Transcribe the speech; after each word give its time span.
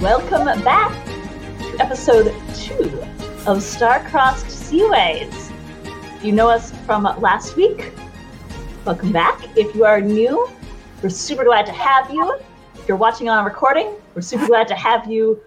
Welcome 0.00 0.44
back 0.62 0.92
to 1.58 1.76
episode 1.80 2.32
two 2.54 3.04
of 3.48 3.60
Star-Crossed 3.60 4.46
Seaways. 4.46 5.52
You 6.22 6.30
know 6.30 6.48
us 6.48 6.70
from 6.86 7.02
last 7.02 7.56
week, 7.56 7.90
welcome 8.84 9.10
back. 9.10 9.56
If 9.56 9.74
you 9.74 9.84
are 9.84 10.00
new, 10.00 10.48
we're 11.02 11.08
super 11.08 11.42
glad 11.42 11.66
to 11.66 11.72
have 11.72 12.08
you. 12.12 12.38
If 12.76 12.86
you're 12.86 12.96
watching 12.96 13.28
on 13.28 13.40
a 13.40 13.44
recording, 13.44 13.92
we're 14.14 14.22
super 14.22 14.46
glad 14.46 14.68
to 14.68 14.76
have 14.76 15.10
you 15.10 15.40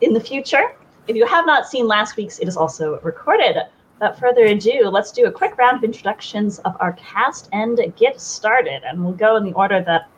in 0.00 0.12
the 0.12 0.20
future. 0.20 0.72
If 1.06 1.14
you 1.14 1.24
have 1.24 1.46
not 1.46 1.68
seen 1.68 1.86
last 1.86 2.16
week's, 2.16 2.40
it 2.40 2.48
is 2.48 2.56
also 2.56 2.98
recorded. 3.02 3.56
Without 4.00 4.18
further 4.18 4.46
ado, 4.46 4.88
let's 4.90 5.12
do 5.12 5.26
a 5.26 5.30
quick 5.30 5.56
round 5.56 5.76
of 5.76 5.84
introductions 5.84 6.58
of 6.60 6.76
our 6.80 6.94
cast 6.94 7.48
and 7.52 7.78
get 7.94 8.20
started. 8.20 8.82
And 8.84 9.04
we'll 9.04 9.14
go 9.14 9.36
in 9.36 9.44
the 9.44 9.52
order 9.52 9.84
that 9.84 10.10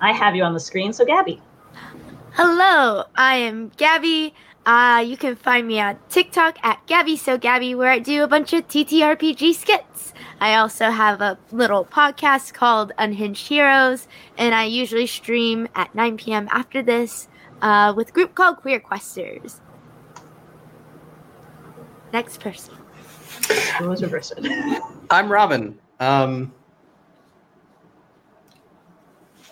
I 0.00 0.10
have 0.10 0.34
you 0.34 0.42
on 0.42 0.52
the 0.52 0.58
screen. 0.58 0.92
So, 0.92 1.04
Gabby. 1.04 1.40
Hello, 2.36 3.04
I 3.14 3.36
am 3.36 3.70
Gabby. 3.76 4.34
Uh, 4.66 5.04
you 5.06 5.16
can 5.16 5.36
find 5.36 5.68
me 5.68 5.78
on 5.78 5.96
TikTok 6.08 6.58
at 6.64 6.84
Gabby 6.88 7.16
So 7.16 7.38
Gabby, 7.38 7.76
where 7.76 7.88
I 7.88 8.00
do 8.00 8.24
a 8.24 8.26
bunch 8.26 8.52
of 8.52 8.66
TTRPG 8.66 9.54
skits. 9.54 10.12
I 10.40 10.56
also 10.56 10.90
have 10.90 11.20
a 11.20 11.38
little 11.52 11.84
podcast 11.84 12.52
called 12.52 12.90
Unhinged 12.98 13.46
Heroes, 13.46 14.08
and 14.36 14.52
I 14.52 14.64
usually 14.64 15.06
stream 15.06 15.68
at 15.76 15.94
9 15.94 16.16
p.m. 16.16 16.48
after 16.50 16.82
this 16.82 17.28
uh, 17.62 17.94
with 17.96 18.08
a 18.08 18.12
group 18.12 18.34
called 18.34 18.56
Queer 18.56 18.80
Questers. 18.80 19.60
Next 22.12 22.40
person. 22.40 22.74
Who 23.78 23.90
was 23.90 24.00
your 24.00 24.10
person? 24.10 24.80
I'm 25.08 25.30
Robin. 25.30 25.78
Um, 26.00 26.52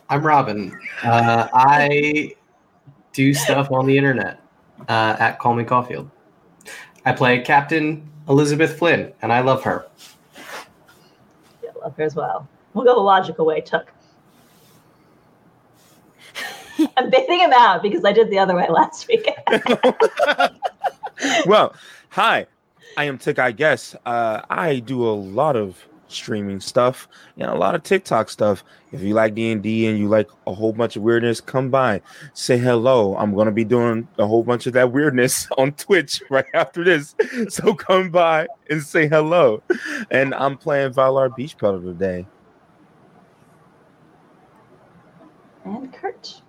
I'm 0.09 0.27
Robin. 0.27 0.77
Uh, 1.05 1.47
I 1.55 2.35
do 3.13 3.35
stuff 3.35 3.71
on 3.71 3.87
the 3.87 3.97
internet 3.97 4.41
uh, 4.89 5.17
at 5.19 5.39
Call 5.39 5.55
Me 5.55 5.65
Caulfield. 5.65 6.11
I 7.05 7.13
play 7.13 7.41
Captain 7.41 8.09
Elizabeth 8.29 8.79
Flynn, 8.79 9.13
and 9.23 9.33
I 9.33 9.41
love 9.41 9.63
her. 9.65 9.87
Yeah, 11.63 11.71
love 11.83 11.97
her 11.97 12.05
as 12.05 12.15
well. 12.15 12.49
We'll 12.75 12.85
go 12.85 12.95
the 12.95 13.01
logical 13.01 13.45
way, 13.45 13.61
Took. 13.61 13.93
I'm 16.97 17.11
baiting 17.11 17.41
him 17.41 17.53
out 17.53 17.83
because 17.83 18.05
I 18.05 18.13
did 18.13 18.31
the 18.31 18.39
other 18.39 18.55
way 18.55 18.69
last 18.69 19.09
week. 19.09 19.29
well, 21.47 21.75
hi, 22.11 22.47
I 22.97 23.05
am 23.05 23.19
Tick. 23.19 23.39
I 23.39 23.53
guess 23.53 23.95
uh, 24.07 24.43
I 24.49 24.79
do 24.79 25.05
a 25.05 25.13
lot 25.13 25.57
of 25.57 25.87
streaming 26.13 26.61
stuff 26.61 27.09
and 27.37 27.51
a 27.51 27.55
lot 27.55 27.75
of 27.75 27.83
TikTok 27.83 28.31
stuff. 28.31 28.65
If 28.93 29.01
you 29.01 29.15
like 29.15 29.35
D 29.35 29.53
and 29.53 29.65
you 29.65 30.09
like 30.09 30.29
a 30.47 30.53
whole 30.53 30.73
bunch 30.73 30.97
of 30.97 31.03
weirdness, 31.03 31.41
come 31.41 31.71
by, 31.71 32.03
say 32.35 32.59
hello. 32.59 33.17
I'm 33.17 33.35
gonna 33.35 33.53
be 33.53 33.65
doing 33.65 34.07
a 34.19 34.27
whole 34.27 34.43
bunch 34.43 34.67
of 34.67 34.73
that 34.75 34.93
weirdness 34.93 35.49
on 35.59 35.73
Twitch 35.73 36.23
right 36.31 36.47
after 36.55 36.85
this, 36.85 37.15
so 37.49 37.75
come 37.75 38.11
by 38.11 38.47
and 38.71 38.83
say 38.83 39.09
hello. 39.09 39.63
And 40.11 40.35
I'm 40.35 40.57
playing 40.57 40.93
Valar 40.93 41.31
Beechpetal 41.31 41.83
today. 41.83 42.27
and 45.65 45.93
Kurt. 45.93 46.43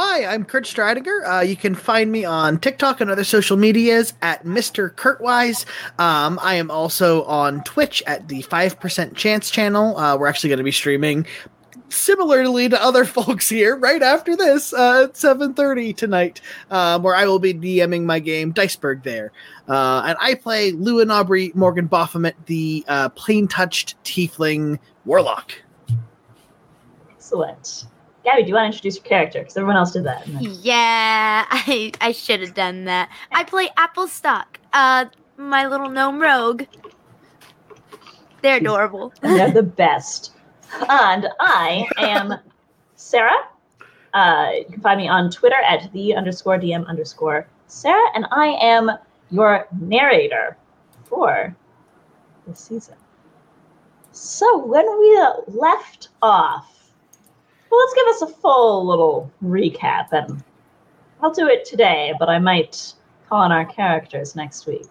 Hi, 0.00 0.32
I'm 0.32 0.44
Kurt 0.44 0.62
Stridinger. 0.62 1.26
Uh, 1.26 1.40
you 1.40 1.56
can 1.56 1.74
find 1.74 2.12
me 2.12 2.24
on 2.24 2.60
TikTok 2.60 3.00
and 3.00 3.10
other 3.10 3.24
social 3.24 3.56
medias 3.56 4.14
at 4.22 4.44
Mr. 4.44 4.94
Kurtwise. 4.94 5.64
Um, 5.98 6.38
I 6.40 6.54
am 6.54 6.70
also 6.70 7.24
on 7.24 7.64
Twitch 7.64 8.00
at 8.06 8.28
the 8.28 8.44
5% 8.44 9.16
Chance 9.16 9.50
channel. 9.50 9.96
Uh, 9.96 10.16
we're 10.16 10.28
actually 10.28 10.50
going 10.50 10.58
to 10.58 10.64
be 10.64 10.70
streaming 10.70 11.26
similarly 11.88 12.68
to 12.68 12.80
other 12.80 13.04
folks 13.16 13.48
here 13.48 13.76
right 13.76 14.00
after 14.00 14.36
this 14.36 14.72
uh, 14.72 15.06
at 15.08 15.14
7.30 15.14 15.96
tonight 15.96 16.42
um, 16.70 17.02
where 17.02 17.14
i 17.14 17.24
will 17.24 17.38
be 17.38 17.54
dming 17.54 18.04
my 18.04 18.18
game 18.18 18.52
diceberg 18.52 19.02
there 19.04 19.32
uh, 19.68 20.02
and 20.04 20.18
i 20.20 20.34
play 20.34 20.72
Llewyn 20.72 21.06
Awbrey 21.06 21.54
morgan 21.54 21.86
baphomet 21.86 22.36
the 22.44 22.84
uh, 22.88 23.08
plane 23.10 23.48
touched 23.48 23.96
tiefling 24.04 24.78
warlock 25.06 25.54
Excellent. 27.10 27.86
Gabby, 28.28 28.42
do 28.42 28.48
you 28.48 28.54
want 28.56 28.64
to 28.64 28.76
introduce 28.76 28.96
your 28.96 29.04
character? 29.04 29.38
Because 29.38 29.56
everyone 29.56 29.76
else 29.78 29.92
did 29.92 30.04
that. 30.04 30.28
Yeah, 30.28 31.46
I, 31.50 31.92
I 32.02 32.12
should 32.12 32.42
have 32.42 32.52
done 32.52 32.84
that. 32.84 33.08
I 33.32 33.42
play 33.44 33.70
Applestock, 33.78 34.60
uh, 34.74 35.06
my 35.38 35.66
little 35.66 35.88
gnome 35.88 36.20
rogue. 36.20 36.64
They're 38.42 38.58
adorable. 38.58 39.14
they're 39.22 39.50
the 39.50 39.62
best. 39.62 40.32
And 40.90 41.28
I 41.40 41.88
am 41.96 42.34
Sarah. 42.96 43.48
Uh, 44.12 44.50
you 44.58 44.64
can 44.72 44.82
find 44.82 45.00
me 45.00 45.08
on 45.08 45.30
Twitter 45.30 45.62
at 45.66 45.90
the 45.94 46.14
underscore 46.14 46.58
DM 46.58 46.86
underscore 46.86 47.48
Sarah, 47.66 48.10
and 48.14 48.26
I 48.30 48.48
am 48.60 48.90
your 49.30 49.66
narrator 49.80 50.58
for 51.04 51.56
this 52.46 52.60
season. 52.60 52.96
So 54.12 54.66
when 54.66 54.84
we 55.00 55.18
left 55.46 56.10
off, 56.20 56.77
well, 57.70 57.80
let's 57.80 57.94
give 57.94 58.06
us 58.08 58.22
a 58.22 58.40
full 58.40 58.86
little 58.86 59.30
recap, 59.42 60.12
and 60.12 60.42
I'll 61.22 61.32
do 61.32 61.48
it 61.48 61.64
today, 61.64 62.14
but 62.18 62.28
I 62.28 62.38
might 62.38 62.94
call 63.28 63.42
on 63.42 63.52
our 63.52 63.64
characters 63.64 64.34
next 64.34 64.66
week. 64.66 64.88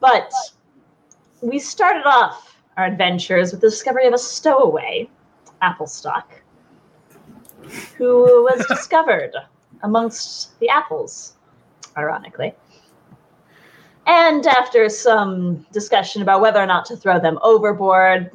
But 0.00 0.32
we 1.40 1.58
started 1.58 2.06
off 2.06 2.56
our 2.76 2.86
adventures 2.86 3.52
with 3.52 3.60
the 3.60 3.70
discovery 3.70 4.06
of 4.06 4.14
a 4.14 4.18
stowaway, 4.18 5.08
Applestock, 5.62 6.42
who 7.96 8.44
was 8.44 8.64
discovered 8.68 9.32
amongst 9.82 10.58
the 10.60 10.68
apples, 10.68 11.34
ironically. 11.96 12.54
And 14.06 14.46
after 14.46 14.88
some 14.88 15.66
discussion 15.72 16.22
about 16.22 16.40
whether 16.40 16.60
or 16.60 16.66
not 16.66 16.84
to 16.86 16.96
throw 16.96 17.20
them 17.20 17.38
overboard, 17.42 18.30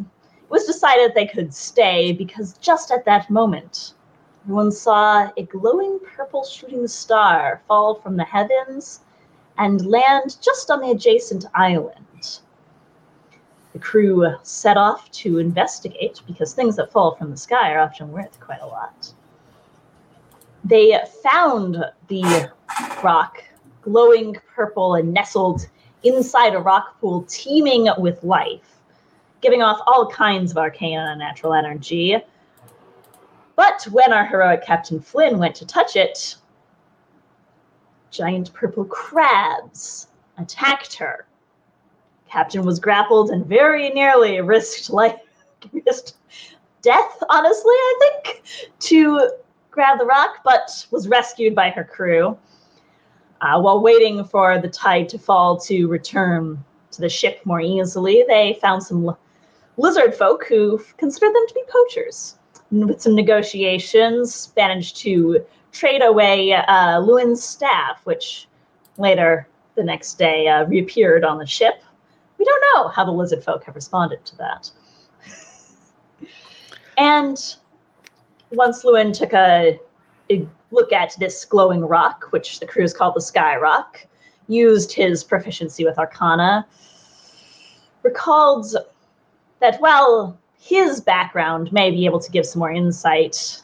was 0.56 0.64
decided 0.64 1.14
they 1.14 1.28
could 1.28 1.54
stay 1.54 2.14
because 2.14 2.58
just 2.60 2.90
at 2.90 3.04
that 3.04 3.30
moment, 3.30 3.94
one 4.46 4.72
saw 4.72 5.30
a 5.36 5.44
glowing 5.44 6.00
purple 6.16 6.46
shooting 6.46 6.88
star 6.88 7.62
fall 7.68 7.96
from 7.96 8.16
the 8.16 8.24
heavens 8.24 9.02
and 9.58 9.86
land 9.86 10.38
just 10.42 10.72
on 10.72 10.80
the 10.80 10.92
adjacent 10.92 11.46
island. 11.56 12.40
The 13.74 13.80
crew 13.80 14.26
set 14.44 14.78
off 14.78 15.12
to 15.12 15.40
investigate 15.40 16.22
because 16.26 16.54
things 16.54 16.78
that 16.78 16.90
fall 16.90 17.16
from 17.16 17.32
the 17.32 17.38
sky 17.38 17.74
are 17.74 17.82
often 17.82 18.14
worth 18.14 18.40
quite 18.40 18.62
a 18.62 18.66
lot. 18.66 19.12
They 20.64 20.98
found 21.22 21.84
the 22.08 22.50
rock 23.04 23.44
glowing 23.82 24.38
purple 24.56 24.96
and 24.96 25.14
nestled 25.14 25.68
inside 26.04 26.56
a 26.56 26.60
rock 26.60 26.98
pool 27.02 27.26
teeming 27.28 27.90
with 27.98 28.24
life, 28.24 28.75
giving 29.42 29.62
off 29.62 29.80
all 29.86 30.08
kinds 30.08 30.52
of 30.52 30.58
arcane 30.58 30.98
and 30.98 31.10
unnatural 31.10 31.54
energy. 31.54 32.18
But 33.56 33.84
when 33.92 34.12
our 34.12 34.26
heroic 34.26 34.64
Captain 34.66 35.00
Flynn 35.00 35.38
went 35.38 35.56
to 35.56 35.66
touch 35.66 35.96
it, 35.96 36.36
giant 38.12 38.54
purple 38.54 38.86
crabs 38.86 40.08
attacked 40.38 40.96
her. 40.96 41.26
Captain 42.30 42.64
was 42.64 42.80
grappled 42.80 43.30
and 43.30 43.46
very 43.46 43.90
nearly 43.90 44.42
risked 44.42 44.90
life, 44.90 45.20
risked 45.86 46.16
death, 46.82 47.24
honestly, 47.30 47.74
I 47.74 48.00
think, 48.00 48.44
to 48.80 49.30
grab 49.72 50.00
the 50.00 50.06
rock, 50.06 50.38
but 50.44 50.86
was 50.92 51.08
rescued 51.08 51.56
by 51.56 51.70
her 51.70 51.84
crew. 51.84 52.38
Uh, 53.42 53.60
while 53.60 53.82
waiting 53.82 54.24
for 54.24 54.60
the 54.60 54.70
tide 54.70 55.10
to 55.10 55.20
fall 55.20 55.58
to 55.60 55.88
return 55.88 56.64
to 56.92 57.02
the 57.02 57.10
ship 57.10 57.42
more 57.46 57.60
easily, 57.60 58.24
they 58.28 58.58
found 58.62 58.82
some 58.82 59.16
lizard 59.78 60.16
folk 60.16 60.46
who 60.48 60.82
considered 60.98 61.34
them 61.34 61.48
to 61.48 61.54
be 61.54 61.64
poachers. 61.68 62.38
With 62.72 63.02
some 63.02 63.16
negotiations, 63.16 64.52
managed 64.58 64.98
to 64.98 65.46
trade 65.72 66.02
away 66.02 66.54
uh, 66.54 67.00
Llewyn's 67.02 67.44
staff, 67.44 68.02
which 68.06 68.48
later 68.98 69.48
the 69.76 69.84
next 69.84 70.16
day 70.16 70.48
uh, 70.48 70.66
reappeared 70.66 71.24
on 71.24 71.38
the 71.38 71.46
ship. 71.46 71.84
We 72.38 72.46
don't 72.46 72.64
know 72.74 72.88
how 72.90 73.06
the 73.06 73.12
lizard 73.12 73.44
folk 73.44 73.64
have 73.66 73.76
responded 73.76 74.26
to 74.26 74.38
that. 74.38 74.72
and 76.98 77.38
once 78.52 78.84
Llewyn 78.84 79.14
took 79.14 79.34
a, 79.34 79.80
a 80.32 80.48
look 80.72 80.92
at 80.92 81.16
this 81.20 81.46
glowing 81.46 81.82
rock, 81.82 82.26
which 82.32 82.60
the 82.60 82.66
crew 82.66 82.82
crews 82.82 82.94
called 82.94 83.16
the 83.16 83.22
Sky 83.22 83.56
Rock, 83.58 84.06
used 84.48 84.92
his 84.92 85.24
proficiency 85.24 85.86
with 85.86 85.98
Arcana, 85.98 86.66
recalled 88.04 88.76
that 89.60 89.80
while 89.82 90.38
his 90.58 91.02
background 91.02 91.72
may 91.72 91.92
be 91.92 92.06
able 92.06 92.20
to 92.20 92.32
give 92.32 92.46
some 92.46 92.60
more 92.60 92.72
insight, 92.72 93.62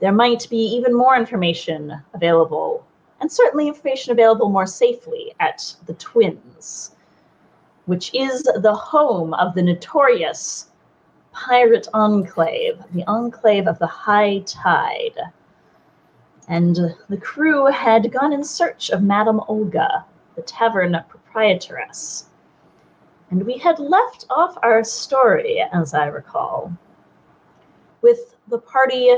there 0.00 0.12
might 0.12 0.48
be 0.48 0.56
even 0.58 0.94
more 0.94 1.16
information 1.16 2.00
available, 2.14 2.86
and 3.20 3.30
certainly 3.30 3.68
information 3.68 4.12
available 4.12 4.48
more 4.48 4.66
safely 4.66 5.34
at 5.40 5.74
the 5.86 5.94
Twins, 5.94 6.92
which 7.86 8.14
is 8.14 8.42
the 8.42 8.74
home 8.74 9.34
of 9.34 9.54
the 9.54 9.62
notorious 9.62 10.70
pirate 11.32 11.88
enclave, 11.94 12.82
the 12.92 13.04
enclave 13.06 13.66
of 13.66 13.78
the 13.78 13.86
High 13.86 14.40
Tide. 14.40 15.18
and 16.48 16.94
the 17.08 17.16
crew 17.16 17.66
had 17.66 18.10
gone 18.10 18.32
in 18.32 18.42
search 18.42 18.90
of 18.90 19.02
Madame 19.02 19.40
Olga, 19.48 20.04
the 20.34 20.42
tavern 20.42 20.96
proprietress. 21.08 22.27
And 23.30 23.44
we 23.44 23.58
had 23.58 23.78
left 23.78 24.26
off 24.30 24.56
our 24.62 24.82
story, 24.82 25.62
as 25.72 25.92
I 25.92 26.06
recall, 26.06 26.72
with 28.00 28.36
the 28.48 28.58
party 28.58 29.14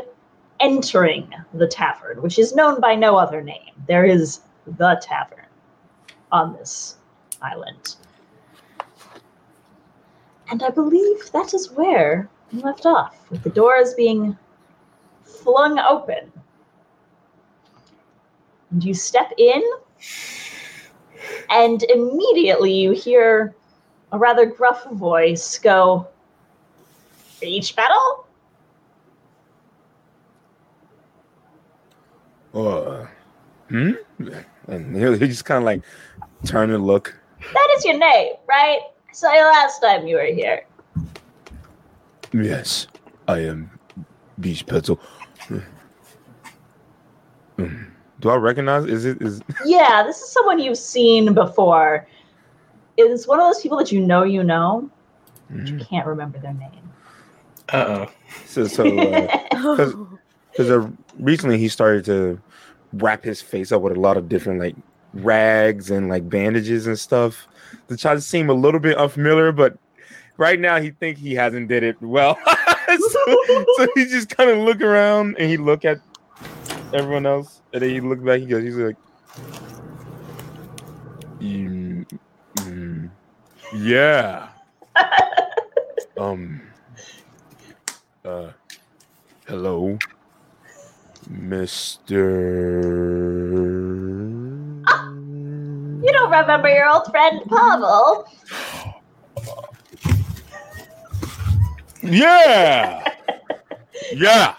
entering 0.59 1.33
the 1.55 1.69
tavern, 1.69 2.21
which 2.21 2.39
is 2.39 2.55
known 2.55 2.81
by 2.81 2.95
no 2.95 3.17
other 3.17 3.41
name. 3.41 3.73
There 3.87 4.05
is 4.05 4.41
the 4.67 5.01
tavern 5.03 5.47
on 6.33 6.55
this 6.55 6.97
island. 7.41 7.97
And 10.51 10.63
I 10.63 10.71
believe 10.71 11.31
that 11.33 11.55
is 11.55 11.71
where 11.71 12.29
we 12.53 12.61
left 12.61 12.87
off, 12.87 13.31
with 13.31 13.45
the 13.45 13.51
doors 13.51 13.95
being 13.95 14.37
flung 15.23 15.79
open. 15.79 16.33
And 18.73 18.85
you 18.85 18.93
step 18.93 19.33
in, 19.39 19.63
and 21.49 21.85
immediately 21.85 22.73
you 22.73 22.91
hear 22.91 23.55
a 24.13 24.19
rather 24.19 24.47
gruff 24.47 24.85
voice 24.91 25.59
go, 25.59 26.07
Beechpetal? 27.41 28.25
Uh, 32.55 33.07
hmm? 33.69 33.93
And 34.67 34.95
he, 34.95 35.19
he 35.19 35.27
just 35.27 35.45
kind 35.45 35.59
of 35.59 35.65
like 35.65 35.83
turn 36.45 36.71
and 36.71 36.87
look. 36.87 37.19
That 37.53 37.75
is 37.77 37.85
your 37.85 37.99
name, 37.99 38.35
right? 38.49 38.79
I 39.09 39.13
saw 39.13 39.33
you 39.33 39.41
last 39.41 39.81
time 39.81 40.07
you 40.07 40.15
were 40.15 40.27
here. 40.27 40.65
Yes, 42.33 42.87
I 43.27 43.41
am 43.41 43.71
Beechpetal. 44.41 44.99
Hmm. 47.57 47.83
Do 48.21 48.31
I 48.31 48.37
recognize? 48.37 48.87
Is 48.87 49.05
it 49.05 49.21
is? 49.21 49.43
Yeah, 49.67 50.03
this 50.03 50.19
is 50.23 50.33
someone 50.33 50.59
you've 50.59 50.79
seen 50.79 51.35
before. 51.35 52.07
It's 52.97 53.27
one 53.27 53.41
of 53.41 53.47
those 53.47 53.63
people 53.63 53.79
that 53.79 53.93
you 53.93 54.01
know 54.01 54.23
you 54.23 54.43
know, 54.43 54.91
but 55.49 55.69
you 55.69 55.79
can't 55.79 56.07
remember 56.07 56.39
their 56.39 56.55
name. 56.55 56.71
Uh 57.73 57.77
oh. 57.89 58.07
So 58.47 58.67
so 58.67 58.85
because 58.85 59.95
because 60.51 60.71
uh, 60.71 60.89
recently 61.19 61.59
he 61.59 61.69
started 61.69 62.05
to 62.07 62.41
wrap 62.95 63.23
his 63.25 63.41
face 63.41 63.73
up 63.73 63.83
with 63.83 63.97
a 63.97 64.01
lot 64.01 64.17
of 64.17 64.29
different 64.29 64.61
like 64.61 64.77
rags 65.15 65.91
and 65.91 66.09
like 66.09 66.29
bandages 66.29 66.87
and 66.87 66.99
stuff 66.99 67.47
to 67.89 67.97
try 67.97 68.15
to 68.15 68.21
seem 68.21 68.51
a 68.51 68.55
little 68.55 68.81
bit 68.81 68.97
unfamiliar, 68.97 69.53
but 69.53 69.77
right 70.37 70.59
now 70.59 70.81
he 70.81 70.91
think 70.91 71.19
he 71.19 71.35
hasn't 71.35 71.69
did 71.69 71.83
it 71.83 72.01
well. 72.01 72.39
so, 72.89 73.45
so 73.77 73.89
he 73.95 74.07
just 74.07 74.29
kind 74.37 74.51
of 74.51 74.59
look 74.59 74.81
around 74.81 75.37
and 75.39 75.49
he 75.51 75.57
look 75.57 75.85
at 75.85 76.01
everyone 76.93 77.27
else 77.27 77.61
and 77.73 77.83
then 77.83 77.91
he 77.91 78.01
look 78.01 78.25
back. 78.25 78.41
He 78.41 78.47
goes, 78.47 78.65
he's 78.65 78.77
like, 78.77 78.97
"Mm, 81.41 81.69
mm, 81.69 81.70
yeah, 83.75 84.49
um, 86.19 86.61
uh, 88.25 88.51
hello, 89.47 89.99
Mister. 91.29 92.31
You 96.03 96.13
don't 96.13 96.31
remember 96.31 96.69
your 96.69 96.89
old 96.89 97.07
friend 97.11 97.43
Pavel? 97.49 98.27
Yeah. 102.03 103.05
yeah. 104.13 104.55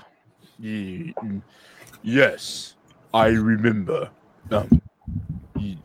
Yes, 2.03 2.75
I 3.13 3.27
remember. 3.27 4.09
Um, 4.51 4.81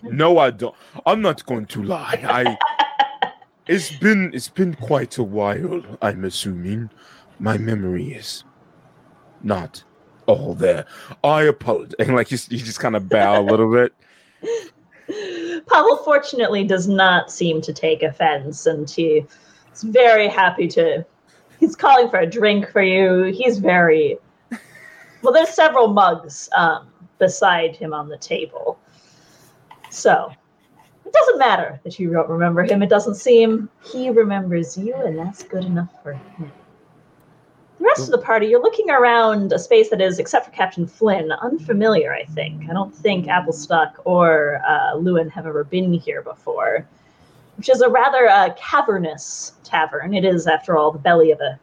no, 0.02 0.38
I 0.38 0.50
don't. 0.50 0.74
I'm 1.06 1.22
not 1.22 1.44
going 1.46 1.66
to 1.66 1.82
lie. 1.82 2.22
I. 2.24 2.58
It's 3.66 3.90
been 3.90 4.30
it's 4.32 4.48
been 4.48 4.74
quite 4.74 5.18
a 5.18 5.24
while. 5.24 5.82
I'm 6.00 6.24
assuming 6.24 6.90
my 7.40 7.58
memory 7.58 8.12
is 8.12 8.44
not 9.42 9.82
all 10.26 10.54
there. 10.54 10.86
I 11.24 11.42
apologize. 11.42 11.94
And 11.98 12.14
like 12.14 12.30
you, 12.30 12.38
you 12.48 12.58
just 12.58 12.78
kind 12.78 12.94
of 12.94 13.08
bow 13.08 13.40
a 13.40 13.42
little 13.42 13.72
bit. 13.72 13.92
Pavel 15.68 15.96
fortunately 15.98 16.64
does 16.64 16.86
not 16.86 17.30
seem 17.30 17.60
to 17.62 17.72
take 17.72 18.02
offense, 18.02 18.66
and 18.66 18.88
he 18.88 19.24
is 19.72 19.82
very 19.82 20.28
happy 20.28 20.68
to. 20.68 21.04
He's 21.58 21.74
calling 21.74 22.08
for 22.08 22.18
a 22.18 22.26
drink 22.26 22.70
for 22.70 22.82
you. 22.82 23.24
He's 23.24 23.58
very 23.58 24.18
well. 25.22 25.32
There's 25.32 25.48
several 25.50 25.88
mugs 25.88 26.48
um, 26.56 26.88
beside 27.18 27.74
him 27.74 27.92
on 27.92 28.08
the 28.08 28.18
table, 28.18 28.78
so 29.90 30.30
it 31.06 31.12
doesn't 31.12 31.38
matter 31.38 31.80
that 31.84 31.98
you 31.98 32.12
don't 32.12 32.28
remember 32.28 32.64
him. 32.64 32.82
It 32.82 32.90
doesn't 32.90 33.14
seem 33.14 33.68
he 33.84 34.10
remembers 34.10 34.76
you, 34.76 34.94
and 34.94 35.16
that's 35.16 35.42
good 35.44 35.64
enough 35.64 36.02
for 36.02 36.14
him. 36.14 36.50
The 37.78 37.84
rest 37.84 38.02
of 38.02 38.10
the 38.10 38.26
party, 38.26 38.46
you're 38.46 38.62
looking 38.62 38.90
around 38.90 39.52
a 39.52 39.58
space 39.58 39.90
that 39.90 40.00
is, 40.00 40.18
except 40.18 40.46
for 40.46 40.52
Captain 40.52 40.86
Flynn, 40.86 41.30
unfamiliar, 41.30 42.12
I 42.12 42.24
think. 42.24 42.68
I 42.68 42.72
don't 42.72 42.94
think 42.94 43.28
Applestock 43.28 44.00
or 44.04 44.62
uh, 44.66 44.96
Llewyn 44.96 45.30
have 45.30 45.46
ever 45.46 45.62
been 45.62 45.92
here 45.92 46.22
before, 46.22 46.86
which 47.56 47.68
is 47.68 47.82
a 47.82 47.88
rather 47.88 48.28
uh, 48.28 48.54
cavernous 48.56 49.52
tavern. 49.62 50.14
It 50.14 50.24
is, 50.24 50.46
after 50.46 50.76
all, 50.76 50.90
the 50.90 50.98
belly 50.98 51.30
of 51.30 51.40
a 51.40 51.60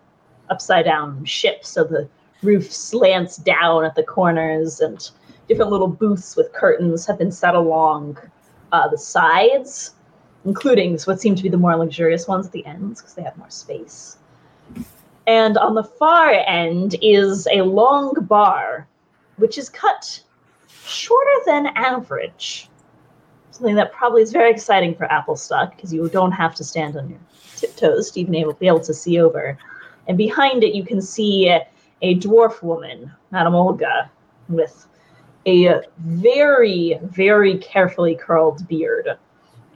upside 0.49 0.85
down 0.85 1.25
ship, 1.25 1.65
so 1.65 1.83
the 1.83 2.07
roof 2.43 2.71
slants 2.71 3.37
down 3.37 3.83
at 3.83 3.95
the 3.95 4.03
corners, 4.03 4.79
and 4.79 5.09
different 5.47 5.71
little 5.71 5.87
booths 5.87 6.35
with 6.35 6.53
curtains 6.53 7.05
have 7.07 7.17
been 7.17 7.31
set 7.31 7.55
along 7.55 8.17
uh, 8.73 8.89
the 8.89 8.97
sides, 8.97 9.91
including 10.43 10.99
what 11.05 11.21
seem 11.21 11.35
to 11.35 11.43
be 11.43 11.47
the 11.47 11.57
more 11.57 11.75
luxurious 11.77 12.27
ones 12.27 12.47
at 12.47 12.51
the 12.51 12.65
ends 12.65 12.99
because 12.99 13.13
they 13.13 13.21
have 13.21 13.37
more 13.37 13.49
space. 13.49 14.17
And 15.25 15.57
on 15.57 15.75
the 15.75 15.83
far 15.83 16.31
end 16.31 16.95
is 17.01 17.47
a 17.53 17.61
long 17.61 18.13
bar, 18.21 18.87
which 19.37 19.57
is 19.57 19.69
cut 19.69 20.21
shorter 20.85 21.39
than 21.45 21.67
average. 21.67 22.67
Something 23.51 23.75
that 23.75 23.93
probably 23.93 24.23
is 24.23 24.33
very 24.33 24.51
exciting 24.51 24.95
for 24.95 25.05
Apple 25.05 25.35
Applestock 25.35 25.75
because 25.75 25.93
you 25.93 26.09
don't 26.09 26.31
have 26.31 26.55
to 26.55 26.63
stand 26.63 26.97
on 26.97 27.09
your 27.09 27.19
tiptoes 27.55 28.11
to 28.11 28.19
even 28.19 28.35
able, 28.35 28.53
be 28.53 28.67
able 28.67 28.79
to 28.81 28.93
see 28.93 29.21
over. 29.21 29.57
And 30.07 30.17
behind 30.17 30.63
it, 30.63 30.75
you 30.75 30.83
can 30.83 31.01
see 31.01 31.49
a 31.49 32.19
dwarf 32.19 32.61
woman, 32.63 33.11
Madame 33.31 33.55
Olga, 33.55 34.11
with 34.49 34.87
a 35.45 35.81
very, 35.97 36.99
very 37.03 37.57
carefully 37.57 38.15
curled 38.15 38.67
beard 38.67 39.17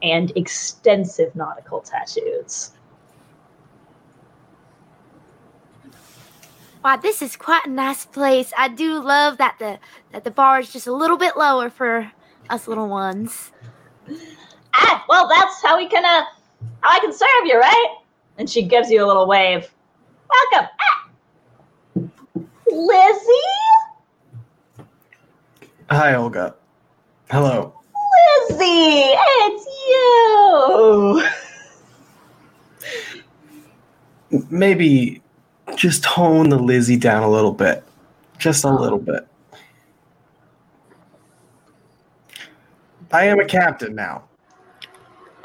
and 0.01 0.31
extensive 0.35 1.35
nautical 1.35 1.81
tattoos. 1.81 2.71
Wow, 6.83 6.95
this 6.95 7.21
is 7.21 7.35
quite 7.35 7.65
a 7.65 7.69
nice 7.69 8.05
place. 8.05 8.53
I 8.57 8.69
do 8.69 9.01
love 9.01 9.37
that 9.39 9.57
the 9.59 9.79
that 10.11 10.23
the 10.23 10.31
bar 10.31 10.59
is 10.59 10.71
just 10.71 10.87
a 10.87 10.93
little 10.93 11.17
bit 11.17 11.35
lower 11.35 11.69
for 11.69 12.11
us 12.49 12.67
little 12.67 12.87
ones. 12.87 13.51
Ah, 14.73 15.03
well, 15.09 15.27
that's 15.27 15.61
how 15.61 15.75
we 15.75 15.87
can, 15.89 16.05
uh, 16.05 16.25
how 16.81 16.95
I 16.95 16.99
can 16.99 17.11
serve 17.11 17.45
you, 17.45 17.59
right? 17.59 17.97
And 18.37 18.49
she 18.49 18.61
gives 18.61 18.89
you 18.89 19.03
a 19.03 19.07
little 19.07 19.27
wave. 19.27 19.69
Welcome. 20.29 20.69
Ah. 20.79 21.09
Lizzie? 22.67 23.66
Hi, 25.89 26.15
Olga. 26.15 26.53
Hello. 27.31 27.73
Lizzie, 28.49 29.13
it's 29.15 29.65
you. 29.89 31.23
Maybe 34.49 35.21
just 35.77 36.03
tone 36.03 36.49
the 36.49 36.59
Lizzie 36.59 36.97
down 36.97 37.23
a 37.23 37.29
little 37.29 37.53
bit. 37.53 37.85
Just 38.37 38.65
a 38.65 38.69
little 38.69 38.99
bit. 38.99 39.25
I 43.13 43.23
am 43.27 43.39
a 43.39 43.45
captain 43.45 43.95
now. 43.95 44.25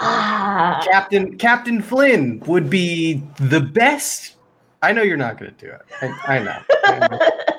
Ah, 0.01 0.85
Captain 0.91 1.39
Captain 1.39 1.81
Flynn 1.81 2.41
would 2.47 2.69
be 2.69 3.23
the 3.37 3.61
best. 3.61 4.35
I 4.83 4.91
know 4.91 5.03
you're 5.03 5.17
not 5.17 5.39
going 5.39 5.55
to 5.55 5.65
do 5.65 5.73
it. 5.73 5.83
I, 6.01 6.37
I 6.37 6.39
know. 6.41 6.59
I 6.85 7.09
know. 7.09 7.19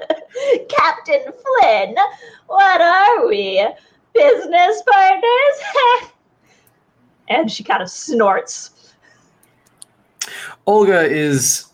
Captain 0.70 1.22
Flynn, 1.22 1.96
what 2.48 2.82
are 2.82 3.28
we? 3.28 3.66
Business 4.14 4.84
partners? 4.90 6.12
and 7.30 7.52
she 7.52 7.64
kind 7.64 7.82
of 7.82 7.90
snorts. 7.90 8.94
Olga 10.66 11.02
is 11.02 11.66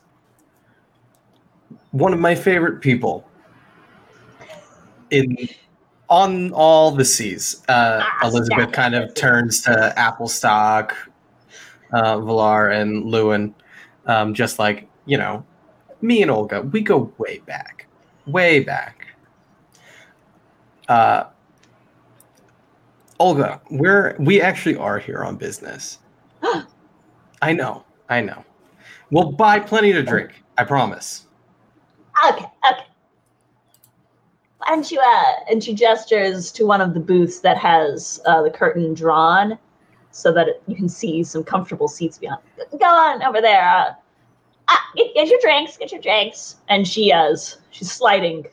one 1.92 2.14
of 2.14 2.20
my 2.20 2.36
favorite 2.36 2.82
people 2.82 3.28
in 5.12 5.50
on 6.10 6.52
all 6.54 6.92
the 6.92 7.06
seas. 7.06 7.64
Uh, 7.68 8.02
Ah, 8.02 8.28
Elizabeth 8.28 8.72
kind 8.72 8.96
of 8.96 9.14
turns 9.14 9.62
to 9.62 9.94
Applestock, 9.96 10.96
uh, 11.94 12.18
Valar, 12.18 12.74
and 12.74 13.06
Llewyn, 13.06 13.54
um, 14.06 14.34
just 14.34 14.60
like 14.60 14.88
you 15.06 15.18
know, 15.18 15.46
me 16.02 16.22
and 16.22 16.32
Olga. 16.32 16.62
We 16.62 16.82
go 16.82 17.12
way 17.18 17.40
back, 17.46 17.79
way 18.32 18.60
back. 18.62 19.08
Uh, 20.88 21.26
Olga, 23.20 23.62
we're 23.70 24.16
we 24.20 24.42
actually 24.42 24.78
are 24.78 24.98
here 24.98 25.24
on 25.24 25.36
business. 25.36 26.00
I 27.42 27.54
know, 27.54 27.86
I 28.10 28.22
know. 28.22 28.44
We'll 29.12 29.32
buy 29.32 29.60
plenty 29.60 29.92
to 29.94 30.04
drink. 30.04 30.42
I 30.58 30.64
promise. 30.64 31.26
Okay, 32.30 32.46
okay. 32.70 32.84
And 34.68 34.86
she 34.86 34.98
uh, 34.98 35.24
and 35.50 35.64
she 35.64 35.74
gestures 35.74 36.52
to 36.54 36.66
one 36.66 36.82
of 36.82 36.94
the 36.94 37.00
booths 37.00 37.40
that 37.42 37.58
has 37.58 38.20
uh, 38.26 38.42
the 38.42 38.52
curtain 38.52 38.94
drawn, 38.94 39.58
so 40.12 40.32
that 40.34 40.48
it, 40.48 40.64
you 40.68 40.76
can 40.76 40.90
see 40.90 41.24
some 41.24 41.44
comfortable 41.44 41.88
seats 41.88 42.18
behind. 42.18 42.42
Go 42.80 42.86
on 42.86 43.22
over 43.24 43.42
there. 43.42 43.68
Uh, 43.68 43.94
ah, 44.70 44.90
get, 44.96 45.14
get 45.14 45.28
your 45.28 45.40
drinks. 45.42 45.78
Get 45.78 45.92
your 45.92 46.02
drinks. 46.02 46.58
And 46.70 46.88
she 46.88 47.12
uh, 47.12 47.36
she's 47.72 47.92
sliding 47.92 48.46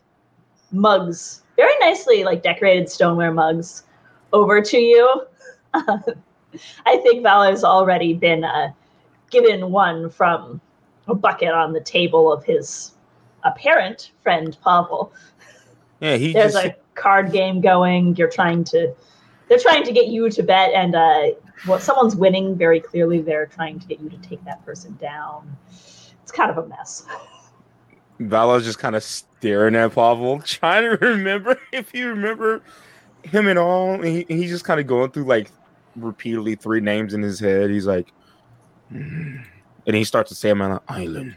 mugs, 0.73 1.42
very 1.56 1.75
nicely 1.80 2.25
like 2.25 2.42
decorated 2.42 2.88
stoneware 2.88 3.32
mugs, 3.32 3.85
over 4.32 4.61
to 4.61 4.78
you. 4.78 5.23
I 5.75 6.96
think 6.99 7.23
Valar's 7.23 7.64
already 7.64 8.14
been 8.14 8.44
uh, 8.44 8.73
given 9.30 9.70
one 9.70 10.11
from 10.11 10.61
a 11.08 11.14
bucket 11.14 11.50
on 11.50 11.73
the 11.73 11.80
table 11.80 12.32
of 12.32 12.44
his 12.44 12.92
apparent 13.44 14.12
friend 14.23 14.56
Pavel. 14.62 15.12
Yeah, 16.00 16.16
he 16.16 16.32
There's 16.32 16.54
just 16.54 16.64
a 16.64 16.76
card 16.94 17.32
game 17.32 17.61
going. 17.61 18.16
You're 18.16 18.30
trying 18.30 18.64
to, 18.64 18.94
they're 19.49 19.58
trying 19.58 19.85
to 19.85 19.92
get 19.92 20.08
you 20.08 20.28
to 20.30 20.42
bet, 20.42 20.73
and 20.73 20.94
uh, 20.94 21.28
well, 21.66 21.78
someone's 21.78 22.16
winning 22.16 22.56
very 22.56 22.80
clearly. 22.80 23.20
They're 23.20 23.46
trying 23.46 23.78
to 23.80 23.87
get 23.87 24.00
you 24.00 24.11
to 24.11 24.18
take 24.18 24.44
that 24.44 24.64
person 24.64 24.96
down. 25.00 25.56
It's 26.26 26.33
kind 26.33 26.50
of 26.50 26.59
a 26.59 26.66
mess. 26.66 27.06
Valar's 28.18 28.64
just 28.64 28.80
kind 28.80 28.97
of 28.97 29.04
staring 29.04 29.76
at 29.76 29.95
Pavel, 29.95 30.40
trying 30.45 30.83
to 30.83 30.97
remember 30.97 31.56
if 31.73 31.95
you 31.95 32.09
remember 32.09 32.62
him 33.23 33.47
at 33.47 33.56
all. 33.56 34.02
He, 34.02 34.26
he's 34.26 34.50
just 34.50 34.64
kind 34.64 34.80
of 34.80 34.88
going 34.88 35.12
through 35.12 35.26
like 35.26 35.52
repeatedly 35.95 36.56
three 36.56 36.80
names 36.80 37.14
in 37.14 37.23
his 37.23 37.38
head. 37.38 37.71
He's 37.71 37.87
like, 37.87 38.09
"Hmm." 38.90 39.37
and 39.87 39.95
he 39.95 40.02
starts 40.02 40.30
to 40.30 40.35
say 40.35 40.49
them 40.49 40.62
on 40.62 40.73
an 40.73 40.80
island. 40.88 41.37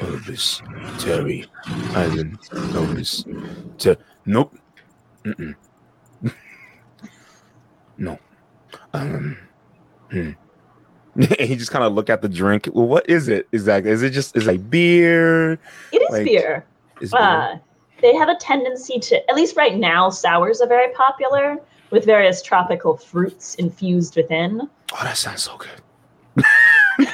Elvis, 0.00 0.60
Terry, 1.00 1.46
Island, 1.96 2.38
Elvis, 2.50 3.24
Ter- 3.78 3.96
Nope. 4.26 4.54
No. 7.96 8.18
Um. 8.92 9.38
hmm. 10.10 10.32
and 11.14 11.40
he 11.40 11.56
just 11.56 11.70
kind 11.70 11.84
of 11.84 11.92
look 11.92 12.10
at 12.10 12.22
the 12.22 12.28
drink. 12.28 12.68
Well, 12.72 12.86
what 12.86 13.08
is 13.08 13.28
it 13.28 13.48
exactly? 13.52 13.90
Is 13.90 14.02
it 14.02 14.10
just 14.10 14.36
is 14.36 14.46
it 14.46 14.50
like 14.50 14.70
beer? 14.70 15.52
It 15.92 16.02
is 16.02 16.10
Like, 16.10 16.24
beer. 16.24 16.64
Is 17.00 17.10
beer? 17.10 17.20
Uh, 17.20 17.58
they 18.00 18.14
have 18.14 18.28
a 18.28 18.36
tendency 18.36 18.98
to, 18.98 19.30
at 19.30 19.36
least 19.36 19.56
right 19.56 19.76
now, 19.76 20.08
sours 20.08 20.60
are 20.60 20.68
very 20.68 20.92
popular 20.94 21.58
with 21.90 22.04
various 22.04 22.40
tropical 22.40 22.96
fruits 22.96 23.56
infused 23.56 24.16
within. 24.16 24.62
Oh, 24.92 25.00
that 25.02 25.16
sounds 25.16 25.42
so 25.42 25.58
good. 25.58 27.06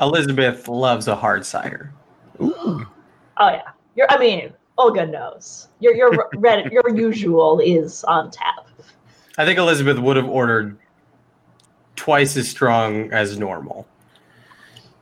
Elizabeth 0.00 0.66
loves 0.66 1.08
a 1.08 1.14
hard 1.14 1.44
cider. 1.44 1.92
Ooh. 2.40 2.86
Oh 3.36 3.48
yeah, 3.48 3.68
you're. 3.94 4.10
I 4.10 4.18
mean, 4.18 4.52
Olga 4.78 5.06
knows. 5.06 5.68
Your 5.80 5.94
your 5.94 6.28
red, 6.36 6.72
your 6.72 6.88
usual 6.94 7.60
is 7.60 8.02
on 8.04 8.30
tap. 8.30 8.66
I 9.38 9.44
think 9.44 9.58
Elizabeth 9.58 9.98
would 9.98 10.16
have 10.16 10.28
ordered 10.28 10.76
twice 12.00 12.34
as 12.38 12.48
strong 12.48 13.12
as 13.12 13.38
normal. 13.38 13.86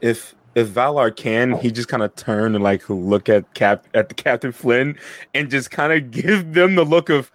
If 0.01 0.35
if 0.57 0.67
Valar 0.67 1.15
can, 1.15 1.53
he 1.53 1.71
just 1.71 1.87
kind 1.87 2.03
of 2.03 2.13
turn 2.17 2.57
and 2.57 2.65
like 2.65 2.91
look 2.91 3.29
at 3.29 3.55
Cap 3.55 3.87
at 3.95 4.09
the 4.09 4.17
Captain 4.17 4.51
Flynn 4.51 4.99
and 5.33 5.49
just 5.49 5.71
kind 5.71 5.93
of 5.93 6.11
give 6.11 6.55
them 6.55 6.75
the 6.75 6.85
look 6.85 7.09
of 7.09 7.31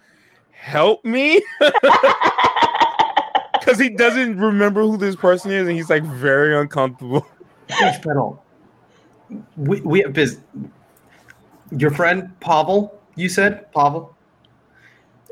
help 0.52 1.06
me 1.06 1.42
because 3.54 3.80
he 3.80 3.88
doesn't 3.90 4.38
remember 4.38 4.82
who 4.82 4.98
this 4.98 5.16
person 5.16 5.50
is 5.50 5.66
and 5.66 5.78
he's 5.78 5.90
like 5.90 6.04
very 6.04 6.60
uncomfortable. 6.60 7.26
Peach 7.70 8.02
pedal. 8.02 8.44
We 9.56 9.80
we 9.80 10.02
have 10.02 10.12
biz- 10.12 10.42
Your 11.72 11.92
friend 11.92 12.38
Pavel, 12.42 13.00
you 13.16 13.30
said 13.30 13.72
Pavel. 13.72 14.14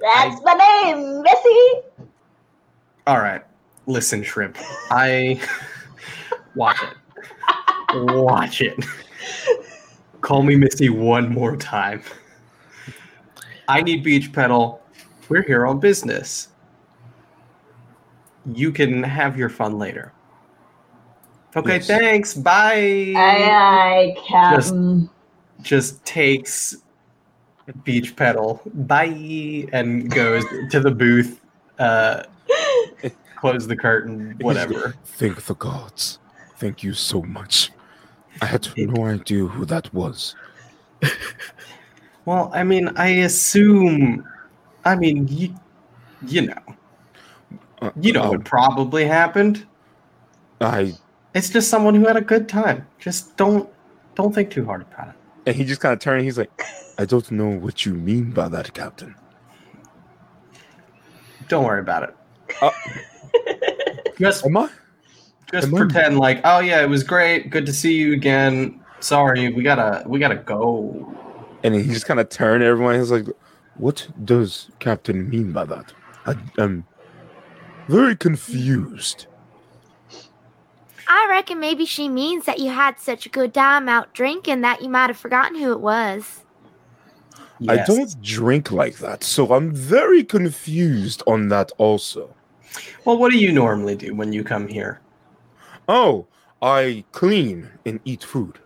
That's 0.02 0.42
my 0.44 0.54
name, 0.54 1.22
Missy. 1.22 1.82
All 3.08 3.20
right, 3.20 3.44
listen, 3.92 4.24
shrimp. 4.24 4.58
I 4.90 5.40
watch 6.56 6.78
it. 6.84 6.98
Watch 7.94 8.62
it. 8.62 8.84
Call 10.22 10.44
me 10.44 10.56
Misty 10.56 10.90
one 10.90 11.30
more 11.30 11.56
time. 11.58 12.02
I 13.68 13.82
need 13.82 14.04
Beechpetal. 14.06 14.80
We're 15.30 15.44
here 15.44 15.66
on 15.66 15.80
business. 15.80 16.50
You 18.54 18.72
can 18.72 19.04
have 19.04 19.38
your 19.38 19.50
fun 19.50 19.78
later. 19.78 20.14
Okay, 21.56 21.76
Yes. 21.76 21.88
thanks. 21.88 22.34
Bye. 22.34 23.14
Aye, 23.16 23.50
aye, 23.52 24.16
Captain. 24.28 25.10
just 25.62 26.04
takes 26.06 26.78
Beechpetal 27.84 28.60
bye 28.88 29.68
and 29.72 30.10
goes 30.10 30.44
to 30.72 30.80
the 30.80 30.90
booth 30.92 31.40
uh 31.80 32.24
close 33.42 33.68
the 33.68 33.76
curtain 33.76 34.38
whatever 34.42 34.94
Thank 35.04 35.44
the 35.46 35.56
gods. 35.56 36.20
Thank 36.58 36.84
you 36.84 36.94
so 36.94 37.24
much. 37.24 37.72
I 38.42 38.46
had 38.46 38.68
no 38.78 39.06
idea 39.06 39.46
who 39.46 39.66
that 39.66 39.92
was. 39.94 40.36
well 42.26 42.52
i 42.54 42.64
mean 42.64 42.88
i 42.96 43.08
assume 43.08 44.24
i 44.86 44.96
mean 44.96 45.28
you, 45.28 45.54
you 46.28 46.42
know 46.46 46.64
Uh, 47.82 47.90
you 48.00 48.14
know 48.14 48.22
uh, 48.22 48.30
what 48.30 48.46
probably 48.46 49.04
happened 49.06 49.66
I 50.62 50.94
it's 51.34 51.50
just 51.50 51.68
someone 51.70 51.96
who 51.96 52.06
had 52.06 52.18
a 52.18 52.22
good 52.22 52.48
time 52.48 52.86
just 53.00 53.36
don't 53.38 53.68
don't 54.14 54.32
think 54.36 54.52
too 54.52 54.64
hard 54.64 54.84
about 54.84 55.08
it 55.10 55.16
and 55.48 55.56
he 55.56 55.64
just 55.66 55.82
kind 55.82 55.94
of 55.94 56.00
turned. 56.00 56.24
He's 56.24 56.38
like, 56.38 56.52
I 57.00 57.06
don't 57.06 57.32
know 57.32 57.50
what 57.50 57.84
you 57.84 57.96
mean 57.96 58.30
by 58.30 58.48
that, 58.50 58.72
Captain. 58.76 59.16
don't 61.48 61.66
worry 61.66 61.82
about 61.82 62.04
it 62.04 62.16
Uh, 62.62 62.70
just 64.18 64.46
Am 64.46 64.58
I? 64.58 64.70
just 65.52 65.68
am 65.68 65.76
I- 65.76 65.78
pretend 65.80 66.20
like 66.20 66.42
oh 66.44 66.60
yeah 66.60 66.82
it 66.82 66.90
was 66.90 67.04
great 67.04 67.50
good 67.50 67.66
to 67.66 67.74
see 67.74 67.94
you 67.94 68.14
again 68.14 68.80
sorry 69.00 69.52
we 69.52 69.64
gotta 69.64 70.04
we 70.08 70.20
gotta 70.20 70.36
go 70.36 71.14
And 71.64 71.76
he 71.76 71.84
just 71.84 72.06
kind 72.06 72.20
of 72.20 72.30
turned 72.30 72.64
everyone. 72.64 72.96
He's 72.98 73.12
like, 73.12 73.28
"What 73.76 74.08
does 74.26 74.70
Captain 74.80 75.30
mean 75.30 75.52
by 75.52 75.66
that? 75.66 75.94
I, 76.26 76.36
I'm 76.58 76.86
very 77.88 78.16
confused." 78.16 79.28
I 81.08 81.28
reckon 81.30 81.60
maybe 81.60 81.86
she 81.86 82.10
means 82.10 82.46
that 82.46 82.58
you 82.60 82.70
had 82.72 83.00
such 83.00 83.26
a 83.28 83.30
good 83.30 83.54
time 83.54 83.88
out 83.90 84.14
drinking 84.14 84.62
that 84.62 84.82
you 84.82 84.90
might 84.90 85.10
have 85.10 85.18
forgotten 85.18 85.60
who 85.60 85.72
it 85.72 85.82
was. 85.82 86.42
I 87.68 87.84
don't 87.86 88.20
drink 88.24 88.72
like 88.72 88.98
that, 88.98 89.24
so 89.24 89.54
I'm 89.54 89.72
very 89.72 90.24
confused 90.24 91.22
on 91.28 91.50
that 91.50 91.72
also. 91.78 92.34
Well, 93.06 93.18
what 93.18 93.32
do 93.32 93.38
you 93.38 93.52
normally 93.52 93.96
do 93.96 94.14
when 94.16 94.32
you 94.34 94.44
come 94.44 94.68
here? 94.68 95.02
Oh, 95.88 96.28
I 96.62 97.04
clean 97.12 97.70
and 97.86 98.00
eat 98.06 98.24
food. 98.24 98.60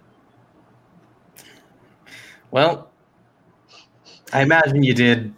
Well, 2.52 2.92
I 4.34 4.42
imagine 4.42 4.84
you 4.84 4.94
did 4.94 5.34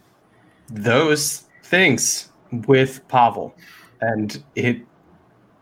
those 0.68 1.44
things 1.64 2.30
with 2.66 3.06
Pavel, 3.08 3.54
and 4.00 4.42
it 4.54 4.82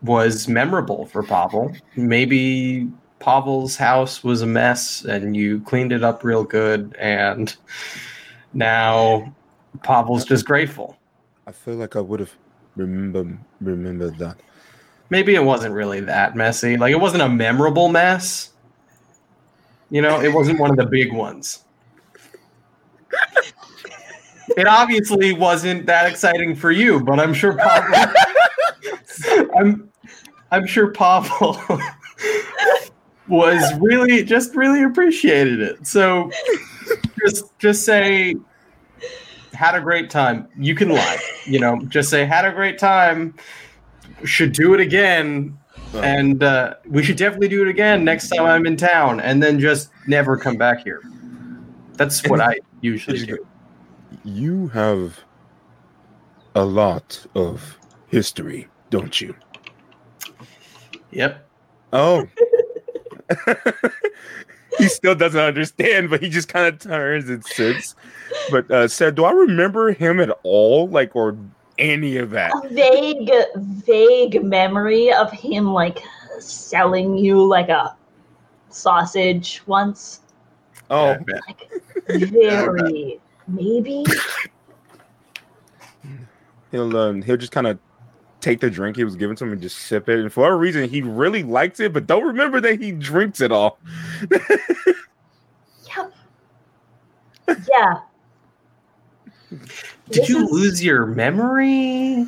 was 0.01 0.47
memorable 0.47 1.05
for 1.05 1.23
Pavel. 1.23 1.73
Maybe 1.95 2.89
Pavel's 3.19 3.75
house 3.75 4.23
was 4.23 4.41
a 4.41 4.47
mess, 4.47 5.03
and 5.05 5.35
you 5.35 5.61
cleaned 5.61 5.91
it 5.91 6.03
up 6.03 6.23
real 6.23 6.43
good, 6.43 6.95
and 6.99 7.55
now 8.53 9.33
Pavel's 9.83 10.25
just 10.25 10.45
grateful. 10.45 10.97
I 11.45 11.51
feel 11.51 11.75
like 11.75 11.95
I 11.95 12.01
would 12.01 12.19
have 12.19 12.35
remember 12.77 13.37
remembered 13.61 14.17
that. 14.19 14.39
Maybe 15.09 15.35
it 15.35 15.43
wasn't 15.43 15.73
really 15.73 16.01
that 16.01 16.35
messy. 16.35 16.77
Like 16.77 16.91
it 16.91 16.99
wasn't 16.99 17.23
a 17.23 17.29
memorable 17.29 17.89
mess. 17.89 18.51
You 19.89 20.01
know, 20.01 20.21
it 20.21 20.33
wasn't 20.33 20.59
one 20.59 20.69
of 20.69 20.77
the 20.77 20.85
big 20.85 21.13
ones. 21.13 21.63
It 24.57 24.67
obviously 24.67 25.33
wasn't 25.33 25.85
that 25.85 26.09
exciting 26.09 26.55
for 26.55 26.71
you, 26.71 26.99
but 26.99 27.19
I'm 27.19 27.33
sure 27.33 27.53
Pavel 27.53 28.13
I'm 29.57 29.91
I'm 30.51 30.65
sure 30.65 30.91
Pavel 30.91 31.59
was 33.27 33.79
really 33.79 34.23
just 34.23 34.55
really 34.55 34.83
appreciated 34.83 35.61
it. 35.61 35.85
So 35.85 36.31
just 37.19 37.57
just 37.59 37.85
say 37.85 38.35
had 39.57 39.75
a 39.75 39.81
great 39.81 40.09
time. 40.09 40.47
You 40.57 40.75
can 40.75 40.89
lie. 40.89 41.17
You 41.45 41.59
know, 41.59 41.81
just 41.87 42.09
say 42.09 42.25
had 42.25 42.45
a 42.45 42.51
great 42.51 42.77
time. 42.77 43.35
Should 44.23 44.53
do 44.53 44.73
it 44.73 44.79
again 44.79 45.57
and 45.93 46.43
uh, 46.43 46.75
we 46.85 47.03
should 47.03 47.17
definitely 47.17 47.47
do 47.47 47.61
it 47.61 47.67
again 47.67 48.03
next 48.03 48.29
time 48.29 48.45
I'm 48.45 48.65
in 48.65 48.77
town, 48.77 49.19
and 49.19 49.41
then 49.41 49.59
just 49.59 49.89
never 50.07 50.37
come 50.37 50.57
back 50.57 50.83
here. 50.83 51.01
That's 51.93 52.27
what 52.27 52.41
I 52.41 52.57
usually 52.81 53.25
do. 53.25 53.45
you 54.23 54.67
have 54.69 55.19
a 56.55 56.63
lot 56.63 57.25
of 57.35 57.77
history, 58.07 58.67
don't 58.89 59.19
you? 59.19 59.35
Yep. 61.11 61.47
Oh. 61.93 62.27
he 64.77 64.87
still 64.87 65.15
doesn't 65.15 65.39
understand, 65.39 66.09
but 66.09 66.21
he 66.21 66.29
just 66.29 66.47
kind 66.47 66.67
of 66.67 66.79
turns 66.79 67.29
and 67.29 67.43
sits. 67.45 67.95
But 68.51 68.69
uh 68.71 68.87
said, 68.87 69.15
do 69.15 69.25
I 69.25 69.31
remember 69.31 69.91
him 69.91 70.19
at 70.19 70.29
all? 70.43 70.87
Like 70.87 71.15
or 71.15 71.37
any 71.77 72.17
of 72.17 72.31
that? 72.31 72.51
A 72.63 72.69
vague, 72.69 73.31
vague 73.55 74.43
memory 74.43 75.11
of 75.13 75.31
him 75.31 75.73
like 75.73 75.99
selling 76.39 77.17
you 77.17 77.45
like 77.45 77.69
a 77.69 77.95
sausage 78.69 79.61
once. 79.65 80.21
Oh, 80.89 81.09
I. 81.09 81.17
Like 81.47 81.69
very 82.07 83.19
maybe. 83.47 84.05
he'll 86.71 86.95
um 86.97 87.21
he'll 87.21 87.37
just 87.37 87.51
kind 87.51 87.67
of 87.67 87.79
take 88.41 88.59
the 88.59 88.69
drink 88.69 88.95
he 88.97 89.03
was 89.03 89.15
given 89.15 89.35
to 89.37 89.45
him 89.45 89.51
and 89.53 89.61
just 89.61 89.77
sip 89.77 90.07
it. 90.09 90.19
And 90.19 90.31
for 90.31 90.41
whatever 90.41 90.57
reason, 90.57 90.87
he 90.89 91.01
really 91.01 91.43
likes 91.43 91.79
it, 91.79 91.93
but 91.93 92.05
don't 92.07 92.23
remember 92.25 92.61
that 92.61 92.79
he 92.81 92.91
drinks 92.91 93.41
it 93.41 93.51
all. 93.51 93.79
Yeah. 95.95 96.09
Yeah. 97.69 97.99
Did 99.49 99.59
This 100.23 100.29
you 100.29 100.43
is- 100.45 100.51
lose 100.51 100.83
your 100.83 101.05
memory? 101.05 102.25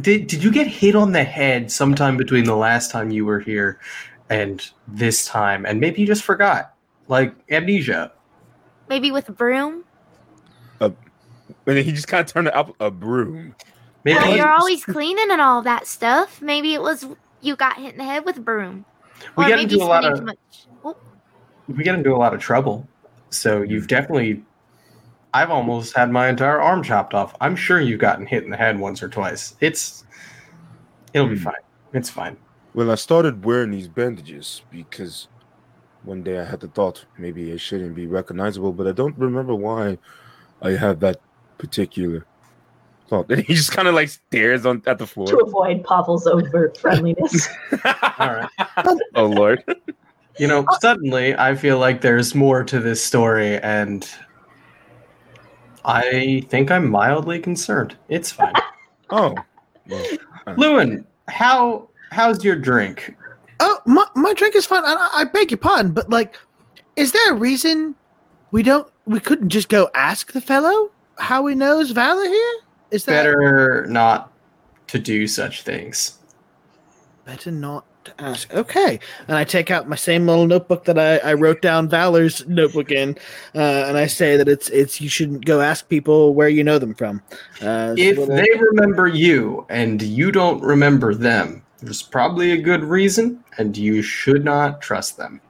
Did 0.00 0.26
Did 0.26 0.42
you 0.42 0.50
get 0.50 0.66
hit 0.66 0.94
on 0.94 1.12
the 1.12 1.22
head 1.24 1.70
sometime 1.70 2.16
between 2.16 2.44
the 2.44 2.56
last 2.56 2.90
time 2.90 3.10
you 3.10 3.26
were 3.26 3.38
here 3.40 3.78
and 4.30 4.66
this 4.88 5.26
time, 5.26 5.66
and 5.66 5.78
maybe 5.78 6.00
you 6.00 6.06
just 6.06 6.22
forgot, 6.24 6.74
like 7.08 7.34
amnesia? 7.50 8.12
Maybe 8.88 9.10
with 9.10 9.28
a 9.28 9.32
broom. 9.32 9.84
And 10.80 10.96
then 11.66 11.84
he 11.84 11.92
just 11.92 12.08
kind 12.08 12.22
of 12.24 12.32
turned 12.32 12.48
it 12.48 12.54
up 12.54 12.74
a 12.80 12.90
broom. 12.90 13.54
Maybe 14.04 14.18
Well, 14.18 14.30
you- 14.30 14.36
you're 14.36 14.50
always 14.52 14.84
cleaning 14.84 15.30
and 15.30 15.40
all 15.40 15.62
that 15.62 15.86
stuff. 15.86 16.42
Maybe 16.42 16.74
it 16.74 16.82
was 16.82 17.06
you 17.40 17.56
got 17.56 17.76
hit 17.78 17.92
in 17.92 17.98
the 17.98 18.04
head 18.04 18.24
with 18.24 18.36
a 18.38 18.40
broom. 18.40 18.84
we 19.36 19.44
or 19.44 19.48
get 19.48 19.60
into 19.60 19.76
a 19.76 19.84
lot 19.84 20.04
of. 20.04 20.28
Oh, 20.84 20.96
we 21.68 21.84
get 21.84 21.94
into 21.94 22.14
a 22.14 22.16
lot 22.18 22.34
of 22.34 22.40
trouble. 22.40 22.88
So 23.30 23.62
you've 23.62 23.86
definitely. 23.86 24.42
I've 25.34 25.50
almost 25.50 25.96
had 25.96 26.10
my 26.10 26.28
entire 26.28 26.60
arm 26.60 26.82
chopped 26.82 27.14
off. 27.14 27.34
I'm 27.40 27.56
sure 27.56 27.80
you've 27.80 28.00
gotten 28.00 28.26
hit 28.26 28.44
in 28.44 28.50
the 28.50 28.56
head 28.56 28.78
once 28.78 29.02
or 29.02 29.08
twice. 29.08 29.54
It's. 29.60 30.04
It'll 31.14 31.28
be 31.28 31.36
Hmm. 31.36 31.44
fine. 31.44 31.54
It's 31.94 32.10
fine. 32.10 32.36
Well, 32.74 32.90
I 32.90 32.96
started 32.96 33.44
wearing 33.44 33.70
these 33.70 33.88
bandages 33.88 34.62
because 34.70 35.28
one 36.04 36.22
day 36.22 36.38
I 36.40 36.44
had 36.44 36.60
the 36.60 36.68
thought 36.68 37.04
maybe 37.18 37.50
it 37.50 37.58
shouldn't 37.60 37.94
be 37.94 38.06
recognizable, 38.06 38.72
but 38.72 38.86
I 38.86 38.92
don't 38.92 39.16
remember 39.18 39.54
why 39.54 39.98
I 40.60 40.70
had 40.72 41.00
that 41.00 41.20
particular 41.58 42.26
thought. 43.08 43.26
And 43.30 43.42
he 43.42 43.54
just 43.54 43.72
kind 43.72 43.88
of 43.88 43.94
like 43.94 44.08
stares 44.08 44.66
on 44.66 44.82
at 44.86 44.98
the 44.98 45.06
floor 45.06 45.26
to 45.26 45.38
avoid 45.38 45.84
Pavel's 45.84 46.26
overt 46.26 46.76
friendliness. 46.78 47.48
All 48.18 48.34
right. 48.34 48.48
oh 49.14 49.26
Lord. 49.26 49.64
You 50.38 50.46
know, 50.46 50.64
suddenly 50.80 51.34
I 51.36 51.54
feel 51.54 51.78
like 51.78 52.00
there's 52.00 52.34
more 52.34 52.64
to 52.64 52.80
this 52.80 53.04
story, 53.04 53.58
and 53.58 54.08
I 55.84 56.46
think 56.48 56.70
I'm 56.70 56.88
mildly 56.90 57.38
concerned. 57.38 57.96
It's 58.08 58.32
fine. 58.32 58.54
Oh. 59.10 59.34
Well, 59.88 60.06
Llewyn, 60.46 61.04
how 61.28 61.88
how's 62.10 62.44
your 62.44 62.56
drink? 62.56 63.14
Oh, 63.60 63.78
my, 63.86 64.06
my 64.16 64.34
drink 64.34 64.56
is 64.56 64.66
fine. 64.66 64.84
I, 64.84 65.08
I 65.12 65.24
beg 65.24 65.50
your 65.50 65.58
pardon, 65.58 65.92
but 65.92 66.10
like, 66.10 66.36
is 66.96 67.12
there 67.12 67.32
a 67.32 67.36
reason 67.36 67.94
we 68.50 68.62
don't 68.62 68.90
we 69.06 69.20
couldn't 69.20 69.50
just 69.50 69.68
go 69.68 69.88
ask 69.94 70.32
the 70.32 70.40
fellow 70.40 70.90
how 71.18 71.46
he 71.46 71.54
knows 71.54 71.92
Valar 71.92 72.26
here? 72.26 72.54
Is 72.92 73.04
that 73.06 73.24
Better 73.24 73.86
not 73.88 74.30
to 74.88 74.98
do 74.98 75.26
such 75.26 75.62
things. 75.62 76.18
better 77.24 77.50
not 77.50 77.84
to 78.04 78.12
ask? 78.18 78.52
Okay, 78.52 79.00
and 79.28 79.36
I 79.36 79.44
take 79.44 79.70
out 79.70 79.88
my 79.88 79.96
same 79.96 80.26
little 80.26 80.46
notebook 80.46 80.84
that 80.84 80.98
I, 80.98 81.16
I 81.30 81.34
wrote 81.34 81.62
down 81.62 81.88
Valar's 81.88 82.46
notebook 82.46 82.90
in, 82.90 83.16
uh, 83.54 83.84
and 83.86 83.96
I 83.96 84.06
say 84.06 84.36
that 84.36 84.46
it's 84.48 84.68
it's 84.68 85.00
you 85.00 85.08
shouldn't 85.08 85.44
go 85.46 85.60
ask 85.62 85.88
people 85.88 86.34
where 86.34 86.48
you 86.50 86.62
know 86.64 86.78
them 86.78 86.94
from. 86.94 87.22
Uh, 87.62 87.94
If 87.96 88.18
little- 88.18 88.36
they 88.36 88.48
remember 88.60 89.06
you 89.08 89.64
and 89.70 90.02
you 90.02 90.30
don't 90.32 90.62
remember 90.62 91.14
them, 91.14 91.62
there's 91.80 92.02
probably 92.02 92.52
a 92.52 92.60
good 92.60 92.84
reason, 92.84 93.42
and 93.56 93.74
you 93.76 94.02
should 94.02 94.44
not 94.44 94.82
trust 94.82 95.16
them. 95.16 95.40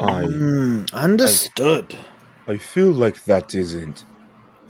I 0.00 0.24
Hmm, 0.24 0.84
understood. 0.92 1.96
I 2.48 2.56
feel 2.56 2.90
like 2.90 3.22
that 3.26 3.54
isn't 3.54 4.04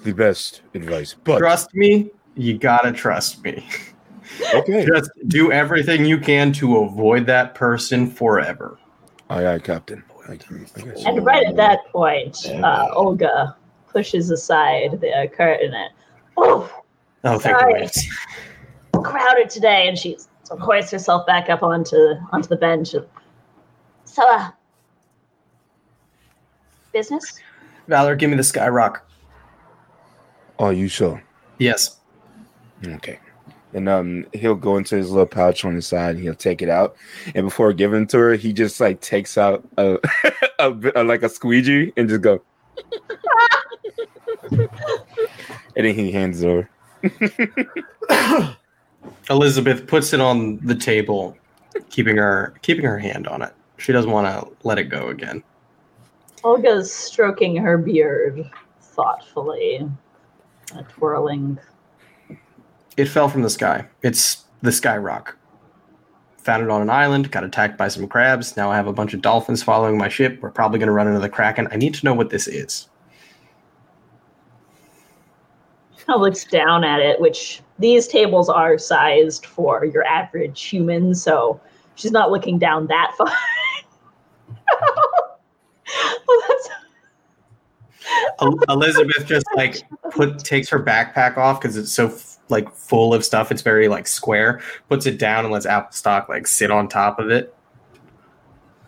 the 0.02 0.12
best 0.12 0.62
advice, 0.74 1.14
but 1.24 1.38
Trust 1.38 1.74
me, 1.74 2.10
you 2.34 2.58
gotta 2.58 2.92
trust 2.92 3.42
me. 3.44 3.66
okay. 4.54 4.86
Just 4.86 5.10
do 5.28 5.52
everything 5.52 6.04
you 6.04 6.18
can 6.18 6.52
to 6.54 6.78
avoid 6.78 7.26
that 7.26 7.54
person 7.54 8.10
forever. 8.10 8.78
Aye, 9.30 9.46
aye, 9.46 9.58
Captain. 9.58 10.02
I, 10.28 10.32
I 10.32 10.36
guess. 10.36 11.04
and 11.04 11.24
right 11.24 11.46
at 11.46 11.56
that 11.56 11.80
point, 11.90 12.46
uh, 12.62 12.88
Olga 12.92 13.56
pushes 13.88 14.30
aside 14.30 15.00
the 15.00 15.30
curtain 15.34 15.74
and 15.74 15.90
oh, 16.36 16.82
Oh, 17.24 17.38
thank 17.38 17.58
Sorry. 17.58 17.72
goodness. 17.72 18.06
crowded 19.04 19.48
today, 19.48 19.88
and 19.88 19.96
she 19.96 20.18
sort 20.42 20.60
hoists 20.60 20.90
herself 20.90 21.26
back 21.26 21.50
up 21.50 21.62
onto 21.62 21.96
onto 22.32 22.48
the 22.48 22.56
bench. 22.56 22.94
So, 24.04 24.22
uh, 24.28 24.50
business? 26.92 27.40
Valar, 27.88 28.18
give 28.18 28.30
me 28.30 28.36
the 28.36 28.42
sky 28.42 28.68
rock. 28.68 29.08
Are 30.62 30.72
you 30.72 30.86
sure? 30.86 31.20
Yes. 31.58 31.98
Okay. 32.86 33.18
And 33.74 33.88
um, 33.88 34.26
he'll 34.32 34.54
go 34.54 34.76
into 34.76 34.94
his 34.94 35.10
little 35.10 35.26
pouch 35.26 35.64
on 35.64 35.74
the 35.74 35.82
side. 35.82 36.14
And 36.14 36.22
he'll 36.22 36.36
take 36.36 36.62
it 36.62 36.68
out, 36.68 36.94
and 37.34 37.46
before 37.46 37.72
giving 37.72 38.02
it 38.02 38.10
to 38.10 38.18
her, 38.18 38.34
he 38.34 38.52
just 38.52 38.80
like 38.80 39.00
takes 39.00 39.36
out 39.36 39.68
a, 39.76 39.98
a, 40.60 40.70
bit 40.70 40.94
like 41.04 41.24
a 41.24 41.28
squeegee 41.28 41.92
and 41.96 42.08
just 42.08 42.22
go. 42.22 42.40
and 44.52 44.68
then 45.74 45.96
he 45.96 46.12
hands 46.12 46.42
it 46.42 46.48
over. 46.48 46.70
Elizabeth 49.30 49.88
puts 49.88 50.12
it 50.12 50.20
on 50.20 50.58
the 50.64 50.76
table, 50.76 51.36
keeping 51.90 52.18
her 52.18 52.54
keeping 52.62 52.84
her 52.84 53.00
hand 53.00 53.26
on 53.26 53.42
it. 53.42 53.52
She 53.78 53.90
doesn't 53.90 54.12
want 54.12 54.28
to 54.28 54.48
let 54.64 54.78
it 54.78 54.84
go 54.84 55.08
again. 55.08 55.42
Olga's 56.44 56.92
stroking 56.92 57.56
her 57.56 57.76
beard 57.78 58.48
thoughtfully, 58.80 59.88
uh, 60.74 60.82
twirling. 60.88 61.58
It 62.96 63.06
fell 63.06 63.28
from 63.28 63.42
the 63.42 63.50
sky. 63.50 63.86
It's 64.02 64.44
the 64.62 64.72
sky 64.72 64.96
rock. 64.96 65.36
Found 66.38 66.64
it 66.64 66.70
on 66.70 66.82
an 66.82 66.90
island, 66.90 67.30
got 67.30 67.44
attacked 67.44 67.78
by 67.78 67.88
some 67.88 68.08
crabs. 68.08 68.56
Now 68.56 68.70
I 68.70 68.76
have 68.76 68.86
a 68.86 68.92
bunch 68.92 69.14
of 69.14 69.22
dolphins 69.22 69.62
following 69.62 69.96
my 69.96 70.08
ship. 70.08 70.40
We're 70.42 70.50
probably 70.50 70.78
going 70.78 70.88
to 70.88 70.92
run 70.92 71.06
into 71.06 71.20
the 71.20 71.28
Kraken. 71.28 71.68
I 71.70 71.76
need 71.76 71.94
to 71.94 72.04
know 72.04 72.14
what 72.14 72.30
this 72.30 72.48
is. 72.48 72.88
Of 76.08 76.20
looks 76.20 76.44
down 76.44 76.82
at 76.82 77.00
it, 77.00 77.20
which 77.20 77.62
these 77.78 78.08
tables 78.08 78.48
are 78.48 78.76
sized 78.76 79.46
for 79.46 79.84
your 79.84 80.04
average 80.04 80.60
human, 80.60 81.14
so 81.14 81.60
she's 81.94 82.10
not 82.10 82.32
looking 82.32 82.58
down 82.58 82.88
that 82.88 83.12
far. 83.16 83.32
well, 88.42 88.56
that's 88.56 88.68
El- 88.68 88.76
Elizabeth 88.76 89.26
just 89.26 89.46
like 89.56 89.82
put 90.10 90.38
takes 90.40 90.68
her 90.68 90.80
backpack 90.82 91.36
off 91.36 91.60
because 91.60 91.76
it's 91.76 91.92
so 91.92 92.06
f- 92.08 92.38
like 92.48 92.72
full 92.74 93.14
of 93.14 93.24
stuff. 93.24 93.50
It's 93.50 93.62
very 93.62 93.88
like 93.88 94.06
square. 94.06 94.60
Puts 94.88 95.06
it 95.06 95.18
down 95.18 95.44
and 95.44 95.52
lets 95.52 95.66
Applestock 95.66 96.28
like 96.28 96.46
sit 96.46 96.70
on 96.70 96.88
top 96.88 97.18
of 97.18 97.30
it. 97.30 97.54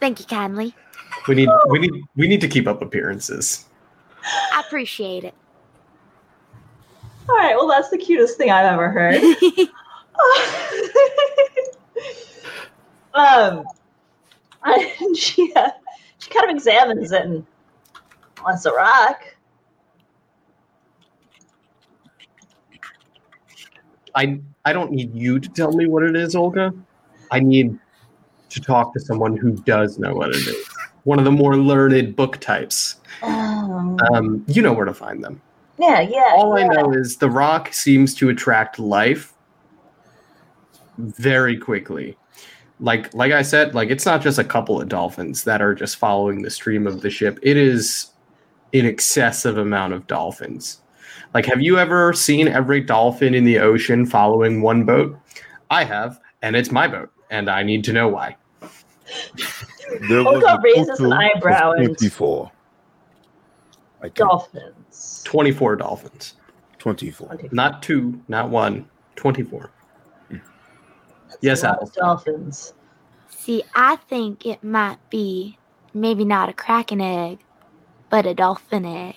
thank 0.00 0.20
you 0.20 0.26
kindly. 0.26 0.74
We 1.28 1.34
need 1.34 1.48
we 1.68 1.78
need 1.78 1.92
we 2.16 2.28
need 2.28 2.40
to 2.40 2.48
keep 2.48 2.66
up 2.66 2.82
appearances. 2.82 3.66
I 4.52 4.62
appreciate 4.66 5.24
it. 5.24 5.34
all 7.28 7.36
right. 7.36 7.54
Well, 7.56 7.68
that's 7.68 7.90
the 7.90 7.98
cutest 7.98 8.36
thing 8.36 8.50
I've 8.50 8.66
ever 8.66 8.90
heard. 8.90 9.22
um, 13.14 13.64
and 14.64 15.16
she 15.16 15.52
uh, 15.54 15.70
she 16.18 16.30
kind 16.30 16.50
of 16.50 16.56
examines 16.56 17.12
it 17.12 17.22
and 17.22 17.46
wants 18.42 18.64
a 18.66 18.72
rock. 18.72 19.22
I 24.14 24.40
I 24.64 24.72
don't 24.72 24.92
need 24.92 25.14
you 25.14 25.38
to 25.40 25.48
tell 25.50 25.72
me 25.72 25.86
what 25.86 26.02
it 26.02 26.16
is, 26.16 26.34
Olga. 26.34 26.72
I 27.30 27.40
need 27.40 27.78
to 28.50 28.60
talk 28.60 28.92
to 28.94 29.00
someone 29.00 29.36
who 29.36 29.52
does 29.52 29.98
know 29.98 30.14
what 30.14 30.30
it 30.30 30.36
is. 30.36 30.68
One 31.04 31.18
of 31.18 31.24
the 31.24 31.32
more 31.32 31.56
learned 31.56 32.16
book 32.16 32.38
types. 32.38 32.96
Um, 33.22 33.98
Um, 34.12 34.44
you 34.48 34.62
know 34.62 34.72
where 34.72 34.86
to 34.86 34.94
find 34.94 35.22
them. 35.22 35.40
yeah, 35.78 36.00
yeah. 36.00 36.32
All 36.34 36.56
I 36.56 36.66
know 36.66 36.92
is 36.92 37.16
the 37.16 37.28
rock 37.30 37.72
seems 37.72 38.14
to 38.16 38.28
attract 38.28 38.78
life 38.78 39.34
very 40.98 41.56
quickly. 41.56 42.16
Like 42.80 43.12
like 43.14 43.32
I 43.32 43.42
said, 43.42 43.74
like 43.74 43.90
it's 43.90 44.06
not 44.06 44.22
just 44.22 44.38
a 44.38 44.44
couple 44.44 44.80
of 44.80 44.88
dolphins 44.88 45.44
that 45.44 45.60
are 45.62 45.74
just 45.74 45.96
following 45.96 46.42
the 46.42 46.50
stream 46.50 46.86
of 46.86 47.00
the 47.02 47.10
ship. 47.10 47.38
It 47.42 47.56
is 47.56 48.10
an 48.72 48.86
excessive 48.86 49.58
amount 49.58 49.92
of 49.92 50.06
dolphins. 50.06 50.80
Like, 51.34 51.46
have 51.46 51.60
you 51.60 51.78
ever 51.78 52.12
seen 52.12 52.46
every 52.46 52.80
dolphin 52.80 53.34
in 53.34 53.44
the 53.44 53.58
ocean 53.58 54.06
following 54.06 54.62
one 54.62 54.84
boat? 54.84 55.18
I 55.68 55.82
have, 55.84 56.20
and 56.42 56.54
it's 56.54 56.70
my 56.70 56.86
boat, 56.86 57.10
and 57.30 57.50
I 57.50 57.64
need 57.64 57.82
to 57.84 57.92
know 57.92 58.08
why. 58.08 58.36
There 60.08 60.26
Olga 60.26 60.54
a 60.54 60.60
raises 60.62 60.98
an 60.98 61.12
eyebrow 61.12 61.72
and- 61.72 61.86
24. 61.98 62.50
I 63.98 64.02
think 64.04 64.14
Dolphins. 64.14 65.22
24 65.26 65.76
dolphins. 65.76 66.34
24. 66.78 67.38
Not 67.52 67.82
two, 67.82 68.18
not 68.28 68.48
one, 68.48 68.88
24. 69.16 69.70
Yes, 71.42 71.62
A 71.64 71.70
Apples. 71.70 71.90
Dolphins. 71.92 72.72
See, 73.28 73.62
I 73.74 73.96
think 73.96 74.46
it 74.46 74.64
might 74.64 74.98
be 75.10 75.58
maybe 75.92 76.24
not 76.24 76.48
a 76.48 76.54
kraken 76.54 77.00
egg, 77.02 77.40
but 78.08 78.24
a 78.26 78.34
dolphin 78.34 78.86
egg. 78.86 79.16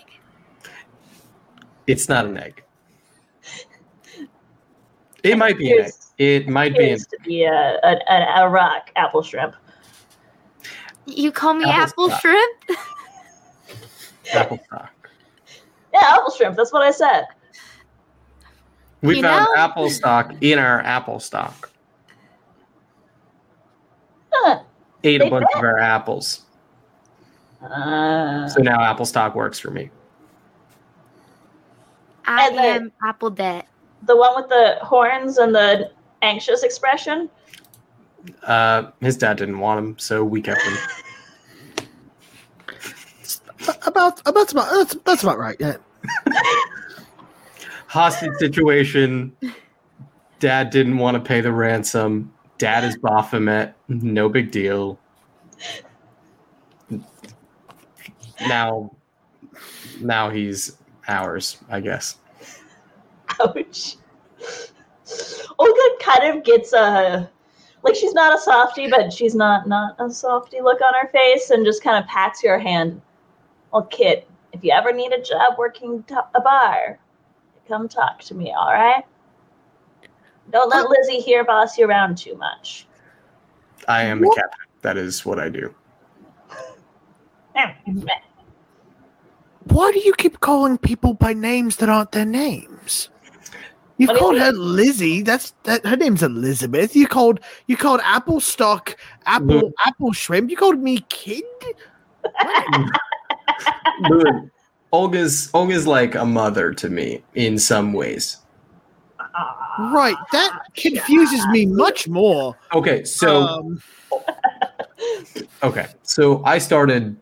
It's 1.88 2.10
not 2.10 2.26
an 2.26 2.38
egg. 2.38 2.64
It 5.24 5.38
might 5.38 5.58
be 5.58 5.72
an 5.72 5.86
egg. 5.86 5.92
It 6.18 6.48
might 6.48 6.74
be 6.74 6.80
an 6.80 6.94
Appears 6.96 7.08
to 7.08 7.18
be 7.24 7.44
a, 7.44 7.80
a, 7.84 7.98
a, 8.10 8.44
a 8.46 8.50
rock 8.50 8.92
apple 8.96 9.22
shrimp. 9.22 9.56
You 11.06 11.32
call 11.32 11.54
me 11.54 11.66
Apple 11.66 12.12
apple 12.12 12.20
shrimp? 12.20 12.58
Applestock. 14.34 15.10
Yeah, 15.94 16.00
apple 16.04 16.32
shrimp. 16.32 16.58
That's 16.58 16.74
what 16.74 16.82
I 16.82 16.92
said. 16.92 17.26
We 19.02 19.18
You 19.18 19.24
found 19.24 19.46
know- 19.46 19.54
apple 19.62 19.90
stock 19.90 20.34
in 20.42 20.60
our 20.60 20.82
apple 20.82 21.20
stock. 21.20 21.70
Huh. 24.34 24.60
Ate 25.04 25.22
a 25.22 25.24
They 25.26 25.30
bunch 25.30 25.46
of 25.56 25.64
our 25.64 25.80
apples. 25.80 26.42
Uh, 27.62 28.48
So 28.50 28.62
now 28.62 28.80
Applestock 28.82 29.34
works 29.36 29.60
for 29.60 29.72
me. 29.72 29.90
I 32.28 32.48
And 32.48 32.58
then- 32.58 32.82
am 32.84 32.92
apple 33.04 33.30
debt. 33.30 33.68
the 34.04 34.16
one 34.16 34.36
with 34.36 34.50
the 34.50 34.78
horns 34.82 35.38
and 35.38 35.56
the 35.56 35.92
anxious 36.22 36.64
expression. 36.64 37.30
Uh, 38.44 38.92
his 39.00 39.16
dad 39.18 39.38
didn't 39.38 39.60
want 39.60 39.80
him, 39.80 39.98
so 39.98 40.24
we 40.24 40.42
kept 40.42 40.62
him. 40.62 40.78
About 43.86 44.22
about 44.28 44.52
about 44.52 44.70
that's, 44.72 44.96
that's 45.04 45.24
about 45.24 45.40
right. 45.40 45.58
Yeah. 45.60 45.78
Hostage 47.88 48.32
situation. 48.38 49.36
Dad 50.40 50.70
didn't 50.70 50.98
want 51.00 51.16
to 51.16 51.22
pay 51.22 51.42
the 51.42 51.52
ransom. 51.52 52.32
Dad 52.60 52.84
is 52.84 52.98
Baphomet. 52.98 53.74
No 53.90 54.30
big 54.30 54.52
deal. 54.52 55.00
Now, 58.48 58.92
now 60.00 60.30
he's 60.30 60.78
ours, 61.08 61.58
I 61.70 61.80
guess. 61.80 62.18
Ouch. 63.42 63.98
Oh, 65.10 65.56
Olga 65.60 66.04
kind 66.04 66.38
of 66.38 66.44
gets 66.44 66.74
a 66.74 67.30
like 67.84 67.96
she's 67.96 68.14
not 68.14 68.36
a 68.36 68.42
softie, 68.42 68.90
but 68.90 69.12
she's 69.14 69.36
not 69.36 69.68
not 69.68 69.96
a 70.00 70.10
softie 70.10 70.62
look 70.62 70.82
on 70.82 70.94
her 70.94 71.08
face, 71.10 71.50
and 71.50 71.66
just 71.66 71.84
kind 71.84 72.02
of 72.02 72.10
pats 72.10 72.44
your 72.44 72.60
hand. 72.60 73.02
Well, 73.72 73.84
Kit, 73.84 74.30
if 74.54 74.64
you 74.64 74.72
ever 74.72 74.92
need 74.92 75.14
a 75.14 75.22
job 75.22 75.58
working 75.58 76.04
to- 76.04 76.28
a 76.36 76.42
bar, 76.42 77.00
come 77.68 77.88
talk 77.88 78.22
to 78.24 78.36
me. 78.36 78.54
All 78.54 78.74
right. 78.74 79.04
Don't 80.52 80.70
let 80.70 80.90
Lizzie 80.90 81.20
here 81.20 81.44
boss 81.44 81.78
you 81.78 81.86
around 81.86 82.18
too 82.18 82.36
much. 82.36 82.88
I 83.88 84.04
am 84.04 84.22
the 84.22 84.30
captain. 84.36 84.60
That 84.82 84.98
is 84.98 85.26
what 85.26 85.40
I 85.40 85.50
do. 85.50 85.74
Why 89.70 89.92
do 89.92 90.00
you 90.00 90.14
keep 90.14 90.40
calling 90.40 90.78
people 90.78 91.14
by 91.14 91.34
names 91.34 91.78
that 91.78 91.90
aren't 91.90 92.12
their 92.12 92.26
names? 92.26 93.10
You 93.98 94.08
What 94.08 94.14
do 94.14 94.20
called 94.20 94.38
her 94.38 94.52
Lizzie. 94.52 95.24
That's 95.24 95.54
that. 95.64 95.86
Her 95.86 95.96
name's 95.96 96.22
Elizabeth. 96.22 96.96
You 96.96 97.08
called 97.08 97.40
you 97.66 97.76
called 97.78 98.00
Applestock 98.04 98.96
apple 99.26 99.48
Look. 99.48 99.74
apple 99.86 100.14
shrimp. 100.14 100.52
You 100.52 100.58
called 100.58 100.80
me 100.80 101.00
kid. 101.10 101.44
Look, 104.10 104.36
Olga's 104.92 105.50
Olga's 105.54 105.88
like 105.88 106.14
a 106.16 106.26
mother 106.26 106.74
to 106.74 106.90
me 106.90 107.24
in 107.34 107.58
some 107.58 107.94
ways. 107.94 108.38
Right. 109.92 110.16
That 110.32 110.60
confuses 110.76 111.46
me 111.48 111.66
much 111.66 112.08
more. 112.08 112.56
Okay, 112.74 113.04
so 113.04 113.42
Um, 113.42 113.82
Okay, 115.64 115.88
so 116.04 116.44
I 116.46 116.58
started 116.58 117.18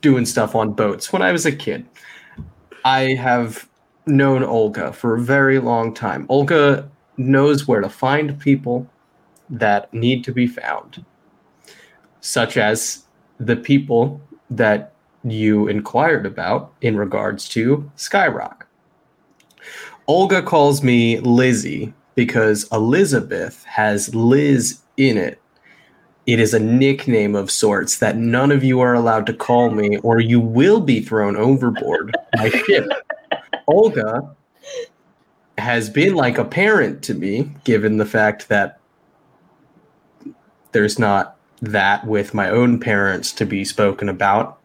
doing 0.00 0.26
stuff 0.26 0.54
on 0.54 0.72
boats 0.72 1.12
when 1.12 1.22
I 1.22 1.32
was 1.32 1.46
a 1.46 1.52
kid. 1.52 1.86
I 2.84 3.14
have 3.14 3.68
known 4.06 4.42
Olga 4.42 4.92
for 4.92 5.14
a 5.14 5.20
very 5.20 5.58
long 5.58 5.94
time. 5.94 6.26
Olga 6.28 6.90
knows 7.16 7.68
where 7.68 7.80
to 7.80 7.88
find 7.88 8.38
people 8.38 8.88
that 9.50 9.92
need 9.92 10.24
to 10.24 10.32
be 10.32 10.46
found, 10.46 11.04
such 12.20 12.56
as 12.56 13.04
the 13.38 13.56
people 13.56 14.20
that 14.48 14.94
you 15.24 15.68
inquired 15.68 16.24
about 16.24 16.72
in 16.80 16.96
regards 16.96 17.48
to 17.50 17.90
Skyrock. 17.96 18.62
Olga 20.06 20.42
calls 20.42 20.82
me 20.82 21.20
Lizzie 21.20 21.92
because 22.14 22.66
Elizabeth 22.72 23.62
has 23.64 24.14
Liz 24.14 24.80
in 24.96 25.16
it 25.16 25.40
it 26.32 26.38
is 26.38 26.54
a 26.54 26.60
nickname 26.60 27.34
of 27.34 27.50
sorts 27.50 27.98
that 27.98 28.16
none 28.16 28.52
of 28.52 28.62
you 28.62 28.80
are 28.80 28.94
allowed 28.94 29.26
to 29.26 29.32
call 29.32 29.70
me, 29.70 29.96
or 29.98 30.20
you 30.20 30.38
will 30.38 30.80
be 30.80 31.00
thrown 31.00 31.36
overboard 31.36 32.16
by 32.36 32.50
ship. 32.50 32.88
Olga 33.66 34.34
has 35.58 35.90
been 35.90 36.14
like 36.14 36.38
a 36.38 36.44
parent 36.44 37.02
to 37.04 37.14
me, 37.14 37.50
given 37.64 37.96
the 37.96 38.06
fact 38.06 38.48
that 38.48 38.78
there's 40.72 40.98
not 40.98 41.36
that 41.60 42.06
with 42.06 42.32
my 42.32 42.48
own 42.48 42.78
parents 42.78 43.32
to 43.32 43.44
be 43.44 43.64
spoken 43.64 44.08
about 44.08 44.60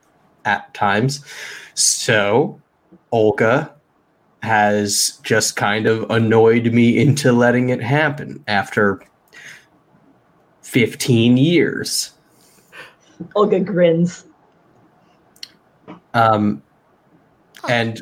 at 0.46 0.74
times. 0.74 1.26
So, 1.74 2.62
Olga 3.12 3.74
has 4.44 5.20
just 5.24 5.56
kind 5.56 5.88
of 5.88 6.10
annoyed 6.12 6.72
me 6.72 6.98
into 6.98 7.34
letting 7.34 7.70
it 7.70 7.82
happen 7.82 8.44
after 8.48 9.02
15 10.76 11.38
years. 11.38 12.12
Olga 13.34 13.62
grins. 13.62 14.26
Um, 16.14 16.62
and 17.70 18.02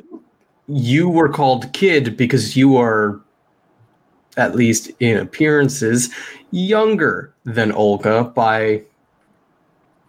you 0.65 1.07
were 1.07 1.29
called 1.29 1.71
kid 1.73 2.17
because 2.17 2.57
you 2.57 2.75
are, 2.77 3.21
at 4.37 4.55
least 4.55 4.89
in 4.99 5.19
appearances, 5.19 6.09
younger 6.49 7.35
than 7.43 7.71
Olga 7.71 8.23
by 8.23 8.81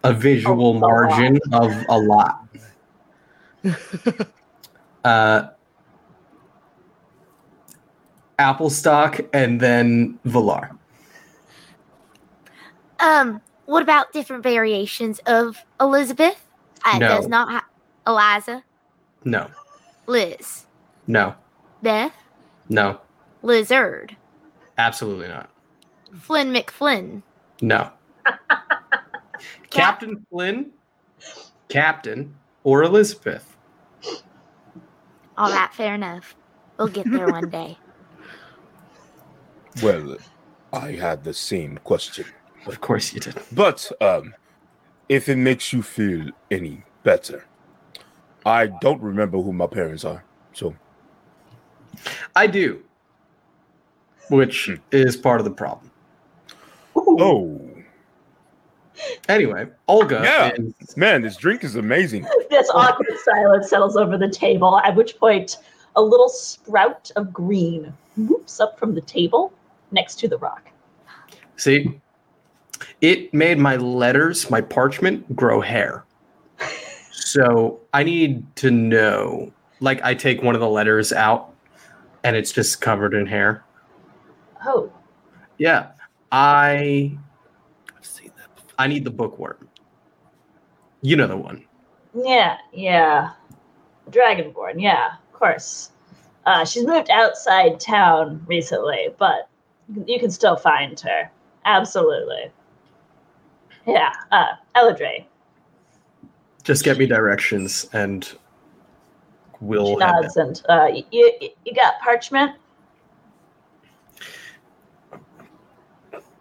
a 0.03 0.11
visual 0.11 0.73
Oh, 0.73 0.77
a 0.77 0.79
margin 0.79 1.39
of 1.53 1.71
a 1.87 1.99
lot. 1.99 2.47
uh, 5.05 5.49
Applestock 8.39 9.19
and 9.33 9.59
then 9.61 10.17
Valar. 10.25 10.75
Um, 12.99 13.41
what 13.65 13.81
about 13.83 14.13
different 14.13 14.43
variations 14.43 15.19
of 15.25 15.63
Elizabeth? 15.79 16.45
Uh, 16.85 16.97
No. 16.99 17.07
does 17.09 17.27
not 17.27 17.49
ha- 17.49 17.65
Eliza, 18.07 18.63
No, 19.23 19.49
Liz, 20.05 20.65
no, 21.07 21.33
Beth, 21.81 22.13
no, 22.69 22.99
Lizard, 23.41 24.15
absolutely 24.77 25.27
not. 25.27 25.49
Flynn 26.19 26.53
McFlynn. 26.53 27.23
No. 27.61 27.89
Captain 29.71 30.25
Flynn, 30.29 30.71
Captain, 31.69 32.35
or 32.63 32.83
Elizabeth. 32.83 33.55
All 35.37 35.49
right, 35.51 35.73
fair 35.73 35.95
enough. 35.95 36.35
We'll 36.77 36.87
get 36.87 37.09
there 37.11 37.27
one 37.27 37.49
day. 37.49 37.77
Well, 39.83 40.17
I 40.71 40.91
had 40.91 41.23
the 41.23 41.33
same 41.33 41.79
question. 41.83 42.25
Of 42.67 42.81
course 42.81 43.13
you 43.13 43.19
did. 43.19 43.35
But 43.51 43.91
um, 44.01 44.33
if 45.09 45.29
it 45.29 45.37
makes 45.37 45.71
you 45.71 45.81
feel 45.83 46.29
any 46.49 46.83
better, 47.03 47.45
I 48.45 48.67
don't 48.67 49.01
remember 49.01 49.39
who 49.41 49.53
my 49.53 49.67
parents 49.67 50.03
are. 50.05 50.23
So 50.53 50.75
I 52.35 52.47
do. 52.47 52.81
Which 54.29 54.71
is 54.91 55.15
part 55.15 55.39
of 55.39 55.45
the 55.45 55.51
problem. 55.51 55.91
oh 56.95 57.61
Anyway, 59.27 59.67
Olga 59.87 60.21
Yeah. 60.23 60.51
is 60.55 60.95
man, 60.97 61.21
this 61.21 61.35
drink 61.37 61.63
is 61.63 61.75
amazing. 61.75 62.25
This 62.49 62.69
awkward 62.73 63.09
silence 63.23 63.69
settles 63.69 63.97
over 63.97 64.17
the 64.17 64.29
table, 64.29 64.79
at 64.79 64.95
which 64.95 65.17
point 65.19 65.57
a 65.97 66.01
little 66.01 66.29
sprout 66.29 67.11
of 67.17 67.33
green 67.33 67.93
whoops 68.15 68.59
up 68.61 68.79
from 68.79 68.95
the 68.95 69.01
table 69.01 69.51
next 69.91 70.15
to 70.19 70.27
the 70.29 70.37
rock. 70.37 70.69
see, 71.57 71.99
it 73.01 73.33
made 73.33 73.57
my 73.57 73.75
letters, 73.77 74.49
my 74.49 74.61
parchment, 74.61 75.35
grow 75.35 75.61
hair. 75.61 76.05
So 77.11 77.79
I 77.93 78.03
need 78.03 78.43
to 78.57 78.71
know 78.71 79.51
like 79.79 80.01
I 80.03 80.13
take 80.13 80.41
one 80.41 80.55
of 80.55 80.61
the 80.61 80.69
letters 80.69 81.11
out, 81.11 81.53
and 82.23 82.35
it's 82.35 82.51
just 82.51 82.81
covered 82.81 83.13
in 83.13 83.25
hair. 83.25 83.63
Oh, 84.65 84.91
Yeah, 85.57 85.91
I 86.31 87.17
I've 87.97 88.05
seen 88.05 88.31
that 88.37 88.55
before. 88.55 88.71
I 88.79 88.87
need 88.87 89.03
the 89.03 89.11
bookworm. 89.11 89.67
You 91.01 91.15
know 91.17 91.27
the 91.27 91.37
one. 91.37 91.65
yeah, 92.13 92.57
yeah. 92.73 93.31
Dragonborn, 94.09 94.81
yeah, 94.81 95.15
of 95.15 95.33
course. 95.33 95.91
Uh, 96.45 96.63
she's 96.63 96.85
moved 96.85 97.09
outside 97.09 97.79
town 97.79 98.43
recently, 98.47 99.09
but 99.17 99.49
you 100.05 100.19
can 100.19 100.29
still 100.31 100.55
find 100.55 100.99
her. 101.01 101.29
Absolutely. 101.65 102.51
Yeah, 103.87 104.11
uh, 104.31 104.53
Eladre. 104.75 105.25
Just 106.63 106.83
get 106.83 106.97
me 106.97 107.05
directions, 107.05 107.87
and 107.93 108.31
we'll. 109.61 109.99
head 109.99 110.21
nods 110.21 110.37
and 110.37 110.61
uh, 110.67 110.87
you, 111.11 111.31
you, 111.63 111.73
got 111.75 111.99
parchment? 111.99 112.53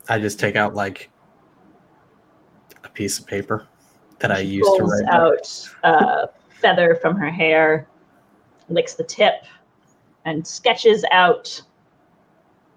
I 0.08 0.18
just 0.18 0.40
take 0.40 0.56
out 0.56 0.74
like 0.74 1.10
a 2.84 2.88
piece 2.88 3.18
of 3.18 3.26
paper 3.26 3.66
that 4.20 4.30
I 4.30 4.40
She 4.40 4.48
used 4.48 4.76
to 4.76 4.84
write. 4.84 5.04
out 5.12 5.68
uh, 5.82 6.26
feather 6.60 6.96
from 6.96 7.16
her 7.16 7.30
hair, 7.30 7.86
licks 8.70 8.94
the 8.94 9.04
tip, 9.04 9.44
and 10.24 10.46
sketches 10.46 11.04
out 11.10 11.60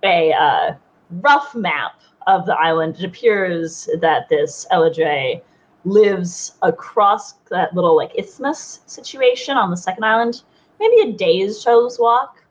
a 0.04 0.34
uh, 0.34 0.76
rough 1.10 1.56
map 1.56 2.02
of 2.28 2.46
the 2.46 2.56
island. 2.56 2.98
It 3.00 3.06
appears 3.06 3.90
that 4.00 4.30
this 4.30 4.68
Eladre 4.72 5.42
lives 5.86 6.54
across 6.62 7.34
that 7.50 7.74
little 7.74 7.96
like 7.96 8.12
isthmus 8.18 8.82
situation 8.86 9.58
on 9.58 9.72
the 9.72 9.78
second 9.78 10.04
island, 10.04 10.44
maybe 10.80 11.10
a 11.10 11.14
day's 11.14 11.62
show's 11.62 11.98
walk. 11.98 12.44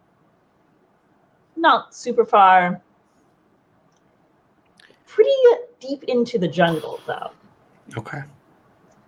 Not 1.57 1.95
super 1.95 2.25
far. 2.25 2.81
Pretty 5.07 5.31
deep 5.81 6.05
into 6.05 6.39
the 6.39 6.49
jungle, 6.49 7.01
though 7.07 7.31
Okay. 7.97 8.23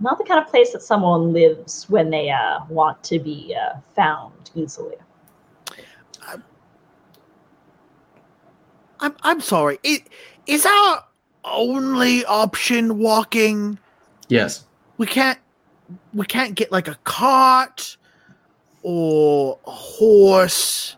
not 0.00 0.16
the 0.18 0.24
kind 0.24 0.40
of 0.42 0.48
place 0.48 0.72
that 0.72 0.83
someone 0.83 1.33
lives 1.33 1.88
when 1.90 2.09
they 2.11 2.31
uh, 2.31 2.61
want 2.68 3.02
to 3.04 3.18
be 3.18 3.54
uh, 3.54 3.78
found 3.96 4.50
easily. 4.54 4.96
I'm 9.00 9.14
I'm 9.22 9.40
sorry. 9.40 9.78
It 9.83 10.09
is 10.48 10.66
our 10.66 11.04
only 11.44 12.24
option 12.24 12.98
walking. 12.98 13.78
Yes. 14.28 14.64
We 14.96 15.06
can't 15.06 15.38
we 16.12 16.26
can't 16.26 16.54
get 16.54 16.72
like 16.72 16.88
a 16.88 16.96
cart 17.04 17.96
or 18.82 19.58
a 19.66 19.70
horse 19.70 20.96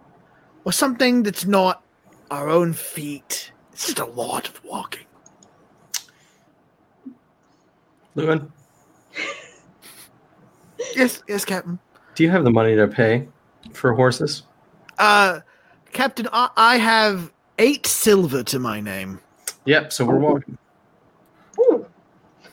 or 0.64 0.72
something 0.72 1.22
that's 1.22 1.44
not 1.44 1.82
our 2.30 2.48
own 2.48 2.72
feet. 2.72 3.52
It's 3.72 3.86
just 3.86 3.98
a 3.98 4.06
lot 4.06 4.48
of 4.48 4.64
walking. 4.64 5.04
Llewyn, 8.16 8.50
Yes, 10.96 11.22
yes, 11.28 11.44
Captain. 11.44 11.78
do 12.16 12.24
you 12.24 12.30
have 12.30 12.42
the 12.44 12.50
money 12.50 12.74
to 12.74 12.88
pay 12.88 13.28
for 13.72 13.92
horses? 13.94 14.42
Uh 14.98 15.40
Captain, 15.92 16.28
I, 16.32 16.50
I 16.56 16.76
have 16.78 17.32
eight 17.58 17.86
silver 17.86 18.42
to 18.44 18.58
my 18.58 18.80
name. 18.80 19.20
Yep. 19.64 19.92
So 19.92 20.04
we're 20.04 20.16
oh. 20.16 20.32
walking. 20.32 20.58
Ooh. 21.60 21.86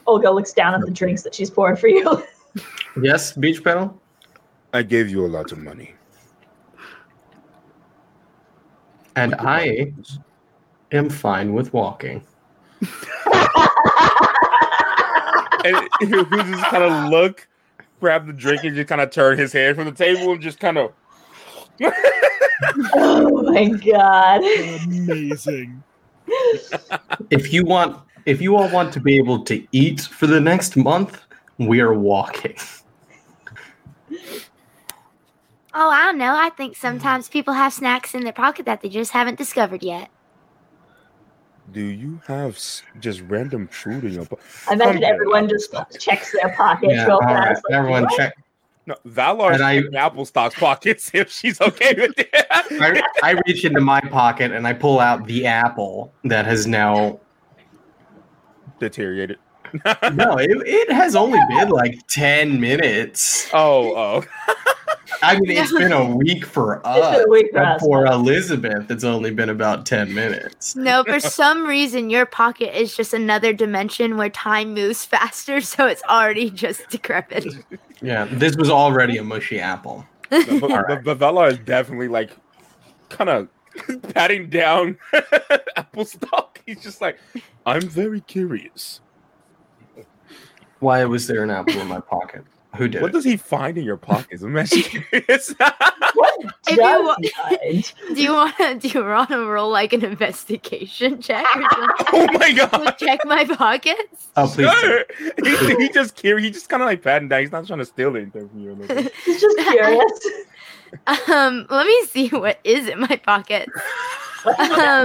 Olga 0.06 0.32
looks 0.32 0.54
down 0.54 0.74
at 0.74 0.82
the 0.82 0.92
drinks 0.92 1.22
that 1.24 1.36
she's 1.36 1.50
pouring 1.50 1.76
for 1.76 1.88
you. 1.88 2.24
Yes, 3.02 3.34
Beechpetal. 3.34 3.94
I 4.74 4.82
gave 4.82 5.10
you 5.10 5.24
a 5.24 5.28
lot 5.28 5.52
of 5.52 5.60
money. 5.60 5.94
And 9.16 9.36
I 9.36 9.94
am 10.92 11.10
fine 11.10 11.54
with 11.54 11.74
walking. 11.74 12.26
And 15.66 15.90
he 16.00 16.08
just 16.08 16.64
kind 16.66 16.84
of 16.84 17.10
look, 17.10 17.48
grab 18.00 18.26
the 18.26 18.34
drink, 18.34 18.64
and 18.64 18.76
just 18.76 18.88
kind 18.88 19.02
of 19.02 19.10
turn 19.10 19.38
his 19.38 19.52
head 19.52 19.76
from 19.76 19.86
the 19.86 19.92
table 19.92 20.32
and 20.32 20.42
just 20.42 20.60
kind 20.60 20.78
of. 20.78 20.94
oh 22.94 23.44
my 23.52 23.68
god. 23.68 24.42
Amazing. 24.86 25.84
If 27.30 27.52
you 27.54 27.64
want, 27.66 27.98
if 28.26 28.42
you 28.42 28.56
all 28.56 28.70
want 28.70 28.94
to 28.94 29.00
be 29.00 29.18
able 29.18 29.44
to 29.46 29.66
eat 29.72 30.02
for 30.02 30.28
the 30.28 30.40
next 30.40 30.76
month, 30.78 31.22
we 31.58 31.80
are 31.82 31.94
walking. 31.94 32.56
Oh, 35.74 35.90
I 35.90 36.06
don't 36.06 36.18
know. 36.18 36.36
I 36.36 36.50
think 36.50 36.76
sometimes 36.76 37.30
people 37.30 37.54
have 37.54 37.72
snacks 37.74 38.16
in 38.16 38.24
their 38.24 38.34
pocket 38.34 38.66
that 38.66 38.82
they 38.82 38.90
just 38.90 39.12
haven't 39.12 39.38
discovered 39.38 39.84
yet. 39.84 40.10
Do 41.72 41.82
you 41.82 42.22
have 42.28 42.56
s- 42.56 42.82
just 43.00 43.22
random 43.22 43.68
food 43.68 44.06
in 44.06 44.14
your 44.14 44.26
pocket? 44.26 44.46
I 44.70 44.74
imagine 44.74 45.04
everyone 45.04 45.50
just 45.50 45.74
checks 46.00 46.32
their 46.32 46.56
pockets 46.56 46.94
Yeah, 46.94 47.06
real 47.08 47.18
all 47.18 47.36
right. 47.36 47.50
fast. 47.50 47.64
like, 47.70 47.78
Everyone 47.78 48.04
"What?" 48.04 48.18
check. 48.18 48.34
No, 48.88 48.96
Valar's 49.06 49.60
I- 49.62 49.74
in 49.74 49.96
Apple 49.96 50.26
Stock's 50.26 50.56
pockets 50.56 51.12
if 51.14 51.30
she's 51.30 51.60
okay 51.62 51.94
with 51.96 52.18
it. 52.18 52.30
I, 52.50 53.02
I 53.22 53.32
reach 53.46 53.66
into 53.66 53.82
my 53.82 54.00
pocket 54.00 54.52
and 54.54 54.66
I 54.66 54.74
pull 54.74 55.00
out 55.00 55.28
the 55.28 55.46
apple 55.46 56.14
that 56.24 56.46
has 56.46 56.66
now. 56.66 57.20
Deteriorated. 58.80 59.38
No, 60.14 60.38
it, 60.38 60.50
it 60.66 60.92
has 60.92 61.16
only 61.16 61.40
been 61.50 61.70
like 61.70 62.00
10 62.08 62.60
minutes. 62.60 63.50
Oh, 63.54 63.94
oh. 63.96 64.24
I 65.22 65.40
mean, 65.40 65.52
it's 65.58 65.72
been 65.72 65.92
a 65.92 66.16
week 66.16 66.46
for 66.46 66.82
us. 66.88 67.24
a 67.26 67.30
week 67.30 67.52
for 67.52 67.60
us. 67.64 67.82
for 67.82 68.06
Elizabeth, 68.06 68.90
it's 68.92 69.04
only 69.04 69.32
been 69.32 69.50
about 69.50 69.86
10 69.86 70.14
minutes. 70.14 70.76
No, 70.76 71.04
for 71.04 71.20
some 71.20 71.66
reason, 71.66 72.10
your 72.10 72.26
pocket 72.26 72.80
is 72.80 72.96
just 72.96 73.14
another 73.14 73.54
dimension 73.54 74.18
where 74.18 74.30
time 74.30 74.74
moves 74.74 75.06
faster, 75.06 75.62
so 75.62 75.88
it's 75.88 76.04
already 76.04 76.50
just 76.50 76.90
decrepit. 76.90 77.46
Yeah, 78.02 78.26
this 78.32 78.56
was 78.56 78.70
already 78.70 79.18
a 79.18 79.24
mushy 79.24 79.60
apple. 79.60 80.06
No, 80.30 80.60
but, 80.60 80.72
All 80.72 80.84
but, 80.88 81.04
but 81.06 81.20
Valar 81.20 81.52
is 81.52 81.58
definitely 81.60 82.10
like 82.10 82.32
kind 83.08 83.30
of 83.30 83.48
patting 84.14 84.50
down 84.50 84.98
Applestock. 85.78 86.62
He's 86.66 86.82
just 86.84 87.00
like, 87.00 87.18
I'm 87.66 87.82
very 87.82 88.20
curious. 88.20 89.00
Why 90.80 91.06
was 91.06 91.28
there 91.28 91.44
an 91.44 91.50
apple 91.50 91.80
in 91.80 91.88
my 91.88 92.02
pocket? 92.02 92.44
Who 92.78 92.88
did 92.88 93.02
What 93.02 93.10
it? 93.10 93.14
does 93.14 93.24
he 93.26 93.38
find 93.38 93.78
in 93.78 93.84
your 93.84 93.98
pockets? 93.98 94.42
I'm 94.44 94.56
actually 94.58 94.82
curious. 95.12 95.54
What 96.14 96.34
If 96.68 96.72
you 96.72 96.78
does 96.78 97.06
wa- 97.06 97.16
he 97.22 97.30
find? 97.30 97.94
Do 98.16 98.22
you 98.24 98.34
want 98.34 98.58
to? 98.58 98.76
Do 98.76 98.88
you 98.88 99.04
want 99.06 99.30
to 99.30 99.46
roll 99.46 99.70
like 99.70 99.94
an 99.94 100.04
investigation 100.06 101.22
check 101.22 101.46
or 101.56 101.68
oh 102.14 102.28
my 102.34 102.52
to 102.52 102.68
god. 102.72 102.92
check 102.98 103.20
my 103.26 103.46
pockets? 103.46 104.28
Oh, 104.36 104.48
please. 104.48 104.70
do. 104.72 105.04
Sure. 105.46 105.76
he, 105.78 105.84
he 105.84 105.90
just 105.90 106.16
curious. 106.16 106.46
He 106.46 106.52
just 106.52 106.70
kind 106.70 106.82
of 106.82 106.88
like 106.88 107.04
patting 107.04 107.28
down. 107.28 107.42
He's 107.42 107.52
not 107.52 107.68
trying 107.68 107.80
to 107.80 107.86
steal 107.86 108.16
anything 108.16 108.50
from 108.50 108.60
you. 108.60 109.12
He's 109.26 109.42
just 109.42 109.58
curious. 109.60 110.28
Um, 111.28 111.68
let 111.70 111.86
me 111.86 112.06
see 112.06 112.30
what 112.30 112.60
is 112.64 112.88
in 112.88 113.00
my 113.02 113.20
pocket. 113.24 113.70
Um, 114.46 114.56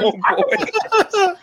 oh 0.04 1.34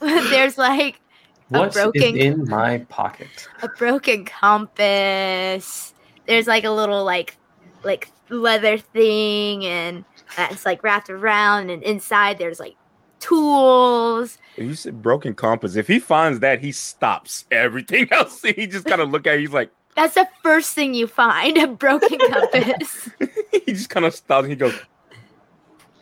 boy. 0.00 0.20
there's 0.30 0.58
like 0.58 1.00
What 1.48 1.68
is 1.68 1.74
broken- 1.74 2.16
in 2.16 2.48
my 2.48 2.78
pocket? 2.88 3.28
a 3.62 3.68
broken 3.68 4.24
compass. 4.24 5.94
There's 6.26 6.46
like 6.46 6.64
a 6.64 6.70
little 6.70 7.04
like 7.04 7.36
like 7.84 8.10
leather 8.30 8.78
thing 8.78 9.64
and 9.64 10.04
that's 10.36 10.66
like 10.66 10.82
wrapped 10.82 11.08
around 11.08 11.70
and 11.70 11.82
inside 11.84 12.38
there's 12.38 12.58
like 12.58 12.74
tools. 13.20 14.38
If 14.56 14.64
you 14.66 14.74
said 14.74 15.02
broken 15.02 15.34
compass, 15.34 15.76
if 15.76 15.86
he 15.86 15.98
finds 16.00 16.40
that, 16.40 16.60
he 16.60 16.72
stops 16.72 17.44
everything 17.50 18.08
else. 18.12 18.42
He 18.42 18.66
just 18.66 18.86
kind 18.86 19.00
of 19.00 19.10
look 19.10 19.26
at 19.26 19.34
it. 19.34 19.40
He's 19.40 19.52
like, 19.52 19.70
That's 19.94 20.14
the 20.14 20.28
first 20.42 20.74
thing 20.74 20.94
you 20.94 21.06
find, 21.06 21.56
a 21.58 21.68
broken 21.68 22.18
compass. 22.30 23.08
he 23.52 23.72
just 23.72 23.88
kind 23.90 24.04
of 24.06 24.14
stops 24.14 24.44
and 24.44 24.50
he 24.52 24.56
goes, 24.56 24.74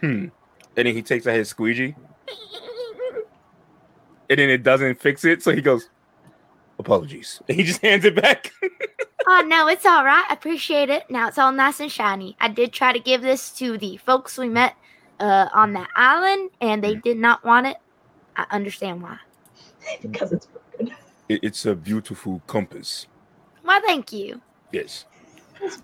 hmm. 0.00 0.06
And 0.76 0.86
then 0.86 0.94
he 0.96 1.02
takes 1.02 1.26
out 1.26 1.34
his 1.36 1.48
squeegee. 1.50 1.94
And 4.30 4.38
then 4.38 4.50
it 4.50 4.62
doesn't 4.62 5.00
fix 5.00 5.24
it. 5.24 5.42
So 5.42 5.52
he 5.52 5.60
goes, 5.60 5.90
apologies. 6.78 7.40
And 7.48 7.56
he 7.58 7.64
just 7.64 7.82
hands 7.82 8.04
it 8.04 8.14
back. 8.20 8.52
oh 9.26 9.44
no, 9.46 9.68
it's 9.68 9.86
all 9.86 10.04
right. 10.04 10.24
I 10.28 10.34
appreciate 10.34 10.90
it. 10.90 11.10
Now 11.10 11.28
it's 11.28 11.38
all 11.38 11.52
nice 11.52 11.80
and 11.80 11.90
shiny. 11.90 12.36
I 12.40 12.48
did 12.48 12.72
try 12.72 12.92
to 12.92 12.98
give 13.00 13.22
this 13.22 13.50
to 13.58 13.78
the 13.78 13.96
folks 13.98 14.38
we 14.38 14.48
met 14.48 14.74
uh, 15.20 15.48
on 15.54 15.72
that 15.74 15.88
island, 15.96 16.50
and 16.60 16.82
they 16.82 16.94
did 16.96 17.18
not 17.18 17.44
want 17.44 17.66
it. 17.66 17.76
I 18.36 18.46
understand 18.50 19.02
why. 19.02 19.18
because 20.02 20.32
it's 20.32 20.46
broken. 20.46 20.94
It- 21.28 21.40
it's 21.42 21.66
a 21.66 21.74
beautiful 21.74 22.42
compass. 22.46 23.06
Why, 23.62 23.80
thank 23.80 24.12
you. 24.12 24.40
Yes. 24.72 25.06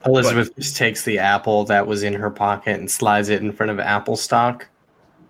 Elizabeth 0.04 0.54
just 0.56 0.76
takes 0.76 1.04
the 1.04 1.18
apple 1.18 1.64
that 1.64 1.86
was 1.86 2.02
in 2.02 2.12
her 2.12 2.30
pocket 2.30 2.78
and 2.78 2.90
slides 2.90 3.30
it 3.30 3.40
in 3.40 3.52
front 3.52 3.70
of 3.70 3.78
Applestock. 3.78 4.68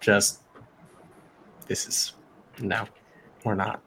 Just, 0.01 0.41
this 1.67 1.87
is, 1.87 2.15
no, 2.59 2.87
we're 3.45 3.55
not. 3.55 3.81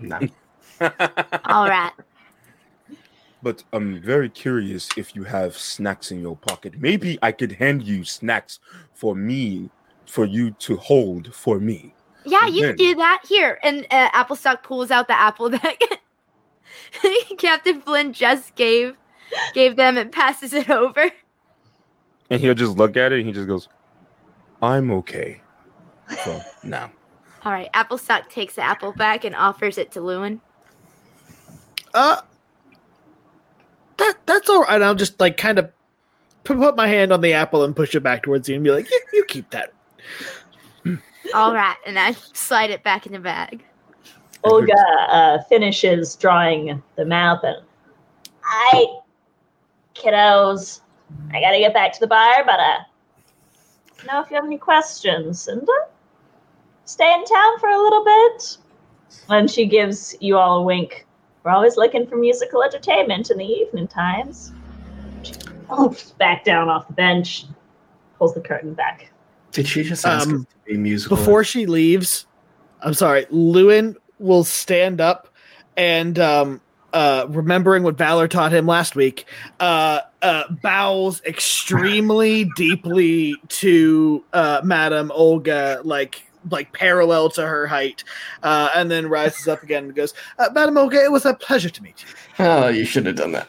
No. 0.00 0.18
All 0.80 1.68
right. 1.68 1.92
But 3.42 3.62
I'm 3.72 4.00
very 4.02 4.28
curious 4.28 4.88
if 4.96 5.14
you 5.14 5.22
have 5.24 5.56
snacks 5.56 6.10
in 6.10 6.20
your 6.20 6.36
pocket. 6.36 6.74
Maybe 6.80 7.18
I 7.22 7.32
could 7.32 7.52
hand 7.52 7.82
you 7.84 8.04
snacks 8.04 8.58
for 8.94 9.14
me, 9.14 9.70
for 10.06 10.24
you 10.24 10.50
to 10.52 10.76
hold 10.76 11.32
for 11.34 11.60
me. 11.60 11.94
Yeah, 12.24 12.46
you 12.46 12.62
Then- 12.62 12.76
can 12.76 12.86
do 12.86 12.94
that. 12.96 13.22
Here. 13.28 13.58
And 13.62 13.86
uh, 13.90 14.10
Applestock 14.12 14.62
pulls 14.62 14.90
out 14.90 15.06
the 15.06 15.18
apple 15.18 15.50
that 15.50 15.76
Captain 17.38 17.80
Flynn 17.80 18.12
just 18.12 18.54
gave 18.54 18.96
gave 19.54 19.76
them 19.76 19.96
and 19.98 20.10
passes 20.10 20.52
it 20.52 20.68
over. 20.70 21.10
And 22.30 22.40
he'll 22.40 22.54
just 22.54 22.76
look 22.76 22.96
at 22.96 23.12
it 23.12 23.18
and 23.20 23.26
he 23.26 23.32
just 23.32 23.46
goes, 23.46 23.68
I'm 24.60 24.90
okay. 24.90 25.40
So 26.24 26.40
now. 26.62 26.90
All 27.44 27.52
right, 27.52 27.70
Applestock 27.72 28.30
takes 28.30 28.54
the 28.54 28.62
apple 28.62 28.92
back 28.92 29.24
and 29.24 29.34
offers 29.34 29.78
it 29.78 29.92
to 29.92 30.00
Llewyn. 30.00 30.40
Uh, 31.94 32.20
that 33.96 34.14
that's 34.26 34.48
all 34.50 34.62
right. 34.62 34.82
I'll 34.82 34.94
just 34.94 35.18
like 35.20 35.36
kind 35.36 35.58
of 35.58 35.70
put 36.44 36.58
put 36.58 36.76
my 36.76 36.88
hand 36.88 37.12
on 37.12 37.20
the 37.20 37.32
apple 37.32 37.64
and 37.64 37.74
push 37.74 37.94
it 37.94 38.00
back 38.00 38.22
towards 38.22 38.48
you 38.48 38.56
and 38.56 38.64
be 38.64 38.70
like, 38.70 38.90
you, 38.90 39.00
you 39.12 39.24
keep 39.24 39.50
that. 39.50 39.72
All 41.34 41.54
right, 41.54 41.76
and 41.86 41.98
I 41.98 42.12
slide 42.32 42.70
it 42.70 42.82
back 42.82 43.06
in 43.06 43.12
the 43.12 43.18
bag. 43.18 43.64
Olga 44.44 44.72
uh, 45.08 45.42
finishes 45.44 46.16
drawing 46.16 46.82
the 46.96 47.04
map 47.04 47.42
and 47.42 47.56
I, 48.44 48.86
kiddos, 49.94 50.80
I 51.32 51.40
gotta 51.40 51.58
get 51.58 51.74
back 51.74 51.92
to 51.94 52.00
the 52.00 52.06
bar, 52.06 52.44
but 52.46 52.58
uh, 52.60 52.78
know 54.06 54.20
if 54.22 54.30
you 54.30 54.36
have 54.36 54.44
any 54.44 54.58
questions 54.58 55.48
and 55.48 55.62
uh, 55.62 55.72
stay 56.88 57.12
in 57.12 57.24
town 57.24 57.58
for 57.60 57.68
a 57.68 57.78
little 57.78 58.02
bit. 58.04 58.56
And 59.28 59.50
she 59.50 59.66
gives 59.66 60.16
you 60.20 60.36
all 60.36 60.60
a 60.60 60.62
wink. 60.62 61.06
We're 61.44 61.50
always 61.50 61.76
looking 61.76 62.06
for 62.06 62.16
musical 62.16 62.62
entertainment 62.62 63.30
in 63.30 63.38
the 63.38 63.44
evening 63.44 63.86
times. 63.88 64.52
She 65.22 65.34
pulls 65.68 66.12
back 66.12 66.44
down 66.44 66.68
off 66.68 66.88
the 66.88 66.94
bench, 66.94 67.44
pulls 68.18 68.34
the 68.34 68.40
curtain 68.40 68.74
back. 68.74 69.10
Did 69.52 69.68
she 69.68 69.82
just 69.82 70.04
ask 70.06 70.28
Um, 70.28 70.46
to 70.46 70.72
be 70.72 70.78
musical? 70.78 71.16
Before 71.16 71.44
she 71.44 71.66
leaves, 71.66 72.26
I'm 72.80 72.94
sorry, 72.94 73.26
Llewyn 73.26 73.96
will 74.18 74.44
stand 74.44 75.00
up 75.00 75.28
and 75.76 76.18
um 76.18 76.60
uh 76.92 77.26
remembering 77.28 77.82
what 77.82 77.96
Valar 77.96 78.28
taught 78.28 78.52
him 78.52 78.66
last 78.66 78.96
week, 78.96 79.26
uh 79.60 80.00
uh 80.22 80.44
bows 80.62 81.22
extremely 81.26 82.50
deeply 82.56 83.34
to 83.48 84.24
uh 84.32 84.60
Madam 84.64 85.12
Olga 85.14 85.80
like 85.84 86.24
like 86.50 86.72
parallel 86.72 87.30
to 87.30 87.46
her 87.46 87.66
height, 87.66 88.04
uh, 88.42 88.70
and 88.74 88.90
then 88.90 89.08
rises 89.08 89.48
up 89.48 89.62
again 89.62 89.84
and 89.84 89.94
goes, 89.94 90.14
uh, 90.38 90.48
"Madam 90.52 90.78
Olga, 90.78 91.02
it 91.02 91.12
was 91.12 91.24
a 91.24 91.34
pleasure 91.34 91.70
to 91.70 91.82
meet 91.82 92.02
you." 92.02 92.44
Oh, 92.44 92.68
you 92.68 92.84
should 92.84 93.06
have 93.06 93.16
done 93.16 93.32
that. 93.32 93.48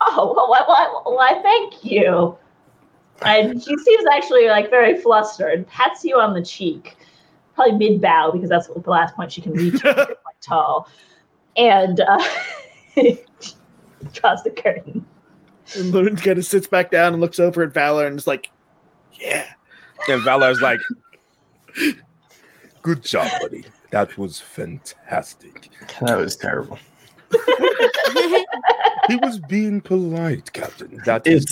Oh, 0.00 0.32
well, 0.36 0.48
why, 0.48 0.62
why, 0.66 1.00
why 1.04 1.40
thank 1.42 1.84
you. 1.84 2.36
And 3.22 3.62
she 3.62 3.76
seems 3.76 4.04
actually 4.12 4.48
like 4.48 4.70
very 4.70 4.98
flustered, 4.98 5.66
pats 5.68 6.04
you 6.04 6.18
on 6.18 6.34
the 6.34 6.42
cheek, 6.42 6.96
probably 7.54 7.76
mid 7.76 8.00
bow 8.00 8.30
because 8.30 8.50
that's 8.50 8.66
the 8.68 8.90
last 8.90 9.16
point 9.16 9.32
she 9.32 9.40
can 9.40 9.52
reach. 9.52 9.72
She's 9.82 9.82
quite 9.82 10.40
tall, 10.42 10.88
and 11.56 12.00
uh, 12.00 12.22
draws 14.12 14.42
the 14.42 14.50
curtain. 14.54 15.04
And 15.74 15.92
Llewyn 15.92 16.22
kind 16.22 16.38
of 16.38 16.44
sits 16.44 16.66
back 16.66 16.90
down 16.90 17.14
and 17.14 17.20
looks 17.20 17.40
over 17.40 17.62
at 17.62 17.72
Valar 17.72 18.06
and 18.06 18.18
is 18.18 18.26
like, 18.26 18.50
"Yeah." 19.14 19.46
And 20.08 20.22
Valar's 20.22 20.60
like, 20.60 20.80
Good 22.82 23.02
job, 23.02 23.28
buddy. 23.40 23.64
That 23.90 24.16
was 24.18 24.40
fantastic. 24.40 25.70
That 26.00 26.16
was 26.18 26.36
terrible. 26.36 26.78
He 29.08 29.16
was 29.16 29.38
being 29.48 29.80
polite, 29.80 30.52
Captain. 30.52 31.00
That 31.04 31.26
is 31.26 31.42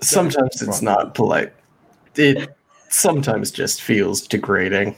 It's 0.00 0.08
sometimes 0.10 0.62
it's 0.62 0.82
not 0.82 1.14
polite. 1.14 1.52
It 2.14 2.50
sometimes 2.88 3.50
just 3.50 3.82
feels 3.82 4.26
degrading. 4.26 4.96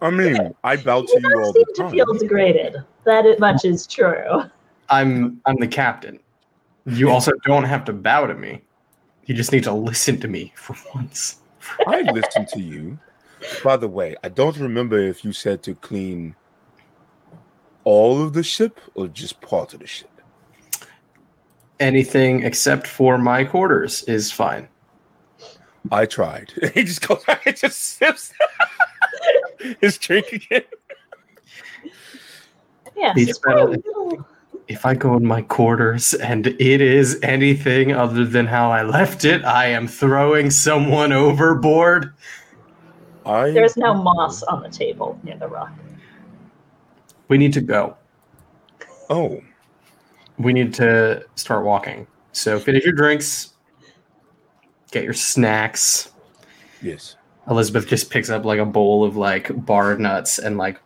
I 0.00 0.10
mean, 0.10 0.54
I 0.64 0.76
bow 0.76 1.00
You 1.00 1.06
to 1.06 1.12
you 1.20 1.20
don't 1.30 1.42
all 1.44 1.52
seem 1.52 1.64
the 1.66 1.72
to 1.74 1.82
time. 1.82 1.90
feel 1.92 2.14
degraded. 2.18 2.76
That 3.04 3.38
much 3.38 3.64
is 3.64 3.86
true. 3.86 4.42
I'm 4.88 5.40
I'm 5.46 5.56
the 5.56 5.68
captain. 5.68 6.18
You 6.86 7.10
also 7.10 7.32
don't 7.44 7.64
have 7.64 7.84
to 7.86 7.92
bow 7.92 8.26
to 8.26 8.34
me. 8.34 8.62
You 9.26 9.34
just 9.34 9.52
need 9.52 9.62
to 9.64 9.72
listen 9.72 10.18
to 10.20 10.28
me 10.28 10.52
for 10.56 10.76
once. 10.94 11.36
I 11.86 12.00
listen 12.02 12.46
to 12.46 12.60
you. 12.60 12.98
By 13.64 13.76
the 13.76 13.88
way, 13.88 14.16
I 14.22 14.28
don't 14.28 14.56
remember 14.58 14.98
if 14.98 15.24
you 15.24 15.32
said 15.32 15.62
to 15.64 15.74
clean 15.74 16.36
all 17.84 18.22
of 18.22 18.32
the 18.34 18.42
ship 18.42 18.80
or 18.94 19.08
just 19.08 19.40
part 19.40 19.74
of 19.74 19.80
the 19.80 19.86
ship. 19.86 20.08
Anything 21.80 22.44
except 22.44 22.86
for 22.86 23.18
my 23.18 23.44
quarters 23.44 24.02
is 24.04 24.30
fine. 24.30 24.68
I 25.90 26.06
tried. 26.06 26.52
he 26.74 26.84
just 26.84 27.06
goes 27.06 27.24
back 27.26 27.46
and 27.46 27.56
just 27.56 27.78
sips 27.80 28.32
his 29.80 29.98
drink 29.98 30.32
again. 30.32 30.62
Yeah, 32.96 33.12
It's 33.16 33.30
it's 33.30 33.38
probably 33.38 33.78
better- 33.78 34.24
If 34.68 34.86
I 34.86 34.94
go 34.94 35.16
in 35.16 35.26
my 35.26 35.42
quarters 35.42 36.14
and 36.14 36.46
it 36.46 36.80
is 36.80 37.18
anything 37.22 37.92
other 37.92 38.24
than 38.24 38.46
how 38.46 38.70
I 38.70 38.82
left 38.84 39.24
it, 39.24 39.44
I 39.44 39.66
am 39.66 39.88
throwing 39.88 40.50
someone 40.50 41.10
overboard. 41.12 42.14
I 43.26 43.50
There's 43.50 43.76
no 43.76 43.94
moss 43.94 44.42
on 44.42 44.62
the 44.62 44.68
table 44.68 45.18
near 45.22 45.36
the 45.36 45.48
rock. 45.48 45.72
We 47.28 47.38
need 47.38 47.52
to 47.54 47.60
go. 47.60 47.96
Oh, 49.10 49.40
We 50.38 50.52
need 50.52 50.72
to 50.74 51.24
start 51.34 51.64
walking. 51.64 52.06
So 52.32 52.58
finish 52.58 52.84
your 52.84 52.94
drinks, 52.94 53.52
get 54.90 55.04
your 55.04 55.12
snacks. 55.12 56.10
yes. 56.80 57.16
Elizabeth 57.50 57.88
just 57.88 58.08
picks 58.08 58.30
up 58.30 58.44
like 58.44 58.60
a 58.60 58.64
bowl 58.64 59.04
of 59.04 59.16
like 59.16 59.50
bar 59.66 59.96
nuts 59.98 60.38
and 60.38 60.56
like 60.56 60.80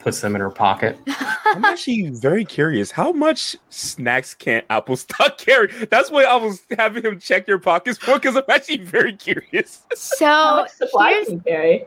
puts 0.00 0.20
them 0.20 0.34
in 0.34 0.40
her 0.40 0.50
pocket. 0.50 0.98
I'm 1.54 1.64
actually 1.64 2.10
very 2.10 2.44
curious. 2.44 2.90
How 2.90 3.12
much 3.12 3.56
snacks 3.70 4.34
can 4.34 4.62
Applestock 4.70 5.38
carry? 5.38 5.68
That's 5.86 6.10
what 6.10 6.24
I 6.26 6.36
was 6.36 6.60
having 6.76 7.04
him 7.04 7.18
check 7.20 7.46
your 7.48 7.58
pockets 7.58 7.98
for 7.98 8.14
because 8.18 8.36
I'm 8.36 8.44
actually 8.48 8.78
very 8.78 9.16
curious. 9.16 9.82
How 9.90 9.96
So 9.96 10.56
much 10.56 10.70
supply 10.70 11.12
here's 11.12 11.26
can 11.26 11.40
carry? 11.40 11.86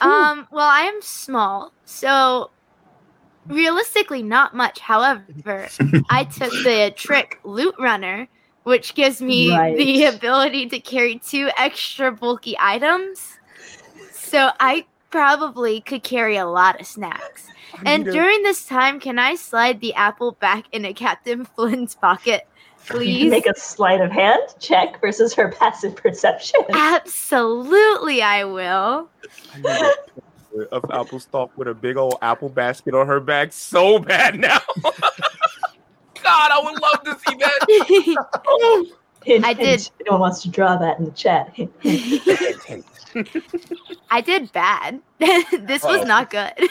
um 0.00 0.48
well 0.50 0.66
I 0.68 0.82
am 0.82 1.00
small, 1.02 1.72
so 1.84 2.50
realistically 3.48 4.22
not 4.22 4.54
much. 4.54 4.80
However, 4.80 5.72
I 6.08 6.24
took 6.24 6.62
the 6.62 6.92
trick 6.96 7.38
loot 7.44 7.74
runner, 7.78 8.28
which 8.64 8.94
gives 8.94 9.20
me 9.22 9.50
Right. 9.50 9.76
the 9.76 10.04
ability 10.04 10.68
to 10.70 10.80
carry 10.80 11.18
two 11.18 11.50
extra 11.56 12.12
bulky 12.12 12.56
items. 12.60 13.20
So 14.10 14.50
I 14.60 14.86
probably 15.12 15.80
could 15.82 16.02
carry 16.02 16.36
a 16.36 16.46
lot 16.46 16.80
of 16.80 16.86
snacks. 16.86 17.46
And 17.86 18.04
during 18.04 18.42
this 18.42 18.66
time, 18.66 18.98
can 18.98 19.18
I 19.18 19.36
slide 19.36 19.80
the 19.80 19.94
apple 19.94 20.32
back 20.32 20.64
into 20.72 20.92
Captain 20.92 21.44
Flynn's 21.56 21.94
pocket, 21.94 22.48
please? 22.86 23.30
make 23.30 23.46
a 23.46 23.54
sleight 23.54 24.00
of 24.00 24.10
hand 24.10 24.42
check 24.58 25.00
versus 25.00 25.32
her 25.34 25.52
passive 25.52 25.94
perception. 25.94 26.60
Absolutely, 26.72 28.22
I 28.22 28.44
will. 28.44 29.08
I 29.54 29.56
need 29.56 29.66
a 29.66 29.94
picture 30.50 30.68
of 30.72 30.84
Applestock 30.90 31.56
with 31.56 31.68
a 31.68 31.74
big 31.74 31.96
old 31.96 32.16
apple 32.22 32.48
basket 32.48 32.94
on 32.94 33.06
her 33.06 33.20
back 33.20 33.52
so 33.52 33.98
bad 33.98 34.38
now. 34.40 34.58
God, 34.82 36.50
I 36.52 36.60
would 36.62 36.80
love 36.80 37.04
to 37.04 37.18
see 37.26 37.36
that. 37.36 38.18
Hint, 39.24 39.44
I 39.44 39.54
hint. 39.54 39.58
did. 39.58 39.90
No 40.06 40.12
one 40.12 40.20
wants 40.20 40.42
to 40.42 40.50
draw 40.50 40.76
that 40.76 40.98
in 40.98 41.04
the 41.04 41.10
chat. 41.12 41.54
Hint, 43.12 43.28
hint. 43.28 43.44
I 44.10 44.20
did 44.20 44.52
bad. 44.52 45.00
this 45.18 45.82
was 45.84 46.00
Oh. 46.00 46.04
not 46.04 46.30
good. 46.30 46.68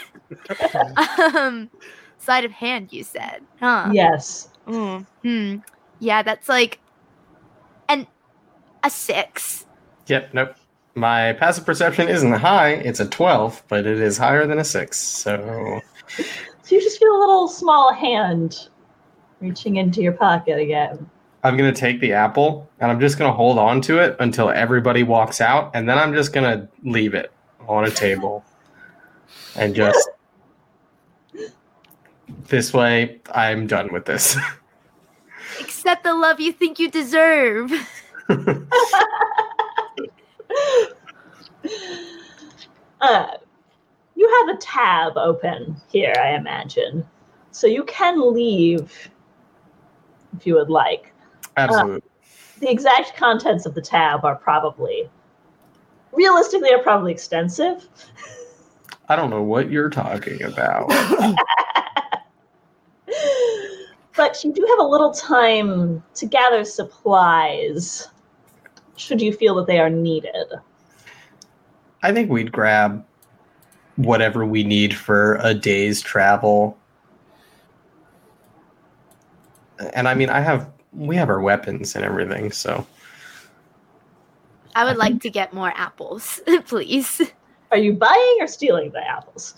um, 1.36 1.70
sleight 2.18 2.44
of 2.44 2.52
hand, 2.52 2.92
you 2.92 3.04
said, 3.04 3.42
huh? 3.60 3.90
yes. 3.92 4.48
Mm, 4.66 5.06
hmm. 5.22 5.56
Yeah, 5.98 6.22
that's 6.22 6.48
like 6.48 6.78
an 7.88 8.06
a 8.84 8.90
six. 8.90 9.66
Yep, 10.06 10.34
nope. 10.34 10.54
My 10.94 11.32
passive 11.34 11.64
perception 11.64 12.08
isn't 12.08 12.32
high, 12.32 12.70
it's 12.72 13.00
a 13.00 13.06
12, 13.06 13.62
but 13.68 13.86
it 13.86 13.98
is 13.98 14.18
higher 14.18 14.46
than 14.46 14.58
a 14.58 14.64
6. 14.64 14.98
So 14.98 15.80
So 16.16 16.74
you 16.74 16.80
just 16.82 16.98
feel 16.98 17.16
a 17.16 17.18
little 17.18 17.48
small 17.48 17.94
hand 17.94 18.68
reaching 19.40 19.76
into 19.76 20.02
your 20.02 20.12
pocket 20.12 20.58
again. 20.58 21.08
I'm 21.42 21.56
going 21.56 21.72
to 21.72 21.80
take 21.80 22.00
the 22.00 22.12
apple 22.12 22.70
and 22.80 22.90
I'm 22.90 23.00
just 23.00 23.18
going 23.18 23.30
to 23.30 23.34
hold 23.34 23.58
on 23.58 23.80
to 23.82 23.98
it 23.98 24.16
until 24.20 24.50
everybody 24.50 25.02
walks 25.02 25.40
out, 25.40 25.70
and 25.74 25.88
then 25.88 25.98
I'm 25.98 26.12
just 26.12 26.32
going 26.32 26.44
to 26.44 26.68
leave 26.84 27.14
it 27.14 27.32
on 27.66 27.84
a 27.84 27.90
table. 27.90 28.44
And 29.56 29.74
just 29.74 30.08
this 32.48 32.72
way, 32.72 33.20
I'm 33.32 33.66
done 33.66 33.92
with 33.92 34.04
this. 34.04 34.36
Accept 35.60 36.04
the 36.04 36.14
love 36.14 36.40
you 36.40 36.52
think 36.52 36.78
you 36.78 36.90
deserve. 36.90 37.72
Uh, 43.02 43.26
you 44.14 44.46
have 44.46 44.56
a 44.56 44.58
tab 44.60 45.16
open 45.16 45.76
here, 45.90 46.14
I 46.22 46.36
imagine. 46.36 47.04
So 47.50 47.66
you 47.66 47.82
can 47.84 48.32
leave 48.32 49.10
if 50.36 50.46
you 50.46 50.54
would 50.54 50.70
like. 50.70 51.11
Absolutely. 51.56 51.96
Uh, 51.96 52.00
the 52.60 52.70
exact 52.70 53.16
contents 53.16 53.66
of 53.66 53.74
the 53.74 53.82
tab 53.82 54.24
are 54.24 54.36
probably, 54.36 55.10
realistically, 56.12 56.72
are 56.72 56.82
probably 56.82 57.12
extensive. 57.12 57.88
I 59.08 59.16
don't 59.16 59.30
know 59.30 59.42
what 59.42 59.70
you're 59.70 59.90
talking 59.90 60.42
about. 60.42 60.88
but 64.16 64.44
you 64.44 64.52
do 64.52 64.64
have 64.68 64.78
a 64.78 64.88
little 64.88 65.12
time 65.12 66.02
to 66.14 66.26
gather 66.26 66.64
supplies 66.64 68.08
should 68.96 69.20
you 69.20 69.32
feel 69.32 69.54
that 69.56 69.66
they 69.66 69.80
are 69.80 69.90
needed. 69.90 70.46
I 72.02 72.12
think 72.12 72.30
we'd 72.30 72.52
grab 72.52 73.04
whatever 73.96 74.46
we 74.46 74.64
need 74.64 74.94
for 74.94 75.38
a 75.42 75.54
day's 75.54 76.00
travel. 76.00 76.78
And 79.94 80.08
I 80.08 80.14
mean, 80.14 80.30
I 80.30 80.40
have 80.40 80.70
we 80.92 81.16
have 81.16 81.28
our 81.28 81.40
weapons 81.40 81.96
and 81.96 82.04
everything, 82.04 82.52
so 82.52 82.86
I 84.74 84.84
would 84.84 84.96
like 84.96 85.20
to 85.20 85.30
get 85.30 85.52
more 85.52 85.72
apples, 85.76 86.40
please. 86.66 87.20
Are 87.70 87.78
you 87.78 87.92
buying 87.94 88.36
or 88.40 88.46
stealing 88.46 88.90
the 88.90 89.06
apples? 89.06 89.54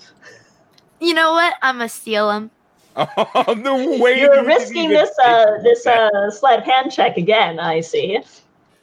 You 1.01 1.15
know 1.15 1.33
what? 1.33 1.55
I'm 1.63 1.77
gonna 1.77 1.89
steal 1.89 2.29
them. 2.29 2.51
Oh, 2.97 3.55
the 3.55 4.01
way 4.01 4.21
You're 4.21 4.43
you 4.43 4.47
risking 4.47 4.89
this 4.91 5.11
uh, 5.19 5.59
this 5.65 5.85
uh, 5.85 6.31
sleight 6.31 6.61
of 6.61 6.65
hand 6.65 6.93
check 6.93 7.17
again. 7.17 7.59
I 7.59 7.81
see. 7.81 8.21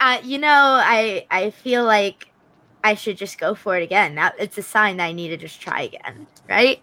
Uh, 0.01 0.19
you 0.21 0.37
know, 0.37 0.47
I 0.49 1.25
I 1.31 1.51
feel 1.51 1.85
like 1.85 2.27
I 2.83 2.95
should 2.95 3.17
just 3.17 3.39
go 3.39 3.55
for 3.55 3.77
it 3.77 3.83
again. 3.83 4.15
That 4.15 4.35
it's 4.37 4.57
a 4.57 4.63
sign 4.63 4.97
that 4.97 5.05
I 5.05 5.11
need 5.13 5.29
to 5.29 5.37
just 5.37 5.61
try 5.61 5.83
again, 5.83 6.27
right? 6.49 6.81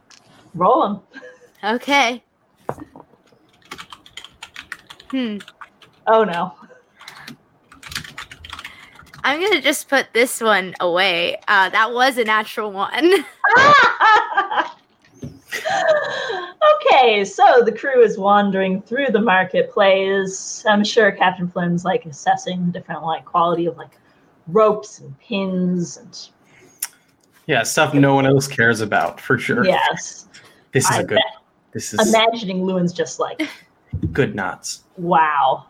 Roll 0.54 0.82
them. 0.82 1.00
Okay. 1.62 2.22
Hmm. 5.10 5.38
Oh 6.08 6.24
no. 6.24 6.54
I'm 9.24 9.40
gonna 9.40 9.60
just 9.60 9.88
put 9.88 10.06
this 10.14 10.40
one 10.40 10.74
away. 10.80 11.36
Uh, 11.48 11.68
that 11.68 11.92
was 11.92 12.16
a 12.16 12.24
natural 12.24 12.72
one. 12.72 13.12
okay, 16.86 17.24
so 17.24 17.62
the 17.62 17.72
crew 17.72 18.02
is 18.02 18.16
wandering 18.16 18.80
through 18.82 19.08
the 19.08 19.20
marketplace. 19.20 20.64
I'm 20.66 20.82
sure 20.82 21.12
Captain 21.12 21.46
Flynn's 21.48 21.84
like 21.84 22.06
assessing 22.06 22.66
the 22.66 22.72
different 22.72 23.02
like 23.04 23.24
quality 23.24 23.66
of 23.66 23.76
like 23.76 23.98
ropes 24.46 25.00
and 25.00 25.18
pins 25.18 25.98
and 25.98 26.28
yeah, 27.46 27.62
stuff 27.62 27.94
no 27.94 28.14
one 28.14 28.26
else 28.26 28.46
cares 28.46 28.80
about 28.80 29.20
for 29.20 29.38
sure. 29.38 29.64
yes. 29.64 30.28
This 30.72 30.84
is 30.84 30.96
I 30.96 31.00
a 31.00 31.04
good. 31.04 31.18
This 31.72 31.92
is 31.92 32.14
Imagining 32.14 32.64
Llewyn's 32.64 32.92
just 32.92 33.20
like, 33.20 33.48
good 34.12 34.34
knots. 34.34 34.84
wow, 34.96 35.64
like 35.66 35.67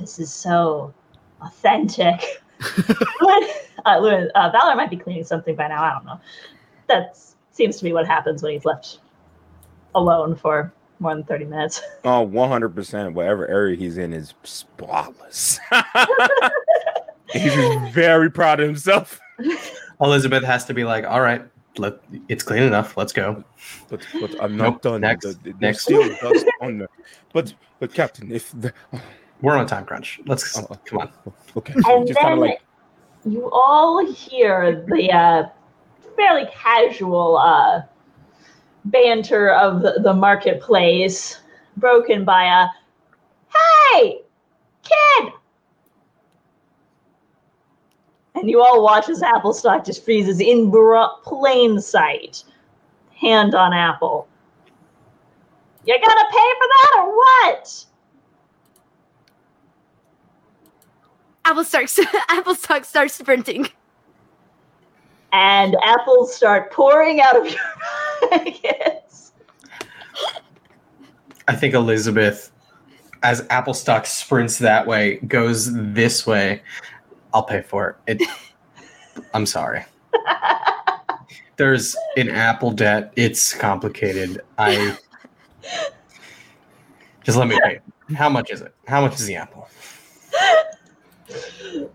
this 0.00 0.18
is 0.18 0.32
so 0.32 0.92
authentic. 1.42 2.42
Llewyn, 2.60 3.48
uh, 3.84 3.96
Llewyn, 4.00 4.28
uh, 4.34 4.50
Valar 4.50 4.76
might 4.76 4.90
be 4.90 4.96
cleaning 4.96 5.24
something 5.24 5.54
by 5.54 5.68
now. 5.68 5.82
I 5.82 5.92
don't 5.92 6.04
know. 6.04 6.20
That 6.88 7.18
seems 7.52 7.76
to 7.78 7.84
be 7.84 7.92
what 7.92 8.06
happens 8.06 8.42
when 8.42 8.52
he's 8.52 8.64
left 8.64 8.98
alone 9.94 10.34
for 10.34 10.72
more 10.98 11.14
than 11.14 11.24
30 11.24 11.44
minutes. 11.46 11.82
Oh, 12.04 12.26
100%. 12.26 13.12
Whatever 13.12 13.46
area 13.48 13.76
he's 13.76 13.98
in 13.98 14.12
is 14.12 14.34
spotless. 14.42 15.58
he's 17.32 17.54
just 17.54 17.92
very 17.94 18.30
proud 18.30 18.60
of 18.60 18.66
himself. 18.66 19.20
Elizabeth 20.00 20.44
has 20.44 20.64
to 20.66 20.74
be 20.74 20.84
like, 20.84 21.04
all 21.04 21.20
right, 21.20 21.42
let 21.78 21.94
it's 22.28 22.42
clean 22.42 22.62
enough. 22.62 22.96
Let's 22.96 23.12
go. 23.12 23.44
But, 23.88 24.06
but 24.20 24.42
I'm 24.42 24.56
not 24.56 24.64
Nope, 24.74 24.82
done. 24.82 25.00
next, 25.02 25.24
The- 25.26 25.38
the- 25.52 25.54
next. 25.60 25.82
still 25.82 26.08
dust 26.20 26.46
on 26.60 26.78
the. 26.78 26.88
But, 27.32 27.54
but 27.78 27.92
Captain, 27.94 28.32
if 28.32 28.50
the. 28.58 28.72
We're 29.42 29.56
on 29.56 29.64
a 29.64 29.68
time 29.68 29.84
crunch. 29.84 30.20
Let's 30.26 30.56
Oh, 30.58 30.66
come 30.84 30.98
on. 31.00 31.12
Okay. 31.56 31.72
And 31.86 32.06
just 32.06 32.18
kind 32.20 32.32
then 32.32 32.32
of 32.32 32.38
like. 32.38 32.60
you 33.24 33.50
all 33.50 34.04
hear 34.04 34.84
the 34.86 35.10
uh, 35.12 35.48
fairly 36.16 36.46
casual 36.52 37.38
uh, 37.38 37.82
banter 38.86 39.50
of 39.50 39.82
the, 39.82 40.00
the 40.02 40.12
marketplace, 40.12 41.40
broken 41.76 42.24
by 42.24 42.44
a 42.44 42.66
"Hey, 43.92 44.22
kid!" 44.82 45.32
And 48.34 48.48
you 48.48 48.62
all 48.62 48.82
watch 48.82 49.08
as 49.08 49.22
Applestock 49.22 49.84
just 49.84 50.04
freezes 50.04 50.40
in 50.40 50.70
bro- 50.70 51.16
plain 51.24 51.80
sight, 51.80 52.44
hand 53.14 53.54
on 53.54 53.72
apple. 53.72 54.28
You 55.84 55.98
gotta 55.98 56.26
pay 56.30 56.36
for 56.58 56.68
that 56.68 56.92
or 56.98 57.16
what? 57.16 57.84
Applestock, 61.50 61.88
Applestock 62.28 62.84
starts 62.84 63.14
sprinting. 63.14 63.68
And 65.32 65.76
apples 65.82 66.34
start 66.34 66.70
pouring 66.72 67.20
out 67.20 67.36
of 67.36 67.46
your 67.46 67.60
pockets. 68.30 69.32
I 71.48 71.56
think 71.56 71.74
Elizabeth, 71.74 72.52
as 73.24 73.42
Applestock 73.50 74.06
sprints 74.06 74.58
that 74.58 74.86
way, 74.86 75.16
goes 75.26 75.72
this 75.92 76.24
way. 76.24 76.62
I'll 77.34 77.42
pay 77.42 77.62
for 77.62 77.98
it. 78.06 78.20
it 78.20 78.28
I'm 79.34 79.46
sorry. 79.46 79.84
There's 81.56 81.96
an 82.16 82.30
Apple 82.30 82.70
debt. 82.70 83.12
It's 83.16 83.54
complicated. 83.54 84.40
I 84.56 84.96
just 87.24 87.36
let 87.36 87.48
me 87.48 87.58
pay. 87.64 87.80
How 88.14 88.28
much 88.28 88.50
is 88.50 88.60
it? 88.62 88.74
How 88.86 89.00
much 89.00 89.14
is 89.14 89.26
the 89.26 89.34
apple? 89.34 89.68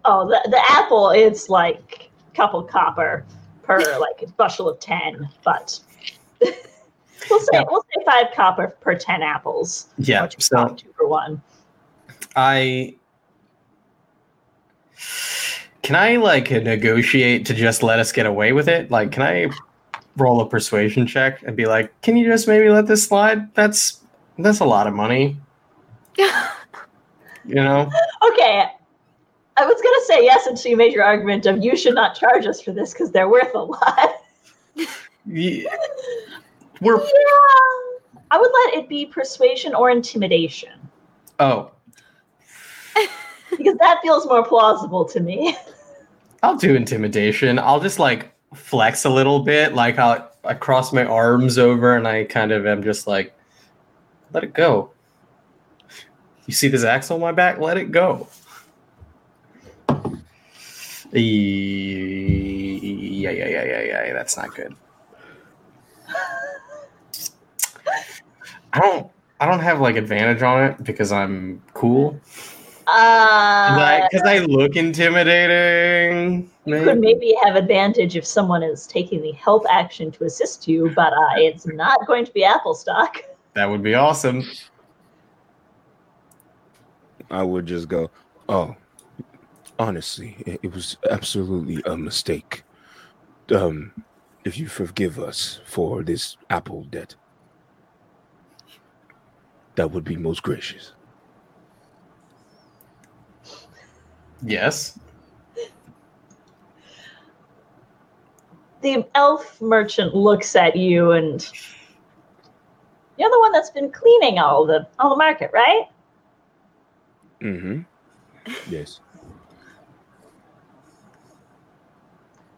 Oh, 0.05 0.27
the, 0.27 0.47
the 0.49 0.61
apple 0.69 1.09
it's 1.09 1.49
like 1.49 2.09
a 2.31 2.35
couple 2.35 2.63
copper 2.63 3.25
per 3.63 3.79
like 3.99 4.21
a 4.21 4.31
bushel 4.31 4.69
of 4.69 4.79
ten, 4.79 5.27
but 5.43 5.79
we'll 6.41 7.39
say 7.39 7.49
Yeah. 7.53 7.63
we'll 7.69 7.85
say 7.95 8.03
five 8.05 8.27
copper 8.33 8.75
per 8.81 8.95
ten 8.95 9.21
apples. 9.21 9.87
Yeah. 9.97 10.27
So 10.37 10.69
two 10.69 10.93
for 10.97 11.07
one. 11.07 11.41
I 12.35 12.95
can 15.81 15.95
I 15.95 16.15
like 16.17 16.49
negotiate 16.51 17.45
to 17.45 17.53
just 17.53 17.83
let 17.83 17.99
us 17.99 18.11
get 18.11 18.25
away 18.25 18.53
with 18.53 18.67
it? 18.67 18.89
Like, 18.89 19.11
can 19.11 19.21
I 19.21 19.49
roll 20.17 20.41
a 20.41 20.49
persuasion 20.49 21.05
check 21.05 21.43
and 21.43 21.55
be 21.55 21.65
like, 21.65 21.93
"Can 22.01 22.17
you 22.17 22.25
just 22.25 22.47
maybe 22.47 22.69
let 22.69 22.87
this 22.87 23.03
slide? 23.05 23.53
That's 23.53 24.01
that's 24.39 24.59
a 24.59 24.65
lot 24.65 24.87
of 24.87 24.93
money." 24.93 25.37
You 27.47 27.55
know? 27.55 27.91
Okay. 28.31 28.65
I 29.57 29.65
was 29.65 29.81
gonna 29.81 30.05
say 30.05 30.25
yes 30.25 30.47
until 30.47 30.71
you 30.71 30.77
made 30.77 30.93
your 30.93 31.03
argument 31.03 31.45
of 31.45 31.63
you 31.63 31.77
should 31.77 31.95
not 31.95 32.15
charge 32.15 32.45
us 32.45 32.61
for 32.61 32.71
this 32.71 32.91
because 32.91 33.11
they're 33.11 33.29
worth 33.29 33.53
a 33.55 33.59
lot. 33.59 34.21
Ye- 35.25 35.67
We're 36.81 36.97
Yeah. 36.97 37.09
I 38.31 38.37
would 38.37 38.51
let 38.65 38.73
it 38.83 38.89
be 38.89 39.05
persuasion 39.05 39.73
or 39.73 39.89
intimidation 39.89 40.71
oh, 41.39 41.71
because 43.51 43.77
that 43.77 43.99
feels 44.03 44.25
more 44.25 44.43
plausible 44.43 45.05
to 45.05 45.19
me. 45.21 45.55
I'll 46.43 46.57
do 46.57 46.75
intimidation. 46.75 47.59
I'll 47.59 47.79
just 47.79 47.97
like 47.97 48.33
flex 48.53 49.05
a 49.05 49.09
little 49.09 49.39
bit, 49.39 49.73
like 49.73 49.97
I'll 49.97 50.29
I 50.43 50.53
cross 50.53 50.93
my 50.93 51.05
arms 51.05 51.57
over 51.57 51.95
and 51.95 52.07
I 52.07 52.25
kind 52.25 52.51
of 52.51 52.65
am 52.67 52.83
just 52.83 53.07
like, 53.07 53.33
let 54.31 54.43
it 54.43 54.53
go. 54.53 54.91
You 56.45 56.53
see 56.53 56.67
this 56.67 56.83
axe 56.83 57.09
on 57.09 57.19
my 57.19 57.31
back? 57.31 57.59
Let 57.59 57.77
it 57.77 57.91
go. 57.91 58.27
Yeah, 61.21 63.31
yeah, 63.31 63.47
yeah, 63.47 63.63
yeah, 63.63 64.05
yeah. 64.05 64.13
That's 64.13 64.37
not 64.37 64.53
good. 64.53 64.75
I 68.73 68.79
don't. 68.79 69.11
I 69.39 69.45
don't 69.45 69.59
have 69.59 69.81
like 69.81 69.95
advantage 69.95 70.41
on 70.41 70.63
it 70.63 70.83
because 70.83 71.11
I'm 71.11 71.61
cool. 71.73 72.19
Uh, 72.87 74.07
Because 74.09 74.27
I, 74.27 74.39
look 74.39 74.75
intimidating. 74.75 76.49
You 76.65 76.83
could 76.83 76.99
maybe 76.99 77.35
have 77.43 77.55
advantage 77.55 78.15
if 78.15 78.25
someone 78.25 78.63
is 78.63 78.87
taking 78.87 79.21
the 79.21 79.31
help 79.33 79.65
action 79.69 80.11
to 80.11 80.25
assist 80.25 80.67
you, 80.67 80.91
but 80.95 81.13
uh, 81.13 81.29
it's 81.35 81.67
not 81.67 82.05
going 82.07 82.25
to 82.25 82.31
be 82.31 82.43
Applestock. 82.43 83.17
That 83.53 83.65
would 83.65 83.83
be 83.83 83.95
awesome. 83.95 84.43
I 87.31 87.43
would 87.43 87.65
just 87.65 87.87
go, 87.87 88.09
oh, 88.49 88.75
honestly, 89.79 90.35
it, 90.45 90.59
it 90.63 90.73
was 90.73 90.97
absolutely 91.09 91.81
a 91.85 91.97
mistake. 91.97 92.63
Um, 93.53 93.91
if 94.43 94.57
you 94.57 94.67
forgive 94.67 95.19
us 95.19 95.59
for 95.65 96.03
this 96.03 96.37
apple 96.49 96.83
debt, 96.83 97.15
that 99.75 99.91
would 99.91 100.03
be 100.03 100.15
most 100.15 100.43
gracious. 100.43 100.93
Yes. 104.41 104.99
The 108.81 109.05
elf 109.15 109.59
merchant 109.61 110.13
looks 110.13 110.55
at 110.55 110.75
you, 110.75 111.11
and 111.11 111.47
you're 113.17 113.29
the 113.29 113.39
one 113.39 113.51
that's 113.51 113.71
been 113.71 113.91
cleaning 113.91 114.37
all 114.37 114.65
the 114.65 114.87
all 114.99 115.09
the 115.09 115.15
market, 115.15 115.49
right? 115.51 115.87
Mm-hmm. 117.41 117.81
Yes. 118.69 118.99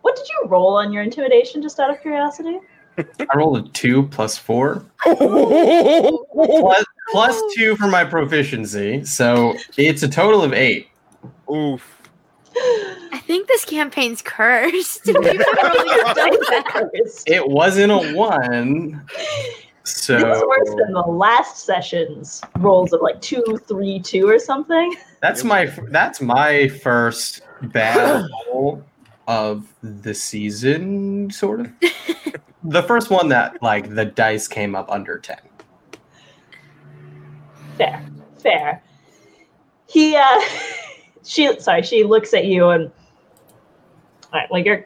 What 0.08 0.16
did 0.16 0.30
you 0.30 0.48
roll 0.48 0.78
on 0.78 0.94
your 0.94 1.04
intimidation, 1.04 1.62
just 1.62 1.82
out 1.82 1.90
of 1.90 2.00
curiosity? 2.02 2.62
I 2.98 3.36
rolled 3.36 3.58
a 3.58 3.70
two 3.72 4.04
plus 4.04 4.38
four, 4.38 4.86
plus, 5.04 6.86
plus 7.12 7.42
two 7.58 7.76
for 7.76 7.88
my 7.88 8.06
proficiency, 8.06 9.04
so 9.04 9.54
it's 9.76 10.04
a 10.04 10.08
total 10.08 10.44
of 10.44 10.54
eight. 10.54 10.88
Oof. 11.54 12.02
I 12.56 13.22
think 13.28 13.50
this 13.50 13.66
campaign's 13.66 14.22
cursed. 14.22 15.04
People 15.08 15.26
are 15.26 15.28
really 15.28 16.04
done 16.14 16.32
that. 16.52 17.24
It 17.28 17.46
wasn't 17.46 17.92
a 17.92 18.14
one, 18.14 19.06
so 19.84 20.14
This 20.20 20.38
is 20.38 20.44
worse 20.48 20.70
than 20.70 20.94
the 20.94 21.02
last 21.02 21.66
session's 21.66 22.42
rolls 22.60 22.94
of 22.94 23.02
like 23.02 23.20
two, 23.20 23.60
three, 23.68 24.00
two, 24.00 24.26
or 24.30 24.40
something. 24.40 24.96
that's 25.22 25.44
my 25.44 25.66
that's 25.90 26.22
my 26.22 26.70
first 26.70 27.42
bad 27.62 28.26
roll 28.48 28.82
of 29.28 29.74
the 29.82 30.14
season, 30.14 31.30
sort 31.30 31.62
of. 31.62 31.72
the 32.64 32.84
first 32.84 33.10
one 33.10 33.30
that 33.30 33.62
like 33.62 33.94
the 33.94 34.06
dice 34.06 34.48
came 34.48 34.76
up 34.76 34.90
under 34.90 35.20
ten. 35.20 35.40
Fair, 37.78 38.04
fair. 38.42 38.84
He, 39.88 40.16
uh, 40.16 40.42
she, 41.24 41.60
sorry, 41.60 41.84
she 41.84 42.04
looks 42.04 42.34
at 42.34 42.46
you 42.46 42.70
and, 42.70 42.92
all 44.34 44.40
right, 44.40 44.52
like 44.52 44.66
your, 44.66 44.86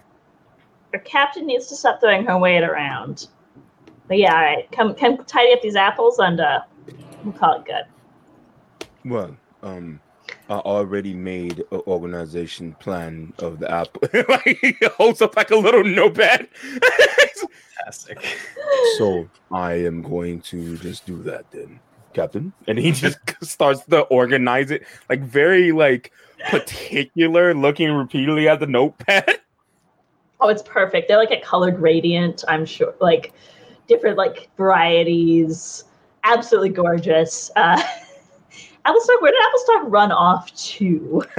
your 0.92 1.02
captain 1.04 1.46
needs 1.46 1.68
to 1.68 1.76
stop 1.76 2.02
throwing 2.02 2.26
her 2.26 2.38
weight 2.38 2.64
around. 2.64 3.28
But 4.08 4.18
yeah, 4.18 4.36
all 4.36 4.42
right, 4.42 4.72
come, 4.72 4.94
come 4.94 5.24
tidy 5.26 5.54
up 5.54 5.62
these 5.62 5.76
apples 5.76 6.20
and 6.20 6.40
uh, 6.42 6.62
we'll 7.24 7.34
call 7.34 7.60
it 7.60 7.66
good. 7.66 8.88
Well, 9.06 9.36
um, 9.64 10.00
I 10.52 10.56
already 10.56 11.14
made 11.14 11.60
an 11.72 11.82
organization 11.88 12.74
plan 12.74 13.32
of 13.40 13.60
the 13.60 13.72
app. 13.72 13.88
like 14.28 14.58
he 14.60 14.76
holds 14.98 15.22
up 15.22 15.38
like 15.38 15.50
a 15.50 15.56
little 15.56 15.86
notepad. 15.86 16.50
Fantastic. 17.78 18.22
so 18.98 19.30
I 19.50 19.76
am 19.76 20.02
going 20.02 20.42
to 20.42 20.78
just 20.80 21.06
do 21.06 21.24
that 21.24 21.50
then, 21.52 21.80
Captain. 22.14 22.52
And 22.68 22.78
he 22.78 22.92
just 22.92 23.18
starts 23.42 23.86
to 23.86 24.02
organize 24.02 24.72
it, 24.72 24.84
like 25.10 25.22
very 25.22 25.72
like 25.72 26.12
particular, 26.50 27.54
looking 27.54 27.90
repeatedly 27.94 28.50
at 28.50 28.60
the 28.60 28.68
notepad. 28.68 29.40
Oh, 30.44 30.50
it's 30.50 30.64
perfect. 30.64 31.08
They're 31.08 31.20
like 31.20 31.30
a 31.30 31.40
color 31.40 31.70
gradient, 31.70 32.44
I'm 32.48 32.66
sure, 32.66 32.96
like 33.00 33.32
different 33.88 34.18
like 34.18 34.50
varieties. 34.58 35.84
Absolutely 36.24 36.70
gorgeous. 36.70 37.52
Uh, 37.56 37.80
Applestock, 38.86 39.22
where 39.22 39.32
did 39.32 39.42
Applestock 39.46 39.92
run 39.92 40.12
off 40.12 40.54
to? 40.56 41.24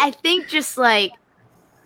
I 0.00 0.10
think 0.10 0.48
just 0.48 0.78
like, 0.78 1.12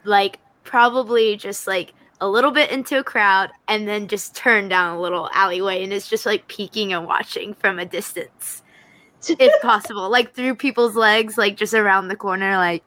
like 0.04 0.38
probably 0.64 1.36
just 1.36 1.66
like 1.66 1.94
a 2.20 2.28
little 2.28 2.50
bit 2.50 2.70
into 2.70 2.98
a 2.98 3.04
crowd 3.04 3.50
and 3.68 3.86
then 3.86 4.08
just 4.08 4.34
turn 4.34 4.68
down 4.68 4.96
a 4.96 5.00
little 5.00 5.28
alleyway 5.32 5.82
and 5.82 5.92
it's 5.92 6.08
just 6.08 6.24
like 6.24 6.48
peeking 6.48 6.92
and 6.92 7.06
watching 7.06 7.54
from 7.54 7.78
a 7.78 7.84
distance, 7.84 8.62
if 9.28 9.62
possible, 9.62 10.08
like 10.08 10.34
through 10.34 10.54
people's 10.54 10.94
legs, 10.94 11.36
like 11.36 11.56
just 11.56 11.74
around 11.74 12.08
the 12.08 12.16
corner, 12.16 12.56
like. 12.56 12.82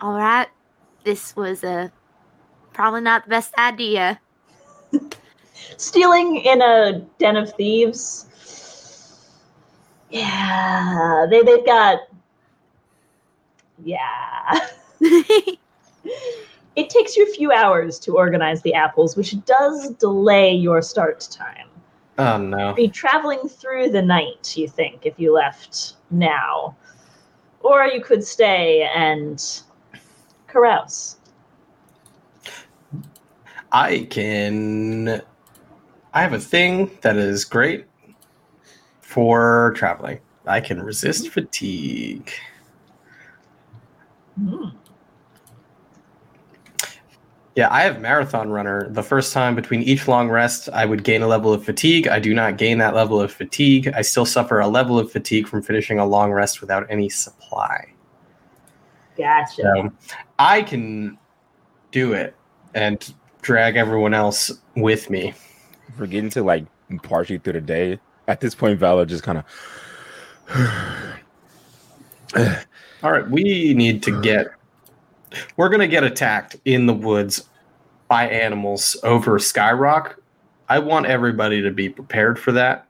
All 0.00 0.14
right, 0.14 0.48
this 1.04 1.36
was 1.36 1.62
a 1.62 1.92
probably 2.72 3.02
not 3.02 3.24
the 3.24 3.30
best 3.30 3.54
idea. 3.56 4.20
Stealing 5.76 6.38
in 6.38 6.60
a 6.60 7.00
den 7.18 7.36
of 7.36 7.54
thieves. 7.54 8.26
Yeah, 10.12 11.26
they 11.30 11.42
they've 11.42 11.64
got. 11.64 12.00
Yeah, 13.82 14.68
it 15.00 15.58
takes 16.76 17.16
you 17.16 17.24
a 17.24 17.32
few 17.32 17.50
hours 17.50 17.98
to 18.00 18.16
organize 18.16 18.60
the 18.60 18.74
apples, 18.74 19.16
which 19.16 19.34
does 19.46 19.90
delay 19.94 20.52
your 20.52 20.82
start 20.82 21.26
time. 21.30 21.66
Oh 22.18 22.36
no. 22.36 22.74
Be 22.74 22.88
traveling 22.88 23.48
through 23.48 23.90
the 23.90 24.02
night, 24.02 24.54
you 24.54 24.68
think, 24.68 25.06
if 25.06 25.18
you 25.18 25.32
left 25.32 25.94
now, 26.10 26.76
or 27.60 27.86
you 27.86 28.02
could 28.02 28.22
stay 28.22 28.82
and 28.94 29.62
carouse. 30.46 31.16
I 33.72 34.06
can. 34.10 35.22
I 36.12 36.20
have 36.20 36.34
a 36.34 36.38
thing 36.38 36.90
that 37.00 37.16
is 37.16 37.46
great 37.46 37.86
for 39.12 39.74
traveling. 39.76 40.18
I 40.46 40.60
can 40.60 40.82
resist 40.82 41.28
fatigue. 41.28 42.30
Hmm. 44.38 44.68
Yeah, 47.54 47.68
I 47.70 47.82
have 47.82 48.00
marathon 48.00 48.48
runner. 48.50 48.88
The 48.88 49.02
first 49.02 49.34
time 49.34 49.54
between 49.54 49.82
each 49.82 50.08
long 50.08 50.30
rest, 50.30 50.70
I 50.72 50.86
would 50.86 51.04
gain 51.04 51.20
a 51.20 51.26
level 51.26 51.52
of 51.52 51.62
fatigue. 51.62 52.08
I 52.08 52.18
do 52.18 52.32
not 52.32 52.56
gain 52.56 52.78
that 52.78 52.94
level 52.94 53.20
of 53.20 53.30
fatigue. 53.30 53.92
I 53.94 54.00
still 54.00 54.24
suffer 54.24 54.60
a 54.60 54.66
level 54.66 54.98
of 54.98 55.12
fatigue 55.12 55.46
from 55.46 55.60
finishing 55.60 55.98
a 55.98 56.06
long 56.06 56.32
rest 56.32 56.62
without 56.62 56.86
any 56.88 57.10
supply. 57.10 57.92
Gotcha. 59.18 59.62
So 59.62 59.92
I 60.38 60.62
can 60.62 61.18
do 61.90 62.14
it 62.14 62.34
and 62.74 63.12
drag 63.42 63.76
everyone 63.76 64.14
else 64.14 64.50
with 64.74 65.10
me. 65.10 65.34
We're 65.98 66.06
getting 66.06 66.30
to 66.30 66.42
like 66.42 66.64
partially 67.02 67.36
through 67.36 67.52
the 67.52 67.60
day. 67.60 68.00
At 68.32 68.40
this 68.40 68.54
point, 68.54 68.80
Valar 68.80 69.06
just 69.06 69.22
kind 69.22 69.36
of. 69.36 69.44
All 73.02 73.12
right, 73.12 73.28
we 73.28 73.74
need 73.74 74.02
to 74.04 74.22
get. 74.22 74.46
We're 75.58 75.68
gonna 75.68 75.86
get 75.86 76.02
attacked 76.02 76.56
in 76.64 76.86
the 76.86 76.94
woods 76.94 77.46
by 78.08 78.26
animals 78.26 78.96
over 79.02 79.38
Skyrock. 79.38 80.14
I 80.66 80.78
want 80.78 81.04
everybody 81.04 81.60
to 81.60 81.70
be 81.70 81.90
prepared 81.90 82.38
for 82.38 82.52
that. 82.52 82.86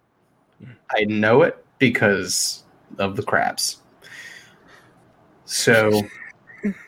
I 0.92 1.06
know 1.08 1.42
it 1.42 1.64
because 1.80 2.62
of 3.00 3.16
the 3.16 3.24
crabs. 3.24 3.78
So, 5.44 6.02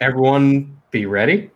everyone, 0.01 0.81
be 0.93 1.07
ready. 1.07 1.51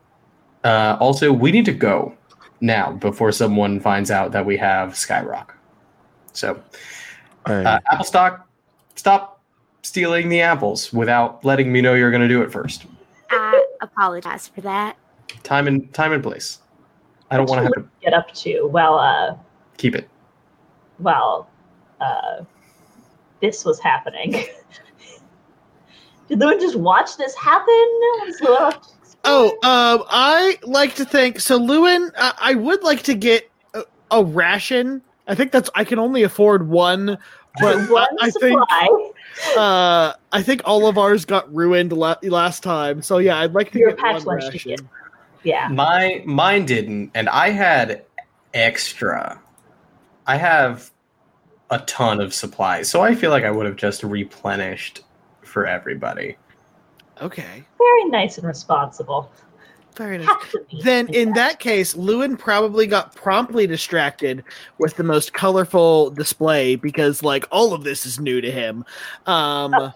Uh, 0.65 0.97
also, 0.99 1.33
we 1.33 1.53
need 1.53 1.65
to 1.67 1.73
go 1.73 2.13
now 2.61 2.91
before 2.91 3.31
someone 3.31 3.79
finds 3.79 4.11
out 4.11 4.33
that 4.33 4.45
we 4.45 4.57
have 4.57 4.95
Skyrock. 4.95 5.51
So, 6.39 6.63
uh, 7.47 7.81
Applestock, 7.91 8.47
stop 8.95 9.43
stealing 9.83 10.29
the 10.29 10.41
apples 10.41 10.93
without 10.93 11.45
letting 11.45 11.73
me 11.73 11.81
know 11.81 11.95
you're 11.95 12.13
going 12.13 12.23
to 12.23 12.29
do 12.29 12.43
it 12.43 12.53
first. 12.53 12.87
I 13.31 13.67
apologize 13.81 14.47
for 14.47 14.61
that. 14.61 14.97
Time 15.43 15.67
and 15.67 15.93
time 15.93 16.13
and 16.13 16.23
place. 16.23 16.61
I 17.31 17.37
don't 17.37 17.49
want 17.49 17.59
to 17.59 17.65
have 17.65 17.73
to 17.73 17.85
get 18.01 18.15
up 18.15 18.33
to 18.35 18.67
well, 18.69 18.99
uh, 18.99 19.37
keep 19.77 19.97
it. 19.97 20.09
well, 21.01 21.51
uh, 22.01 22.45
this 23.43 23.65
was 23.65 23.81
happening. 23.81 24.33
Did 26.29 26.39
Llewyn 26.39 26.61
just 26.61 26.77
watch 26.77 27.17
this 27.17 27.35
happen? 27.35 27.67
Oh, 29.25 29.51
um, 29.65 30.05
I 30.09 30.59
like 30.63 30.95
to 30.97 31.05
think 31.05 31.41
so. 31.41 31.59
Llewyn, 31.59 32.13
I, 32.17 32.35
I 32.39 32.55
would 32.55 32.83
like 32.83 33.03
to 33.03 33.15
get 33.15 33.51
a, 33.75 33.83
a 34.11 34.23
ration. 34.23 35.03
I 35.29 35.35
think 35.35 35.53
that's 35.53 35.71
I 35.75 35.85
can 35.85 35.99
only 35.99 36.23
afford 36.23 36.69
one, 36.69 37.19
but 37.61 37.77
one 37.91 38.09
I, 38.21 38.27
I 38.27 38.31
think 38.31 38.61
uh, 39.57 40.15
I 40.33 40.43
think 40.43 40.63
all 40.65 40.87
of 40.87 40.99
ours 40.99 41.25
got 41.25 41.53
ruined 41.55 41.93
la- 41.93 42.17
last 42.23 42.63
time. 42.63 43.03
So 43.03 43.19
yeah, 43.19 43.39
I'd 43.39 43.53
like 43.53 43.71
to 43.73 43.79
Your 43.79 43.91
get 43.91 43.99
patch 43.99 44.25
one 44.25 44.41
lunch 44.41 44.53
ration. 44.55 44.71
ticket. 44.77 44.87
Yeah. 45.45 45.69
My 45.69 46.23
mine 46.25 46.67
didn't, 46.67 47.13
and 47.15 47.29
I 47.29 47.51
had 47.51 48.05
extra. 48.55 49.41
I 50.27 50.37
have 50.37 50.91
a 51.71 51.79
ton 51.81 52.21
of 52.21 52.35
supplies, 52.35 52.91
so 52.91 53.03
I 53.03 53.15
feel 53.15 53.31
like 53.31 53.45
I 53.45 53.51
would 53.51 53.67
have 53.67 53.77
just 53.77 54.03
replenished 54.03 55.03
for 55.43 55.67
everybody. 55.67 56.37
Okay, 57.21 57.65
Very 57.79 58.05
nice 58.11 58.39
and 58.39 58.47
responsible. 58.47 59.31
Very 59.99 60.19
nice. 60.19 60.29
Have 60.29 60.51
to 60.53 60.65
be. 60.71 60.81
Then 60.83 61.13
in 61.13 61.33
that 61.33 61.59
case, 61.59 61.95
Llewyn 61.95 62.39
probably 62.39 62.87
got 62.87 63.17
promptly 63.17 63.67
distracted 63.67 64.45
with 64.79 64.95
the 64.95 65.03
most 65.03 65.33
colorful 65.33 66.11
display 66.11 66.77
because 66.77 67.25
like 67.25 67.45
all 67.51 67.75
of 67.75 67.83
this 67.83 68.07
is 68.07 68.21
new 68.21 68.41
to 68.41 68.51
him. 68.51 68.85
Um 69.27 69.75
Oh, 69.75 69.93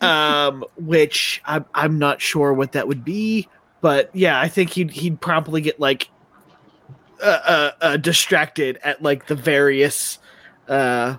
yeah. 0.00 0.46
um 0.46 0.64
which 0.76 1.42
I'm 1.44 1.64
I'm 1.74 1.98
not 1.98 2.20
sure 2.22 2.54
what 2.54 2.70
that 2.72 2.86
would 2.86 3.04
be, 3.04 3.48
but 3.80 4.10
yeah, 4.14 4.40
I 4.40 4.46
think 4.48 4.70
he'd 4.70 4.92
he'd 4.92 5.20
promptly 5.20 5.60
get 5.60 5.80
like 5.80 6.08
uh, 7.20 7.40
uh, 7.44 7.70
uh 7.80 7.96
distracted 7.96 8.78
at 8.84 9.02
like 9.02 9.26
the 9.26 9.34
various 9.34 10.20
uh 10.68 11.16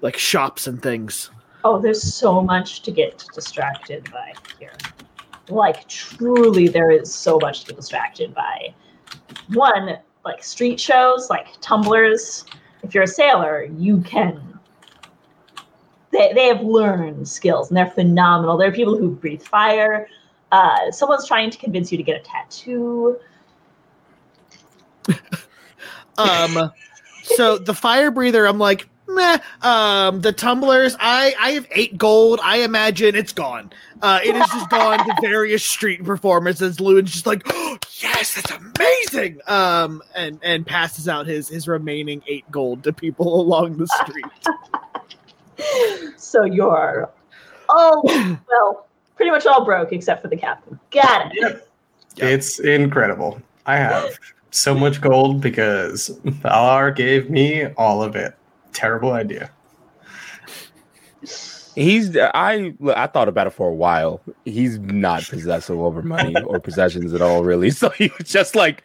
like 0.00 0.16
shops 0.16 0.66
and 0.66 0.82
things. 0.82 1.30
Oh, 1.62 1.78
there's 1.78 2.02
so 2.02 2.40
much 2.42 2.82
to 2.82 2.90
get 2.90 3.24
distracted 3.34 4.10
by 4.10 4.32
here. 4.58 4.72
Like, 5.50 5.86
truly, 5.88 6.68
there 6.68 6.90
is 6.90 7.12
so 7.12 7.38
much 7.40 7.60
to 7.62 7.68
be 7.68 7.74
distracted 7.74 8.34
by. 8.34 8.74
One, 9.54 9.98
like 10.24 10.42
street 10.42 10.78
shows, 10.78 11.30
like 11.30 11.48
tumblers. 11.60 12.44
If 12.82 12.94
you're 12.94 13.04
a 13.04 13.08
sailor, 13.08 13.64
you 13.64 14.00
can 14.00 14.50
they, 16.10 16.32
they 16.34 16.46
have 16.46 16.62
learned 16.62 17.28
skills 17.28 17.68
and 17.68 17.76
they're 17.76 17.90
phenomenal. 17.90 18.56
There 18.56 18.68
are 18.68 18.72
people 18.72 18.96
who 18.96 19.10
breathe 19.10 19.42
fire. 19.42 20.08
Uh, 20.52 20.90
someone's 20.90 21.26
trying 21.26 21.50
to 21.50 21.58
convince 21.58 21.92
you 21.92 21.98
to 21.98 22.04
get 22.04 22.20
a 22.20 22.24
tattoo. 22.24 23.18
Um, 26.18 26.70
so 27.22 27.56
the 27.56 27.72
fire 27.72 28.10
breather, 28.10 28.46
I'm 28.46 28.58
like, 28.58 28.89
meh. 29.14 29.38
Um, 29.62 30.20
the 30.20 30.32
tumblers, 30.32 30.96
I 31.00 31.34
I 31.40 31.50
have 31.52 31.66
eight 31.70 31.96
gold. 31.98 32.40
I 32.42 32.58
imagine 32.58 33.14
it's 33.14 33.32
gone. 33.32 33.72
Uh, 34.02 34.20
it 34.24 34.34
has 34.34 34.48
just 34.50 34.70
gone 34.70 34.98
to 34.98 35.14
various 35.20 35.64
street 35.64 36.04
performances. 36.04 36.80
Llewyn's 36.80 37.12
just 37.12 37.26
like, 37.26 37.42
oh, 37.46 37.78
yes, 38.00 38.34
that's 38.34 38.50
amazing. 38.50 39.40
Um, 39.46 40.02
and 40.14 40.38
and 40.42 40.66
passes 40.66 41.08
out 41.08 41.26
his 41.26 41.48
his 41.48 41.68
remaining 41.68 42.22
eight 42.26 42.50
gold 42.50 42.84
to 42.84 42.92
people 42.92 43.40
along 43.40 43.76
the 43.76 43.86
street. 43.86 44.24
So 46.16 46.44
you're 46.44 47.10
all, 47.68 48.02
well, 48.04 48.86
pretty 49.16 49.30
much 49.30 49.46
all 49.46 49.64
broke 49.64 49.92
except 49.92 50.22
for 50.22 50.28
the 50.28 50.36
captain. 50.36 50.78
Got 50.90 51.26
it. 51.26 51.32
Yep. 51.40 51.68
Yeah. 52.16 52.24
It's 52.26 52.58
incredible. 52.58 53.40
I 53.66 53.76
have 53.76 54.18
so 54.50 54.74
much 54.74 55.00
gold 55.00 55.40
because 55.40 56.08
Valar 56.24 56.94
gave 56.94 57.30
me 57.30 57.66
all 57.76 58.02
of 58.02 58.16
it. 58.16 58.34
Terrible 58.72 59.12
idea. 59.12 59.50
He's 61.74 62.16
I 62.16 62.74
I 62.94 63.06
thought 63.06 63.28
about 63.28 63.46
it 63.46 63.50
for 63.50 63.68
a 63.68 63.74
while. 63.74 64.20
He's 64.44 64.78
not 64.78 65.22
possessive 65.28 65.78
over 65.78 66.02
money 66.02 66.34
or 66.42 66.58
possessions 66.68 67.14
at 67.14 67.22
all, 67.22 67.44
really. 67.44 67.70
So 67.80 67.90
he 67.90 68.10
was 68.18 68.28
just 68.28 68.54
like, 68.56 68.82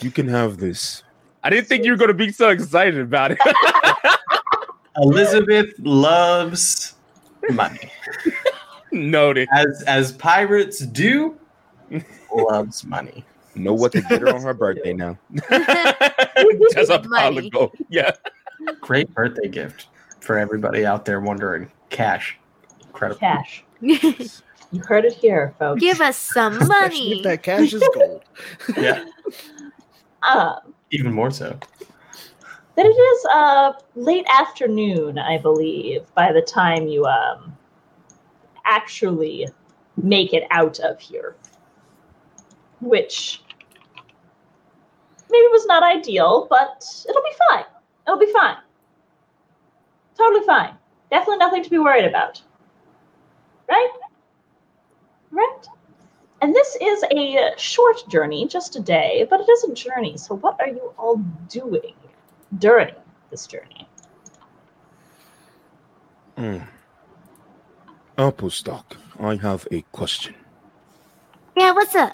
"You 0.00 0.10
can 0.10 0.28
have 0.28 0.58
this." 0.58 1.02
I 1.44 1.50
didn't 1.50 1.66
think 1.68 1.84
you 1.84 1.90
were 1.92 1.96
going 1.96 2.08
to 2.08 2.14
be 2.14 2.32
so 2.32 2.50
excited 2.50 2.98
about 2.98 3.32
it. 3.32 3.38
Elizabeth 4.96 5.72
loves 5.78 6.94
money. 7.50 7.90
Noted. 8.92 9.48
As 9.52 9.82
as 9.86 10.12
pirates 10.12 10.80
do, 10.80 11.38
loves 12.34 12.84
money. 12.84 13.24
Know 13.54 13.74
what 13.74 13.92
to 13.92 14.00
get 14.02 14.22
her 14.22 14.34
on 14.34 14.42
her 14.42 14.54
birthday 14.54 14.92
now. 14.94 15.18
just 16.72 16.90
a 16.90 16.98
pile 16.98 17.32
Money. 17.32 17.46
of 17.46 17.52
gold. 17.52 17.72
Yeah. 17.90 18.12
Great 18.80 19.12
birthday 19.14 19.48
gift 19.48 19.86
for 20.20 20.38
everybody 20.38 20.84
out 20.86 21.04
there 21.04 21.20
wondering. 21.20 21.70
Cash. 21.90 22.38
Incredible. 22.86 23.20
Cash. 23.20 23.64
You 23.80 24.80
heard 24.86 25.04
it 25.04 25.12
here, 25.12 25.54
folks. 25.58 25.80
Give 25.80 26.00
us 26.00 26.16
some 26.16 26.66
money. 26.66 27.18
if 27.18 27.24
that 27.24 27.42
cash 27.42 27.74
is 27.74 27.86
gold. 27.94 28.22
Yeah. 28.76 29.04
Um, 30.22 30.74
Even 30.90 31.12
more 31.12 31.30
so. 31.30 31.58
then 32.76 32.86
it 32.86 32.88
is 32.88 33.26
uh, 33.34 33.72
late 33.94 34.24
afternoon, 34.30 35.18
I 35.18 35.36
believe, 35.38 36.02
by 36.14 36.32
the 36.32 36.40
time 36.42 36.86
you 36.86 37.04
um, 37.04 37.54
actually 38.64 39.46
make 39.96 40.32
it 40.32 40.44
out 40.50 40.78
of 40.80 40.98
here. 41.00 41.36
Which 42.80 43.42
maybe 45.30 45.46
was 45.50 45.66
not 45.66 45.82
ideal, 45.82 46.46
but 46.48 46.84
it'll 47.08 47.22
be 47.22 47.34
fine. 47.50 47.64
It'll 48.06 48.18
be 48.18 48.32
fine. 48.32 48.56
Totally 50.16 50.44
fine. 50.44 50.74
Definitely 51.10 51.38
nothing 51.38 51.62
to 51.62 51.70
be 51.70 51.78
worried 51.78 52.04
about. 52.04 52.42
Right? 53.68 53.90
Right? 55.30 55.66
And 56.40 56.54
this 56.54 56.76
is 56.80 57.04
a 57.04 57.52
short 57.56 58.08
journey, 58.08 58.48
just 58.48 58.74
a 58.76 58.80
day, 58.80 59.26
but 59.30 59.40
it 59.40 59.48
is 59.48 59.64
a 59.64 59.74
journey. 59.74 60.16
So, 60.16 60.34
what 60.34 60.60
are 60.60 60.68
you 60.68 60.92
all 60.98 61.16
doing 61.48 61.94
during 62.58 62.94
this 63.30 63.46
journey? 63.46 63.88
Mm. 66.36 66.66
Applestock, 68.18 68.96
I 69.20 69.36
have 69.36 69.68
a 69.70 69.82
question. 69.92 70.34
yeah, 71.56 71.72
what's 71.72 71.94
up? 71.94 72.12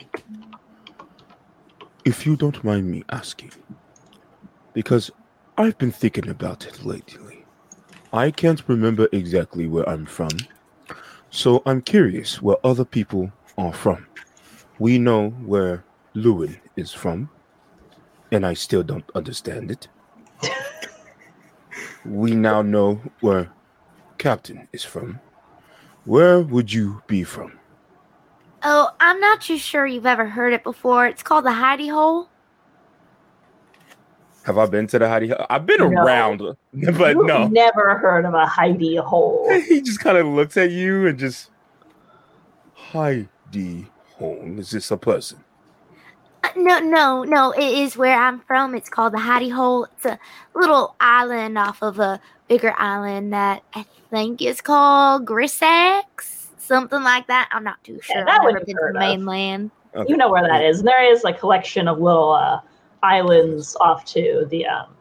If 2.04 2.26
you 2.26 2.36
don't 2.36 2.62
mind 2.62 2.90
me 2.90 3.04
asking, 3.08 3.52
because 4.74 5.10
I've 5.60 5.76
been 5.76 5.90
thinking 5.90 6.28
about 6.28 6.66
it 6.66 6.84
lately. 6.84 7.44
I 8.12 8.30
can't 8.30 8.62
remember 8.68 9.08
exactly 9.10 9.66
where 9.66 9.88
I'm 9.88 10.06
from, 10.06 10.30
so 11.30 11.64
I'm 11.66 11.82
curious 11.82 12.40
where 12.40 12.58
other 12.62 12.84
people 12.84 13.32
are 13.58 13.72
from. 13.72 14.06
We 14.78 15.00
know 15.00 15.30
where 15.30 15.82
Llewyn 16.14 16.60
is 16.76 16.92
from, 16.92 17.28
and 18.30 18.46
I 18.46 18.54
still 18.54 18.84
don't 18.84 19.10
understand 19.16 19.72
it. 19.72 19.88
we 22.04 22.36
now 22.36 22.62
know 22.62 23.00
where 23.20 23.50
Captain 24.16 24.68
is 24.72 24.84
from. 24.84 25.18
Where 26.04 26.40
would 26.40 26.72
you 26.72 27.02
be 27.08 27.24
from? 27.24 27.58
Oh, 28.62 28.90
I'm 29.00 29.18
not 29.18 29.40
too 29.40 29.58
sure 29.58 29.88
you've 29.88 30.06
ever 30.06 30.26
heard 30.26 30.52
it 30.52 30.62
before. 30.62 31.08
It's 31.08 31.24
called 31.24 31.46
the 31.46 31.50
hidey 31.50 31.90
hole. 31.90 32.28
Have 34.48 34.56
I 34.56 34.64
been 34.64 34.86
to 34.86 34.98
the 34.98 35.06
Heidi? 35.06 35.30
I've 35.50 35.66
been 35.66 35.78
No. 35.92 36.02
around, 36.02 36.38
but 36.72 37.14
You've 37.16 37.26
no. 37.26 37.48
never 37.48 37.98
heard 37.98 38.24
of 38.24 38.32
a 38.32 38.46
Heidi 38.46 38.96
hole. 38.96 39.46
he 39.68 39.82
just 39.82 40.00
kind 40.00 40.16
of 40.16 40.26
looks 40.26 40.56
at 40.56 40.70
you 40.70 41.06
and 41.06 41.18
just 41.18 41.50
Heidi 42.72 43.88
hole. 44.16 44.40
Is 44.58 44.70
this 44.70 44.90
a 44.90 44.96
person? 44.96 45.44
Uh, 46.42 46.48
No, 46.56 46.78
no, 46.78 47.24
no. 47.24 47.50
It 47.52 47.60
is 47.62 47.94
where 47.98 48.18
I'm 48.18 48.40
from. 48.40 48.74
It's 48.74 48.88
called 48.88 49.12
the 49.12 49.18
Hidey 49.18 49.52
Hole. 49.52 49.84
It's 49.84 50.06
a 50.06 50.18
little 50.54 50.96
island 50.98 51.58
off 51.58 51.82
of 51.82 51.98
a 51.98 52.18
bigger 52.48 52.72
island 52.78 53.34
that 53.34 53.62
I 53.74 53.84
think 54.08 54.40
is 54.40 54.62
called 54.62 55.26
Grissax, 55.26 56.46
something 56.56 57.02
like 57.02 57.26
that. 57.26 57.50
I'm 57.52 57.64
not 57.64 57.84
too 57.84 58.00
sure. 58.02 58.24
that 58.24 58.40
I've 58.40 58.44
one 58.44 58.54
never 58.54 58.64
been 58.64 58.76
to 58.76 58.90
the 58.94 58.98
mainland. 58.98 59.72
Okay. 59.94 60.10
You 60.10 60.16
know 60.16 60.30
where 60.30 60.42
that 60.48 60.64
is. 60.64 60.78
And 60.78 60.88
there 60.88 61.12
is 61.12 61.22
a 61.24 61.34
collection 61.34 61.86
of 61.86 62.00
little 62.00 62.32
uh, 62.32 62.60
islands 63.02 63.76
off 63.80 64.04
to 64.06 64.46
the 64.50 64.66
um, 64.66 64.94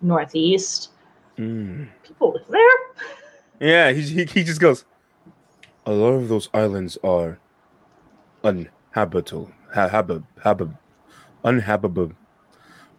northeast. 0.00 0.90
Mm. 1.38 1.88
People 2.02 2.32
live 2.32 2.44
there. 2.48 2.78
Yeah, 3.60 3.92
he, 3.92 4.02
he 4.02 4.24
he 4.24 4.44
just 4.44 4.60
goes. 4.60 4.84
A 5.86 5.92
lot 5.92 6.12
of 6.12 6.28
those 6.28 6.48
islands 6.54 6.98
are 7.02 7.38
uninhabitable. 8.44 9.50
Ha- 9.74 9.88
habib, 9.88 10.24
habib, 10.42 10.74
uninhabitable. 11.44 12.12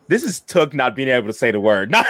This 0.08 0.24
is 0.24 0.42
Took 0.42 0.74
not 0.74 0.96
being 0.96 1.10
able 1.10 1.28
to 1.28 1.34
say 1.34 1.52
the 1.52 1.60
word. 1.60 1.94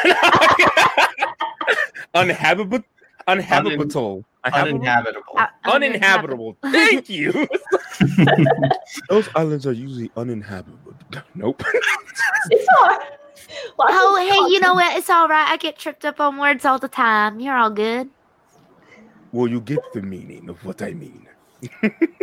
uninhabitable. 2.14 2.84
Uninhabitable. 3.28 4.26
Uninhabitable. 4.46 5.38
Uninhabitable. 5.38 5.38
Uh, 5.38 5.48
Uninhabitable. 5.72 6.58
Thank 6.62 7.10
you. 7.18 7.32
Those 9.10 9.30
islands 9.36 9.66
are 9.66 9.72
usually 9.72 10.12
uninhabitable. 10.18 10.94
Nope. 11.36 11.64
It's 12.50 12.68
hard. 12.72 13.02
Lots 13.78 13.94
Oh, 13.96 14.16
hey, 14.18 14.54
you 14.54 14.60
know 14.60 14.74
what? 14.74 14.98
It's 14.98 15.10
all 15.10 15.28
right. 15.28 15.48
I 15.50 15.58
get 15.58 15.78
tripped 15.78 16.06
up 16.06 16.20
on 16.20 16.38
words 16.38 16.66
all 16.66 16.80
the 16.80 16.88
time. 16.88 17.40
You're 17.40 17.56
all 17.56 17.70
good. 17.70 18.10
Well, 19.32 19.48
you 19.48 19.62
get 19.62 19.80
the 19.94 20.02
meaning 20.02 20.50
of 20.50 20.64
what 20.66 20.82
I 20.82 20.94
mean. 20.94 21.28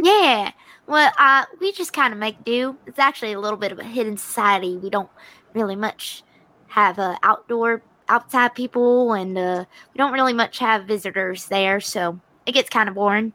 Yeah. 0.02 0.50
Well, 0.86 1.12
uh, 1.18 1.44
we 1.60 1.72
just 1.72 1.92
kind 1.92 2.12
of 2.12 2.18
make 2.18 2.44
do. 2.44 2.76
It's 2.86 2.98
actually 2.98 3.32
a 3.32 3.40
little 3.40 3.58
bit 3.58 3.70
of 3.72 3.78
a 3.78 3.84
hidden 3.84 4.16
society. 4.16 4.76
We 4.76 4.90
don't 4.90 5.10
really 5.54 5.76
much 5.76 6.24
have 6.68 6.98
uh, 6.98 7.16
outdoor, 7.22 7.82
outside 8.10 8.54
people, 8.54 9.12
and 9.14 9.38
uh, 9.38 9.64
we 9.94 9.98
don't 9.98 10.12
really 10.12 10.32
much 10.34 10.58
have 10.58 10.84
visitors 10.84 11.46
there, 11.46 11.80
so 11.80 12.20
it 12.44 12.52
gets 12.52 12.68
kind 12.68 12.88
of 12.88 12.94
boring. 12.94 13.32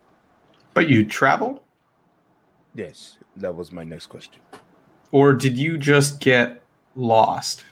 But 0.73 0.89
you 0.89 1.05
travel? 1.05 1.63
Yes, 2.75 3.17
that 3.37 3.55
was 3.55 3.71
my 3.71 3.83
next 3.83 4.07
question. 4.07 4.41
Or 5.11 5.33
did 5.33 5.57
you 5.57 5.77
just 5.77 6.19
get 6.19 6.61
lost? 6.95 7.63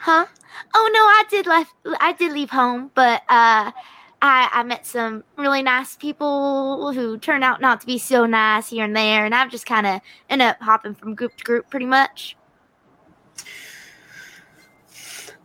Huh? 0.00 0.26
Oh 0.74 0.90
no, 0.92 1.00
I 1.00 1.24
did 1.30 1.46
left. 1.46 1.72
I 2.00 2.12
did 2.12 2.32
leave 2.32 2.50
home, 2.50 2.90
but 2.94 3.22
uh, 3.28 3.70
I 4.20 4.48
I 4.52 4.62
met 4.64 4.84
some 4.84 5.22
really 5.36 5.62
nice 5.62 5.94
people 5.96 6.92
who 6.92 7.18
turned 7.18 7.44
out 7.44 7.60
not 7.60 7.80
to 7.82 7.86
be 7.86 7.98
so 7.98 8.26
nice 8.26 8.70
here 8.70 8.84
and 8.84 8.96
there, 8.96 9.24
and 9.24 9.34
I've 9.34 9.50
just 9.50 9.66
kind 9.66 9.86
of 9.86 10.00
ended 10.28 10.48
up 10.48 10.60
hopping 10.60 10.94
from 10.94 11.14
group 11.14 11.36
to 11.36 11.44
group 11.44 11.70
pretty 11.70 11.86
much. 11.86 12.36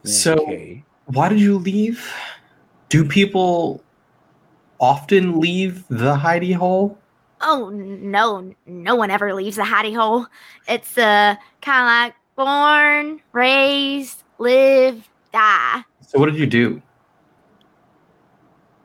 So 0.08 0.34
Okay. 0.34 0.84
why 1.06 1.30
did 1.30 1.40
you 1.40 1.58
leave? 1.58 2.14
Do 2.90 3.04
people 3.06 3.84
often 4.80 5.40
leave 5.40 5.88
the 5.90 6.16
hidey 6.16 6.54
hole? 6.56 6.98
Oh 7.42 7.70
no, 7.70 8.54
no 8.66 8.96
one 8.96 9.12
ever 9.12 9.34
leaves 9.34 9.58
the 9.58 9.64
hidey 9.64 9.96
hole. 9.96 10.26
It's 10.68 10.98
uh 10.98 11.36
kind 11.62 11.82
of 11.84 11.88
like 11.88 12.16
born, 12.36 13.22
raised, 13.34 14.24
live, 14.40 15.08
die. 15.34 15.84
So 16.02 16.20
what 16.20 16.28
did 16.32 16.40
you 16.40 16.48
do? 16.48 16.82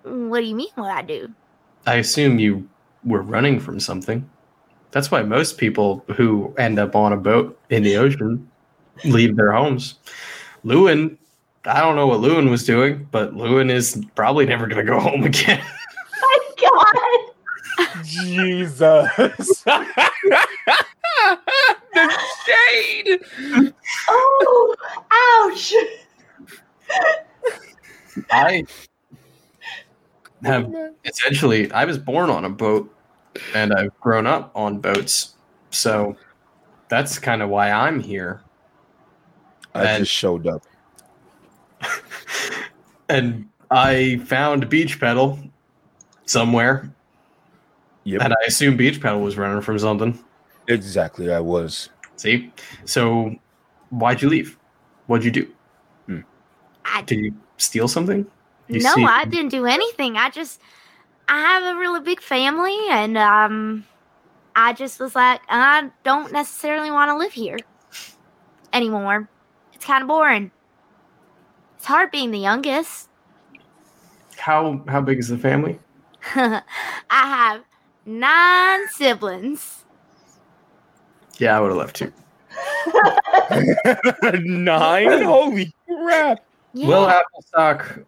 Mm, 0.04 0.28
What 0.28 0.40
do 0.40 0.46
you 0.46 0.54
mean? 0.54 0.68
What 0.74 0.90
I 0.90 1.02
do? 1.02 1.28
I 1.86 1.96
assume 1.96 2.38
you 2.38 2.68
were 3.04 3.22
running 3.22 3.60
from 3.60 3.80
something. 3.80 4.28
That's 4.90 5.10
why 5.10 5.22
most 5.22 5.56
people 5.58 6.04
who 6.16 6.54
end 6.58 6.78
up 6.78 6.94
on 6.94 7.12
a 7.12 7.16
boat 7.16 7.58
in 7.70 7.82
the 7.82 7.96
ocean 7.96 8.50
leave 9.04 9.36
their 9.36 9.52
homes. 9.52 9.94
Llewyn 10.64 11.18
I 11.64 11.80
don't 11.80 11.94
know 11.94 12.06
what 12.08 12.20
Llewyn 12.20 12.50
was 12.50 12.64
doing, 12.64 13.06
but 13.10 13.34
Llewyn 13.34 13.70
is 13.70 14.04
probably 14.14 14.46
never 14.46 14.66
going 14.66 14.84
to 14.84 14.90
go 14.90 14.98
home 15.08 15.22
again. 15.24 15.62
My 16.20 16.38
God. 16.60 18.04
Jesus. 18.04 19.62
the 21.94 22.18
shade. 22.44 23.20
Oh, 24.08 24.74
ouch. 25.10 25.74
I 28.30 28.64
have 30.44 30.74
essentially, 31.04 31.70
I 31.72 31.84
was 31.84 31.96
born 31.98 32.28
on 32.28 32.44
a 32.44 32.50
boat 32.50 32.92
and 33.54 33.72
I've 33.72 33.98
grown 34.00 34.26
up 34.26 34.50
on 34.54 34.78
boats. 34.78 35.34
So 35.70 36.16
that's 36.88 37.18
kind 37.18 37.40
of 37.40 37.48
why 37.48 37.70
I'm 37.70 38.00
here. 38.00 38.42
I 39.74 39.84
And- 39.84 40.02
just 40.04 40.12
showed 40.12 40.46
up. 40.46 40.62
and 43.08 43.48
I 43.70 44.20
found 44.26 44.68
Beechpetal 44.70 45.50
somewhere. 46.26 46.90
Yep. 48.04 48.22
And 48.22 48.32
I 48.32 48.36
assume 48.46 48.76
Beechpetal 48.76 49.22
was 49.22 49.36
running 49.36 49.62
from 49.62 49.78
something. 49.78 50.18
Exactly, 50.68 51.32
I 51.32 51.40
was. 51.40 51.88
See? 52.16 52.52
So 52.84 53.34
why'd 53.90 54.22
you 54.22 54.28
leave? 54.28 54.58
What'd 55.06 55.24
you 55.24 55.30
do? 55.30 55.48
I, 56.84 57.02
Did 57.02 57.18
you 57.20 57.34
steal 57.58 57.86
something? 57.86 58.26
You 58.66 58.80
no, 58.80 58.94
see- 58.94 59.04
I 59.04 59.24
didn't 59.24 59.50
do 59.50 59.66
anything. 59.66 60.16
I 60.16 60.30
just 60.30 60.60
I 61.28 61.38
have 61.40 61.76
a 61.76 61.78
really 61.78 62.00
big 62.00 62.20
family 62.20 62.76
and 62.90 63.16
um 63.16 63.86
I 64.56 64.72
just 64.72 64.98
was 64.98 65.14
like 65.14 65.40
I 65.48 65.90
don't 66.02 66.32
necessarily 66.32 66.90
want 66.90 67.10
to 67.10 67.16
live 67.16 67.32
here 67.32 67.56
anymore. 68.72 69.28
It's 69.83 69.89
kind 69.89 70.03
of 70.03 70.07
boring. 70.07 70.53
It's 71.76 71.87
hard 71.87 72.12
being 72.12 72.30
the 72.30 72.39
youngest. 72.39 73.09
How 74.37 74.80
how 74.87 75.01
big 75.01 75.18
is 75.18 75.26
the 75.26 75.37
family? 75.37 75.76
I 76.37 76.62
have 77.11 77.64
nine 78.07 78.87
siblings. 78.91 79.85
Yeah, 81.39 81.57
I 81.57 81.61
would 81.61 81.70
have 81.70 81.78
left 81.78 81.97
too. 81.97 82.12
Nine? 84.45 85.24
Holy 85.24 85.74
crap. 85.89 86.39
Yeah. 86.74 86.87
Will 86.87 87.09
Applestock, 87.09 88.05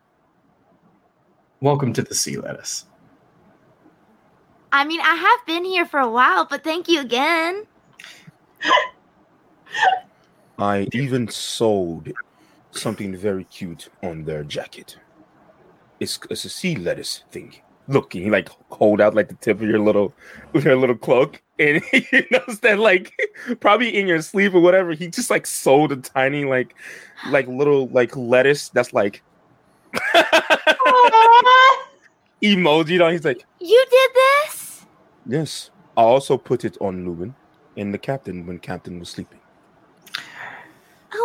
welcome 1.61 1.93
to 1.93 2.03
the 2.03 2.15
sea 2.15 2.37
lettuce. 2.37 2.85
I 4.73 4.85
mean, 4.85 5.01
I 5.01 5.17
have 5.17 5.45
been 5.45 5.65
here 5.65 5.87
for 5.87 5.99
a 5.99 6.09
while, 6.09 6.45
but 6.45 6.63
thank 6.63 6.87
you 6.87 7.01
again. 7.01 7.67
I 10.59 10.89
even 10.93 11.29
sold 11.29 12.09
something 12.71 13.17
very 13.17 13.45
cute 13.45 13.89
on 14.03 14.25
their 14.25 14.45
jacket. 14.45 14.97
It's 16.01 16.19
it's 16.31 16.45
a 16.45 16.49
sea 16.49 16.77
lettuce 16.77 17.23
thing. 17.31 17.55
Look, 17.89 18.15
and 18.15 18.25
you 18.25 18.31
like 18.31 18.49
hold 18.71 19.01
out 19.01 19.15
like 19.15 19.29
the 19.29 19.35
tip 19.35 19.61
of 19.61 19.69
your 19.69 19.79
little 19.79 20.15
your 20.55 20.77
little 20.77 20.97
cloak, 20.97 21.43
and 21.59 21.83
he 21.93 22.27
knows 22.31 22.61
that 22.61 22.79
like 22.79 23.13
probably 23.61 23.97
in 23.97 24.07
your 24.07 24.23
sleep 24.23 24.55
or 24.55 24.61
whatever, 24.61 24.93
he 24.93 25.09
just 25.09 25.31
like 25.31 25.47
sold 25.47 25.93
a 25.93 25.97
tiny 25.97 26.45
like 26.45 26.75
like 27.31 27.47
little 27.49 27.89
like 27.89 28.17
lettuce 28.17 28.69
that's 28.71 28.93
like 28.93 29.23
emoji 32.43 33.05
on. 33.05 33.13
He's 33.13 33.25
like, 33.25 33.45
You 33.61 33.85
did 33.91 34.11
this? 34.15 34.87
yes. 35.27 35.71
I 35.97 36.03
also 36.03 36.37
put 36.37 36.65
it 36.65 36.77
on 36.81 37.07
Lubin 37.07 37.37
and 37.77 37.95
the 37.95 37.99
captain 37.99 38.47
when 38.47 38.59
captain 38.59 38.99
was 38.99 39.11
sleeping. 39.11 39.39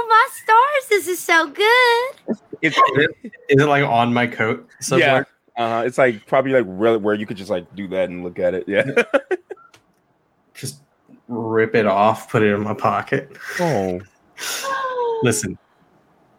My 0.10 0.28
stars, 0.34 0.90
this 0.90 1.08
is 1.08 1.20
so 1.20 1.48
good. 1.48 2.38
It's 2.64 2.76
Is 2.78 3.62
it 3.62 3.66
like 3.68 3.84
on 3.84 4.12
my 4.14 4.26
coat 4.28 4.68
somewhere? 4.82 5.28
Uh, 5.56 5.84
it's 5.86 5.98
like 6.00 6.26
probably 6.26 6.52
like 6.52 6.66
really 6.68 6.98
where 6.98 7.14
you 7.14 7.28
could 7.28 7.38
just 7.38 7.50
like 7.52 7.74
do 7.76 7.88
that 7.90 8.10
and 8.10 8.24
look 8.24 8.40
at 8.40 8.54
it. 8.56 8.64
Yeah. 8.68 8.84
Just 10.56 10.82
rip 11.30 11.74
it 11.76 11.86
off, 11.86 12.30
put 12.30 12.44
it 12.44 12.54
in 12.54 12.62
my 12.62 12.74
pocket. 12.74 13.32
oh, 13.62 14.02
Listen, 15.24 15.58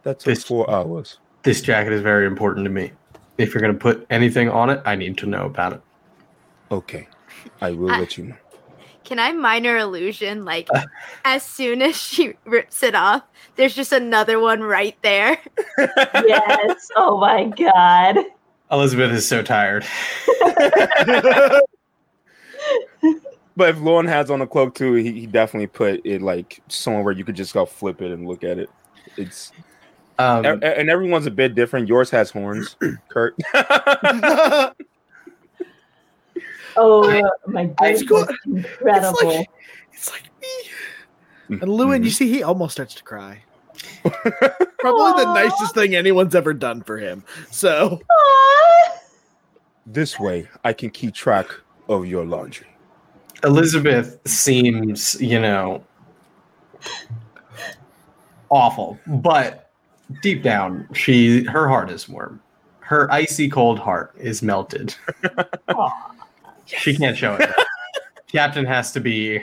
That's 0.03 0.25
This- 0.25 0.43
four 0.45 0.69
hours. 0.71 1.19
this 1.43 1.61
jacket 1.63 1.93
is 1.93 2.03
very 2.03 2.27
important 2.27 2.65
to 2.65 2.71
me. 2.71 2.93
If 3.39 3.55
you're 3.55 3.63
going 3.63 3.73
to 3.73 3.79
put 3.79 4.07
anything 4.11 4.51
on 4.51 4.69
it, 4.69 4.83
I 4.85 4.95
need 4.97 5.17
to 5.19 5.27
know 5.27 5.47
about 5.47 5.73
it. 5.75 5.81
Okay, 6.71 7.09
I 7.63 7.71
will 7.71 7.91
I- 7.93 8.01
let 8.01 8.19
you 8.19 8.25
know. 8.25 8.37
Can 9.11 9.19
I 9.19 9.33
minor 9.33 9.77
illusion? 9.77 10.45
Like, 10.45 10.69
as 11.25 11.43
soon 11.43 11.83
as 11.83 11.97
she 11.97 12.35
rips 12.45 12.85
it 12.85 12.95
off, 12.95 13.25
there's 13.57 13.75
just 13.75 13.91
another 13.91 14.39
one 14.39 14.63
right 14.63 14.97
there. 15.03 15.37
yes. 15.77 16.89
Oh 16.95 17.19
my 17.19 17.47
God. 17.47 18.25
Elizabeth 18.71 19.11
is 19.11 19.27
so 19.27 19.43
tired. 19.43 19.85
But 23.57 23.71
if 23.71 23.81
Lauren 23.81 24.07
has 24.07 24.31
on 24.31 24.41
a 24.41 24.47
cloak 24.47 24.75
too, 24.75 24.95
he, 24.95 25.13
he 25.13 25.27
definitely 25.27 25.67
put 25.67 26.01
it 26.07 26.23
like 26.23 26.63
somewhere 26.69 27.03
where 27.03 27.13
you 27.13 27.27
could 27.27 27.35
just 27.35 27.53
go 27.53 27.67
flip 27.67 28.01
it 28.01 28.11
and 28.11 28.27
look 28.27 28.43
at 28.43 28.59
it. 28.59 28.71
It's 29.19 29.53
Um, 30.19 30.47
and 30.47 30.89
everyone's 30.89 31.27
a 31.27 31.31
bit 31.31 31.55
different. 31.55 31.87
Yours 31.87 32.09
has 32.09 32.31
horns, 32.31 32.77
Kurt. 33.09 33.35
Oh 36.77 37.31
my 37.47 37.71
It's 37.83 38.03
goodness. 38.03 38.37
cool. 38.47 38.55
Incredible. 38.57 39.19
It's 39.21 39.23
like, 39.23 39.51
it's 39.93 40.11
like 40.11 40.23
me. 40.41 40.49
Mm-hmm. 41.51 41.63
And 41.63 41.73
Llewyn, 41.73 42.05
you 42.05 42.11
see, 42.11 42.31
he 42.31 42.43
almost 42.43 42.73
starts 42.73 42.95
to 42.95 43.03
cry. 43.03 43.43
Probably 44.03 45.25
the 45.25 45.33
nicest 45.35 45.75
thing 45.75 45.95
anyone's 45.95 46.35
ever 46.35 46.55
done 46.55 46.83
for 46.83 46.97
him. 46.99 47.25
So, 47.51 48.01
Aw. 48.11 48.99
this 49.87 50.19
way, 50.19 50.49
I 50.65 50.73
can 50.73 50.91
keep 50.91 51.15
track 51.15 51.49
of 51.89 52.07
your 52.07 52.25
laundry. 52.25 52.67
Elizabeth 53.43 54.19
seems, 54.27 55.21
you 55.21 55.41
know, 55.41 55.83
awful, 58.51 58.99
but 59.07 59.71
deep 60.23 60.43
down, 60.43 60.87
she 60.93 61.45
her 61.45 61.69
heart 61.69 61.91
is 61.91 62.09
warm. 62.09 62.41
Her 62.81 63.11
icy 63.13 63.49
cold 63.49 63.79
heart 63.79 64.15
is 64.19 64.43
melted. 64.43 64.95
She 66.79 66.97
can't 66.97 67.17
show 67.17 67.35
it. 67.35 67.51
Captain 68.33 68.65
has 68.65 68.93
to 68.93 69.01
be 69.01 69.43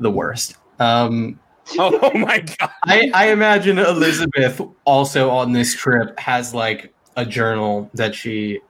the 0.00 0.10
worst. 0.10 0.56
Um, 0.78 1.38
Oh, 1.76 1.98
oh 2.14 2.18
my 2.18 2.38
god! 2.38 2.70
I, 2.84 3.10
I 3.12 3.30
imagine 3.30 3.78
Elizabeth 3.78 4.60
also 4.84 5.30
on 5.30 5.52
this 5.52 5.74
trip 5.74 6.18
has 6.18 6.54
like 6.54 6.94
a 7.16 7.26
journal 7.26 7.90
that 7.94 8.14
she 8.14 8.60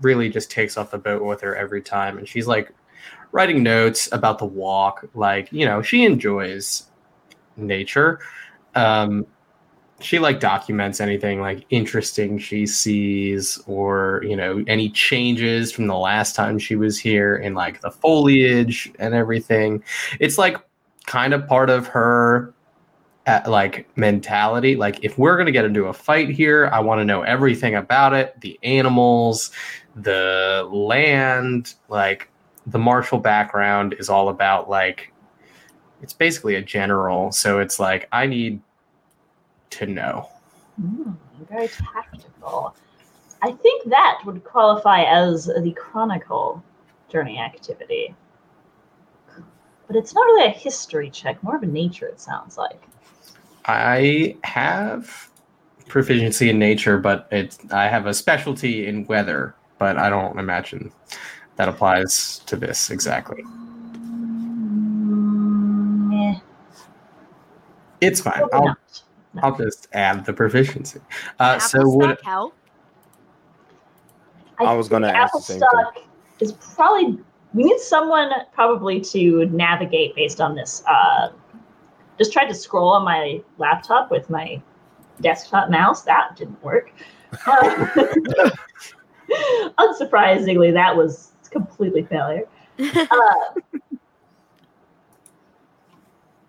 really 0.00 0.30
just 0.30 0.50
takes 0.50 0.76
off 0.76 0.90
the 0.90 0.98
boat 0.98 1.22
with 1.22 1.40
her 1.40 1.54
every 1.56 1.82
time, 1.82 2.18
and 2.18 2.28
she's 2.28 2.46
like 2.46 2.72
writing 3.32 3.62
notes 3.62 4.08
about 4.12 4.38
the 4.38 4.46
walk. 4.46 5.08
Like 5.14 5.52
you 5.52 5.66
know, 5.66 5.82
she 5.82 6.04
enjoys 6.04 6.84
nature. 7.56 8.20
Um, 8.74 9.26
she 10.00 10.18
like 10.18 10.38
documents 10.40 11.00
anything 11.00 11.40
like 11.40 11.64
interesting 11.70 12.38
she 12.38 12.66
sees, 12.66 13.60
or 13.66 14.22
you 14.24 14.36
know, 14.36 14.62
any 14.66 14.90
changes 14.90 15.72
from 15.72 15.86
the 15.86 15.96
last 15.96 16.34
time 16.34 16.58
she 16.58 16.76
was 16.76 16.98
here 16.98 17.36
in 17.36 17.54
like 17.54 17.80
the 17.80 17.90
foliage 17.90 18.92
and 18.98 19.14
everything. 19.14 19.82
It's 20.20 20.38
like 20.38 20.56
kind 21.06 21.34
of 21.34 21.46
part 21.48 21.70
of 21.70 21.86
her 21.88 22.54
uh, 23.26 23.40
like 23.46 23.88
mentality. 23.96 24.76
Like 24.76 25.02
if 25.02 25.18
we're 25.18 25.36
going 25.36 25.46
to 25.46 25.52
get 25.52 25.64
into 25.64 25.86
a 25.86 25.92
fight 25.92 26.30
here 26.30 26.70
i 26.72 26.80
want 26.80 27.00
to 27.00 27.04
know 27.04 27.22
everything 27.22 27.74
about 27.74 28.14
it. 28.14 28.40
The 28.40 28.58
animals 28.62 29.50
the 29.96 30.68
land 30.70 31.74
like 31.88 32.30
the 32.66 32.78
martial 32.78 33.18
background 33.18 33.96
is 33.98 34.08
all 34.08 34.28
about 34.28 34.70
like 34.70 35.12
it's 36.02 36.12
basically 36.12 36.54
a 36.54 36.62
general. 36.62 37.32
So 37.32 37.58
it's 37.58 37.80
like 37.80 38.06
i 38.12 38.26
need 38.26 38.60
to 39.70 39.86
know 39.86 40.28
Hmm, 40.80 41.12
very 41.50 41.68
tactical. 41.68 42.74
I 43.42 43.50
think 43.52 43.88
that 43.90 44.20
would 44.24 44.44
qualify 44.44 45.02
as 45.02 45.46
the 45.46 45.72
chronicle 45.72 46.62
journey 47.08 47.38
activity. 47.38 48.14
But 49.86 49.96
it's 49.96 50.14
not 50.14 50.22
really 50.22 50.46
a 50.46 50.50
history 50.50 51.10
check, 51.10 51.42
more 51.42 51.56
of 51.56 51.62
a 51.62 51.66
nature, 51.66 52.06
it 52.06 52.20
sounds 52.20 52.56
like. 52.58 52.80
i 53.66 54.36
have 54.44 55.28
proficiency 55.88 56.48
in 56.50 56.58
nature 56.58 56.98
but 56.98 57.26
it's 57.30 57.58
i 57.72 57.88
have 57.88 58.06
a 58.06 58.14
specialty 58.14 58.86
in 58.86 59.04
weather 59.06 59.54
but 59.78 59.96
i 59.98 60.08
don't 60.08 60.38
imagine 60.38 60.92
that 61.56 61.68
applies 61.68 62.38
to 62.46 62.56
this 62.56 62.90
exactly 62.90 63.42
Mm, 65.08 66.34
eh, 66.36 66.40
it's 68.00 68.20
fine 68.20 68.42
i'll 68.52 68.64
not. 68.66 69.02
I'll 69.42 69.56
just 69.56 69.88
add 69.92 70.24
the 70.24 70.32
proficiency. 70.32 71.00
Uh, 71.38 71.58
so 71.58 71.80
Apple 71.80 71.98
would 71.98 72.18
stock 72.18 72.24
help? 72.24 72.54
I 74.58 74.74
was 74.74 74.88
gonna 74.88 75.08
think 75.08 75.18
ask 75.18 75.34
the 75.34 75.40
same 75.40 75.60
thing. 75.60 76.04
Is 76.40 76.52
probably 76.52 77.18
we 77.54 77.64
need 77.64 77.80
someone 77.80 78.30
probably 78.52 79.00
to 79.00 79.46
navigate 79.46 80.14
based 80.14 80.40
on 80.40 80.54
this. 80.54 80.82
Uh, 80.86 81.30
just 82.18 82.32
tried 82.32 82.46
to 82.46 82.54
scroll 82.54 82.90
on 82.90 83.04
my 83.04 83.40
laptop 83.58 84.10
with 84.10 84.28
my 84.28 84.60
desktop 85.20 85.70
mouse. 85.70 86.02
That 86.02 86.36
didn't 86.36 86.62
work. 86.62 86.92
Uh, 87.46 87.86
unsurprisingly, 89.78 90.72
that 90.72 90.96
was 90.96 91.32
completely 91.50 92.02
failure. 92.04 92.44
Uh, 92.78 93.80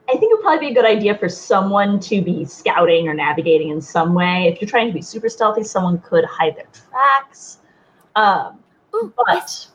I 0.10 0.14
think 0.14 0.24
it 0.24 0.36
would 0.36 0.42
probably 0.42 0.68
be 0.68 0.72
a 0.72 0.76
good 0.76 0.90
idea 0.90 1.16
for 1.16 1.30
someone 1.30 2.00
to 2.02 2.22
be 2.22 2.44
scouting 2.44 3.08
or 3.08 3.14
navigating 3.14 3.70
in 3.70 3.80
some 3.80 4.16
way. 4.16 4.48
If 4.52 4.60
you're 4.60 4.70
trying 4.70 4.88
to 4.88 4.94
be 4.94 5.04
super 5.04 5.30
stealthy, 5.30 5.64
someone 5.64 6.00
could 6.00 6.26
hide 6.26 6.56
their 6.56 6.68
tracks. 6.74 7.60
Um, 8.16 8.60
Ooh, 8.96 9.14
but 9.16 9.68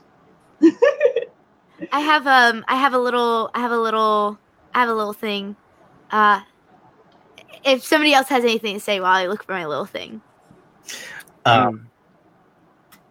I 1.93 2.01
have 2.01 2.27
um 2.27 2.65
I 2.67 2.77
have 2.77 2.95
a 2.95 2.99
little 2.99 3.51
I 3.55 3.61
have 3.61 3.71
a 3.71 3.79
little 3.79 4.39
I 4.75 4.81
have 4.81 4.89
a 4.89 4.95
little 4.95 5.13
thing. 5.13 5.55
Uh 6.11 6.41
if 7.65 7.85
somebody 7.85 8.13
else 8.13 8.29
has 8.29 8.43
anything 8.43 8.75
to 8.75 8.81
say 8.81 9.01
while 9.01 9.15
I 9.15 9.27
look 9.27 9.45
for 9.45 9.53
my 9.53 9.67
little 9.67 9.87
thing. 9.87 10.21
Um, 11.47 11.89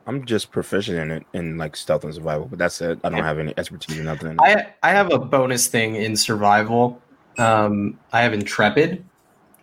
I'm 0.06 0.26
just 0.26 0.52
proficient 0.52 0.98
in 1.00 1.12
it 1.12 1.26
in 1.34 1.58
like 1.58 1.76
stealth 1.76 2.04
and 2.04 2.14
survival, 2.14 2.48
but 2.48 2.60
that's 2.60 2.82
it. 2.82 3.00
I 3.04 3.10
don't 3.10 3.24
have 3.24 3.40
any 3.40 3.54
expertise 3.58 4.00
or 4.00 4.04
nothing. 4.04 4.38
I 4.40 4.74
I 4.84 4.92
have 4.92 5.12
a 5.12 5.18
bonus 5.18 5.68
thing 5.68 5.96
in 5.96 6.16
survival. 6.16 7.02
Um, 7.38 8.00
I 8.12 8.22
have 8.22 8.34
intrepid, 8.34 9.04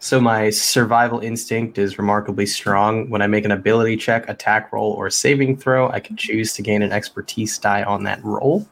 so 0.00 0.20
my 0.20 0.50
survival 0.50 1.20
instinct 1.20 1.78
is 1.78 1.98
remarkably 1.98 2.46
strong. 2.46 3.08
When 3.10 3.22
I 3.22 3.26
make 3.26 3.44
an 3.44 3.52
ability 3.52 3.96
check, 3.96 4.28
attack 4.28 4.72
roll, 4.72 4.92
or 4.92 5.08
saving 5.10 5.56
throw, 5.56 5.88
I 5.90 6.00
can 6.00 6.16
choose 6.16 6.52
to 6.54 6.62
gain 6.62 6.82
an 6.82 6.92
expertise 6.92 7.56
die 7.58 7.82
on 7.84 8.02
that 8.04 8.22
roll, 8.24 8.66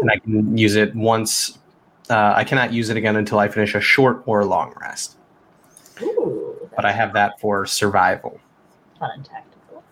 and 0.00 0.10
I 0.10 0.16
can 0.18 0.56
use 0.56 0.74
it 0.76 0.94
once. 0.94 1.58
Uh, 2.08 2.32
I 2.34 2.44
cannot 2.44 2.72
use 2.72 2.88
it 2.88 2.96
again 2.96 3.16
until 3.16 3.38
I 3.38 3.48
finish 3.48 3.74
a 3.74 3.80
short 3.80 4.22
or 4.26 4.44
long 4.44 4.72
rest. 4.80 5.16
ooh, 6.00 6.70
But 6.74 6.84
I 6.86 6.92
have 6.92 7.12
that 7.12 7.38
for 7.40 7.66
survival. 7.66 8.40
fun 8.98 9.10
and 9.14 9.24
tactical. 9.24 9.82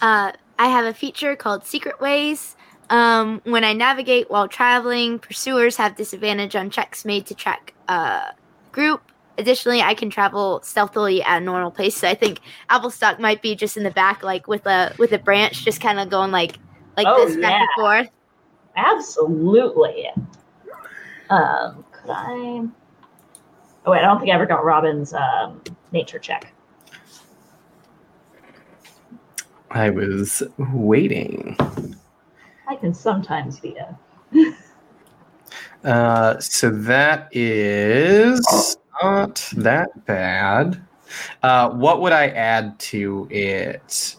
Uh 0.00 0.32
I 0.58 0.68
have 0.68 0.84
a 0.84 0.94
feature 0.94 1.36
called 1.36 1.66
Secret 1.66 2.00
Ways. 2.00 2.56
Um, 2.94 3.40
when 3.42 3.64
I 3.64 3.72
navigate 3.72 4.30
while 4.30 4.46
traveling, 4.46 5.18
pursuers 5.18 5.76
have 5.78 5.96
disadvantage 5.96 6.54
on 6.54 6.70
checks 6.70 7.04
made 7.04 7.26
to 7.26 7.34
track 7.34 7.74
uh, 7.88 8.30
group. 8.70 9.02
Additionally, 9.36 9.82
I 9.82 9.94
can 9.94 10.10
travel 10.10 10.60
stealthily 10.62 11.20
at 11.20 11.42
a 11.42 11.44
normal 11.44 11.72
pace. 11.72 11.96
So 11.96 12.06
I 12.08 12.14
think 12.14 12.38
Applestock 12.70 13.18
might 13.18 13.42
be 13.42 13.56
just 13.56 13.76
in 13.76 13.82
the 13.82 13.90
back, 13.90 14.22
like 14.22 14.46
with 14.46 14.64
a 14.66 14.94
with 14.96 15.10
a 15.10 15.18
branch, 15.18 15.64
just 15.64 15.80
kind 15.80 15.98
of 15.98 16.08
going 16.08 16.30
like 16.30 16.56
like 16.96 17.08
Oh, 17.10 17.26
this 17.26 17.36
back 17.36 17.62
and 17.62 17.68
forth. 17.74 18.08
Absolutely. 18.76 20.08
Um, 21.30 21.84
could 21.90 22.10
I? 22.10 22.62
Oh 23.86 23.90
wait, 23.90 23.98
I 23.98 24.02
don't 24.02 24.20
think 24.20 24.30
I 24.30 24.36
ever 24.36 24.46
got 24.46 24.64
Robin's 24.64 25.12
um, 25.12 25.60
nature 25.90 26.20
check. 26.20 26.54
I 29.72 29.90
was 29.90 30.44
waiting. 30.58 31.56
I 32.66 32.76
can 32.76 32.94
sometimes 32.94 33.60
be 33.60 33.76
a. 33.76 33.98
Uh, 35.84 36.40
so 36.40 36.70
that 36.70 37.28
is 37.30 38.76
not 39.02 39.52
that 39.54 40.06
bad. 40.06 40.82
Uh, 41.42 41.68
what 41.70 42.00
would 42.00 42.12
I 42.12 42.28
add 42.28 42.78
to 42.78 43.28
it? 43.30 44.16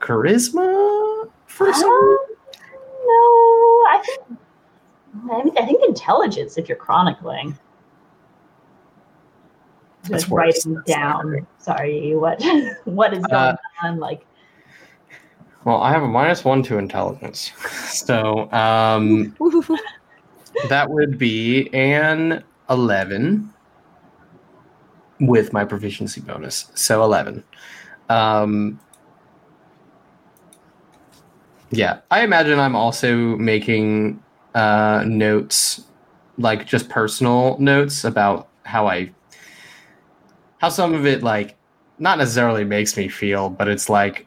Charisma 0.00 1.30
for 1.46 1.72
some? 1.72 1.88
no, 1.88 3.14
I 3.88 4.02
think. 4.04 4.38
I, 5.30 5.42
mean, 5.44 5.56
I 5.56 5.66
think 5.66 5.84
intelligence 5.84 6.58
if 6.58 6.68
you're 6.68 6.76
chronicling. 6.76 7.56
Just 10.08 10.28
writing 10.30 10.82
down. 10.84 11.46
Sorry, 11.58 12.16
what 12.16 12.42
what 12.86 13.14
is 13.14 13.24
going 13.26 13.34
Uh, 13.34 13.56
on? 13.84 14.00
Like, 14.00 14.26
Well, 15.64 15.80
I 15.80 15.92
have 15.92 16.02
a 16.02 16.08
minus 16.08 16.44
one 16.44 16.62
to 16.64 16.78
intelligence, 16.78 17.52
so 17.88 18.50
um, 18.52 19.36
that 20.68 20.90
would 20.90 21.18
be 21.18 21.72
an 21.72 22.42
eleven 22.68 23.52
with 25.20 25.52
my 25.52 25.64
proficiency 25.64 26.20
bonus. 26.20 26.70
So 26.74 27.04
eleven. 27.04 27.44
Um, 28.08 28.80
yeah, 31.70 32.00
I 32.10 32.22
imagine 32.22 32.58
I'm 32.58 32.76
also 32.76 33.16
making 33.36 34.22
uh, 34.54 35.04
notes, 35.06 35.84
like 36.38 36.66
just 36.66 36.88
personal 36.88 37.56
notes 37.58 38.04
about 38.04 38.48
how 38.64 38.86
I, 38.86 39.10
how 40.58 40.68
some 40.68 40.92
of 40.92 41.06
it 41.06 41.22
like, 41.22 41.56
not 41.98 42.18
necessarily 42.18 42.64
makes 42.64 42.96
me 42.96 43.08
feel, 43.08 43.48
but 43.48 43.68
it's 43.68 43.88
like 43.88 44.26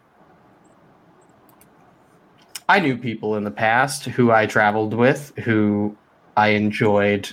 I 2.68 2.80
knew 2.80 2.98
people 2.98 3.36
in 3.36 3.44
the 3.44 3.52
past 3.52 4.06
who 4.06 4.32
I 4.32 4.46
traveled 4.46 4.94
with 4.94 5.36
who 5.38 5.96
I 6.36 6.50
enjoyed 6.50 7.30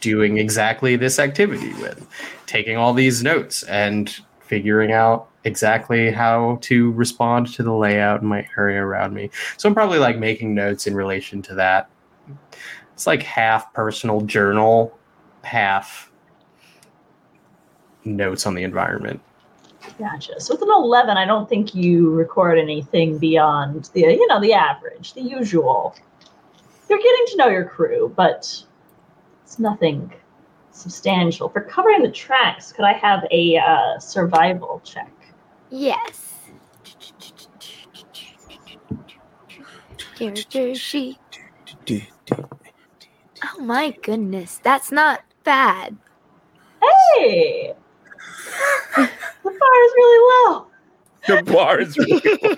doing 0.00 0.38
exactly 0.38 0.96
this 0.96 1.18
activity 1.18 1.72
with, 1.74 2.06
taking 2.46 2.76
all 2.76 2.92
these 2.92 3.22
notes 3.22 3.62
and 3.64 4.14
figuring 4.40 4.92
out 4.92 5.28
exactly 5.44 6.10
how 6.10 6.58
to 6.60 6.92
respond 6.92 7.52
to 7.54 7.62
the 7.62 7.72
layout 7.72 8.20
in 8.20 8.28
my 8.28 8.46
area 8.58 8.82
around 8.82 9.14
me. 9.14 9.30
So 9.56 9.68
I'm 9.68 9.74
probably 9.74 9.98
like 9.98 10.18
making 10.18 10.54
notes 10.54 10.86
in 10.86 10.94
relation 10.94 11.40
to 11.42 11.54
that. 11.54 11.88
It's 12.92 13.06
like 13.06 13.22
half 13.22 13.72
personal 13.72 14.20
journal, 14.22 14.96
half 15.42 16.10
notes 18.04 18.46
on 18.46 18.54
the 18.54 18.62
environment. 18.62 19.20
Gotcha. 19.98 20.40
So 20.40 20.54
with 20.54 20.62
an 20.62 20.70
eleven, 20.70 21.16
I 21.16 21.24
don't 21.24 21.48
think 21.48 21.74
you 21.74 22.10
record 22.10 22.58
anything 22.58 23.18
beyond 23.18 23.90
the 23.92 24.00
you 24.00 24.26
know 24.26 24.40
the 24.40 24.52
average, 24.52 25.14
the 25.14 25.22
usual. 25.22 25.94
You're 26.88 26.98
getting 26.98 27.26
to 27.28 27.36
know 27.36 27.48
your 27.48 27.64
crew, 27.64 28.12
but 28.16 28.64
it's 29.42 29.58
nothing 29.58 30.12
substantial. 30.70 31.48
For 31.48 31.62
covering 31.62 32.02
the 32.02 32.10
tracks, 32.10 32.72
could 32.72 32.84
I 32.84 32.92
have 32.92 33.24
a 33.30 33.56
uh, 33.56 33.98
survival 33.98 34.80
check? 34.84 35.10
Yes. 35.70 36.34
Character 40.14 40.74
sheet. 40.74 41.18
Oh 43.44 43.60
my 43.60 43.90
goodness, 44.02 44.60
that's 44.62 44.90
not 44.90 45.22
bad. 45.44 45.96
Hey, 47.16 47.74
the 49.46 49.58
bar 49.58 49.84
is 49.84 49.92
really 49.96 50.20
low. 50.32 50.66
The 51.26 51.36
bar 51.52 51.80
is 51.80 51.98
really 51.98 52.38
low. 52.42 52.56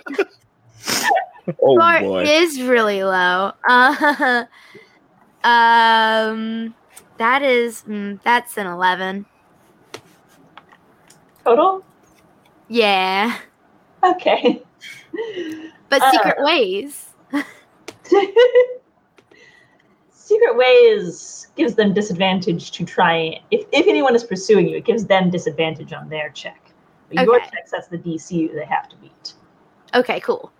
Oh 1.63 1.77
Bar 1.77 2.01
boy. 2.01 2.25
is 2.25 2.61
really 2.63 3.03
low. 3.05 3.53
Uh, 3.69 4.45
um, 5.45 6.75
that 7.19 7.43
is 7.43 7.83
mm, 7.89 8.21
that's 8.23 8.57
an 8.59 8.67
eleven. 8.67 9.27
Total. 11.45 11.83
Yeah, 12.69 13.39
Okay. 14.03 14.63
but 15.89 16.03
Uh. 16.03 16.11
secret 16.13 16.37
ways. 16.41 17.07
Secret 20.11 20.57
ways 20.59 21.47
gives 21.57 21.75
them 21.75 21.95
disadvantage 21.95 22.71
to 22.73 22.85
try 22.85 23.41
if, 23.51 23.65
if 23.73 23.87
anyone 23.87 24.15
is 24.15 24.23
pursuing 24.25 24.69
you, 24.69 24.77
it 24.77 24.85
gives 24.85 25.07
them 25.07 25.31
disadvantage 25.31 25.95
on 25.95 26.11
their 26.11 26.29
check. 26.31 26.68
But 27.09 27.25
Your 27.25 27.37
Okay. 27.37 27.45
check 27.51 27.69
sets 27.69 27.89
the 27.89 27.99
DC 27.99 28.53
they 28.55 28.65
have 28.65 28.89
to 28.89 28.97
beat. 28.97 29.35
Okay, 29.95 30.21
cool. 30.21 30.53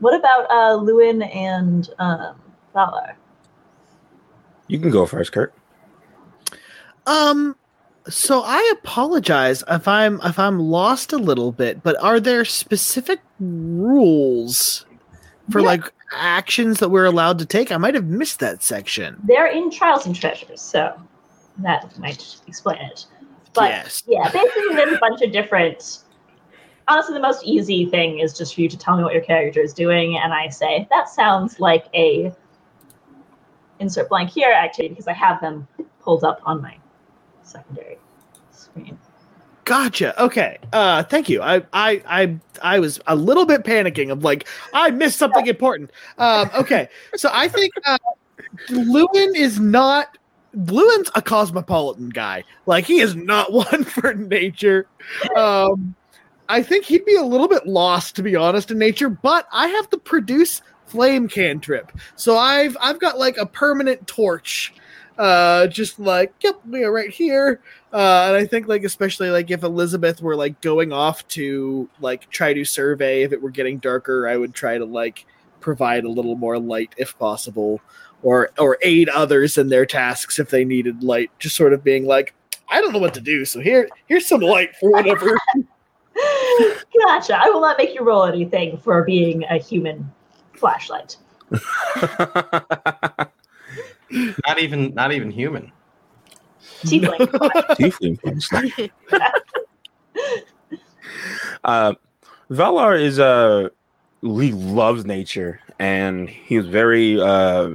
What 0.00 0.14
about 0.14 0.50
uh 0.50 0.78
Llewyn 0.82 1.22
and 1.34 1.88
um 1.98 2.40
Valar? 2.74 3.14
You 4.68 4.78
can 4.78 4.90
go 4.90 5.06
first, 5.06 5.32
Kurt. 5.32 5.54
Um 7.06 7.56
so 8.08 8.42
I 8.44 8.72
apologize 8.82 9.62
if 9.68 9.86
I'm 9.86 10.20
if 10.24 10.38
I'm 10.38 10.58
lost 10.58 11.12
a 11.12 11.18
little 11.18 11.52
bit, 11.52 11.82
but 11.82 12.00
are 12.02 12.18
there 12.18 12.44
specific 12.44 13.20
rules 13.38 14.84
for 15.50 15.60
Yeah. 15.60 15.66
like 15.68 15.92
actions 16.12 16.80
that 16.80 16.88
we're 16.88 17.04
allowed 17.04 17.38
to 17.40 17.46
take? 17.46 17.70
I 17.70 17.76
might 17.76 17.94
have 17.94 18.06
missed 18.06 18.40
that 18.40 18.62
section. 18.62 19.18
They're 19.24 19.46
in 19.46 19.70
Trials 19.70 20.06
and 20.06 20.16
Treasures, 20.16 20.60
so 20.60 20.98
that 21.58 21.96
might 21.98 22.36
explain 22.48 22.78
it. 22.80 23.06
But 23.54 23.70
yes. 23.70 24.02
yeah, 24.06 24.30
basically 24.30 24.74
there's 24.74 24.94
a 24.94 24.98
bunch 24.98 25.22
of 25.22 25.32
different 25.32 26.02
honestly 26.88 27.14
the 27.14 27.20
most 27.20 27.44
easy 27.44 27.86
thing 27.86 28.18
is 28.18 28.36
just 28.36 28.54
for 28.54 28.60
you 28.60 28.68
to 28.68 28.76
tell 28.76 28.96
me 28.96 29.02
what 29.02 29.12
your 29.12 29.22
character 29.22 29.60
is 29.60 29.72
doing 29.72 30.18
and 30.18 30.32
I 30.32 30.48
say 30.48 30.86
that 30.90 31.08
sounds 31.08 31.60
like 31.60 31.86
a 31.94 32.32
insert 33.78 34.08
blank 34.08 34.30
here 34.30 34.52
activity 34.52 34.90
because 34.90 35.08
I 35.08 35.12
have 35.12 35.40
them 35.40 35.66
pulled 36.00 36.24
up 36.24 36.40
on 36.44 36.60
my 36.60 36.76
secondary 37.42 37.98
screen. 38.50 38.98
Gotcha. 39.64 40.20
Okay. 40.22 40.58
Uh 40.72 41.02
thank 41.04 41.28
you. 41.28 41.40
I 41.40 41.62
I 41.72 42.02
I 42.06 42.36
I 42.62 42.80
was 42.80 43.00
a 43.06 43.14
little 43.14 43.46
bit 43.46 43.62
panicking 43.62 44.10
of 44.10 44.24
like 44.24 44.48
I 44.74 44.90
missed 44.90 45.18
something 45.18 45.46
important. 45.46 45.92
Um 46.18 46.50
okay. 46.54 46.88
So 47.14 47.30
I 47.32 47.48
think 47.48 47.72
uh 47.86 47.98
Llewyn 48.68 49.36
is 49.36 49.60
not 49.60 50.18
Llewyn's 50.54 51.10
a 51.14 51.22
cosmopolitan 51.22 52.10
guy. 52.10 52.44
Like 52.66 52.84
he 52.84 53.00
is 53.00 53.14
not 53.14 53.52
one 53.52 53.84
for 53.84 54.14
nature. 54.14 54.86
Um, 55.36 55.94
I 56.48 56.62
think 56.62 56.84
he'd 56.84 57.04
be 57.04 57.16
a 57.16 57.22
little 57.22 57.48
bit 57.48 57.66
lost, 57.66 58.16
to 58.16 58.22
be 58.22 58.36
honest, 58.36 58.70
in 58.70 58.78
nature. 58.78 59.08
But 59.08 59.46
I 59.52 59.68
have 59.68 59.88
to 59.90 59.98
produce 59.98 60.62
flame 60.86 61.28
cantrip, 61.28 61.92
so 62.16 62.36
I've 62.36 62.76
I've 62.80 63.00
got 63.00 63.18
like 63.18 63.38
a 63.38 63.46
permanent 63.46 64.06
torch, 64.06 64.74
uh, 65.16 65.66
just 65.68 65.98
like 65.98 66.34
yep, 66.42 66.60
we 66.68 66.84
are 66.84 66.92
right 66.92 67.10
here. 67.10 67.60
Uh, 67.92 68.26
and 68.28 68.36
I 68.36 68.46
think 68.46 68.68
like 68.68 68.84
especially 68.84 69.30
like 69.30 69.50
if 69.50 69.62
Elizabeth 69.62 70.20
were 70.20 70.36
like 70.36 70.60
going 70.60 70.92
off 70.92 71.26
to 71.28 71.88
like 72.00 72.28
try 72.30 72.52
to 72.52 72.64
survey 72.64 73.22
if 73.22 73.32
it 73.32 73.40
were 73.40 73.50
getting 73.50 73.78
darker, 73.78 74.28
I 74.28 74.36
would 74.36 74.54
try 74.54 74.78
to 74.78 74.84
like 74.84 75.24
provide 75.60 76.04
a 76.04 76.10
little 76.10 76.34
more 76.34 76.58
light 76.58 76.94
if 76.98 77.18
possible 77.18 77.80
or 78.22 78.50
or 78.58 78.78
aid 78.82 79.08
others 79.08 79.58
in 79.58 79.68
their 79.68 79.86
tasks 79.86 80.38
if 80.38 80.50
they 80.50 80.64
needed 80.64 81.02
light 81.02 81.30
just 81.38 81.56
sort 81.56 81.72
of 81.72 81.82
being 81.82 82.06
like 82.06 82.34
i 82.68 82.80
don't 82.80 82.92
know 82.92 82.98
what 82.98 83.14
to 83.14 83.20
do 83.20 83.44
so 83.44 83.60
here 83.60 83.88
here's 84.06 84.26
some 84.26 84.40
light 84.40 84.74
for 84.76 84.90
whatever 84.90 85.36
gotcha. 87.06 87.38
I 87.38 87.48
will 87.48 87.60
not 87.60 87.78
make 87.78 87.94
you 87.94 88.02
roll 88.02 88.24
anything 88.24 88.76
for 88.78 89.02
being 89.04 89.44
a 89.44 89.58
human 89.58 90.10
flashlight. 90.54 91.16
Not 94.46 94.58
even 94.58 94.92
not 94.94 95.12
even 95.12 95.30
human. 95.30 95.72
Tiefling. 96.82 97.18
Tiefling 97.78 98.20
flashlight. 98.20 98.92
uh, 101.64 101.94
Valar 102.50 103.00
is 103.00 103.18
uh, 103.18 103.70
he 104.20 104.52
loves 104.52 105.06
nature, 105.06 105.60
and 105.78 106.28
he's 106.28 106.66
very 106.66 107.18
uh, 107.18 107.70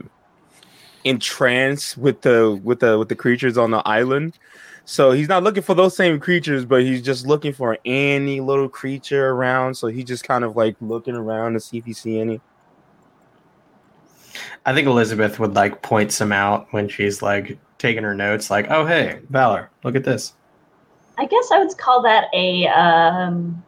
entranced 1.08 1.98
with 1.98 2.22
the 2.22 2.60
with 2.64 2.80
the 2.80 2.98
with 2.98 3.10
the 3.10 3.16
creatures 3.16 3.58
on 3.58 3.72
the 3.72 3.88
island. 3.88 4.38
So 4.86 5.12
he's 5.12 5.28
not 5.28 5.44
looking 5.44 5.64
for 5.64 5.76
those 5.76 5.98
same 5.98 6.18
creatures, 6.18 6.64
but 6.64 6.82
he's 6.82 7.02
just 7.02 7.28
looking 7.28 7.52
for 7.52 7.78
any 7.84 8.40
little 8.40 8.70
creature 8.70 9.32
around. 9.32 9.76
So 9.76 9.88
he's 9.88 10.06
just 10.06 10.24
kind 10.24 10.46
of 10.46 10.56
like 10.56 10.78
looking 10.80 11.16
around 11.16 11.54
to 11.54 11.60
see 11.60 11.78
if 11.78 11.86
he 11.86 11.92
see 11.92 12.20
any. 12.20 12.40
I 14.66 14.74
think 14.74 14.88
Elizabeth 14.88 15.40
would 15.40 15.56
like 15.56 15.82
point 15.82 16.12
some 16.12 16.32
out 16.32 16.68
when 16.72 16.88
she's 16.88 17.22
like 17.22 17.58
taking 17.78 18.04
her 18.04 18.14
notes, 18.14 18.50
like, 18.50 18.68
"Oh 18.70 18.86
hey, 18.86 19.20
Valar, 19.32 19.68
look 19.84 19.96
at 19.96 20.04
this." 20.04 20.34
I 21.18 21.26
guess 21.26 21.52
I 21.52 21.60
would 21.60 21.78
call 21.78 22.02
that 22.04 22.26
a 22.34 22.68
um, 22.68 23.64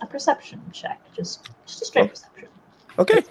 a 0.00 0.06
perception 0.06 0.60
check. 0.72 1.00
Just 1.14 1.50
just 1.66 1.82
a 1.82 1.84
straight 1.84 2.10
perception. 2.10 2.48
Okay. 2.98 3.22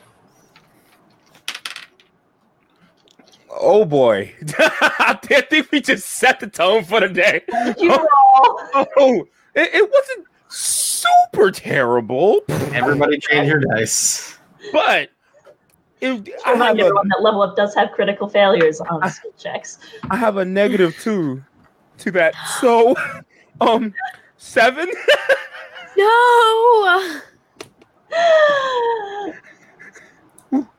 Oh 3.59 3.85
boy. 3.85 4.33
I 4.59 5.19
think 5.49 5.71
we 5.71 5.81
just 5.81 6.07
set 6.09 6.39
the 6.39 6.47
tone 6.47 6.83
for 6.83 6.99
the 6.99 7.09
day. 7.09 7.41
Did 7.49 7.79
you 7.79 7.89
roll? 7.89 8.07
Oh, 8.97 9.27
it, 9.55 9.69
it 9.73 9.91
wasn't 9.91 10.27
super 10.49 11.51
terrible, 11.51 12.41
Everybody 12.49 13.17
change 13.17 13.49
your 13.49 13.59
dice. 13.59 14.37
but 14.71 15.09
it, 15.99 16.29
I, 16.45 16.53
Remind 16.53 16.79
have 16.79 16.87
a, 16.87 16.89
everyone 16.89 17.07
that 17.09 17.21
level 17.21 17.41
up 17.41 17.55
does 17.55 17.75
have 17.75 17.91
critical 17.91 18.27
failures 18.27 18.81
on 18.81 19.09
skill 19.09 19.31
checks. 19.37 19.79
I 20.09 20.15
have 20.15 20.37
a 20.37 20.45
negative 20.45 20.97
two 20.99 21.43
to 21.99 22.11
that. 22.11 22.33
So, 22.59 22.95
um, 23.61 23.93
seven. 24.37 24.89
No. 25.97 27.21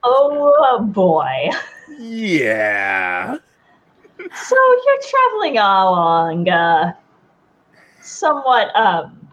oh 0.05 0.89
boy. 0.93 1.51
Yeah. 2.03 3.37
So 4.19 4.57
you're 4.57 5.01
traveling 5.11 5.59
along, 5.59 6.49
uh, 6.49 6.93
somewhat, 8.01 8.75
um, 8.75 9.29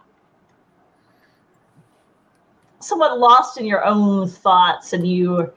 somewhat 2.80 3.20
lost 3.20 3.60
in 3.60 3.66
your 3.66 3.84
own 3.86 4.28
thoughts, 4.28 4.94
and 4.94 5.08
you. 5.08 5.52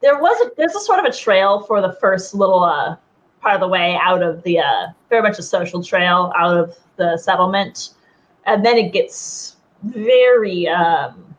There 0.00 0.18
was 0.18 0.46
a, 0.46 0.50
there's 0.56 0.74
a 0.74 0.80
sort 0.80 0.98
of 0.98 1.06
a 1.06 1.12
trail 1.12 1.62
for 1.62 1.80
the 1.80 1.92
first 2.00 2.34
little 2.34 2.62
uh, 2.62 2.96
part 3.40 3.54
of 3.54 3.60
the 3.60 3.68
way 3.68 3.98
out 4.00 4.22
of 4.22 4.42
the 4.42 4.58
uh, 4.58 4.86
very 5.08 5.22
much 5.22 5.38
a 5.38 5.42
social 5.42 5.82
trail 5.82 6.32
out 6.36 6.56
of 6.56 6.76
the 6.96 7.16
settlement, 7.16 7.90
and 8.46 8.64
then 8.64 8.76
it 8.76 8.92
gets 8.92 9.56
very 9.82 10.68
um, 10.68 11.34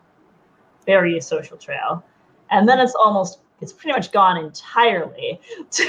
very 0.84 1.20
social 1.20 1.56
trail, 1.56 2.04
and 2.50 2.68
then 2.68 2.80
it's 2.80 2.94
almost 2.94 3.40
it's 3.60 3.72
pretty 3.72 3.96
much 3.96 4.12
gone 4.12 4.36
entirely. 4.36 5.40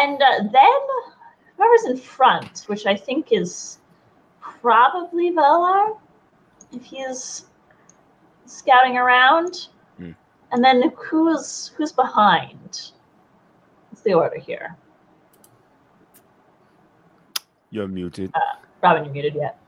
And 0.00 0.22
uh, 0.22 0.48
then 0.52 0.80
whoever's 1.56 1.84
in 1.86 1.96
front, 1.96 2.64
which 2.66 2.86
I 2.86 2.96
think 2.96 3.28
is 3.30 3.78
probably 4.40 5.30
Valar, 5.32 5.98
if 6.72 6.84
he's 6.84 7.46
scouting 8.46 8.96
around. 8.96 9.68
Hmm. 9.98 10.12
And 10.52 10.64
then 10.64 10.92
who's 10.96 11.72
who's 11.76 11.92
behind? 11.92 12.92
What's 13.90 14.02
the 14.04 14.14
order 14.14 14.38
here? 14.38 14.76
You're 17.70 17.88
muted. 17.88 18.32
Robin, 18.82 19.04
you're 19.04 19.12
muted 19.12 19.34
yet. 19.34 19.58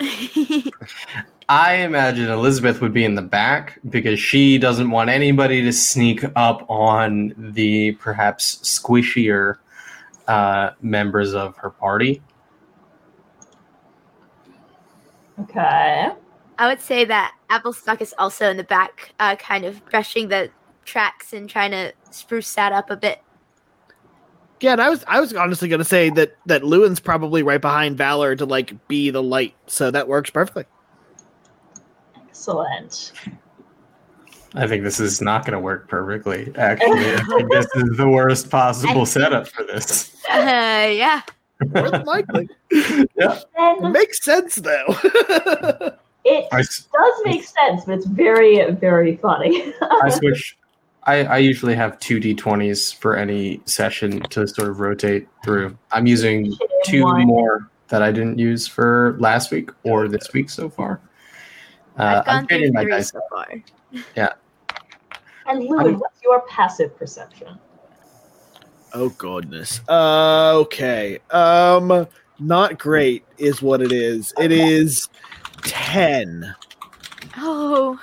I 1.48 1.76
imagine 1.76 2.28
Elizabeth 2.28 2.82
would 2.82 2.92
be 2.92 3.04
in 3.04 3.14
the 3.14 3.22
back 3.22 3.78
because 3.88 4.20
she 4.20 4.58
doesn't 4.58 4.90
want 4.90 5.08
anybody 5.08 5.62
to 5.62 5.72
sneak 5.72 6.22
up 6.36 6.68
on 6.68 7.34
the 7.38 7.92
perhaps 7.92 8.56
squishier 8.56 9.56
uh, 10.26 10.72
members 10.82 11.34
of 11.34 11.56
her 11.56 11.70
party. 11.70 12.20
Okay. 15.40 16.10
I 16.58 16.66
would 16.68 16.80
say 16.80 17.06
that 17.06 17.34
Applestock 17.48 18.02
is 18.02 18.14
also 18.18 18.50
in 18.50 18.58
the 18.58 18.64
back, 18.64 19.14
uh, 19.18 19.36
kind 19.36 19.64
of 19.64 19.82
brushing 19.88 20.28
the 20.28 20.50
tracks 20.84 21.32
and 21.32 21.48
trying 21.48 21.70
to 21.70 21.92
spruce 22.10 22.54
that 22.54 22.72
up 22.72 22.90
a 22.90 22.96
bit. 22.96 23.20
yeah 24.60 24.72
and 24.72 24.80
i 24.80 24.88
was 24.88 25.04
i 25.06 25.20
was 25.20 25.34
honestly 25.34 25.68
going 25.68 25.78
to 25.78 25.84
say 25.84 26.08
that 26.08 26.34
that 26.46 26.64
Llewyn's 26.64 26.98
probably 26.98 27.42
right 27.42 27.60
behind 27.60 27.98
Valar 27.98 28.36
to 28.38 28.46
like 28.46 28.88
be 28.88 29.10
the 29.10 29.22
light 29.22 29.54
so 29.66 29.90
that 29.90 30.08
works 30.08 30.30
perfectly 30.30 30.64
Excellent. 32.38 33.10
I 34.54 34.68
think 34.68 34.84
this 34.84 35.00
is 35.00 35.20
not 35.20 35.44
going 35.44 35.54
to 35.54 35.58
work 35.60 35.88
perfectly. 35.88 36.52
Actually, 36.56 37.14
I 37.14 37.20
think 37.24 37.50
this 37.50 37.66
is 37.74 37.96
the 37.96 38.08
worst 38.08 38.48
possible 38.48 39.04
setup 39.06 39.48
for 39.48 39.64
this. 39.64 40.14
Uh, 40.30 40.88
yeah. 40.94 41.22
more 41.74 41.90
than 41.90 42.04
likely 42.04 42.48
Yeah, 43.16 43.40
Then 43.56 43.90
makes 43.90 44.24
sense 44.24 44.54
though 44.56 44.84
it 46.24 46.46
I, 46.52 46.60
s- 46.60 46.86
does 46.92 47.20
make 47.24 47.42
sense, 47.42 47.84
but 47.84 47.94
it's 47.96 48.06
very, 48.06 48.70
very 48.70 49.16
funny. 49.16 49.74
I 49.82 50.08
switch. 50.10 50.56
I, 51.02 51.24
I 51.24 51.38
usually 51.38 51.74
have 51.74 51.98
two 51.98 52.20
d20s 52.20 52.94
for 52.94 53.16
any 53.16 53.60
session 53.64 54.20
to 54.30 54.46
sort 54.46 54.68
of 54.68 54.78
rotate 54.78 55.26
through. 55.42 55.76
I'm 55.90 56.06
using 56.06 56.54
two 56.84 57.02
more 57.26 57.68
that 57.88 58.02
I 58.02 58.12
didn't 58.12 58.38
use 58.38 58.68
for 58.68 59.16
last 59.18 59.50
week 59.50 59.70
or 59.82 60.06
this 60.06 60.32
week 60.32 60.48
so 60.50 60.68
far. 60.70 61.00
Uh, 61.98 62.02
I've 62.02 62.24
gone 62.26 62.36
I'm 62.36 62.46
through 62.46 62.72
my 62.72 62.82
three 62.82 62.92
dice. 62.92 63.10
so 63.10 63.20
far. 63.30 63.48
Yeah. 64.16 64.32
And 65.46 65.62
Llewyn, 65.62 65.98
what's 65.98 66.22
your 66.22 66.42
passive 66.42 66.94
perception? 66.98 67.58
oh 68.94 69.10
goodness 69.10 69.82
uh, 69.88 70.52
okay 70.56 71.18
um 71.30 72.06
not 72.38 72.78
great 72.78 73.22
is 73.36 73.60
what 73.60 73.82
it 73.82 73.92
is 73.92 74.32
it 74.38 74.50
is 74.50 75.10
10 75.62 76.54
Oh. 77.36 77.98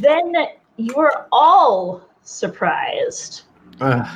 Then 0.00 0.32
you're 0.76 1.26
all 1.32 2.02
surprised. 2.22 3.42
Ugh. 3.80 4.06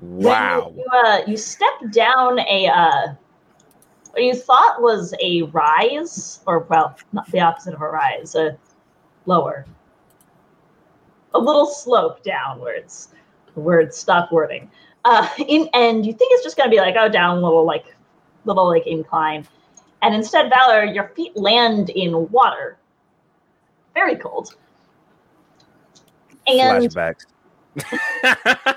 when 0.00 0.24
Wow. 0.24 0.74
You, 0.76 0.86
uh, 0.92 1.20
you 1.26 1.36
step 1.36 1.72
down 1.90 2.38
a 2.40 2.68
uh, 2.68 3.14
what 4.12 4.22
you 4.22 4.34
thought 4.34 4.80
was 4.80 5.14
a 5.20 5.42
rise, 5.42 6.40
or 6.46 6.60
well, 6.60 6.96
not 7.12 7.30
the 7.30 7.40
opposite 7.40 7.74
of 7.74 7.80
a 7.80 7.88
rise, 7.88 8.34
a 8.34 8.56
lower, 9.26 9.64
a 11.34 11.38
little 11.38 11.66
slope 11.66 12.22
downwards. 12.22 13.08
The 13.54 13.60
word 13.60 13.94
stop 13.94 14.30
wording. 14.30 14.70
Uh, 15.04 15.28
in 15.48 15.68
and 15.72 16.06
you 16.06 16.12
think 16.12 16.32
it's 16.32 16.44
just 16.44 16.56
gonna 16.56 16.70
be 16.70 16.78
like 16.78 16.94
oh 16.98 17.08
down 17.08 17.38
a 17.38 17.40
little 17.40 17.64
like 17.64 17.86
little 18.44 18.68
like 18.68 18.86
incline, 18.86 19.46
and 20.02 20.14
instead 20.14 20.52
Valar, 20.52 20.94
your 20.94 21.08
feet 21.08 21.34
land 21.36 21.90
in 21.90 22.30
water, 22.30 22.76
very 23.94 24.16
cold. 24.16 24.54
And 26.46 26.84
Flashbacks. 26.84 27.24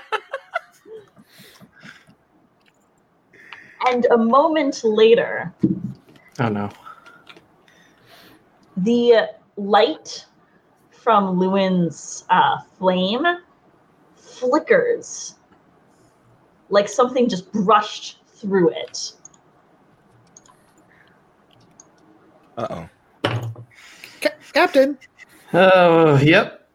and 3.86 4.06
a 4.10 4.18
moment 4.18 4.82
later, 4.84 5.52
Oh 6.38 6.48
no. 6.48 6.68
the 8.78 9.28
light 9.56 10.26
from 10.90 11.38
Llewyn's 11.38 12.24
uh, 12.30 12.58
flame 12.78 13.24
flickers 14.16 15.36
like 16.68 16.88
something 16.88 17.28
just 17.28 17.50
brushed 17.52 18.18
through 18.26 18.70
it. 18.70 19.12
Uh 22.58 22.66
oh. 22.70 22.88
Ca- 24.20 24.34
Captain, 24.52 24.98
Oh, 25.52 26.16
yep. 26.18 26.68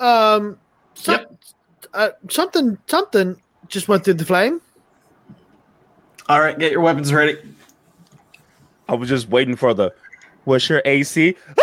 um, 0.00 0.58
some, 0.94 1.14
Yep. 1.20 1.38
uh, 1.94 2.10
something, 2.28 2.78
something 2.88 3.40
just 3.68 3.88
went 3.88 4.04
through 4.04 4.14
the 4.14 4.24
flame. 4.24 4.60
All 6.28 6.40
right, 6.40 6.58
get 6.58 6.72
your 6.72 6.82
weapons 6.82 7.12
ready. 7.12 7.38
I 8.88 8.94
was 8.94 9.08
just 9.08 9.28
waiting 9.28 9.56
for 9.56 9.72
the. 9.72 9.94
What's 10.44 10.68
your 10.68 10.82
AC? 10.84 11.36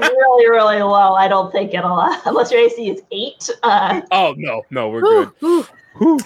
really, 0.00 0.48
really 0.48 0.82
low. 0.82 1.14
I 1.14 1.28
don't 1.28 1.50
think 1.52 1.74
it'll, 1.74 1.98
uh, 1.98 2.20
unless 2.26 2.50
your 2.50 2.60
AC 2.60 2.88
is 2.90 3.02
eight. 3.10 3.50
Uh, 3.62 4.00
oh 4.10 4.34
no, 4.36 4.62
no, 4.70 4.88
we're 4.88 5.00
Whew, 5.00 5.24
good. 5.24 5.32
whew. 5.40 5.66
Whew. 5.98 6.18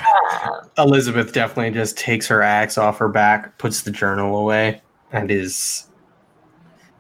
Elizabeth 0.79 1.33
definitely 1.33 1.70
just 1.73 1.97
takes 1.97 2.27
her 2.29 2.43
axe 2.43 2.77
off 2.79 2.99
her 2.99 3.09
back, 3.09 3.57
puts 3.59 3.83
the 3.83 3.91
journal 3.91 4.37
away, 4.37 4.81
and 5.12 5.31
is. 5.31 5.89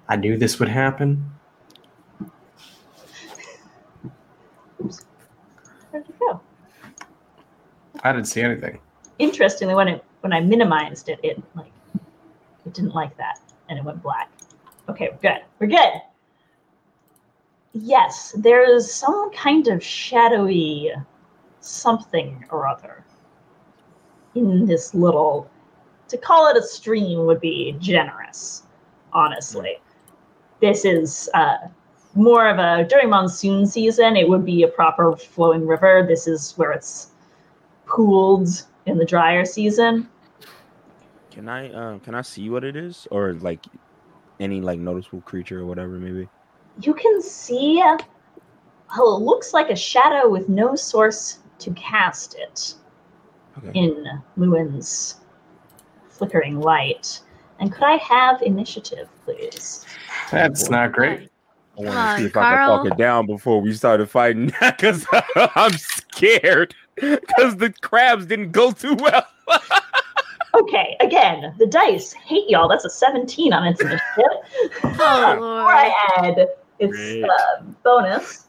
I 0.08 0.16
knew 0.16 0.36
this 0.36 0.58
would 0.58 0.68
happen. 0.68 1.30
where'd 5.90 6.08
it 6.08 6.18
go? 6.18 6.40
I 8.02 8.12
didn't 8.12 8.26
see 8.26 8.42
anything. 8.42 8.78
Interestingly, 9.22 9.76
when 9.76 9.86
it 9.86 10.04
when 10.22 10.32
I 10.32 10.40
minimized 10.40 11.08
it, 11.08 11.20
it 11.22 11.40
like 11.54 11.70
it 12.66 12.74
didn't 12.74 12.92
like 12.92 13.16
that, 13.18 13.38
and 13.68 13.78
it 13.78 13.84
went 13.84 14.02
black. 14.02 14.32
Okay, 14.88 15.10
we're 15.12 15.30
good. 15.30 15.42
We're 15.60 15.68
good. 15.68 16.02
Yes, 17.72 18.34
there's 18.36 18.92
some 18.92 19.30
kind 19.30 19.68
of 19.68 19.80
shadowy 19.80 20.90
something 21.60 22.44
or 22.50 22.66
other 22.66 23.04
in 24.34 24.66
this 24.66 24.92
little. 24.92 25.48
To 26.08 26.18
call 26.18 26.48
it 26.48 26.56
a 26.56 26.62
stream 26.62 27.24
would 27.24 27.40
be 27.40 27.76
generous, 27.78 28.64
honestly. 29.12 29.76
This 30.60 30.84
is 30.84 31.30
uh, 31.32 31.58
more 32.14 32.48
of 32.48 32.58
a 32.58 32.88
during 32.88 33.10
monsoon 33.10 33.66
season. 33.66 34.16
It 34.16 34.28
would 34.28 34.44
be 34.44 34.64
a 34.64 34.68
proper 34.68 35.16
flowing 35.16 35.64
river. 35.64 36.04
This 36.08 36.26
is 36.26 36.54
where 36.58 36.72
it's 36.72 37.12
pooled 37.86 38.64
in 38.86 38.98
the 38.98 39.04
drier 39.04 39.44
season. 39.44 40.08
Can 41.30 41.48
I 41.48 41.72
um 41.72 42.00
can 42.00 42.14
I 42.14 42.22
see 42.22 42.50
what 42.50 42.64
it 42.64 42.76
is 42.76 43.06
or 43.10 43.34
like 43.34 43.60
any 44.40 44.60
like 44.60 44.78
noticeable 44.78 45.22
creature 45.22 45.60
or 45.60 45.66
whatever 45.66 45.92
maybe? 45.92 46.28
You 46.80 46.94
can 46.94 47.22
see 47.22 47.82
well, 48.98 49.16
it 49.16 49.22
looks 49.22 49.54
like 49.54 49.70
a 49.70 49.76
shadow 49.76 50.28
with 50.28 50.48
no 50.48 50.76
source 50.76 51.38
to 51.60 51.70
cast 51.72 52.36
it 52.38 52.74
Okay. 53.58 53.78
in 53.78 54.04
Llewyn's 54.36 55.20
flickering 56.10 56.60
light. 56.60 57.20
And 57.60 57.72
could 57.72 57.84
I 57.84 57.96
have 57.96 58.42
initiative, 58.42 59.08
please? 59.24 59.86
That's 60.30 60.68
not 60.68 60.92
great. 60.92 61.30
I 61.78 61.80
want 61.82 62.10
to 62.10 62.16
see 62.16 62.26
if 62.26 62.36
I 62.36 62.44
can 62.44 62.66
talk 62.66 62.84
it 62.84 62.96
down 62.98 63.26
before 63.26 63.60
we 63.60 63.72
started 63.72 64.10
fighting 64.10 64.46
because 64.60 65.06
I'm 65.36 65.72
scared 65.72 66.74
because 66.96 67.56
the 67.56 67.72
crabs 67.82 68.26
didn't 68.26 68.52
go 68.52 68.72
too 68.72 68.94
well. 68.94 69.26
Okay, 70.54 70.98
again, 71.00 71.54
the 71.58 71.66
dice 71.66 72.12
hate 72.12 72.48
y'all. 72.50 72.68
That's 72.68 72.84
a 72.84 72.90
17 72.90 73.54
on 73.54 73.66
its 73.68 73.80
initiative. 73.80 74.00
Oh, 74.18 74.82
Before 74.84 75.72
I 75.72 75.94
add 76.18 76.46
its 76.78 76.92
Great. 76.92 77.24
uh, 77.24 77.62
bonus. 77.82 78.48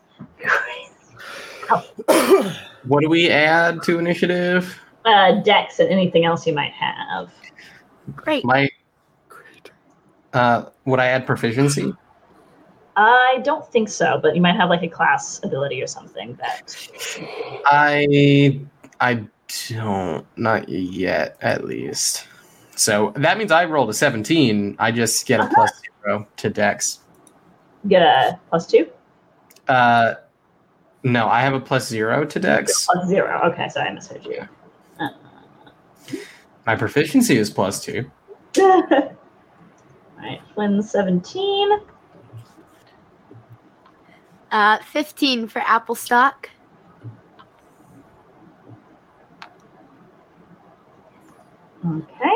What 2.86 3.02
do 3.02 3.10
we 3.10 3.30
add 3.30 3.82
to 3.84 4.00
initiative? 4.00 4.78
Uh, 5.06 5.41
dex 5.44 5.80
and 5.80 5.89
anything 5.89 6.26
else 6.26 6.46
you 6.46 6.54
might 6.54 6.74
have. 6.74 7.32
Great. 8.18 8.44
My. 8.44 8.70
Uh, 10.34 10.66
would 10.86 11.00
I 11.00 11.08
add 11.08 11.26
proficiency? 11.26 11.94
I 12.96 13.41
don't 13.44 13.66
think 13.72 13.89
so, 13.89 14.20
but 14.22 14.36
you 14.36 14.41
might 14.41 14.56
have 14.56 14.70
like 14.70 14.84
a 14.84 14.88
class 14.88 15.39
ability 15.44 15.82
or 15.82 15.88
something 15.88 16.36
that. 16.36 16.76
I 17.66 18.60
I 19.00 19.26
don't 19.70 20.26
not 20.38 20.70
yet 20.70 21.38
at 21.41 21.66
least. 21.66 22.28
So 22.76 23.14
that 23.16 23.38
means 23.38 23.52
I 23.52 23.66
rolled 23.66 23.89
a 23.89 23.94
17. 23.94 24.76
I 24.80 24.91
just 24.91 25.26
get 25.28 25.39
a 25.39 25.48
plus 25.54 25.72
zero 26.04 26.28
to 26.38 26.50
Dex. 26.50 27.00
Get 27.88 28.02
a 28.02 28.39
plus 28.50 28.66
two? 28.66 28.88
Uh, 29.68 30.16
no, 31.04 31.28
I 31.28 31.41
have 31.41 31.54
a 31.54 31.60
plus 31.60 31.88
zero 31.88 32.26
to 32.26 32.39
Dex. 32.39 32.86
Plus 32.86 33.08
zero. 33.08 33.41
Okay, 33.52 33.70
so 33.70 33.82
I 33.82 33.91
misheard 33.91 34.26
you. 34.26 34.48
My 36.66 36.76
proficiency 36.76 37.38
is 37.38 37.50
plus 37.50 37.84
two. 37.84 38.10
Alright, 38.60 39.12
Flynn 40.54 40.82
17. 40.82 41.70
Uh, 44.54 44.78
15 44.84 45.47
for 45.47 45.64
Applestock. 45.66 46.47
Okay. 51.84 52.36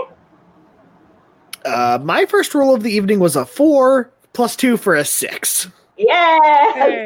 Uh, 1.63 1.99
my 2.01 2.25
first 2.25 2.55
roll 2.55 2.73
of 2.73 2.81
the 2.81 2.89
evening 2.89 3.19
was 3.19 3.35
a 3.35 3.45
four 3.45 4.11
plus 4.33 4.55
two 4.55 4.77
for 4.77 4.95
a 4.95 5.05
six. 5.05 5.69
Yeah! 5.95 6.39
Hey. 6.73 7.05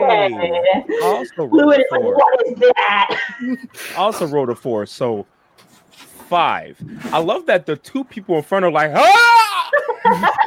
Also 1.03 1.43
rolled 1.43 1.73
a 1.73 1.79
is 1.79 1.85
like, 1.91 2.01
four. 2.01 2.15
what 2.15 2.47
is 2.47 2.59
that? 2.59 3.19
Also 3.97 4.25
rolled 4.27 4.49
a 4.49 4.55
four, 4.55 4.85
so 4.85 5.27
five. 5.89 6.81
I 7.11 7.19
love 7.19 7.47
that 7.47 7.65
the 7.65 7.75
two 7.75 8.05
people 8.05 8.37
in 8.37 8.43
front 8.43 8.63
are 8.63 8.71
like, 8.71 8.91
ah! 8.95 9.69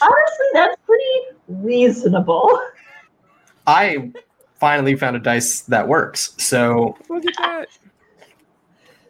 Honestly, 0.00 0.46
that's 0.52 0.76
pretty 0.86 1.20
reasonable. 1.48 2.60
I 3.66 4.12
finally 4.60 4.94
found 4.96 5.16
a 5.16 5.20
dice 5.20 5.62
that 5.62 5.88
works. 5.88 6.34
So 6.38 6.96
Look 7.08 7.26
at 7.26 7.34
that. 7.38 7.68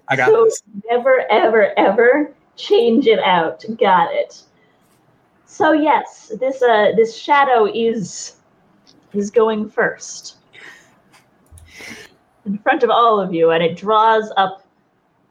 I 0.08 0.16
got 0.16 0.28
so 0.28 0.44
this. 0.44 0.62
never, 0.90 1.24
ever, 1.30 1.78
ever 1.78 2.32
change 2.56 3.06
it 3.06 3.18
out. 3.20 3.64
Got 3.78 4.12
it. 4.12 4.42
So 5.46 5.72
yes, 5.72 6.32
this 6.40 6.62
uh 6.62 6.92
this 6.96 7.16
shadow 7.16 7.66
is 7.66 8.36
is 9.12 9.30
going 9.30 9.70
first. 9.70 10.38
In 12.44 12.58
front 12.58 12.82
of 12.82 12.90
all 12.90 13.20
of 13.20 13.32
you, 13.32 13.50
and 13.52 13.62
it 13.62 13.76
draws 13.76 14.30
up 14.36 14.66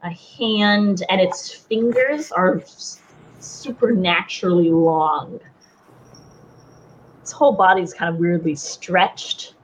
a 0.02 0.10
hand, 0.10 1.02
and 1.08 1.20
its 1.20 1.54
fingers 1.54 2.32
are 2.32 2.62
supernaturally 3.38 4.70
long. 4.70 5.40
Its 7.24 7.32
whole 7.32 7.52
body's 7.52 7.94
kind 7.94 8.14
of 8.14 8.20
weirdly 8.20 8.54
stretched. 8.54 9.54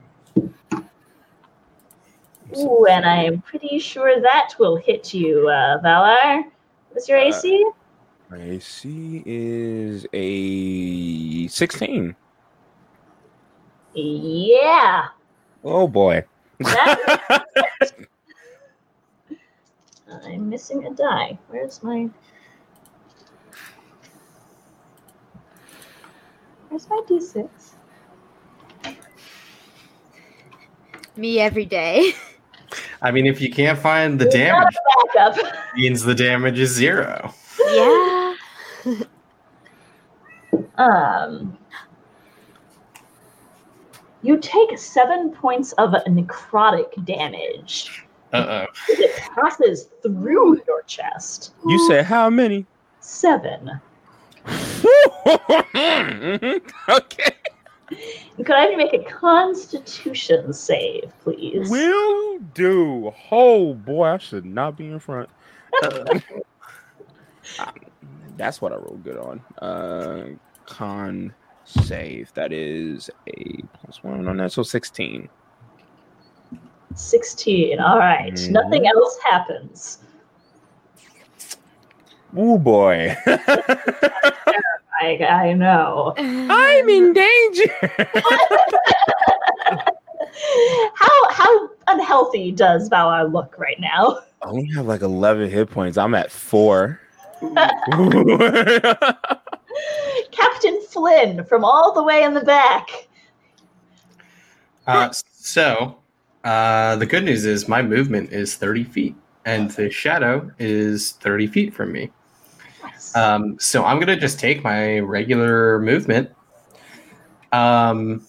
Ooh, 2.57 2.87
and 2.89 3.05
I 3.05 3.17
am 3.17 3.39
pretty 3.43 3.77
sure 3.77 4.19
that 4.19 4.55
will 4.57 4.77
hit 4.77 5.13
you, 5.13 5.47
uh, 5.47 5.79
Valar. 5.79 6.45
What's 6.89 7.07
your 7.07 7.19
Uh, 7.19 7.25
AC? 7.25 7.63
My 8.31 8.41
AC 8.41 9.21
is 9.27 10.07
a 10.11 11.47
16. 11.49 12.15
Yeah. 13.93 15.09
Oh 15.63 15.87
boy. 15.87 16.23
I'm 20.25 20.49
missing 20.49 20.87
a 20.87 20.95
die. 20.95 21.37
Where's 21.49 21.83
my. 21.83 22.09
Where's 26.71 26.89
my 26.89 27.01
d6? 27.05 27.49
Me 31.17 31.37
every 31.37 31.65
day. 31.65 32.13
I 33.01 33.11
mean, 33.11 33.25
if 33.25 33.41
you 33.41 33.51
can't 33.51 33.77
find 33.77 34.17
the 34.17 34.23
damage, 34.29 34.73
it 35.15 35.55
means 35.75 36.03
the 36.03 36.15
damage 36.15 36.57
is 36.59 36.69
zero. 36.71 37.33
yeah. 37.73 38.35
Um, 40.77 41.57
you 44.21 44.37
take 44.37 44.77
seven 44.79 45.31
points 45.31 45.73
of 45.73 45.89
necrotic 46.05 47.03
damage. 47.05 48.05
Uh 48.31 48.65
It 48.87 49.13
passes 49.35 49.89
through 50.01 50.61
your 50.65 50.83
chest. 50.83 51.53
You 51.67 51.77
said 51.89 52.05
how 52.05 52.29
many? 52.29 52.65
Seven. 53.01 53.81
Okay. 56.89 57.35
Could 58.37 58.51
I 58.51 58.75
make 58.75 58.93
a 58.93 59.03
Constitution 59.03 60.53
save, 60.53 61.11
please? 61.21 61.69
Will 61.69 62.39
do. 62.53 63.11
Oh 63.29 63.73
boy, 63.73 64.07
I 64.07 64.17
should 64.17 64.45
not 64.45 64.77
be 64.77 64.87
in 64.87 64.99
front. 64.99 65.29
Uh, 65.83 66.19
that's 68.37 68.61
what 68.61 68.71
I 68.71 68.75
rolled 68.77 69.03
good 69.03 69.17
on. 69.17 69.41
Uh, 69.61 70.27
con 70.65 71.33
save. 71.65 72.33
That 72.33 72.53
is 72.53 73.09
a 73.27 73.61
plus 73.73 74.01
one 74.03 74.27
on 74.27 74.37
that, 74.37 74.53
so 74.53 74.63
sixteen. 74.63 75.29
16. 76.95 77.79
All 77.79 77.97
right. 77.97 78.33
Mhm. 78.33 78.51
Nothing 78.51 78.87
else 78.87 79.17
happens. 79.29 79.99
Oh 82.35 82.57
boy. 82.57 83.15
I, 85.01 85.17
I 85.25 85.53
know. 85.53 86.13
I'm 86.17 86.89
in 86.89 87.13
danger. 87.13 87.73
How 90.95 91.29
how 91.29 91.69
unhealthy 91.87 92.51
does 92.51 92.89
Valar 92.89 93.31
look 93.31 93.55
right 93.57 93.79
now? 93.79 94.19
I 94.43 94.49
only 94.49 94.67
have 94.73 94.85
like 94.85 95.01
11 95.01 95.49
hit 95.49 95.69
points. 95.69 95.97
I'm 95.97 96.13
at 96.15 96.31
four. 96.31 96.99
Captain 100.31 100.81
Flynn 100.89 101.43
from 101.45 101.65
all 101.65 101.93
the 101.93 102.03
way 102.03 102.23
in 102.23 102.33
the 102.33 102.43
back. 102.43 103.07
Uh, 104.85 105.11
so, 105.11 105.97
uh, 106.43 106.95
the 106.97 107.05
good 107.05 107.23
news 107.23 107.45
is 107.45 107.67
my 107.67 107.81
movement 107.81 108.31
is 108.31 108.55
30 108.55 108.83
feet, 108.83 109.15
and 109.45 109.71
the 109.71 109.89
shadow 109.89 110.51
is 110.59 111.13
30 111.13 111.47
feet 111.47 111.73
from 111.73 111.91
me. 111.91 112.11
Um, 113.15 113.57
so 113.59 113.83
I'm 113.83 113.99
gonna 113.99 114.19
just 114.19 114.39
take 114.39 114.63
my 114.63 114.99
regular 114.99 115.79
movement. 115.79 116.29
Um, 117.51 118.25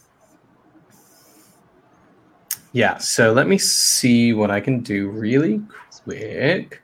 yeah. 2.72 2.98
So 2.98 3.32
let 3.32 3.46
me 3.46 3.59
see 3.59 4.32
what 4.32 4.50
I 4.50 4.60
can 4.60 4.80
do 4.80 5.09
really 5.09 5.60
quick. 6.04 6.82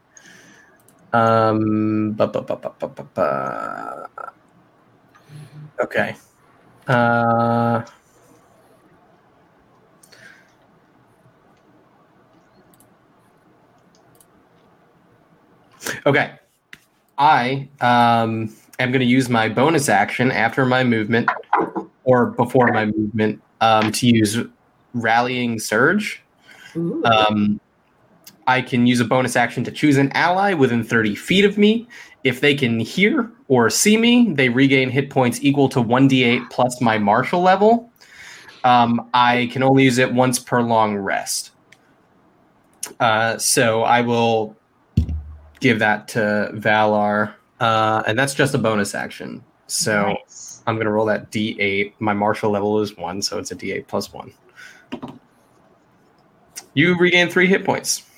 Um, 1.12 2.12
ba, 2.12 2.26
ba, 2.26 2.42
ba. 2.42 4.08
okay. 5.80 6.14
Uh, 6.86 7.82
okay. 16.06 16.38
I 17.18 17.68
um, 17.80 18.54
am 18.78 18.92
going 18.92 19.00
to 19.00 19.06
use 19.06 19.28
my 19.28 19.48
bonus 19.48 19.88
action 19.88 20.30
after 20.30 20.64
my 20.64 20.84
movement 20.84 21.28
or 22.04 22.26
before 22.26 22.72
my 22.72 22.86
movement 22.86 23.42
um, 23.60 23.92
to 23.92 24.06
use 24.06 24.38
rallying 24.94 25.58
surge. 25.58 26.22
Um, 27.04 27.60
I 28.46 28.62
can 28.62 28.86
use 28.86 29.00
a 29.00 29.04
bonus 29.04 29.36
action 29.36 29.64
to 29.64 29.70
choose 29.70 29.96
an 29.96 30.10
ally 30.12 30.54
within 30.54 30.82
30 30.84 31.14
feet 31.14 31.44
of 31.44 31.58
me. 31.58 31.86
If 32.24 32.40
they 32.40 32.54
can 32.54 32.80
hear 32.80 33.30
or 33.48 33.68
see 33.68 33.96
me, 33.96 34.32
they 34.32 34.48
regain 34.48 34.90
hit 34.90 35.10
points 35.10 35.38
equal 35.42 35.68
to 35.70 35.80
1d8 35.80 36.50
plus 36.50 36.80
my 36.80 36.98
martial 36.98 37.40
level. 37.40 37.90
Um, 38.64 39.08
I 39.12 39.48
can 39.52 39.62
only 39.62 39.84
use 39.84 39.98
it 39.98 40.12
once 40.12 40.38
per 40.38 40.62
long 40.62 40.96
rest. 40.96 41.50
Uh, 43.00 43.38
so 43.38 43.82
I 43.82 44.00
will 44.00 44.56
give 45.60 45.78
that 45.78 46.08
to 46.08 46.50
Valar. 46.54 47.34
Uh, 47.60 48.02
and 48.06 48.18
that's 48.18 48.34
just 48.34 48.54
a 48.54 48.58
bonus 48.58 48.94
action. 48.94 49.42
So 49.66 50.08
Nice. 50.12 50.62
I'm 50.66 50.76
going 50.76 50.86
to 50.86 50.92
roll 50.92 51.06
that 51.06 51.30
d8. 51.30 51.92
My 51.98 52.12
martial 52.14 52.50
level 52.50 52.80
is 52.80 52.96
1, 52.96 53.22
so 53.22 53.38
it's 53.38 53.50
a 53.50 53.56
d8 53.56 53.86
plus 53.86 54.12
1. 54.12 54.32
You 56.74 56.96
regain 56.96 57.28
3 57.28 57.46
hit 57.46 57.64
points. 57.64 58.04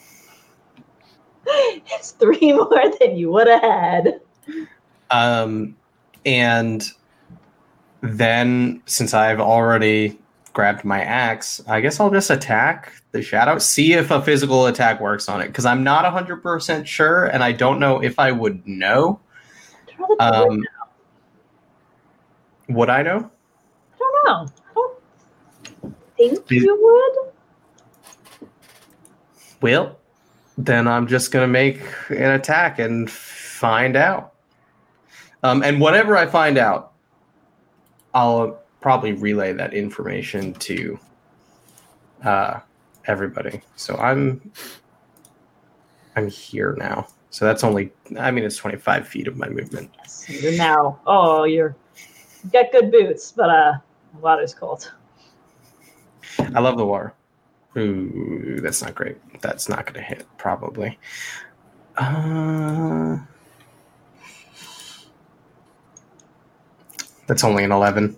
It's 1.92 2.12
three 2.12 2.52
more 2.52 2.84
than 3.00 3.16
you 3.16 3.30
would 3.32 3.48
have 3.48 3.62
had. 3.62 4.20
Um, 5.10 5.76
and 6.24 6.88
then, 8.02 8.82
since 8.86 9.14
I've 9.14 9.40
already 9.40 10.16
grabbed 10.52 10.84
my 10.84 11.00
axe, 11.02 11.60
I 11.68 11.80
guess 11.80 12.00
I'll 12.00 12.10
just 12.10 12.30
attack 12.30 12.92
the 13.12 13.22
shadow. 13.22 13.58
See 13.58 13.92
if 13.92 14.10
a 14.10 14.20
physical 14.22 14.66
attack 14.66 15.00
works 15.00 15.28
on 15.28 15.40
it, 15.40 15.48
because 15.48 15.66
I'm 15.66 15.84
not 15.84 16.04
100% 16.04 16.86
sure, 16.86 17.26
and 17.26 17.42
I 17.44 17.52
don't 17.52 17.78
know 17.78 18.02
if 18.02 18.18
I 18.18 18.32
would 18.32 18.66
know. 18.66 19.20
I'd 19.88 19.98
rather 20.00 20.14
do 20.16 20.22
it 20.22 20.22
Um, 20.22 20.62
would 22.68 22.90
I 22.90 23.02
know? 23.02 23.30
I 23.94 23.98
don't 23.98 24.24
know. 24.24 24.52
I 24.70 24.74
don't 25.82 25.96
think 26.16 26.32
Is- 26.52 26.62
you 26.62 26.78
would. 26.80 28.48
Well, 29.62 29.98
then 30.56 30.88
I'm 30.88 31.06
just 31.06 31.32
going 31.32 31.42
to 31.44 31.52
make 31.52 31.80
an 32.08 32.30
attack 32.32 32.78
and 32.78 33.10
find 33.10 33.96
out. 33.96 34.34
Um, 35.42 35.62
and 35.62 35.80
whatever 35.80 36.16
I 36.16 36.26
find 36.26 36.58
out, 36.58 36.92
I'll 38.14 38.59
probably 38.80 39.12
relay 39.12 39.52
that 39.52 39.74
information 39.74 40.54
to 40.54 40.98
uh, 42.24 42.60
everybody. 43.06 43.60
So 43.76 43.96
I'm 43.96 44.40
I'm 46.16 46.28
here 46.28 46.76
now. 46.78 47.06
So 47.30 47.44
that's 47.44 47.64
only 47.64 47.92
I 48.18 48.30
mean 48.30 48.44
it's 48.44 48.56
25 48.56 49.06
feet 49.06 49.28
of 49.28 49.36
my 49.36 49.48
movement. 49.48 49.90
Yes, 49.98 50.28
you're 50.28 50.56
now. 50.56 51.00
Oh, 51.06 51.44
you're 51.44 51.76
you've 52.42 52.52
got 52.52 52.72
good 52.72 52.90
boots, 52.90 53.32
but 53.32 53.50
uh, 53.50 53.72
the 54.14 54.20
water's 54.20 54.54
cold. 54.54 54.92
I 56.38 56.60
love 56.60 56.76
the 56.76 56.86
water. 56.86 57.14
Ooh, 57.76 58.58
that's 58.60 58.82
not 58.82 58.94
great. 58.94 59.16
That's 59.40 59.68
not 59.68 59.84
going 59.84 59.94
to 59.94 60.02
hit 60.02 60.26
probably. 60.38 60.98
Uh, 61.96 63.18
that's 67.26 67.44
only 67.44 67.62
an 67.62 67.70
11. 67.70 68.16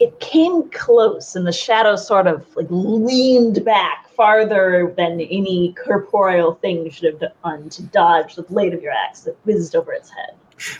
It 0.00 0.18
came 0.20 0.70
close, 0.70 1.34
and 1.34 1.46
the 1.46 1.52
shadow 1.52 1.96
sort 1.96 2.26
of 2.26 2.44
like 2.56 2.68
leaned 2.70 3.64
back 3.64 4.08
farther 4.14 4.94
than 4.96 5.20
any 5.20 5.74
corporeal 5.84 6.54
thing 6.54 6.90
should 6.90 7.20
have 7.20 7.32
done 7.42 7.68
to 7.70 7.82
dodge 7.84 8.34
the 8.36 8.42
blade 8.42 8.74
of 8.74 8.82
your 8.82 8.92
axe 8.92 9.20
that 9.20 9.36
whizzed 9.44 9.74
over 9.74 9.92
its 9.92 10.10
head. 10.10 10.36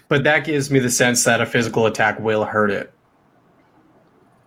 But 0.09 0.24
that 0.24 0.45
gives 0.45 0.70
me 0.70 0.78
the 0.78 0.90
sense 0.90 1.24
that 1.24 1.40
a 1.40 1.47
physical 1.47 1.86
attack 1.86 2.19
will 2.20 2.45
hurt 2.45 2.70
it. 2.70 2.93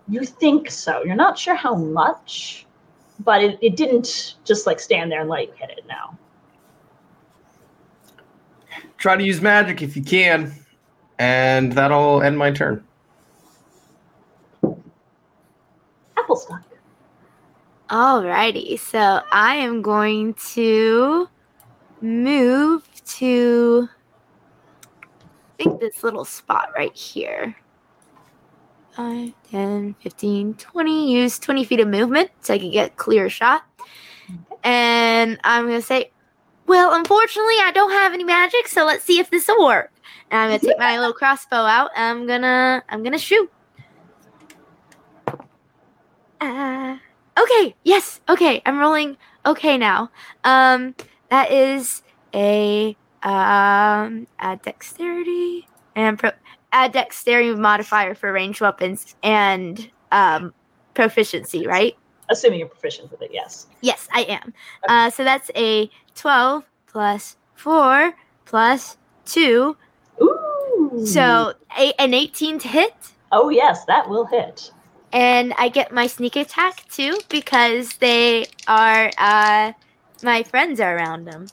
You 0.07 0.25
think 0.25 0.69
so. 0.69 1.03
You're 1.03 1.15
not 1.15 1.39
sure 1.39 1.55
how 1.55 1.75
much, 1.75 2.65
but 3.21 3.41
it, 3.41 3.57
it 3.61 3.75
didn't 3.77 4.35
just 4.43 4.67
like 4.67 4.79
stand 4.79 5.11
there 5.11 5.21
and 5.21 5.29
let 5.29 5.47
you 5.47 5.53
hit 5.53 5.69
it 5.69 5.85
now. 5.87 6.17
Try 8.97 9.15
to 9.15 9.23
use 9.23 9.41
magic 9.41 9.81
if 9.81 9.95
you 9.95 10.03
can, 10.03 10.53
and 11.17 11.71
that'll 11.73 12.21
end 12.21 12.37
my 12.37 12.51
turn. 12.51 12.83
Applestock. 16.31 16.63
Alrighty, 17.89 18.79
so 18.79 19.21
I 19.33 19.55
am 19.55 19.81
going 19.81 20.33
to 20.53 21.27
move 21.99 22.87
to 23.05 23.89
I 25.03 25.63
think 25.63 25.81
this 25.81 26.01
little 26.03 26.23
spot 26.23 26.69
right 26.75 26.95
here. 26.95 27.55
5, 28.93 29.33
10, 29.51 29.95
15, 30.01 30.53
20. 30.53 31.13
Use 31.13 31.37
20 31.37 31.65
feet 31.65 31.79
of 31.81 31.87
movement 31.89 32.31
so 32.39 32.53
I 32.53 32.59
can 32.59 32.71
get 32.71 32.91
a 32.91 32.95
clear 32.95 33.29
shot. 33.29 33.63
And 34.63 35.37
I'm 35.43 35.67
going 35.67 35.79
to 35.79 35.85
say, 35.85 36.11
well, 36.67 36.93
unfortunately, 36.93 37.55
I 37.61 37.71
don't 37.73 37.91
have 37.91 38.13
any 38.13 38.23
magic, 38.23 38.69
so 38.69 38.85
let's 38.85 39.03
see 39.03 39.19
if 39.19 39.29
this 39.29 39.49
will 39.49 39.65
work. 39.65 39.91
And 40.29 40.39
I'm 40.39 40.49
going 40.49 40.59
to 40.61 40.67
take 40.67 40.79
my 40.79 40.97
little 40.97 41.13
crossbow 41.13 41.57
out 41.57 41.91
I'm 41.95 42.25
going 42.25 42.41
to 42.41 42.83
I'm 42.87 43.03
going 43.03 43.11
to 43.11 43.19
shoot. 43.19 43.51
Uh, 46.41 46.97
okay, 47.39 47.75
yes, 47.83 48.19
okay. 48.27 48.61
I'm 48.65 48.79
rolling 48.79 49.15
okay 49.45 49.77
now. 49.77 50.09
Um 50.43 50.95
that 51.29 51.51
is 51.51 52.01
a 52.33 52.97
um 53.23 54.27
add 54.39 54.61
dexterity 54.63 55.67
and 55.95 56.17
pro- 56.17 56.31
add 56.71 56.93
dexterity 56.93 57.53
modifier 57.53 58.15
for 58.15 58.33
ranged 58.33 58.59
weapons 58.59 59.15
and 59.21 59.89
um 60.11 60.53
proficiency, 60.95 61.67
right? 61.67 61.95
Assuming 62.29 62.59
you're 62.59 62.67
proficient 62.69 63.11
with 63.11 63.21
it, 63.21 63.29
yes. 63.31 63.67
Yes, 63.81 64.07
I 64.11 64.21
am. 64.23 64.53
Uh 64.89 65.09
so 65.11 65.23
that's 65.23 65.51
a 65.55 65.89
12 66.15 66.63
plus 66.87 67.37
4 67.55 68.13
plus 68.45 68.97
2. 69.25 69.77
Ooh. 70.21 71.05
So 71.05 71.53
a- 71.77 71.93
an 72.01 72.13
18 72.15 72.57
to 72.59 72.67
hit. 72.67 72.95
Oh 73.31 73.49
yes, 73.49 73.85
that 73.85 74.09
will 74.09 74.25
hit. 74.25 74.71
And 75.13 75.53
I 75.57 75.69
get 75.69 75.91
my 75.91 76.07
sneak 76.07 76.35
attack 76.35 76.87
too 76.89 77.17
because 77.29 77.93
they 77.97 78.45
are 78.67 79.11
uh 79.17 79.73
my 80.23 80.43
friends 80.43 80.79
are 80.79 80.95
around 80.95 81.25
them. 81.25 81.47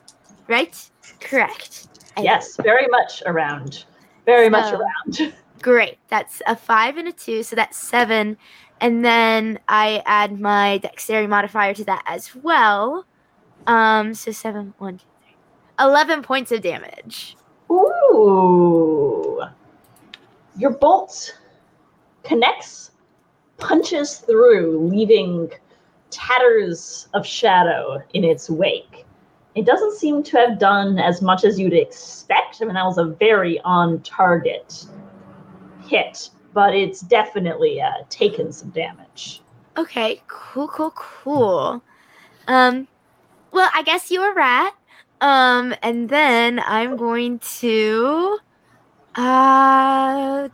Right? 0.48 0.74
Correct. 1.20 1.88
I- 2.16 2.22
Yes, 2.22 2.56
very 2.56 2.86
much 2.88 3.22
around. 3.26 3.84
Very 4.26 4.48
much 4.48 4.72
around. 4.72 5.32
Great. 5.62 5.98
That's 6.08 6.40
a 6.46 6.54
5 6.54 6.96
and 6.98 7.08
a 7.08 7.12
2, 7.12 7.42
so 7.42 7.56
that's 7.56 7.76
7. 7.76 8.36
And 8.80 9.04
then 9.04 9.58
I 9.68 10.02
add 10.06 10.38
my 10.38 10.78
dexterity 10.78 11.26
modifier 11.26 11.74
to 11.74 11.84
that 11.84 12.02
as 12.06 12.34
well. 12.34 13.04
Um 13.66 14.14
so 14.14 14.30
7 14.32 14.74
1 14.78 14.98
2 14.98 15.04
3 15.78 15.86
11 15.86 16.22
points 16.22 16.52
of 16.52 16.60
damage. 16.62 17.36
Ooh. 17.70 19.42
Your 20.56 20.70
bolt 20.70 21.38
connects, 22.24 22.90
punches 23.58 24.18
through, 24.18 24.88
leaving 24.88 25.50
tatters 26.10 27.08
of 27.14 27.26
shadow 27.26 28.02
in 28.14 28.24
its 28.24 28.48
wake. 28.48 29.04
It 29.54 29.66
doesn't 29.66 29.96
seem 29.96 30.22
to 30.24 30.36
have 30.38 30.58
done 30.58 30.98
as 30.98 31.20
much 31.20 31.44
as 31.44 31.58
you'd 31.58 31.72
expect. 31.72 32.62
I 32.62 32.64
mean, 32.64 32.74
that 32.74 32.84
was 32.84 32.98
a 32.98 33.04
very 33.04 33.60
on 33.60 34.00
target 34.02 34.86
hit, 35.86 36.30
but 36.54 36.74
it's 36.74 37.00
definitely 37.00 37.80
uh, 37.80 38.04
taken 38.08 38.52
some 38.52 38.70
damage. 38.70 39.42
Okay, 39.76 40.22
cool, 40.28 40.68
cool, 40.68 40.92
cool. 40.94 41.82
Um, 42.46 42.88
well, 43.52 43.70
I 43.74 43.82
guess 43.82 44.10
you 44.10 44.20
were 44.20 44.34
rat. 44.34 44.74
Um, 45.20 45.74
and 45.82 46.08
then 46.08 46.60
I'm 46.60 46.96
going 46.96 47.40
to 47.60 48.38
uh 49.16 50.48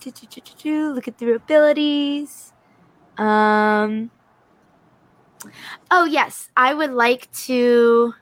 look 0.64 1.08
at 1.08 1.18
their 1.18 1.34
abilities. 1.34 2.53
Um 3.18 4.10
Oh 5.90 6.04
yes, 6.04 6.48
I 6.56 6.74
would 6.74 6.92
like 6.92 7.30
to 7.44 8.14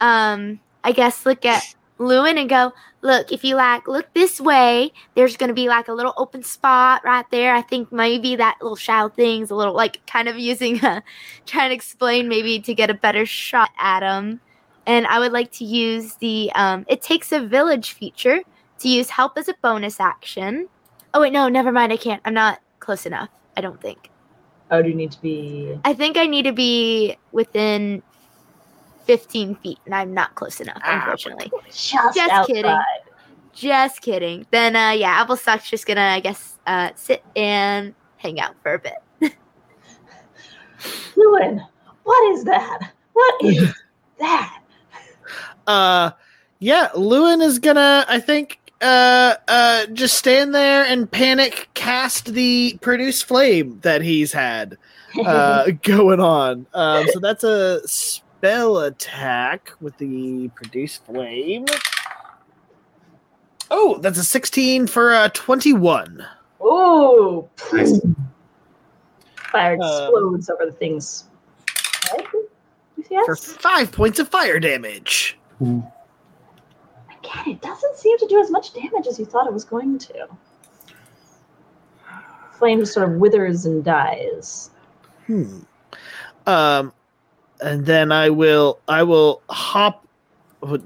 um 0.00 0.60
I 0.84 0.92
guess 0.92 1.26
look 1.26 1.44
at 1.44 1.62
Llewyn 1.98 2.38
and 2.38 2.48
go, 2.48 2.72
look, 3.02 3.32
if 3.32 3.42
you 3.44 3.56
like 3.56 3.88
look 3.88 4.12
this 4.14 4.40
way, 4.40 4.92
there's 5.14 5.36
gonna 5.36 5.52
be 5.52 5.68
like 5.68 5.88
a 5.88 5.92
little 5.92 6.14
open 6.16 6.42
spot 6.42 7.02
right 7.04 7.24
there. 7.30 7.54
I 7.54 7.62
think 7.62 7.92
maybe 7.92 8.36
that 8.36 8.58
little 8.60 8.76
shadow 8.76 9.08
thing's 9.08 9.50
a 9.50 9.54
little 9.54 9.74
like 9.74 10.04
kind 10.06 10.28
of 10.28 10.38
using 10.38 10.84
a 10.84 11.02
trying 11.46 11.70
to 11.70 11.74
explain 11.74 12.28
maybe 12.28 12.60
to 12.60 12.74
get 12.74 12.90
a 12.90 12.94
better 12.94 13.26
shot 13.26 13.70
at 13.78 14.02
him. 14.02 14.40
And 14.86 15.06
I 15.06 15.18
would 15.18 15.32
like 15.32 15.52
to 15.52 15.64
use 15.64 16.14
the 16.16 16.50
um 16.54 16.84
it 16.88 17.02
takes 17.02 17.32
a 17.32 17.40
village 17.46 17.92
feature 17.92 18.42
to 18.80 18.88
use 18.88 19.10
help 19.10 19.36
as 19.36 19.48
a 19.48 19.54
bonus 19.62 20.00
action. 20.00 20.68
Oh 21.14 21.20
wait, 21.20 21.32
no, 21.32 21.48
never 21.48 21.72
mind, 21.72 21.92
I 21.92 21.96
can't. 21.96 22.22
I'm 22.24 22.34
not 22.34 22.60
close 22.80 23.06
enough, 23.06 23.30
I 23.56 23.60
don't 23.60 23.80
think. 23.80 24.10
Oh, 24.70 24.82
do 24.82 24.88
you 24.88 24.94
need 24.94 25.12
to 25.12 25.20
be? 25.22 25.78
I 25.84 25.94
think 25.94 26.16
I 26.16 26.26
need 26.26 26.42
to 26.42 26.52
be 26.52 27.16
within 27.32 28.02
15 29.06 29.54
feet, 29.56 29.78
and 29.86 29.94
I'm 29.94 30.12
not 30.12 30.34
close 30.34 30.60
enough, 30.60 30.80
Ah, 30.84 31.00
unfortunately. 31.00 31.50
Just, 31.66 32.14
Just 32.14 32.46
kidding. 32.46 32.78
Just 33.54 34.02
kidding. 34.02 34.46
Then, 34.50 34.76
uh, 34.76 34.90
yeah, 34.90 35.20
Applestock's 35.24 35.70
just 35.70 35.86
gonna, 35.86 36.00
I 36.02 36.20
guess, 36.20 36.58
uh, 36.66 36.90
sit 36.94 37.24
and 37.34 37.94
hang 38.18 38.38
out 38.40 38.54
for 38.62 38.74
a 38.74 38.78
bit. 38.78 38.94
Llewyn, 41.16 41.66
what 42.04 42.32
is 42.34 42.44
that? 42.44 42.92
What 43.14 43.44
is 43.44 43.74
that? 44.20 44.60
Uh, 45.66 46.10
yeah, 46.60 46.88
Llewyn 46.94 47.40
is 47.42 47.58
gonna, 47.58 48.04
I 48.08 48.20
think, 48.20 48.60
uh, 48.80 49.34
uh, 49.48 49.86
just 49.86 50.16
stand 50.16 50.54
there 50.54 50.84
and 50.84 51.10
panic 51.10 51.68
cast 51.74 52.26
the 52.26 52.78
produce 52.80 53.22
flame 53.22 53.80
that 53.82 54.02
he's 54.02 54.32
had 54.32 54.78
uh, 55.24 55.70
going 55.82 56.20
on. 56.20 56.66
Um, 56.74 57.06
so 57.12 57.18
that's 57.18 57.44
a 57.44 57.86
spell 57.88 58.78
attack 58.78 59.72
with 59.80 59.96
the 59.98 60.48
produce 60.54 60.98
flame. 60.98 61.66
Oh, 63.70 63.98
that's 63.98 64.18
a 64.18 64.24
16 64.24 64.86
for 64.86 65.12
a 65.14 65.28
21. 65.30 66.26
Ooh, 66.62 67.48
Nice. 67.72 68.00
fire 69.52 69.74
Um, 69.74 69.80
explodes 69.80 70.50
over 70.50 70.66
the 70.66 70.72
things. 70.72 71.24
Right? 72.12 72.26
Yes. 73.10 73.26
For 73.26 73.36
five 73.36 73.92
points 73.92 74.18
of 74.18 74.28
fire 74.28 74.58
damage. 74.58 75.38
Again, 77.30 77.54
it 77.54 77.62
doesn't 77.62 77.96
seem 77.96 78.18
to 78.18 78.26
do 78.26 78.40
as 78.40 78.50
much 78.50 78.72
damage 78.72 79.06
as 79.06 79.18
you 79.18 79.24
thought 79.24 79.46
it 79.46 79.52
was 79.52 79.64
going 79.64 79.98
to. 79.98 80.28
Flame 82.52 82.80
just 82.80 82.94
sort 82.94 83.08
of 83.08 83.16
withers 83.16 83.66
and 83.66 83.84
dies. 83.84 84.70
Hmm. 85.26 85.60
Um, 86.46 86.92
and 87.60 87.86
then 87.86 88.12
I 88.12 88.30
will 88.30 88.80
I 88.88 89.02
will 89.02 89.42
hop. 89.48 90.06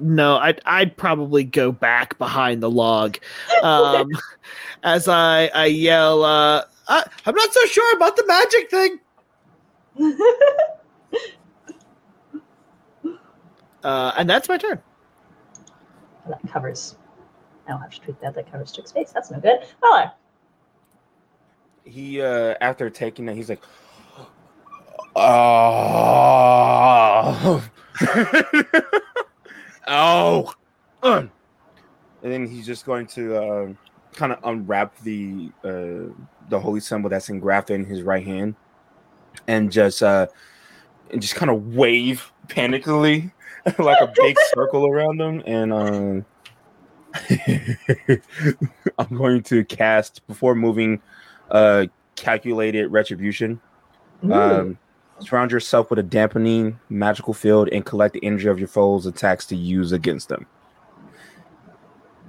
No, 0.01 0.37
I'd 0.37 0.61
I'd 0.67 0.97
probably 0.97 1.45
go 1.45 1.73
back 1.73 2.19
behind 2.19 2.63
the 2.63 2.71
log, 2.71 3.19
um, 3.63 4.11
as 4.83 5.09
I 5.09 5.51
I 5.55 5.67
yell. 5.67 6.25
Uh, 6.25 6.65
I, 6.89 7.05
I'm 7.25 7.35
not 7.35 7.53
so 7.55 7.65
sure 7.67 7.97
about 7.97 8.17
the 8.17 8.27
magic 8.27 8.71
thing. 8.71 9.01
Uh, 13.85 14.13
and 14.17 14.31
that's 14.31 14.49
my 14.49 14.57
turn. 14.57 14.81
That 16.29 16.41
covers. 16.51 16.97
I 17.67 17.71
don't 17.73 17.81
have 17.81 17.91
to 17.91 18.01
tweak 18.01 18.21
that. 18.21 18.35
That 18.35 18.51
covers 18.51 18.73
Trick's 18.73 18.93
face. 18.93 19.13
That's 19.13 19.31
no 19.31 19.41
good. 19.41 19.61
Valar. 19.83 20.13
He 21.85 22.21
uh 22.23 22.55
after 22.61 22.89
taking 22.91 23.27
that, 23.27 23.35
he's 23.37 23.49
like, 23.49 23.63
oh, 25.17 26.03
oh, 29.87 30.55
and 31.03 31.31
then 32.23 32.47
he's 32.47 32.67
just 32.67 32.87
going 32.87 33.07
to 33.09 33.37
uh, 33.37 33.69
kind 34.15 34.33
of 34.33 34.39
unwrap 34.45 34.97
the 35.01 35.51
uh, 35.65 36.13
the 36.49 36.61
holy 36.61 36.81
symbol 36.81 37.11
that's 37.11 37.29
engrafted 37.29 37.81
in 37.81 37.85
his 37.85 38.03
right 38.03 38.25
hand, 38.25 38.55
and 39.49 39.73
just 39.73 40.03
uh, 40.03 40.27
and 41.11 41.21
just 41.21 41.35
kind 41.35 41.51
of 41.51 41.75
wave 41.75 42.33
panically 42.47 43.33
like 43.79 44.01
a 44.01 44.13
big 44.17 44.37
circle 44.55 44.87
around 44.87 45.19
them, 45.19 45.43
and 45.47 45.73
um. 45.73 46.27
I'm 48.99 49.15
going 49.15 49.43
to 49.43 49.67
cast 49.67 50.27
before 50.27 50.55
moving 50.55 51.03
uh 51.51 51.85
calculated 52.17 52.87
retribution. 52.87 53.61
Ooh. 54.25 54.33
Um 54.33 54.79
surround 55.21 55.51
yourself 55.53 55.91
with 55.91 55.99
a 55.99 56.03
dampening 56.03 56.79
magical 56.89 57.35
field 57.35 57.69
and 57.71 57.85
collect 57.85 58.15
the 58.15 58.25
energy 58.25 58.49
of 58.49 58.59
your 58.59 58.69
foes' 58.69 59.07
attacks 59.07 59.47
to 59.47 59.57
use 59.57 59.93
against 59.93 60.29
them. 60.29 60.47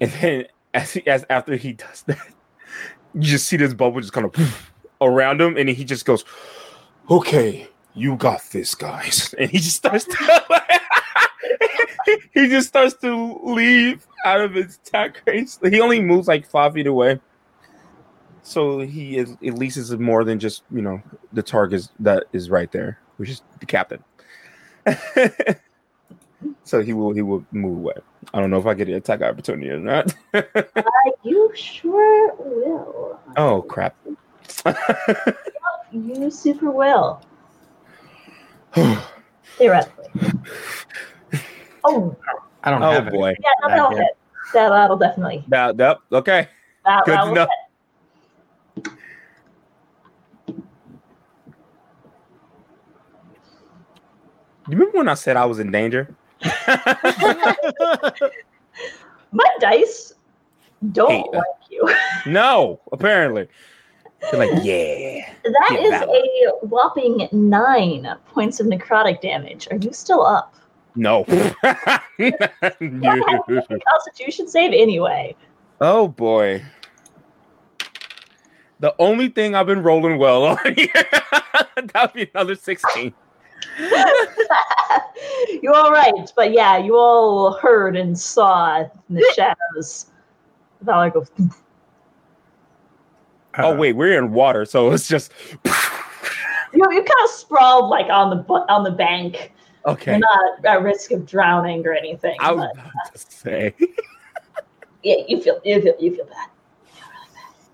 And 0.01 0.11
then 0.11 0.45
as, 0.73 0.93
he, 0.93 1.07
as 1.07 1.26
after 1.30 1.55
he 1.55 1.73
does 1.73 2.03
that, 2.07 2.27
you 3.14 3.22
just 3.22 3.47
see 3.47 3.57
this 3.57 3.73
bubble 3.73 4.01
just 4.01 4.14
kind 4.14 4.26
of 4.26 4.72
around 5.01 5.41
him, 5.41 5.57
and 5.57 5.69
he 5.69 5.84
just 5.84 6.05
goes, 6.05 6.26
Okay, 7.10 7.68
you 7.93 8.15
got 8.15 8.41
this, 8.51 8.76
guys. 8.76 9.35
And 9.38 9.49
he 9.49 9.57
just 9.57 9.77
starts 9.77 10.05
to 10.05 10.81
he 12.34 12.47
just 12.47 12.67
starts 12.67 12.95
to 13.01 13.39
leave 13.43 14.05
out 14.25 14.41
of 14.41 14.53
his 14.53 14.77
attack 14.77 15.21
range. 15.25 15.57
He 15.63 15.81
only 15.81 15.99
moves 16.01 16.27
like 16.27 16.47
five 16.47 16.73
feet 16.73 16.88
away. 16.88 17.19
So 18.43 18.80
he 18.80 19.17
is 19.17 19.31
at 19.31 19.53
least 19.53 19.77
is 19.77 19.91
more 19.93 20.23
than 20.23 20.38
just 20.38 20.63
you 20.71 20.81
know 20.81 21.01
the 21.31 21.41
target 21.41 21.88
that 21.99 22.25
is 22.34 22.49
right 22.49 22.71
there, 22.71 22.99
which 23.17 23.30
is 23.30 23.41
the 23.59 23.65
captain. 23.65 24.03
so 26.63 26.81
he 26.81 26.91
will 26.91 27.13
he 27.13 27.21
will 27.21 27.45
move 27.51 27.77
away. 27.77 27.93
I 28.34 28.41
don't 28.41 28.49
know 28.49 28.57
if 28.57 28.65
I 28.65 28.73
get 28.73 28.89
an 28.89 28.95
attack 28.95 29.21
opportunity 29.21 29.69
or 29.69 29.80
not. 29.80 30.13
you 31.23 31.51
sure 31.55 32.35
will. 32.35 33.19
oh 33.38 33.61
crap! 33.61 33.95
You 35.93 36.30
super 36.30 36.69
will. 36.69 37.21
Theoretically. 39.57 40.31
Oh, 41.84 42.15
I 42.64 42.72
don't 42.72 42.81
oh 42.84 42.91
have 42.91 43.07
it. 43.07 43.14
boy! 43.14 43.35
yeah, 43.39 43.49
no, 43.61 43.68
that'll 43.69 43.97
hit. 43.97 44.18
That, 44.53 44.69
that'll 44.69 44.97
definitely. 44.97 45.43
That, 45.47 45.77
that 45.77 45.99
okay. 46.11 46.47
That, 46.85 47.05
Good 47.05 47.11
that 47.14 47.23
to 47.23 47.27
will 47.27 47.35
know. 47.35 47.41
hit. 47.41 47.49
You 54.69 54.77
remember 54.77 54.99
when 54.99 55.10
I 55.10 55.15
said 55.15 55.35
I 55.35 55.45
was 55.45 55.60
in 55.60 55.72
danger? 55.72 56.15
My 59.31 59.45
dice 59.60 60.14
don't 60.91 61.11
Hey, 61.11 61.23
uh, 61.34 61.38
like 61.38 61.45
you. 61.69 61.89
no, 62.31 62.80
apparently. 62.91 63.47
They're 64.22 64.39
like, 64.39 64.64
yeah. 64.64 65.34
That 65.43 65.77
is 65.81 65.91
yeah, 65.91 66.03
a 66.03 66.65
whopping 66.65 67.27
nine 67.31 68.07
points 68.27 68.60
of 68.60 68.68
necrotic 68.68 69.22
damage. 69.22 69.68
Are 69.72 69.77
you 69.77 69.91
still 69.91 70.26
up? 70.26 70.55
No. 70.95 71.25
No. 72.79 73.23
Constitution 73.91 74.47
save 74.47 74.71
anyway. 74.73 75.35
Oh 75.81 76.07
boy. 76.07 76.63
The 78.79 78.93
only 78.99 79.29
thing 79.29 79.55
I've 79.55 79.65
been 79.65 79.81
rolling 79.81 80.17
well 80.19 80.43
on 80.45 80.57
here. 80.75 80.87
That'd 81.93 82.13
be 82.13 82.29
another 82.33 82.55
16. 82.55 83.13
You're 85.61 85.73
all 85.75 85.91
right, 85.91 86.13
but 86.35 86.51
yeah, 86.53 86.77
you 86.77 86.95
all 86.95 87.53
heard 87.53 87.95
and 87.95 88.17
saw 88.17 88.81
in 88.81 88.89
the 89.09 89.33
shadows. 89.35 90.07
Valar 90.85 91.13
go. 91.13 91.25
Uh, 91.39 91.47
Oh 93.57 93.75
wait, 93.75 93.93
we're 93.93 94.17
in 94.17 94.33
water, 94.33 94.65
so 94.65 94.91
it's 94.91 95.07
just 95.07 95.31
You, 95.65 95.71
you 96.91 97.03
kind 97.03 97.23
of 97.23 97.29
sprawled 97.29 97.89
like 97.89 98.07
on 98.09 98.29
the 98.29 98.43
on 98.69 98.83
the 98.83 98.91
bank. 98.91 99.51
Okay. 99.85 100.11
You're 100.11 100.19
not 100.19 100.65
at 100.65 100.81
risk 100.84 101.11
of 101.11 101.26
drowning 101.26 101.85
or 101.85 101.93
anything. 101.93 102.35
I 102.39 102.51
was 102.51 102.69
but 102.76 102.85
about 102.85 103.14
to 103.14 103.19
say. 103.19 103.76
yeah, 105.03 105.15
you 105.27 105.41
feel 105.41 105.60
you 105.64 105.81
feel 105.81 105.95
you 105.99 106.15
feel 106.15 106.26
bad. 106.26 106.49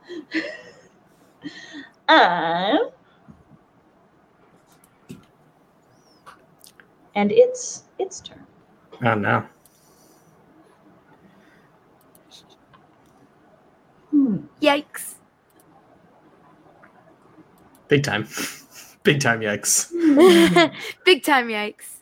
You 0.10 0.42
feel 0.42 0.42
really 0.42 0.52
bad. 2.08 2.80
um, 2.80 2.90
and 7.16 7.32
it's 7.32 7.84
its 7.98 8.22
turn. 8.22 8.46
Oh 9.04 9.16
no. 9.16 9.46
Hmm. 14.12 14.38
Yikes. 14.62 15.16
Big 17.88 18.04
time. 18.04 18.28
Big 19.04 19.22
time 19.22 19.40
yikes. 19.40 19.92
Big 21.06 21.24
time 21.24 21.48
yikes. 21.48 21.99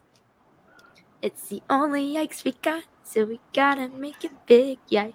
It's 1.22 1.48
the 1.48 1.62
only 1.70 2.14
yikes 2.14 2.44
we 2.44 2.54
got, 2.62 2.84
so 3.04 3.26
we 3.26 3.40
gotta 3.54 3.90
make 3.90 4.24
it 4.24 4.32
big 4.46 4.78
yikes. 4.92 5.14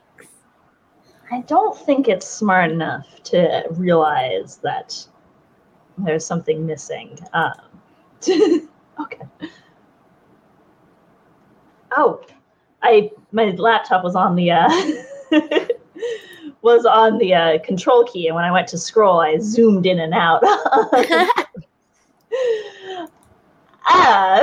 I 1.30 1.42
don't 1.42 1.76
think 1.76 2.08
it's 2.08 2.26
smart 2.26 2.72
enough 2.72 3.22
to 3.24 3.64
realize 3.70 4.56
that 4.58 5.06
there's 5.98 6.26
something 6.26 6.66
missing. 6.66 7.16
Um, 7.32 7.52
okay. 8.28 9.22
Oh, 11.96 12.24
I 12.82 13.12
my 13.30 13.50
laptop 13.50 14.02
was 14.02 14.16
on 14.16 14.34
the 14.34 14.50
uh, 14.50 14.68
was 16.62 16.84
on 16.84 17.18
the 17.18 17.32
uh, 17.32 17.58
control 17.60 18.02
key, 18.04 18.26
and 18.26 18.34
when 18.34 18.44
I 18.44 18.50
went 18.50 18.66
to 18.68 18.78
scroll, 18.78 19.20
I 19.20 19.38
zoomed 19.38 19.86
in 19.86 20.00
and 20.00 20.14
out. 20.14 20.42
uh, 23.88 24.40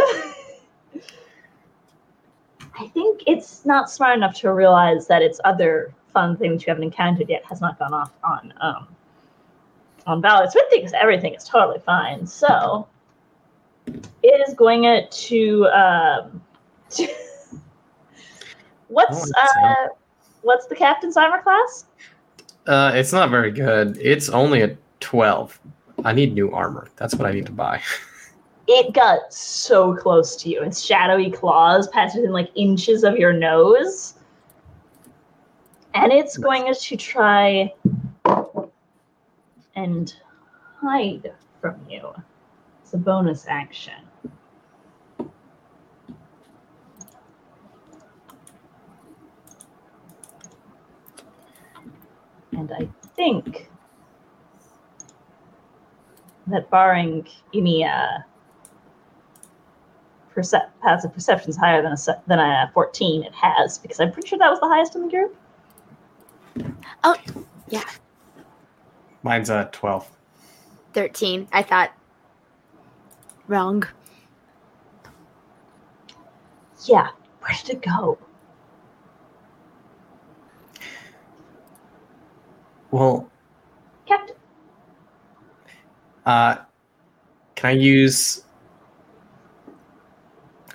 I 2.79 2.87
think 2.87 3.23
it's 3.27 3.65
not 3.65 3.89
smart 3.91 4.15
enough 4.15 4.35
to 4.35 4.53
realize 4.53 5.07
that 5.07 5.21
its 5.21 5.41
other 5.43 5.93
fun 6.13 6.37
thing 6.37 6.51
that 6.51 6.65
you 6.65 6.71
haven't 6.71 6.83
encountered 6.83 7.29
yet 7.29 7.43
has 7.45 7.59
not 7.59 7.77
gone 7.77 7.93
off 7.93 8.13
on 8.23 8.53
um, 8.61 8.87
on 10.07 10.21
Valar. 10.21 10.49
So 10.49 10.59
it 10.59 10.69
thinks 10.69 10.93
everything 10.93 11.33
is 11.33 11.43
totally 11.43 11.79
fine. 11.79 12.25
So 12.25 12.87
it 14.23 14.47
is 14.47 14.53
going 14.53 15.07
to 15.09 15.67
um, 15.67 16.41
what's 18.87 19.31
Oh, 19.35 19.51
uh, 19.63 19.87
what's 20.41 20.67
the 20.67 20.75
captain's 20.75 21.17
armor 21.17 21.41
class? 21.41 21.85
Uh, 22.65 22.91
it's 22.93 23.11
not 23.11 23.29
very 23.29 23.51
good. 23.51 23.97
It's 23.99 24.29
only 24.29 24.61
a 24.61 24.77
12. 24.99 25.59
I 26.05 26.13
need 26.13 26.33
new 26.33 26.51
armor. 26.51 26.87
That's 26.95 27.15
what 27.15 27.27
I 27.27 27.33
need 27.33 27.45
to 27.47 27.51
buy. 27.51 27.81
It 28.71 28.93
got 28.93 29.33
so 29.33 29.95
close 29.95 30.35
to 30.35 30.47
you. 30.47 30.61
Its 30.61 30.79
shadowy 30.79 31.31
claws 31.31 31.87
passed 31.87 32.15
within 32.15 32.31
like 32.31 32.51
inches 32.53 33.03
of 33.03 33.17
your 33.17 33.33
nose. 33.33 34.13
And 35.95 36.11
it's 36.11 36.37
going 36.37 36.71
to 36.71 36.95
try 36.95 37.73
and 39.75 40.13
hide 40.79 41.33
from 41.59 41.77
you. 41.89 42.13
It's 42.83 42.93
a 42.93 42.97
bonus 42.97 43.47
action. 43.47 43.95
And 52.51 52.71
I 52.71 52.87
think 53.15 53.67
that 56.45 56.69
barring 56.69 57.27
any 57.51 57.83
uh, 57.83 58.19
percep- 60.35 60.69
passive 60.81 61.13
perceptions 61.13 61.57
higher 61.57 61.81
than 61.81 61.91
a 61.91 61.97
se- 61.97 62.19
than 62.27 62.39
a 62.39 62.69
14 62.73 63.23
it 63.23 63.33
has 63.33 63.77
because 63.77 63.99
i'm 63.99 64.11
pretty 64.11 64.27
sure 64.27 64.37
that 64.39 64.49
was 64.49 64.59
the 64.59 64.67
highest 64.67 64.95
in 64.95 65.01
the 65.03 65.09
group 65.09 65.35
Oh, 67.03 67.15
yeah. 67.69 67.83
Mine's 69.23 69.49
a 69.49 69.69
12. 69.71 70.09
13. 70.93 71.47
I 71.53 71.63
thought. 71.63 71.91
Wrong. 73.47 73.83
yeah 76.85 77.09
where 77.41 77.55
did 77.63 77.77
it 77.77 77.81
go 77.81 78.17
Well, 82.91 83.29
captain 84.07 84.35
uh, 86.25 86.57
can 87.55 87.69
I 87.69 87.73
use. 87.73 88.43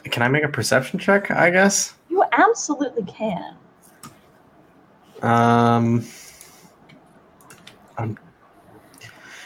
Can 0.05 0.23
I 0.23 0.29
make 0.29 0.45
a 0.45 0.49
perception 0.49 0.99
check, 0.99 1.31
I 1.31 1.51
guess? 1.51 1.95
you 2.11 2.23
absolutely 2.33 3.03
can 3.05 3.57
Um, 5.23 6.05
um, 7.99 8.17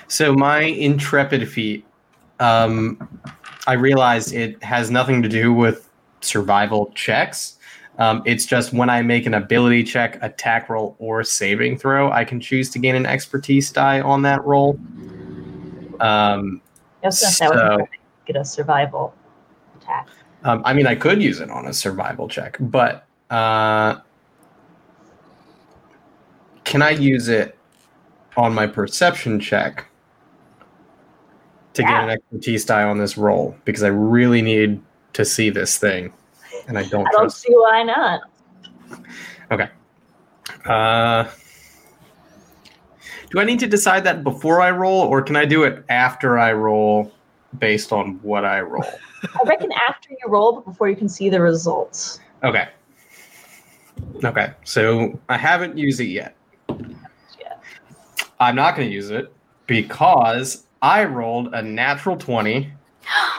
so 0.08 0.34
my 0.34 0.60
intrepid 0.60 1.48
feat, 1.48 1.86
um, 2.40 3.08
I 3.66 3.74
realized 3.74 4.34
it 4.34 4.62
has 4.62 4.90
nothing 4.90 5.22
to 5.22 5.28
do 5.28 5.54
with 5.54 5.88
survival 6.20 6.90
checks. 6.94 7.56
Um, 7.98 8.22
it's 8.26 8.44
just 8.44 8.72
when 8.72 8.90
I 8.90 9.02
make 9.02 9.26
an 9.26 9.34
ability 9.34 9.84
check, 9.84 10.18
attack 10.22 10.68
roll, 10.68 10.94
or 10.98 11.22
saving 11.24 11.78
throw, 11.78 12.10
I 12.10 12.24
can 12.24 12.40
choose 12.40 12.70
to 12.70 12.78
gain 12.78 12.94
an 12.94 13.06
expertise 13.06 13.70
die 13.70 14.00
on 14.00 14.22
that 14.22 14.44
roll. 14.44 14.78
Um, 16.00 16.60
I 17.02 17.06
was 17.06 17.20
gonna 17.20 17.32
say, 17.32 17.46
I 17.46 17.48
wasn't 17.48 17.68
So- 17.70 17.76
trying 17.76 17.86
to 17.86 17.92
get 18.26 18.36
a 18.36 18.44
survival 18.44 19.14
attack 19.80 20.08
um, 20.44 20.62
I 20.64 20.72
mean, 20.72 20.86
I 20.86 20.94
could 20.94 21.22
use 21.22 21.40
it 21.40 21.50
on 21.50 21.66
a 21.66 21.72
survival 21.72 22.28
check, 22.28 22.56
but 22.60 23.06
uh, 23.30 23.96
can 26.64 26.82
I 26.82 26.90
use 26.90 27.28
it 27.28 27.58
on 28.36 28.54
my 28.54 28.66
perception 28.66 29.40
check 29.40 29.86
to 31.74 31.82
Yeah. 31.82 31.88
get 31.88 32.04
an 32.04 32.10
expertise 32.10 32.64
die 32.64 32.84
on 32.84 32.98
this 32.98 33.18
roll? 33.18 33.56
Because 33.64 33.82
I 33.82 33.88
really 33.88 34.42
need 34.42 34.80
to 35.14 35.24
see 35.24 35.50
this 35.50 35.78
thing, 35.78 36.12
and 36.68 36.78
I 36.78 36.84
don't 36.84 37.06
i 37.06 37.10
don't 37.12 37.32
see 37.32 37.52
why 37.52 37.82
not 37.82 38.20
Uh, 40.64 41.24
do 43.30 43.40
I 43.40 43.44
need 43.44 43.58
to 43.60 43.66
decide 43.66 44.04
that 44.04 44.22
before 44.22 44.60
I 44.60 44.70
roll, 44.70 45.00
or 45.02 45.22
can 45.22 45.36
I 45.36 45.44
do 45.44 45.64
it 45.64 45.84
after 45.88 46.38
I 46.38 46.52
roll, 46.52 47.12
based 47.58 47.92
on 47.92 48.20
what 48.22 48.44
I 48.44 48.60
roll? 48.60 48.84
I 49.22 49.40
reckon 49.46 49.70
after 49.88 50.10
you 50.10 50.28
roll 50.28 50.52
but 50.52 50.64
before 50.64 50.88
you 50.88 50.96
can 50.96 51.08
see 51.08 51.28
the 51.28 51.40
results 51.40 52.20
Okay. 52.44 52.68
Okay. 54.24 54.52
So 54.64 55.18
I 55.28 55.36
haven't 55.36 55.76
used 55.76 56.00
it 56.00 56.06
yet. 56.06 56.36
Yeah. 56.68 57.56
I'm 58.40 58.54
not 58.54 58.76
going 58.76 58.88
to 58.88 58.94
use 58.94 59.10
it 59.10 59.32
because 59.66 60.66
I 60.82 61.04
rolled 61.04 61.54
a 61.54 61.62
natural 61.62 62.16
20 62.16 62.60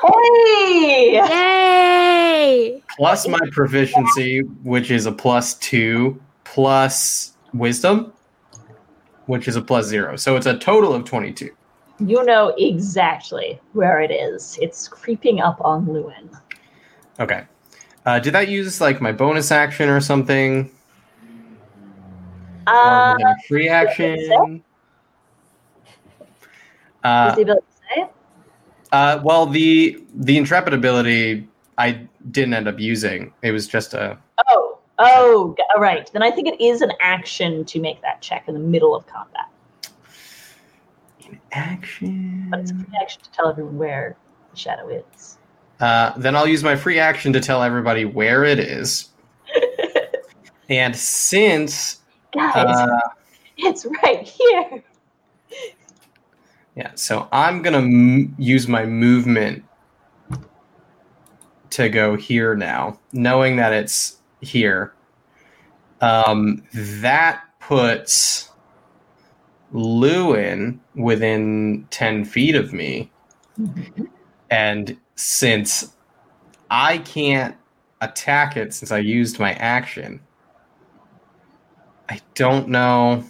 hey 0.01 1.13
Yay! 1.13 2.83
plus 2.97 3.27
my 3.27 3.39
proficiency, 3.51 4.39
which 4.63 4.91
is 4.91 5.05
a 5.05 5.11
plus 5.11 5.53
two, 5.55 6.19
plus 6.43 7.33
wisdom, 7.53 8.11
which 9.27 9.47
is 9.47 9.55
a 9.55 9.61
plus 9.61 9.85
zero. 9.85 10.15
So 10.15 10.35
it's 10.35 10.47
a 10.47 10.57
total 10.57 10.93
of 10.93 11.05
22. 11.05 11.51
You 11.99 12.23
know 12.23 12.53
exactly 12.57 13.59
where 13.73 14.01
it 14.01 14.11
is 14.11 14.57
it's 14.61 14.87
creeping 14.87 15.41
up 15.41 15.59
on 15.61 15.85
Llewyn 15.85 16.29
Okay. 17.19 17.43
Uh, 18.05 18.19
did 18.19 18.33
that 18.33 18.47
use 18.47 18.79
like 18.79 19.01
my 19.01 19.11
bonus 19.11 19.51
action 19.51 19.89
or 19.89 19.99
something? 19.99 20.71
Uh 22.67 23.15
was 23.17 23.35
free 23.47 23.67
action? 23.67 24.63
Uh, 27.03 27.35
the 27.35 27.41
ability 27.41 27.61
to 27.61 27.95
say 27.95 28.09
Uh, 28.91 29.19
well, 29.23 29.45
the 29.45 30.01
the 30.15 30.37
intrepid 30.37 30.73
ability 30.73 31.47
I 31.77 32.07
didn't 32.31 32.53
end 32.53 32.67
up 32.67 32.79
using. 32.79 33.33
It 33.41 33.51
was 33.51 33.67
just 33.67 33.93
a 33.93 34.17
Oh, 34.47 34.79
oh, 34.99 35.55
all 35.75 35.81
right. 35.81 36.09
Then 36.11 36.23
I 36.23 36.31
think 36.31 36.47
it 36.47 36.59
is 36.61 36.81
an 36.81 36.91
action 37.01 37.65
to 37.65 37.79
make 37.79 38.01
that 38.01 38.21
check 38.21 38.47
in 38.47 38.53
the 38.53 38.59
middle 38.59 38.95
of 38.95 39.05
combat. 39.07 39.47
In 41.31 41.39
action. 41.51 42.47
But 42.49 42.61
it's 42.61 42.71
a 42.71 42.75
free 42.75 42.97
action 43.01 43.21
to 43.23 43.31
tell 43.31 43.49
everyone 43.49 43.77
where 43.77 44.17
the 44.51 44.57
shadow 44.57 44.89
is. 44.89 45.37
Uh, 45.79 46.13
then 46.17 46.35
I'll 46.35 46.47
use 46.47 46.63
my 46.63 46.75
free 46.75 46.99
action 46.99 47.31
to 47.33 47.39
tell 47.39 47.63
everybody 47.63 48.05
where 48.05 48.43
it 48.43 48.59
is. 48.59 49.09
And 50.69 50.95
since 50.95 52.01
Guys, 52.31 52.55
uh, 52.55 52.99
it's 53.57 53.87
right 54.03 54.21
here. 54.21 54.83
yeah, 56.75 56.91
so 56.93 57.27
I'm 57.31 57.63
gonna 57.63 57.79
m- 57.79 58.35
use 58.37 58.67
my 58.67 58.85
movement 58.85 59.63
to 61.71 61.89
go 61.89 62.15
here 62.15 62.55
now, 62.55 62.99
knowing 63.13 63.55
that 63.55 63.73
it's 63.73 64.17
here. 64.41 64.93
Um, 66.01 66.63
that 66.73 67.43
puts 67.59 68.48
Llewyn 69.73 70.79
within 70.95 71.87
ten 71.91 72.25
feet 72.25 72.55
of 72.55 72.73
me. 72.73 73.11
Mm-hmm. 73.59 74.05
And 74.49 74.97
since 75.15 75.93
I 76.71 76.99
can't 76.99 77.55
attack 78.01 78.57
it 78.57 78.73
since 78.73 78.91
I 78.91 78.99
used 78.99 79.39
my 79.39 79.53
action, 79.53 80.21
I 82.07 82.19
don't 82.33 82.69
know. 82.69 83.23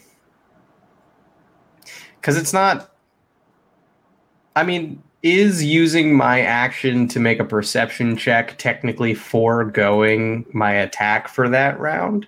Because 2.20 2.38
it's 2.38 2.54
not. 2.54 2.92
I 4.56 4.64
mean, 4.64 5.02
is 5.22 5.64
using 5.64 6.16
my 6.16 6.42
action 6.42 7.08
to 7.10 7.20
make 7.20 7.40
a 7.40 7.46
perception 7.46 8.16
check 8.16 8.58
technically 8.58 9.14
foregoing 9.14 10.46
my 10.54 10.72
attack 10.72 11.28
for 11.28 11.50
that 11.50 11.78
round? 11.80 12.28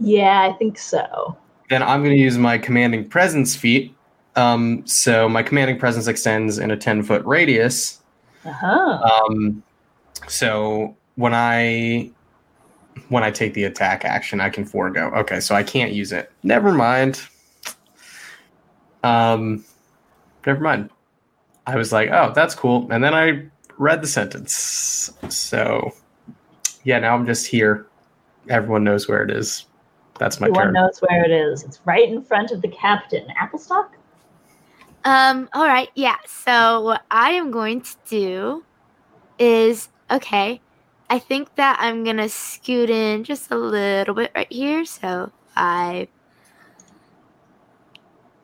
Yeah, 0.00 0.48
I 0.48 0.52
think 0.58 0.78
so. 0.78 1.36
Then 1.68 1.82
I'm 1.82 2.02
going 2.02 2.16
to 2.16 2.20
use 2.20 2.38
my 2.38 2.58
commanding 2.58 3.08
presence 3.08 3.54
feat. 3.54 3.94
Um, 4.36 4.86
so 4.86 5.28
my 5.28 5.42
commanding 5.42 5.78
presence 5.78 6.06
extends 6.06 6.58
in 6.58 6.70
a 6.70 6.76
10 6.76 7.02
foot 7.02 7.24
radius. 7.24 8.00
Uh 8.44 8.52
huh. 8.52 9.24
Um, 9.28 9.62
so 10.28 10.96
when 11.16 11.34
I 11.34 12.10
when 13.08 13.22
I 13.22 13.30
take 13.30 13.54
the 13.54 13.64
attack 13.64 14.04
action, 14.04 14.40
I 14.40 14.50
can 14.50 14.64
forego. 14.64 15.10
Okay, 15.16 15.40
so 15.40 15.54
I 15.54 15.62
can't 15.62 15.92
use 15.92 16.12
it. 16.12 16.30
Never 16.42 16.72
mind. 16.72 17.20
Um, 19.02 19.64
never 20.46 20.60
mind. 20.60 20.90
I 21.66 21.76
was 21.76 21.92
like, 21.92 22.10
oh, 22.10 22.32
that's 22.34 22.54
cool, 22.54 22.88
and 22.90 23.04
then 23.04 23.14
I 23.14 23.46
read 23.76 24.02
the 24.02 24.06
sentence. 24.06 25.12
So, 25.28 25.92
yeah, 26.84 26.98
now 26.98 27.14
I'm 27.14 27.26
just 27.26 27.46
here. 27.46 27.86
Everyone 28.48 28.84
knows 28.84 29.08
where 29.08 29.22
it 29.22 29.30
is. 29.30 29.66
That's 30.18 30.40
my 30.40 30.48
Everyone 30.48 30.66
turn. 30.66 30.72
knows 30.74 30.98
where 31.00 31.24
it 31.24 31.30
is. 31.30 31.62
It's 31.64 31.80
right 31.84 32.08
in 32.08 32.22
front 32.22 32.50
of 32.50 32.60
the 32.62 32.68
captain. 32.68 33.26
Applestock? 33.40 33.96
Um, 35.04 35.48
all 35.52 35.66
right, 35.66 35.88
yeah. 35.94 36.16
So 36.26 36.80
what 36.80 37.02
I 37.10 37.30
am 37.30 37.50
going 37.50 37.80
to 37.82 37.96
do 38.08 38.64
is 39.38 39.88
okay. 40.10 40.60
I 41.10 41.18
think 41.18 41.54
that 41.54 41.78
I'm 41.80 42.04
gonna 42.04 42.28
scoot 42.28 42.90
in 42.90 43.24
just 43.24 43.50
a 43.50 43.56
little 43.56 44.14
bit 44.14 44.32
right 44.34 44.52
here. 44.52 44.84
So 44.84 45.30
five, 45.54 46.08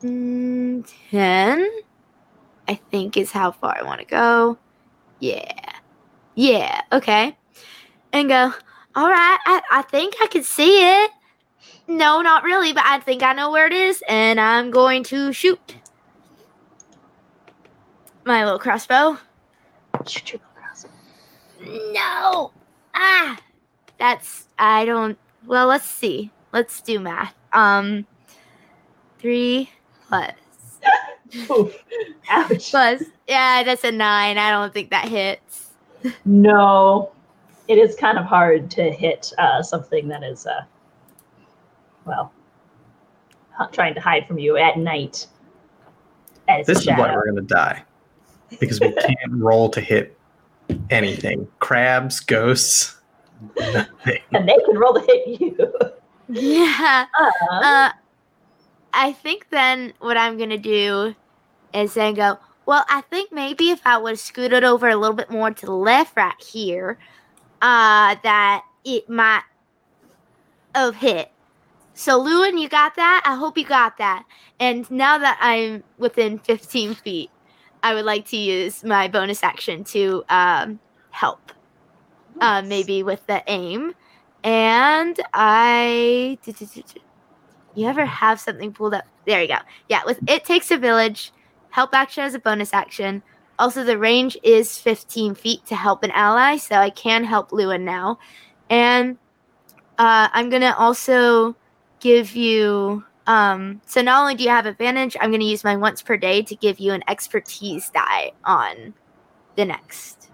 mm, 0.01 0.91
ten. 1.11 1.69
I 2.67 2.75
think 2.75 3.17
is 3.17 3.31
how 3.31 3.51
far 3.51 3.77
I 3.77 3.83
want 3.83 3.99
to 3.99 4.05
go. 4.07 4.57
Yeah, 5.19 5.73
yeah. 6.33 6.81
Okay, 6.91 7.37
and 8.13 8.29
go. 8.29 8.53
All 8.95 9.09
right. 9.09 9.37
I, 9.45 9.61
I 9.71 9.81
think 9.81 10.15
I 10.21 10.27
can 10.27 10.43
see 10.43 10.81
it. 10.81 11.11
No, 11.87 12.21
not 12.21 12.43
really, 12.43 12.73
but 12.73 12.83
I 12.85 12.99
think 12.99 13.21
I 13.21 13.33
know 13.33 13.51
where 13.51 13.67
it 13.67 13.73
is, 13.73 14.03
and 14.07 14.39
I'm 14.39 14.71
going 14.71 15.03
to 15.05 15.31
shoot 15.31 15.75
my 18.25 18.43
little 18.43 18.59
crossbow. 18.59 19.17
Shoot 20.07 20.33
your 20.33 20.41
crossbow. 20.55 20.89
No. 21.93 22.51
Ah. 22.95 23.37
That's 23.97 24.47
I 24.59 24.85
don't 24.85 25.17
well, 25.45 25.67
let's 25.67 25.85
see. 25.85 26.31
Let's 26.51 26.81
do 26.81 26.99
math. 26.99 27.33
Um 27.53 28.05
3 29.19 29.69
plus 30.07 30.31
Ouch. 32.29 32.71
plus 32.71 33.03
yeah, 33.27 33.63
that's 33.63 33.83
a 33.83 33.91
9. 33.91 34.37
I 34.37 34.49
don't 34.51 34.73
think 34.73 34.89
that 34.89 35.07
hits. 35.07 35.69
No, 36.25 37.11
it 37.67 37.77
is 37.77 37.95
kind 37.95 38.17
of 38.19 38.25
hard 38.25 38.69
to 38.71 38.91
hit 38.91 39.33
uh, 39.39 39.63
something 39.63 40.07
that 40.09 40.23
is, 40.23 40.45
uh, 40.45 40.61
well, 42.05 42.31
trying 43.71 43.93
to 43.95 44.01
hide 44.01 44.27
from 44.27 44.39
you 44.39 44.57
at 44.57 44.77
night. 44.77 45.27
As 46.47 46.67
This 46.67 46.79
is 46.81 46.87
why 46.87 47.13
we're 47.15 47.25
going 47.25 47.35
to 47.35 47.41
die 47.41 47.83
because 48.59 48.79
we 48.79 48.91
can't 48.93 49.31
roll 49.31 49.69
to 49.69 49.81
hit 49.81 50.17
anything. 50.89 51.47
Crabs, 51.59 52.19
ghosts, 52.19 52.95
nothing. 53.57 54.19
and 54.33 54.47
they 54.47 54.57
can 54.65 54.77
roll 54.77 54.93
to 54.93 55.01
hit 55.01 55.41
you. 55.41 55.71
Yeah. 56.27 57.05
Uh, 57.19 57.31
Uh 57.51 57.91
I 58.97 59.11
think 59.11 59.49
then 59.49 59.93
what 59.99 60.15
I'm 60.15 60.37
going 60.37 60.51
to 60.51 60.57
do 60.57 61.13
is 61.73 61.93
then 61.95 62.13
go, 62.13 62.39
well, 62.65 62.85
I 62.87 63.01
think 63.01 63.31
maybe 63.31 63.69
if 63.69 63.81
I 63.85 63.97
would 63.97 64.11
have 64.11 64.19
scooted 64.19 64.63
over 64.63 64.87
a 64.87 64.95
little 64.95 65.15
bit 65.15 65.29
more 65.29 65.51
to 65.51 65.65
the 65.65 65.73
left 65.73 66.15
right 66.15 66.41
here, 66.41 66.97
uh, 67.61 68.15
that 68.23 68.63
it 68.85 69.09
might 69.09 69.43
have 70.73 70.95
hit. 70.95 71.29
So, 71.97 72.21
Llewyn, 72.21 72.59
you 72.61 72.67
got 72.67 72.97
that? 72.97 73.23
I 73.25 73.35
hope 73.35 73.57
you 73.57 73.63
got 73.63 73.97
that. 73.99 74.25
And 74.59 74.89
now 74.91 75.17
that 75.17 75.37
I'm 75.39 75.81
within 75.97 76.39
15 76.39 76.93
feet, 76.93 77.31
I 77.83 77.93
would 77.93 78.03
like 78.03 78.27
to 78.27 78.37
use 78.37 78.83
my 78.83 79.07
bonus 79.07 79.41
action 79.43 79.85
to 79.85 80.25
um, 80.27 80.81
help, 81.11 81.53
uh, 82.41 82.61
maybe 82.63 83.01
with 83.01 83.25
the 83.27 83.41
aim. 83.47 83.93
And 84.43 85.17
I. 85.33 86.37
You 87.75 87.87
ever 87.87 88.05
have 88.05 88.41
something 88.41 88.73
pulled 88.73 88.93
up? 88.93 89.05
There 89.25 89.41
you 89.41 89.47
go. 89.47 89.59
Yeah, 89.87 90.01
with 90.05 90.19
it 90.27 90.43
takes 90.43 90.71
a 90.71 90.77
village. 90.77 91.31
Help 91.69 91.93
action 91.93 92.25
as 92.25 92.33
a 92.33 92.39
bonus 92.39 92.73
action. 92.73 93.23
Also, 93.57 93.85
the 93.85 93.97
range 93.97 94.37
is 94.43 94.77
15 94.77 95.33
feet 95.33 95.65
to 95.67 95.75
help 95.75 96.03
an 96.03 96.11
ally, 96.11 96.57
so 96.57 96.75
I 96.75 96.89
can 96.89 97.23
help 97.23 97.51
Llewyn 97.51 97.81
now. 97.83 98.19
And 98.69 99.17
uh, 99.97 100.27
I'm 100.33 100.49
gonna 100.49 100.75
also 100.77 101.55
give 102.05 102.35
you. 102.35 103.03
Um, 103.25 103.81
so 103.87 104.03
not 104.03 104.21
only 104.21 104.35
do 104.35 104.43
you 104.43 104.51
have 104.51 104.67
advantage, 104.67 105.17
I'm 105.19 105.31
gonna 105.31 105.43
use 105.43 105.63
my 105.63 105.75
once 105.75 106.03
per 106.03 106.15
day 106.15 106.43
to 106.43 106.55
give 106.55 106.79
you 106.79 106.93
an 106.93 107.03
expertise 107.07 107.89
die 107.89 108.31
on 108.43 108.93
the 109.55 109.65
next 109.65 110.29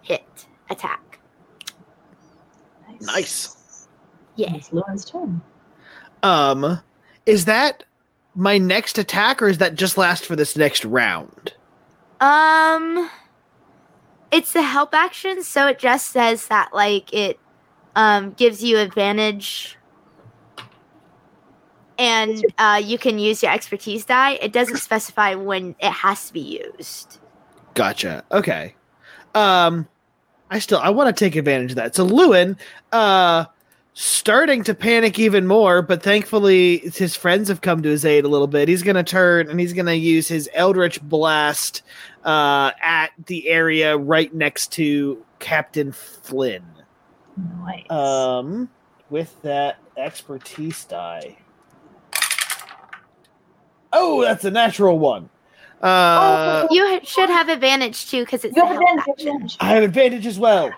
hit 0.00 0.46
attack. 0.70 1.18
Nice. 3.00 3.86
Yeah. 4.36 4.54
It's 4.54 4.72
Llewyn's 4.72 5.04
turn. 5.04 5.42
Um, 6.22 6.80
is 7.26 7.44
that 7.44 7.84
my 8.34 8.56
next 8.56 8.96
attack, 8.96 9.42
or 9.42 9.48
is 9.48 9.58
that 9.58 9.74
just 9.74 9.98
last 9.98 10.24
for 10.24 10.34
this 10.34 10.56
next 10.56 10.86
round? 10.86 11.52
Um, 12.20 13.10
it's 14.32 14.54
the 14.54 14.62
help 14.62 14.94
action, 14.94 15.42
so 15.42 15.66
it 15.66 15.78
just 15.78 16.06
says 16.06 16.48
that 16.48 16.72
like 16.72 17.12
it 17.12 17.38
um 17.94 18.32
gives 18.32 18.64
you 18.64 18.78
advantage, 18.78 19.76
and 21.98 22.44
uh, 22.58 22.80
you 22.82 22.98
can 22.98 23.18
use 23.18 23.42
your 23.42 23.52
expertise 23.52 24.04
die. 24.04 24.32
It 24.32 24.52
doesn't 24.52 24.76
specify 24.88 25.34
when 25.34 25.74
it 25.80 25.90
has 25.90 26.28
to 26.28 26.32
be 26.32 26.62
used. 26.76 27.18
Gotcha. 27.74 28.24
Okay. 28.30 28.74
Um, 29.34 29.88
I 30.50 30.58
still 30.58 30.78
I 30.78 30.90
want 30.90 31.14
to 31.14 31.24
take 31.24 31.36
advantage 31.36 31.72
of 31.72 31.76
that. 31.76 31.94
So 31.94 32.06
Llewyn, 32.06 32.56
uh, 32.92 33.46
starting 33.94 34.62
to 34.64 34.74
panic 34.74 35.18
even 35.18 35.46
more, 35.46 35.82
but 35.82 36.02
thankfully 36.02 36.78
his 36.78 37.16
friends 37.16 37.48
have 37.48 37.60
come 37.60 37.82
to 37.82 37.88
his 37.88 38.04
aid 38.04 38.24
a 38.24 38.28
little 38.28 38.46
bit. 38.46 38.68
He's 38.68 38.82
gonna 38.82 39.04
turn 39.04 39.48
and 39.48 39.58
he's 39.58 39.72
gonna 39.72 39.94
use 39.94 40.28
his 40.28 40.48
Eldritch 40.54 41.00
Blast 41.02 41.82
uh, 42.24 42.72
at 42.82 43.10
the 43.26 43.48
area 43.48 43.96
right 43.96 44.32
next 44.32 44.72
to 44.72 45.24
Captain 45.38 45.92
Flynn. 45.92 46.64
Nice. 47.36 47.90
Um, 47.90 48.68
with 49.10 49.40
that 49.42 49.78
expertise 49.96 50.84
die. 50.84 51.36
Oh, 53.94 54.22
that's 54.22 54.44
a 54.44 54.50
natural 54.50 54.98
one. 54.98 55.30
Uh, 55.80 56.66
You 56.70 57.00
should 57.04 57.28
have 57.30 57.48
advantage 57.48 58.10
too 58.10 58.24
because 58.24 58.44
it's 58.44 58.56
you 58.56 58.64
have 58.64 58.76
advantage. 58.76 59.26
action. 59.26 59.48
I 59.60 59.74
have 59.74 59.82
advantage 59.84 60.26
as 60.26 60.38
well. 60.38 60.70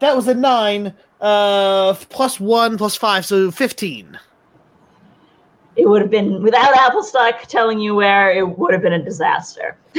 That 0.00 0.16
was 0.16 0.26
a 0.28 0.34
nine. 0.34 0.94
Uh, 1.20 1.94
plus 2.08 2.40
one, 2.40 2.76
plus 2.76 2.96
five, 2.96 3.24
so 3.24 3.50
fifteen. 3.50 4.18
It 5.76 5.88
would 5.88 6.02
have 6.02 6.10
been 6.10 6.42
without 6.42 6.74
Applestock 6.74 7.42
telling 7.48 7.78
you 7.78 7.94
where. 7.94 8.32
It 8.32 8.58
would 8.58 8.72
have 8.72 8.82
been 8.82 8.92
a 8.94 9.02
disaster. 9.02 9.76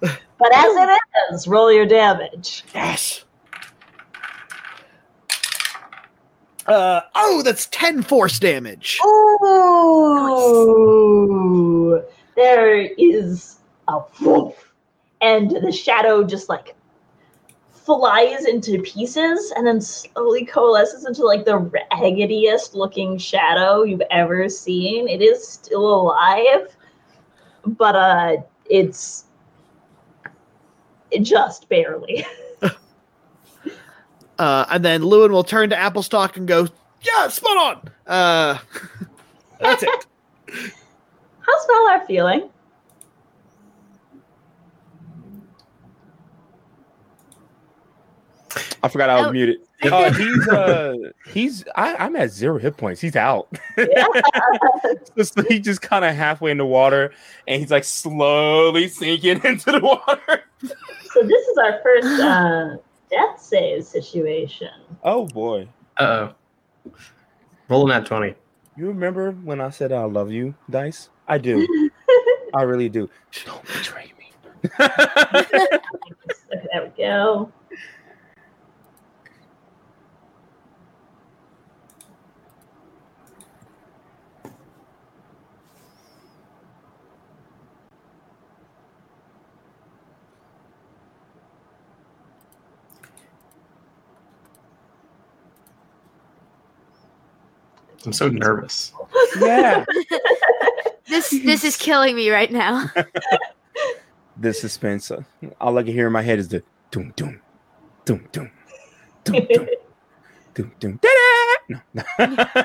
but 0.00 0.54
as 0.54 0.74
it 0.76 1.00
is, 1.32 1.46
roll 1.46 1.72
your 1.72 1.86
damage. 1.86 2.64
Yes. 2.74 3.24
Uh 6.70 7.02
oh, 7.16 7.42
that's 7.42 7.66
ten 7.66 8.00
force 8.00 8.38
damage. 8.38 9.00
Ooh, 9.04 9.50
there 12.36 12.82
is 12.96 13.56
a 13.88 13.98
woof, 14.20 14.72
and 15.20 15.50
the 15.50 15.72
shadow 15.72 16.22
just 16.22 16.48
like 16.48 16.76
flies 17.72 18.44
into 18.44 18.80
pieces 18.82 19.52
and 19.56 19.66
then 19.66 19.80
slowly 19.80 20.44
coalesces 20.44 21.06
into 21.06 21.24
like 21.24 21.44
the 21.44 21.58
raggediest 21.58 22.76
looking 22.76 23.18
shadow 23.18 23.82
you've 23.82 24.00
ever 24.12 24.48
seen. 24.48 25.08
It 25.08 25.22
is 25.22 25.44
still 25.44 26.02
alive, 26.02 26.68
but 27.66 27.96
uh, 27.96 28.36
it's 28.66 29.24
just 31.20 31.68
barely. 31.68 32.24
Uh, 34.40 34.64
and 34.70 34.82
then 34.82 35.02
Llewyn 35.02 35.32
will 35.32 35.44
turn 35.44 35.68
to 35.68 35.76
Applestock 35.76 36.38
and 36.38 36.48
go, 36.48 36.66
"Yeah, 37.02 37.28
spot 37.28 37.56
on." 37.58 37.90
Uh, 38.06 38.58
that's 39.60 39.82
it. 39.82 40.06
How's 41.40 41.66
Valar 41.66 42.06
feeling? 42.06 42.48
I 48.82 48.88
forgot 48.88 49.10
I 49.10 49.16
was 49.20 49.26
Oh. 49.28 49.32
muted. 49.32 49.58
Uh, 49.82 50.12
he's 50.12 50.48
uh 50.48 50.94
he's 51.28 51.64
I, 51.74 51.96
I'm 51.96 52.14
at 52.14 52.30
zero 52.30 52.58
hit 52.58 52.76
points. 52.76 53.00
He's 53.00 53.16
out. 53.16 53.48
so 55.22 55.42
he 55.48 55.58
just 55.58 55.80
kind 55.80 56.04
of 56.04 56.14
halfway 56.14 56.50
in 56.50 56.58
the 56.58 56.66
water, 56.66 57.14
and 57.48 57.62
he's 57.62 57.70
like 57.70 57.84
slowly 57.84 58.88
sinking 58.88 59.40
into 59.42 59.72
the 59.72 59.80
water. 59.80 60.42
So 60.62 61.22
this 61.22 61.46
is 61.48 61.56
our 61.56 61.80
first 61.82 62.20
uh, 62.20 62.76
death 63.10 63.40
save 63.40 63.84
situation. 63.84 64.70
Oh 65.02 65.26
boy, 65.26 65.68
Uh 65.98 66.28
oh. 66.86 66.92
Rolling 67.68 67.88
that 67.90 68.06
20. 68.06 68.34
you 68.76 68.86
remember 68.88 69.32
when 69.32 69.60
I 69.60 69.70
said 69.70 69.92
I 69.92 70.04
love 70.04 70.30
you, 70.30 70.54
Dice? 70.68 71.08
I 71.28 71.38
do. 71.38 71.66
I 72.54 72.62
really 72.62 72.88
do. 72.88 73.08
Don't 73.46 73.62
betray 73.66 74.12
me. 74.18 74.32
There 76.72 76.82
we 76.82 76.88
go. 77.02 77.52
I'm 98.06 98.12
so 98.12 98.28
nervous. 98.28 98.92
yeah. 99.34 99.84
This 101.08 101.30
this 101.44 101.64
is 101.64 101.76
killing 101.76 102.16
me 102.16 102.30
right 102.30 102.50
now. 102.52 102.90
The 104.36 104.54
suspense. 104.54 105.10
uh, 105.10 105.22
All 105.60 105.76
I 105.78 105.82
can 105.82 105.92
hear 105.92 106.06
in 106.08 106.12
my 106.12 106.22
head 106.22 106.38
is 106.38 106.48
the 106.48 106.62
doom 106.92 107.12
doom 107.16 107.40
doom 108.06 108.28
doom 108.32 108.52
doom 109.24 109.48
doom 109.52 109.68
doom 110.54 110.72
doom. 110.80 111.00
da-da! 111.02 111.80
No. 111.94 112.64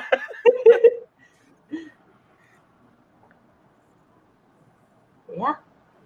Yeah. 5.36 5.54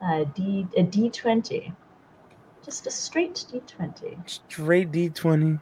A 0.03 0.25
D 0.25 0.67
a 0.77 0.83
D 0.83 1.11
twenty. 1.11 1.73
Just 2.65 2.87
a 2.87 2.91
straight 2.91 3.45
D 3.53 3.61
twenty. 3.67 4.19
Straight 4.27 4.91
D 4.93 5.11
twenty. 5.11 5.59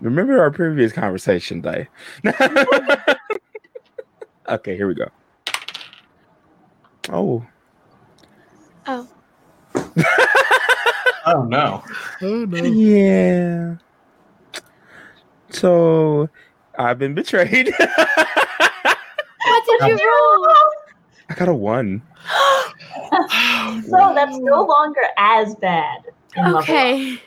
Remember 0.00 0.40
our 0.40 0.50
previous 0.50 0.92
conversation, 0.92 1.60
Day. 1.60 1.88
okay, 4.48 4.76
here 4.76 4.88
we 4.88 4.94
go. 4.94 5.08
Oh, 7.10 7.46
Oh. 8.86 9.06
Oh 11.26 11.44
no. 11.44 11.84
Oh 12.22 12.44
no. 12.46 12.62
yeah. 12.64 13.74
So 15.50 16.30
I've 16.78 16.98
been 16.98 17.14
betrayed. 17.14 17.72
What 19.42 19.64
did 19.66 19.88
you 19.88 19.96
roll? 20.06 20.46
I 21.28 21.34
got 21.34 21.48
a 21.48 21.54
one. 21.54 22.02
So 23.88 24.12
that's 24.14 24.36
no 24.38 24.62
longer 24.64 25.00
as 25.18 25.54
bad. 25.56 26.02
in 26.36 26.44
level 26.44 26.58
up. 26.58 26.62
Okay. 26.64 27.20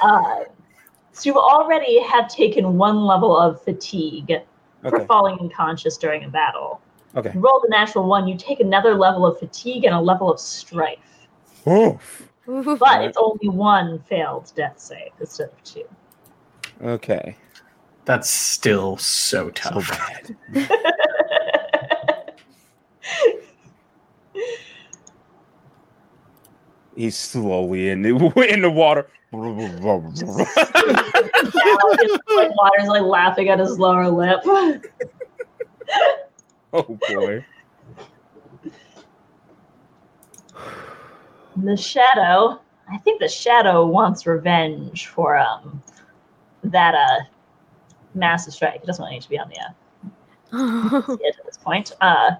Uh, 0.00 0.36
so 1.14 1.30
you 1.30 1.38
already 1.38 2.02
have 2.02 2.28
taken 2.28 2.76
one 2.76 3.04
level 3.04 3.36
of 3.36 3.62
fatigue 3.62 4.40
for 4.82 4.96
Okay. 4.96 5.06
falling 5.06 5.38
unconscious 5.40 5.96
during 5.96 6.24
a 6.24 6.28
battle. 6.28 6.80
Okay. 7.16 7.30
You 7.32 7.40
rolled 7.40 7.64
a 7.66 7.70
natural 7.70 8.06
one, 8.06 8.26
you 8.28 8.36
take 8.36 8.60
another 8.60 8.94
level 8.94 9.24
of 9.24 9.38
fatigue 9.38 9.84
and 9.84 9.94
a 9.94 10.00
level 10.00 10.30
of 10.30 10.38
strife. 10.40 10.98
Ooh. 11.66 11.98
But 12.46 13.04
it's 13.04 13.16
only 13.16 13.48
one 13.48 14.00
failed 14.00 14.52
death 14.54 14.78
save 14.78 15.12
instead 15.20 15.48
of 15.48 15.62
two. 15.64 15.84
Okay. 16.82 17.36
That's 18.04 18.28
still 18.28 18.96
so 18.98 19.46
So 19.46 19.50
tough. 19.52 19.88
bad. 19.88 20.36
He's 26.96 27.16
slowly 27.16 27.88
in 27.90 28.02
the 28.02 28.10
in 28.52 28.62
the 28.62 28.70
water. 28.70 29.06
Like 32.36 32.50
water's 32.56 32.88
like 32.88 33.02
laughing 33.02 33.48
at 33.48 33.58
his 33.58 33.78
lower 33.78 34.08
lip. 34.08 34.40
oh 36.72 36.98
boy. 37.08 37.44
The 41.56 41.76
shadow, 41.76 42.60
I 42.90 42.98
think 42.98 43.20
the 43.20 43.28
shadow 43.28 43.86
wants 43.86 44.26
revenge 44.26 45.06
for 45.08 45.36
um 45.36 45.82
that 46.64 46.94
uh 46.94 47.20
massive 48.14 48.54
strike. 48.54 48.80
He 48.80 48.86
doesn't 48.86 49.02
want 49.02 49.12
need 49.12 49.22
to 49.22 49.28
be 49.28 49.38
on 49.38 49.48
the 49.50 49.60
uh, 49.60 51.02
edge 51.24 51.34
at 51.38 51.46
this 51.46 51.58
point. 51.58 51.92
Uh, 52.00 52.32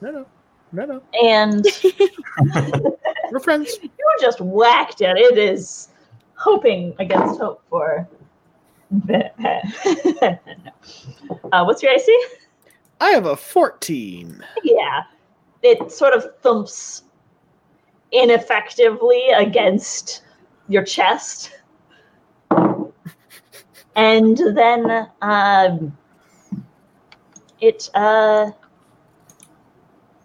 No, 0.00 0.10
no, 0.10 0.26
no, 0.72 0.84
no. 0.86 1.02
and 1.22 1.66
We're 3.32 3.40
friends. 3.40 3.78
you 3.82 3.90
just 4.20 4.40
whacked 4.40 5.00
it. 5.00 5.16
It 5.16 5.38
is 5.38 5.88
hoping 6.44 6.94
against 6.98 7.40
hope 7.40 7.62
for. 7.70 8.06
uh, 9.10 9.60
what's 11.64 11.82
your 11.82 11.92
AC? 11.92 12.24
I 13.00 13.10
have 13.10 13.24
a 13.24 13.34
14. 13.34 14.44
Yeah, 14.62 15.02
it 15.62 15.90
sort 15.90 16.12
of 16.12 16.26
thumps 16.42 17.04
ineffectively 18.12 19.30
against 19.30 20.22
your 20.68 20.84
chest, 20.84 21.50
and 23.96 24.36
then 24.36 25.08
um, 25.22 25.96
it 27.60 27.90
uh, 27.94 28.50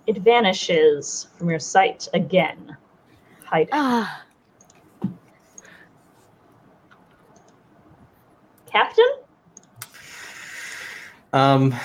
it 0.06 0.18
vanishes 0.18 1.28
from 1.38 1.50
your 1.50 1.60
sight 1.60 2.10
again, 2.14 2.76
hiding. 3.46 3.70
Ah. 3.72 4.26
Captain, 8.72 9.06
Um 11.34 11.76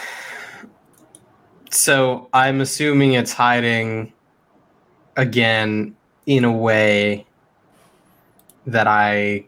so 1.71 2.29
I'm 2.33 2.61
assuming 2.61 3.15
it's 3.15 3.33
hiding 3.33 4.13
again 5.17 5.97
in 6.27 6.45
a 6.45 6.53
way 6.53 7.27
that 8.67 8.87
I 8.87 9.45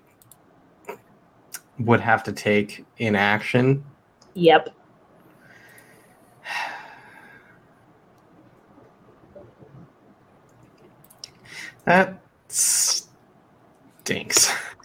would 1.78 2.00
have 2.00 2.22
to 2.24 2.32
take 2.32 2.84
in 2.98 3.14
action. 3.14 3.84
yep. 4.34 4.70
That 11.84 12.20
stinks. 12.48 13.14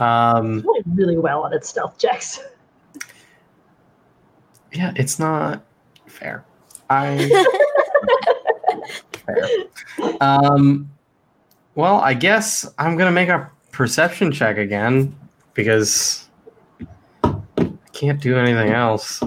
um 0.00 0.64
really 0.94 1.16
well 1.16 1.42
on 1.42 1.52
its 1.52 1.68
stealth 1.68 1.98
checks. 1.98 2.40
yeah, 4.72 4.92
it's 4.96 5.18
not 5.18 5.62
fair. 6.06 6.44
I 6.88 7.28
fair. 9.12 10.16
Um 10.20 10.90
well, 11.74 11.96
I 12.00 12.14
guess 12.14 12.66
I'm 12.78 12.96
gonna 12.96 13.12
make 13.12 13.28
a 13.28 13.50
perception 13.72 14.32
check 14.32 14.58
again 14.58 15.16
because 15.54 16.28
I 17.22 17.36
can't 17.92 18.20
do 18.20 18.36
anything 18.36 18.70
else. 18.72 19.22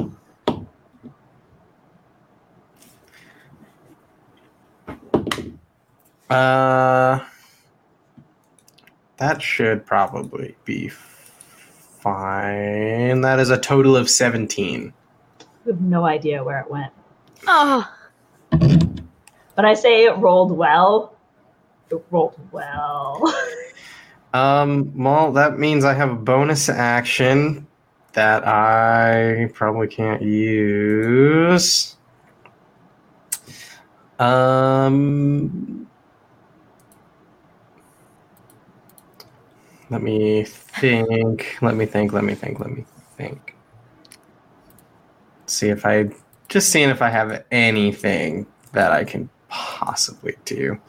Uh, 6.29 7.19
that 9.23 9.41
should 9.41 9.85
probably 9.85 10.53
be 10.65 10.89
fine. 10.89 13.21
That 13.21 13.39
is 13.39 13.49
a 13.49 13.57
total 13.57 13.95
of 13.95 14.09
17. 14.09 14.91
We 15.63 15.71
have 15.71 15.79
no 15.79 16.05
idea 16.05 16.43
where 16.43 16.59
it 16.59 16.69
went. 16.69 16.91
Oh. 17.47 17.89
But 18.49 19.65
I 19.65 19.75
say 19.75 20.03
it 20.03 20.17
rolled 20.17 20.51
well. 20.51 21.15
It 21.89 22.03
rolled 22.11 22.37
well. 22.51 23.23
Um, 24.35 24.91
well, 24.97 25.31
that 25.33 25.59
means 25.59 25.85
I 25.85 25.93
have 25.93 26.09
a 26.09 26.15
bonus 26.15 26.67
action 26.67 27.67
that 28.13 28.47
I 28.47 29.47
probably 29.53 29.87
can't 29.87 30.23
use. 30.23 31.95
Um, 34.17 35.82
let 39.89 40.01
me 40.01 40.43
think. 40.43 41.57
Let 41.61 41.75
me 41.75 41.85
think. 41.85 42.13
Let 42.13 42.23
me 42.23 42.35
think. 42.35 42.59
Let 42.59 42.71
me 42.71 42.85
think. 43.17 43.55
See 45.45 45.69
if 45.69 45.85
I 45.85 46.09
just 46.49 46.69
seeing 46.69 46.89
if 46.89 47.01
I 47.01 47.09
have 47.09 47.43
anything 47.51 48.45
that 48.73 48.91
I 48.91 49.03
can 49.03 49.29
possibly 49.49 50.35
do. 50.45 50.79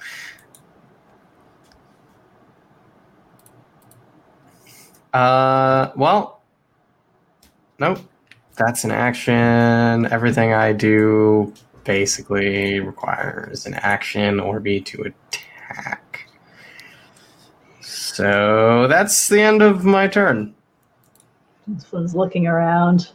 Uh, 5.12 5.92
well, 5.96 6.42
nope. 7.78 7.98
That's 8.56 8.84
an 8.84 8.90
action. 8.90 10.06
Everything 10.12 10.52
I 10.52 10.72
do 10.72 11.52
basically 11.84 12.80
requires 12.80 13.66
an 13.66 13.74
action 13.74 14.40
or 14.40 14.60
be 14.60 14.80
to 14.80 15.02
attack. 15.02 16.03
So 18.14 18.86
that's 18.86 19.26
the 19.26 19.40
end 19.40 19.60
of 19.60 19.84
my 19.84 20.06
turn. 20.06 20.54
This 21.66 21.90
one's 21.90 22.14
looking 22.14 22.46
around. 22.46 23.10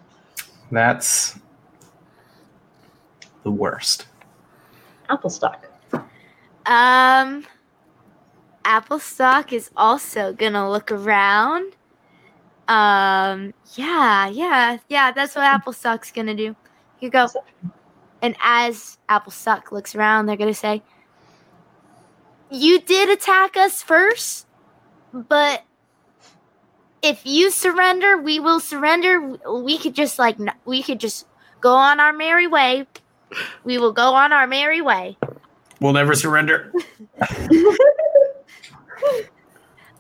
That's 0.73 1.39
the 3.43 3.51
worst. 3.51 4.07
Applestock. 5.09 5.67
Um, 6.65 7.45
Applestock 8.65 9.53
is 9.53 9.71
also 9.77 10.33
gonna 10.33 10.69
look 10.69 10.91
around. 10.91 11.77
Um, 12.67 13.53
yeah, 13.75 14.27
yeah, 14.27 14.79
yeah. 14.89 15.13
That's 15.13 15.33
what 15.33 15.45
Applestock's 15.45 16.11
gonna 16.11 16.35
do. 16.35 16.57
You 16.99 17.09
go. 17.09 17.29
And 18.21 18.35
as 18.41 18.97
Applestock 19.07 19.71
looks 19.71 19.95
around, 19.95 20.25
they're 20.25 20.35
gonna 20.35 20.53
say, 20.53 20.83
"You 22.51 22.81
did 22.81 23.07
attack 23.09 23.55
us 23.55 23.81
first, 23.81 24.45
but 25.13 25.63
if 27.01 27.25
you 27.25 27.51
surrender, 27.51 28.17
we 28.17 28.39
will 28.39 28.59
surrender. 28.59 29.37
We 29.61 29.77
could 29.77 29.95
just 29.95 30.19
like 30.19 30.37
we 30.65 30.83
could 30.83 30.99
just 30.99 31.27
go 31.61 31.73
on 31.73 31.99
our 31.99 32.13
merry 32.13 32.47
way. 32.47 32.87
We 33.63 33.77
will 33.77 33.93
go 33.93 34.13
on 34.15 34.33
our 34.33 34.47
merry 34.47 34.81
way." 34.81 35.17
We'll 35.79 35.93
never 35.93 36.13
surrender. 36.13 36.73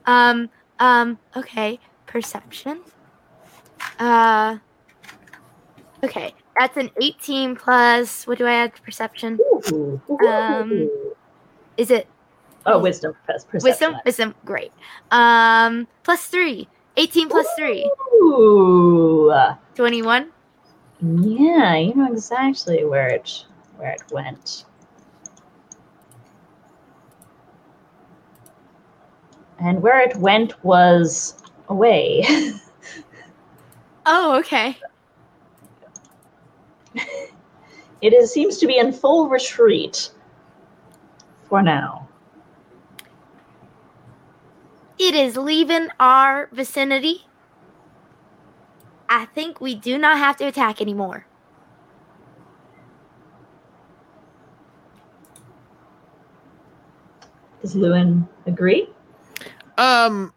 Um, 0.09 0.49
um, 0.79 1.19
okay. 1.35 1.79
Perception. 2.07 2.81
Uh, 3.99 4.57
okay. 6.03 6.33
That's 6.57 6.75
an 6.77 6.89
18 6.99 7.55
plus, 7.55 8.25
what 8.25 8.39
do 8.39 8.45
I 8.45 8.53
add 8.53 8.75
to 8.75 8.81
perception? 8.81 9.39
Ooh. 9.71 10.01
Um, 10.27 10.89
Is 11.77 11.91
it 11.91 12.07
oh, 12.73 12.79
wisdom. 12.79 13.15
Perception. 13.25 13.59
wisdom? 13.63 13.95
Wisdom, 14.05 14.35
great. 14.45 14.71
Um, 15.11 15.87
plus 16.03 16.27
three. 16.27 16.67
18 16.97 17.29
plus 17.29 17.47
three. 17.57 17.89
Ooh. 18.15 19.33
21. 19.75 20.31
Yeah, 21.01 21.75
you 21.75 21.95
know 21.95 22.11
exactly 22.11 22.83
where 22.83 23.07
it 23.07 23.45
where 23.77 23.91
it 23.91 24.03
went. 24.11 24.65
And 29.59 29.81
where 29.81 30.01
it 30.01 30.15
went 30.17 30.61
was 30.63 31.41
away. 31.69 32.25
Oh, 34.11 34.39
okay. 34.39 34.75
it 38.01 38.11
is, 38.11 38.33
seems 38.33 38.57
to 38.57 38.65
be 38.65 38.79
in 38.79 38.91
full 38.91 39.29
retreat 39.29 40.09
for 41.47 41.61
now. 41.61 42.08
It 44.99 45.15
is 45.15 45.37
leaving 45.37 45.87
our 45.99 46.49
vicinity. 46.51 47.25
I 49.07 49.25
think 49.25 49.61
we 49.61 49.73
do 49.73 49.97
not 49.97 50.17
have 50.17 50.35
to 50.37 50.45
attack 50.45 50.81
anymore. 50.81 51.25
Does 57.61 57.75
Llewyn 57.75 58.27
agree? 58.45 58.89
Um, 59.77 60.33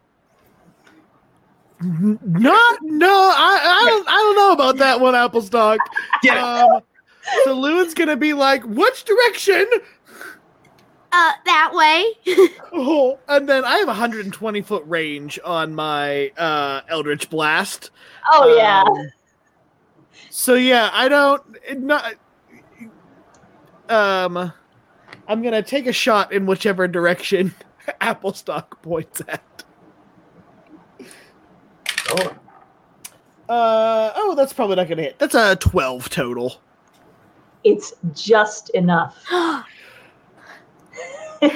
not 1.81 2.79
no. 2.83 3.09
I 3.09 3.81
I 3.83 3.87
don't, 3.89 4.09
I 4.09 4.13
don't 4.13 4.37
know 4.37 4.53
about 4.53 4.77
that 4.79 5.01
one, 5.01 5.15
Applestock. 5.15 5.79
Yeah. 6.23 6.65
Um, 6.65 6.81
so 7.45 7.57
Llewyn's 7.57 7.95
gonna 7.95 8.17
be 8.17 8.33
like, 8.33 8.65
"Which 8.65 9.05
direction?" 9.05 9.67
Uh, 11.13 11.33
that 11.45 11.73
way. 11.75 12.07
Oh, 12.75 13.19
and 13.29 13.47
then 13.47 13.67
I 13.67 13.77
have 13.77 13.87
120 13.87 14.63
foot 14.63 14.83
range 14.87 15.39
on 15.45 15.75
my 15.75 16.33
uh, 16.39 16.81
Eldritch 16.89 17.29
Blast. 17.29 17.91
Oh 18.31 18.57
yeah. 18.57 18.83
Um, 18.83 19.11
so 20.31 20.55
yeah, 20.55 20.89
I 20.91 21.11
don't 21.11 21.43
it 21.69 21.79
not. 21.79 22.15
Um, 23.91 24.55
I'm 25.29 25.43
gonna 25.43 25.63
take 25.63 25.87
a 25.87 25.93
shot 25.93 26.33
in 26.33 26.47
whichever 26.47 26.89
direction 26.89 27.55
Applestock 28.01 28.81
points 28.81 29.21
at. 29.29 29.65
Oh. 32.09 32.37
Uh 33.51 34.13
oh, 34.17 34.35
that's 34.35 34.55
probably 34.55 34.77
not 34.77 34.89
gonna 34.89 35.03
hit. 35.03 35.19
That's 35.19 35.35
a 35.35 35.57
12 35.57 36.09
total. 36.09 36.59
It's 37.65 37.93
just 38.15 38.71
enough. 38.71 39.23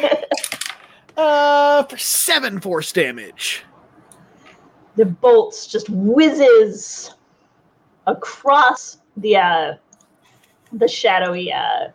Uh, 1.16 1.82
for 1.84 1.96
seven 1.96 2.60
force 2.60 2.92
damage. 2.92 3.64
the 4.96 5.06
bolts 5.06 5.66
just 5.66 5.88
whizzes 5.88 7.14
across 8.06 8.98
the 9.16 9.36
uh, 9.36 9.74
the 10.72 10.86
shadowy 10.86 11.50
uh, 11.50 11.88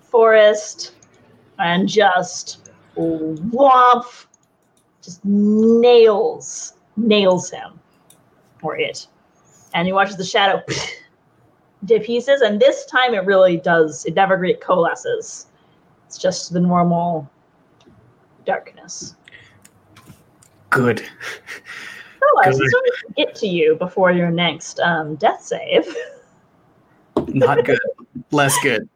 forest 0.00 0.94
and 1.58 1.88
just 1.88 2.70
whomp, 2.96 4.04
just 5.02 5.24
nails 5.24 6.74
nails 6.96 7.50
him 7.50 7.80
or 8.62 8.76
it, 8.76 9.08
and 9.74 9.88
he 9.88 9.92
watches 9.92 10.16
the 10.16 10.24
shadow 10.24 10.62
to 11.88 12.00
pieces. 12.00 12.40
And 12.40 12.60
this 12.60 12.84
time, 12.86 13.14
it 13.14 13.24
really 13.24 13.56
does. 13.56 14.04
It 14.04 14.14
never 14.14 14.36
coalesces. 14.60 15.46
It's 16.10 16.18
just 16.18 16.52
the 16.52 16.58
normal 16.58 17.30
darkness. 18.44 19.14
Good. 20.70 21.04
Oh, 22.20 22.42
I 22.44 22.48
was 22.48 22.58
Good. 22.58 22.72
going 22.72 22.84
to 22.84 22.92
get 23.16 23.36
to 23.36 23.46
you 23.46 23.76
before 23.76 24.10
your 24.10 24.28
next 24.28 24.80
um, 24.80 25.14
death 25.14 25.40
save. 25.40 25.86
Not 27.28 27.64
good. 27.64 27.78
Less 28.32 28.58
good. 28.60 28.88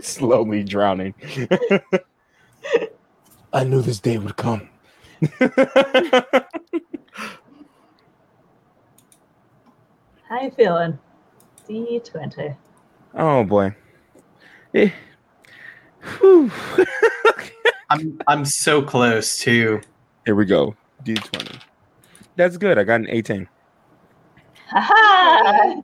Slowly 0.00 0.62
drowning. 0.62 1.14
I 3.52 3.64
knew 3.64 3.82
this 3.82 3.98
day 3.98 4.18
would 4.18 4.36
come. 4.36 4.68
How 10.28 10.40
you 10.42 10.50
feeling? 10.50 10.98
D20. 11.68 12.56
oh 13.14 13.44
boy. 13.44 13.74
Eh. 14.74 14.90
I'm 17.90 18.18
I'm 18.26 18.44
so 18.44 18.82
close 18.82 19.38
too. 19.38 19.80
Here 20.24 20.34
we 20.34 20.44
go. 20.44 20.74
D20. 21.04 21.60
That's 22.36 22.56
good. 22.56 22.78
I 22.78 22.84
got 22.84 23.00
an 23.00 23.08
18. 23.08 23.48
Ha 24.68 25.82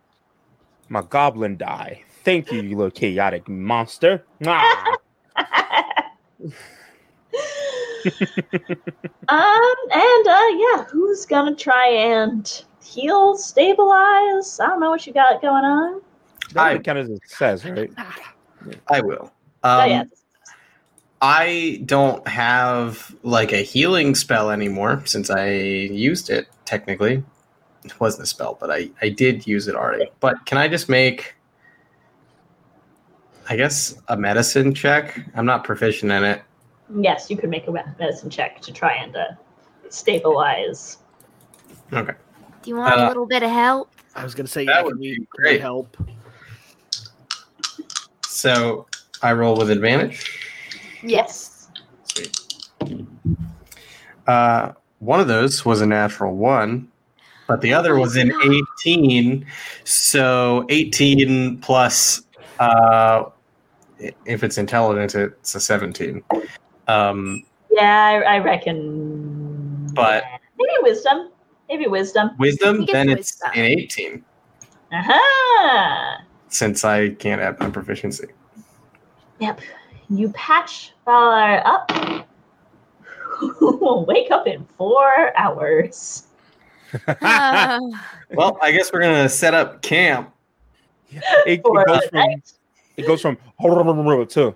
My 0.88 1.02
goblin 1.02 1.56
die. 1.56 2.02
Thank 2.24 2.50
you, 2.50 2.60
you 2.62 2.76
little 2.76 2.90
chaotic 2.90 3.48
monster. 3.48 4.26
Ah. 4.44 4.96
um, 9.28 9.76
and 9.92 10.26
uh, 10.26 10.46
yeah, 10.56 10.84
who's 10.90 11.26
gonna 11.26 11.54
try 11.54 11.86
and 11.88 12.64
heal, 12.82 13.36
stabilize? 13.36 14.58
I 14.60 14.66
don't 14.66 14.80
know 14.80 14.90
what 14.90 15.06
you 15.06 15.12
got 15.12 15.42
going 15.42 15.64
on. 15.64 16.00
I- 16.56 16.74
would 16.74 16.84
count 16.84 16.98
as 16.98 17.08
a 17.08 17.16
success, 17.16 17.64
right? 17.64 17.90
I 18.88 19.00
will. 19.00 19.32
oh 19.62 19.80
Um, 19.80 19.90
yeah, 19.90 20.04
I 21.22 21.82
don't 21.84 22.26
have 22.26 23.14
like 23.22 23.52
a 23.52 23.62
healing 23.62 24.14
spell 24.14 24.50
anymore 24.50 25.02
since 25.06 25.30
I 25.30 25.50
used 25.50 26.30
it. 26.30 26.48
Technically, 26.64 27.22
it 27.84 28.00
wasn't 28.00 28.24
a 28.24 28.26
spell, 28.26 28.56
but 28.58 28.70
I 28.70 28.90
I 29.02 29.10
did 29.10 29.46
use 29.46 29.68
it 29.68 29.74
already. 29.74 30.10
But 30.20 30.46
can 30.46 30.58
I 30.58 30.68
just 30.68 30.88
make? 30.88 31.34
I 33.48 33.56
guess 33.56 34.00
a 34.08 34.16
medicine 34.16 34.72
check. 34.74 35.18
I'm 35.34 35.44
not 35.46 35.64
proficient 35.64 36.12
in 36.12 36.22
it. 36.24 36.42
Yes, 36.94 37.30
you 37.30 37.36
could 37.36 37.50
make 37.50 37.66
a 37.68 37.72
medicine 37.98 38.30
check 38.30 38.60
to 38.62 38.72
try 38.72 38.94
and 38.94 39.14
uh, 39.16 39.24
stabilize. 39.88 40.98
Okay. 41.92 42.12
Do 42.62 42.70
you 42.70 42.76
want 42.76 42.94
Uh, 43.00 43.04
a 43.06 43.08
little 43.08 43.26
bit 43.26 43.42
of 43.42 43.50
help? 43.50 43.90
I 44.14 44.24
was 44.24 44.34
gonna 44.34 44.48
say 44.48 44.64
That 44.66 44.76
yeah, 44.80 44.82
would 44.82 44.98
be 45.00 45.26
great. 45.30 45.60
help. 45.60 45.96
So 48.26 48.86
I 49.22 49.32
roll 49.32 49.56
with 49.56 49.70
advantage. 49.70 50.40
Yes. 51.02 51.68
Sweet. 52.04 52.38
Uh, 54.26 54.72
one 54.98 55.20
of 55.20 55.28
those 55.28 55.64
was 55.64 55.80
a 55.80 55.86
natural 55.86 56.34
one. 56.36 56.88
but 57.46 57.60
the 57.62 57.72
other 57.72 57.98
was 57.98 58.14
an 58.16 58.32
18. 58.84 59.44
So 59.82 60.64
18 60.68 61.58
plus, 61.58 62.22
uh, 62.60 63.24
if 64.24 64.44
it's 64.44 64.56
intelligent, 64.56 65.16
it's 65.16 65.54
a 65.56 65.60
17. 65.60 66.22
Um, 66.90 67.44
Yeah, 67.70 68.22
I, 68.26 68.36
I 68.36 68.38
reckon. 68.38 69.86
But- 69.94 70.24
maybe 70.58 70.72
wisdom. 70.82 71.30
Maybe 71.68 71.86
wisdom. 71.86 72.30
wisdom, 72.38 72.84
then 72.86 73.08
it's 73.08 73.30
it's 73.30 73.42
wisdom. 73.44 73.60
an 73.64 73.64
18 73.64 74.24
Aha! 74.92 76.22
since 76.48 76.84
I 76.84 77.10
can't 77.10 77.40
add 77.40 77.60
my 77.60 77.70
proficiency. 77.70 78.26
Yep. 79.38 79.60
You 80.08 80.30
patch 80.30 80.92
Valar 81.06 81.62
up. 81.64 82.26
Wake 84.08 84.32
up 84.32 84.48
in 84.48 84.66
four 84.76 85.32
hours. 85.38 86.24
Uh, 87.06 87.78
Well, 88.32 88.58
I 88.60 88.72
guess 88.72 88.92
we're 88.92 89.00
gonna 89.00 89.28
set 89.28 89.54
up 89.54 89.80
camp. 89.82 90.32
It, 91.10 91.22
it 91.46 91.62
For 91.62 91.84
goes 91.84 92.04
from 92.10 92.42
it 92.96 93.06
goes 93.06 93.20
from 93.22 93.36
to 94.26 94.54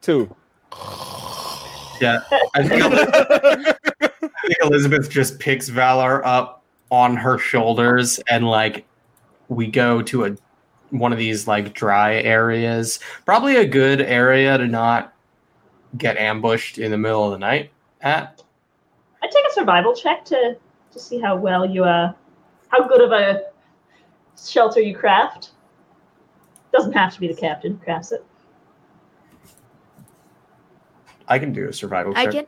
to. 0.00 0.36
Yeah, 2.00 2.20
I 2.54 2.68
think, 2.68 2.82
I 2.84 3.74
think 4.46 4.56
Elizabeth 4.62 5.10
just 5.10 5.38
picks 5.40 5.68
Valar 5.68 6.22
up 6.24 6.62
on 6.90 7.16
her 7.16 7.38
shoulders 7.38 8.18
and 8.30 8.46
like 8.46 8.86
we 9.48 9.66
go 9.66 10.02
to 10.02 10.24
a 10.26 10.36
one 10.90 11.12
of 11.12 11.18
these 11.18 11.46
like 11.46 11.74
dry 11.74 12.16
areas. 12.22 13.00
Probably 13.24 13.56
a 13.56 13.66
good 13.66 14.00
area 14.00 14.56
to 14.56 14.66
not 14.66 15.14
get 15.96 16.16
ambushed 16.16 16.78
in 16.78 16.90
the 16.90 16.98
middle 16.98 17.24
of 17.24 17.32
the 17.32 17.38
night 17.38 17.70
at. 18.00 18.42
I 19.22 19.26
take 19.26 19.44
a 19.50 19.52
survival 19.52 19.94
check 19.94 20.24
to 20.26 20.56
to 20.92 20.98
see 20.98 21.18
how 21.18 21.36
well 21.36 21.66
you 21.66 21.84
uh 21.84 22.12
how 22.68 22.86
good 22.86 23.00
of 23.00 23.12
a 23.12 23.44
shelter 24.42 24.80
you 24.80 24.94
craft. 24.94 25.50
Doesn't 26.72 26.92
have 26.92 27.14
to 27.14 27.20
be 27.20 27.28
the 27.28 27.34
captain 27.34 27.78
crafts 27.78 28.12
it. 28.12 28.24
I 31.28 31.38
can 31.38 31.52
do 31.52 31.68
a 31.68 31.72
survival 31.72 32.14
check. 32.14 32.26
I 32.26 32.32
can. 32.32 32.46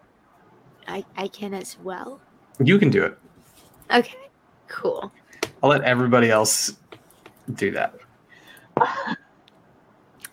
I 0.88 1.04
I 1.16 1.28
can 1.28 1.54
as 1.54 1.78
well. 1.82 2.20
You 2.58 2.78
can 2.78 2.90
do 2.90 3.04
it. 3.04 3.18
Okay. 3.92 4.16
Cool. 4.68 5.12
I'll 5.62 5.70
let 5.70 5.82
everybody 5.82 6.30
else 6.30 6.74
do 7.54 7.70
that. 7.72 7.94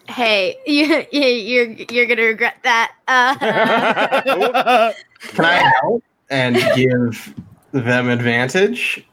Hey, 0.07 0.57
you, 0.65 1.05
you 1.11 1.21
you're 1.21 1.71
you're 1.91 2.05
gonna 2.05 2.23
regret 2.23 2.55
that. 2.63 2.93
Uh, 3.09 4.93
Can 5.19 5.45
I 5.45 5.71
help 5.81 6.03
and 6.29 6.55
give 6.75 7.33
them 7.71 8.09
advantage? 8.09 9.07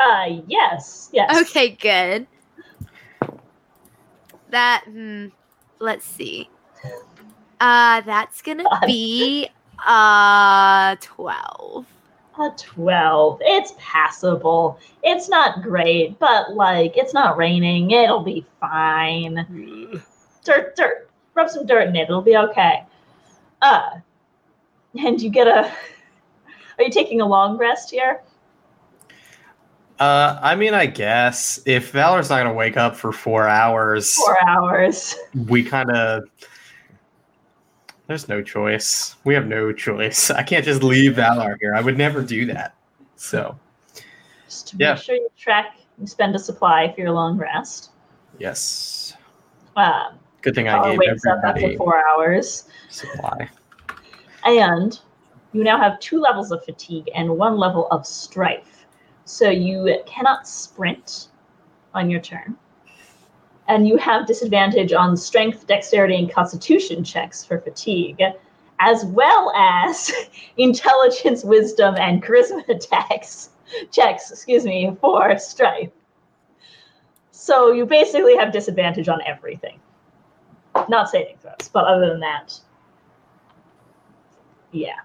Uh 0.00 0.40
yes, 0.46 1.10
yes. 1.12 1.42
okay, 1.42 1.70
good. 1.70 2.26
That 4.50 4.84
hmm, 4.86 5.26
let's 5.78 6.04
see. 6.04 6.48
Uh 7.64 8.02
that's 8.02 8.42
gonna 8.42 8.62
God. 8.70 8.86
be 8.86 9.48
uh 9.86 10.96
twelve. 11.00 11.86
A 12.36 12.50
12. 12.56 13.38
It's 13.44 13.74
passable. 13.78 14.80
It's 15.04 15.28
not 15.28 15.62
great, 15.62 16.18
but 16.18 16.52
like, 16.54 16.96
it's 16.96 17.14
not 17.14 17.36
raining. 17.36 17.92
It'll 17.92 18.24
be 18.24 18.44
fine. 18.58 20.02
Dirt, 20.44 20.74
dirt. 20.74 21.08
Rub 21.34 21.48
some 21.48 21.64
dirt 21.64 21.86
in 21.88 21.94
it. 21.94 22.02
It'll 22.08 22.22
be 22.22 22.36
okay. 22.36 22.82
Uh, 23.62 23.90
and 24.98 25.22
you 25.22 25.30
get 25.30 25.46
a. 25.46 25.60
Are 26.78 26.82
you 26.84 26.90
taking 26.90 27.20
a 27.20 27.26
long 27.26 27.56
rest 27.56 27.92
here? 27.92 28.20
Uh, 30.00 30.36
I 30.42 30.56
mean, 30.56 30.74
I 30.74 30.86
guess 30.86 31.60
if 31.66 31.92
Valar's 31.92 32.30
not 32.30 32.38
going 32.42 32.48
to 32.48 32.52
wake 32.52 32.76
up 32.76 32.96
for 32.96 33.12
four 33.12 33.46
hours, 33.46 34.16
Four 34.16 34.36
hours. 34.48 35.14
we 35.46 35.62
kind 35.62 35.90
of. 35.92 36.24
There's 38.06 38.28
no 38.28 38.42
choice. 38.42 39.16
We 39.24 39.34
have 39.34 39.46
no 39.46 39.72
choice. 39.72 40.30
I 40.30 40.42
can't 40.42 40.64
just 40.64 40.82
leave 40.82 41.12
Valar 41.14 41.56
here. 41.60 41.74
I 41.74 41.80
would 41.80 41.96
never 41.98 42.22
do 42.22 42.46
that. 42.46 42.74
So, 43.16 43.58
Just 44.46 44.68
to 44.68 44.76
Yeah. 44.78 44.94
make 44.94 45.02
sure 45.02 45.14
you 45.14 45.28
track, 45.38 45.76
you 45.98 46.06
spend 46.06 46.34
a 46.34 46.38
supply 46.38 46.92
for 46.94 47.00
your 47.00 47.12
long 47.12 47.38
rest. 47.38 47.90
yes. 48.38 49.14
Um, 49.76 50.18
Good 50.42 50.54
thing 50.54 50.68
I 50.68 50.90
gave 50.90 50.98
wakes 50.98 51.24
up 51.26 51.40
after 51.42 51.76
four 51.76 52.06
hours. 52.06 52.68
supply. 52.90 53.48
And 54.44 55.00
you 55.52 55.64
now 55.64 55.78
have 55.78 55.98
two 56.00 56.20
levels 56.20 56.52
of 56.52 56.64
fatigue 56.64 57.08
and 57.14 57.28
one 57.38 57.56
level 57.56 57.88
of 57.90 58.06
strife. 58.06 58.86
So 59.24 59.48
you 59.48 59.98
cannot 60.06 60.46
sprint 60.46 61.28
on 61.94 62.10
your 62.10 62.20
turn. 62.20 62.56
And 63.68 63.88
you 63.88 63.96
have 63.96 64.26
disadvantage 64.26 64.92
on 64.92 65.16
strength, 65.16 65.66
dexterity, 65.66 66.16
and 66.16 66.30
constitution 66.30 67.02
checks 67.02 67.44
for 67.44 67.60
fatigue, 67.60 68.22
as 68.80 69.04
well 69.06 69.52
as 69.56 70.12
intelligence, 70.56 71.44
wisdom, 71.44 71.94
and 71.96 72.22
charisma 72.22 72.68
attacks 72.68 73.50
checks, 73.90 74.30
excuse 74.30 74.64
me, 74.64 74.96
for 75.00 75.38
strife. 75.38 75.90
So 77.30 77.72
you 77.72 77.86
basically 77.86 78.36
have 78.36 78.52
disadvantage 78.52 79.08
on 79.08 79.20
everything. 79.26 79.80
Not 80.88 81.08
saving 81.08 81.36
throws, 81.38 81.68
but 81.72 81.84
other 81.84 82.08
than 82.08 82.20
that, 82.20 82.58
yeah. 84.72 84.96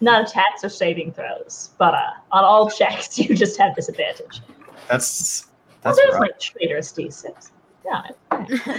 Not 0.00 0.28
attacks 0.28 0.64
or 0.64 0.68
saving 0.68 1.12
throws, 1.12 1.70
but 1.78 1.94
uh, 1.94 2.10
on 2.32 2.44
all 2.44 2.70
checks 2.78 3.18
you 3.18 3.34
just 3.34 3.58
have 3.58 3.74
disadvantage. 3.74 4.40
That's 4.88 5.48
Well, 5.84 5.94
that's 5.94 5.98
there's 5.98 6.12
rough. 6.14 6.20
like 6.20 6.40
traitorous 6.40 6.92
d6. 6.92 7.50
Yeah. 7.84 8.78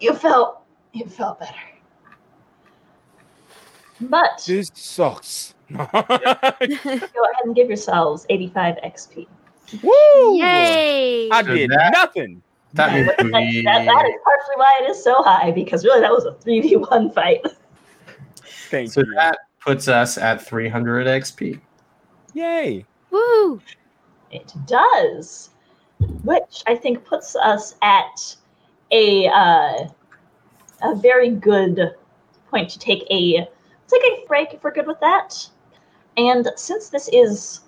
you 0.00 0.14
felt 0.14 0.62
you 0.92 1.06
felt 1.06 1.40
better. 1.40 1.54
But 4.00 4.42
This 4.46 4.70
sucks. 4.74 5.54
go 5.76 5.84
ahead 5.92 6.68
and 7.44 7.54
give 7.54 7.68
yourselves 7.68 8.24
85 8.30 8.76
XP. 8.84 9.26
Woo! 9.82 10.38
Yay! 10.38 11.28
I 11.30 11.42
So 11.42 11.54
did 11.54 11.70
that- 11.70 11.92
nothing. 11.92 12.42
That 12.74 12.92
means 12.92 13.06
That, 13.06 13.24
we, 13.24 13.62
that- 13.64 13.84
that 13.86 14.04
is 14.06 14.14
partially 14.24 14.56
why 14.56 14.80
it 14.82 14.90
is 14.90 15.02
so 15.02 15.22
high, 15.22 15.50
because 15.50 15.84
really 15.84 16.00
that 16.00 16.12
was 16.12 16.26
a 16.26 16.32
3v1 16.32 17.12
fight. 17.14 17.40
Thank 18.70 18.92
so 18.92 19.00
you. 19.00 19.14
that 19.14 19.38
puts 19.60 19.88
us 19.88 20.16
at 20.18 20.40
300 20.46 21.06
XP. 21.06 21.60
Yay. 22.34 22.84
Woo! 23.10 23.60
It 24.30 24.52
does, 24.66 25.50
which 26.24 26.62
I 26.66 26.74
think 26.74 27.04
puts 27.04 27.34
us 27.36 27.74
at 27.82 28.36
a 28.90 29.28
uh, 29.28 29.88
a 30.82 30.94
very 30.94 31.30
good 31.30 31.94
point 32.50 32.70
to 32.70 32.78
take 32.78 33.04
a 33.10 33.48
take 33.88 34.02
a 34.02 34.24
break 34.26 34.54
if 34.54 34.62
we're 34.62 34.72
good 34.72 34.86
with 34.86 35.00
that. 35.00 35.48
And 36.16 36.50
since 36.56 36.88
this 36.88 37.08
is 37.12 37.60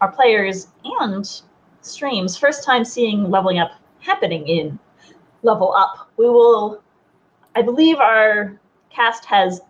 our 0.00 0.12
players 0.12 0.68
and 0.84 1.42
streams 1.80 2.36
first 2.36 2.64
time 2.64 2.84
seeing 2.84 3.30
leveling 3.30 3.58
up 3.58 3.72
happening 4.00 4.46
in 4.46 4.78
level 5.42 5.72
up, 5.72 6.10
we 6.16 6.28
will. 6.28 6.82
I 7.54 7.62
believe 7.62 7.98
our 7.98 8.60
cast 8.90 9.24
has 9.24 9.62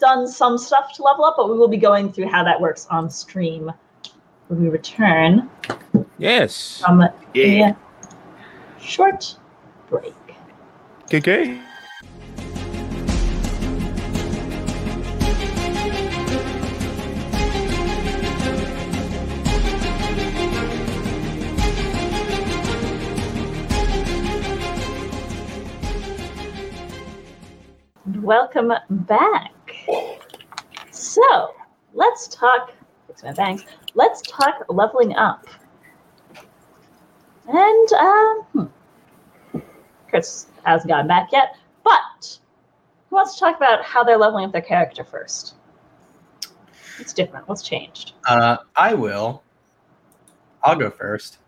done 0.00 0.26
some 0.26 0.58
stuff 0.58 0.92
to 0.94 1.02
level 1.04 1.24
up, 1.24 1.34
but 1.36 1.48
we 1.48 1.56
will 1.56 1.68
be 1.68 1.76
going 1.76 2.12
through 2.12 2.28
how 2.28 2.42
that 2.42 2.60
works 2.60 2.86
on 2.90 3.08
stream 3.08 3.72
we 4.48 4.68
return 4.68 5.50
Yes. 6.18 6.80
from 6.80 7.02
a 7.02 7.76
short 8.80 9.36
break. 9.90 10.14
KK. 11.10 11.60
Welcome 28.22 28.72
back. 28.90 29.52
So 30.90 31.50
let's 31.92 32.28
talk. 32.28 32.72
Fix 33.16 33.24
my 33.24 33.32
bangs. 33.32 33.64
Let's 33.94 34.20
talk 34.22 34.64
leveling 34.68 35.14
up. 35.16 35.46
And 37.48 37.92
um, 37.92 38.42
hmm. 38.52 39.58
Chris 40.10 40.46
hasn't 40.64 40.88
gotten 40.88 41.06
back 41.06 41.30
yet, 41.32 41.56
but 41.82 42.38
who 43.08 43.16
wants 43.16 43.34
to 43.34 43.40
talk 43.40 43.56
about 43.56 43.82
how 43.84 44.04
they're 44.04 44.18
leveling 44.18 44.44
up 44.44 44.52
their 44.52 44.60
character 44.60 45.04
first? 45.04 45.54
It's 46.98 47.12
different. 47.12 47.48
What's 47.48 47.62
changed? 47.62 48.12
Uh, 48.26 48.58
I 48.74 48.94
will. 48.94 49.42
I'll 50.62 50.76
go 50.76 50.90
first. 50.90 51.38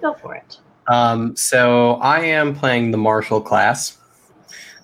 Go 0.00 0.14
for 0.14 0.34
it. 0.34 0.58
Um, 0.88 1.36
so 1.36 1.94
I 1.94 2.20
am 2.20 2.54
playing 2.54 2.90
the 2.90 2.98
martial 2.98 3.40
class. 3.40 3.98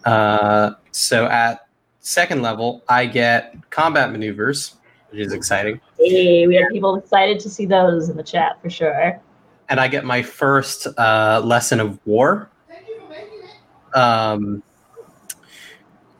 Uh, 0.04 0.72
so 0.92 1.26
at 1.26 1.66
second 2.00 2.42
level, 2.42 2.84
I 2.88 3.06
get 3.06 3.56
combat 3.70 4.12
maneuvers, 4.12 4.77
which 5.10 5.20
is 5.20 5.32
exciting. 5.32 5.80
Hey, 5.98 6.46
we 6.46 6.54
have 6.56 6.68
people 6.70 6.96
excited 6.96 7.40
to 7.40 7.50
see 7.50 7.66
those 7.66 8.08
in 8.08 8.16
the 8.16 8.22
chat 8.22 8.60
for 8.62 8.70
sure. 8.70 9.20
And 9.68 9.80
I 9.80 9.88
get 9.88 10.04
my 10.04 10.22
first 10.22 10.86
uh, 10.98 11.42
lesson 11.44 11.80
of 11.80 11.98
war. 12.06 12.50
Um, 13.94 14.62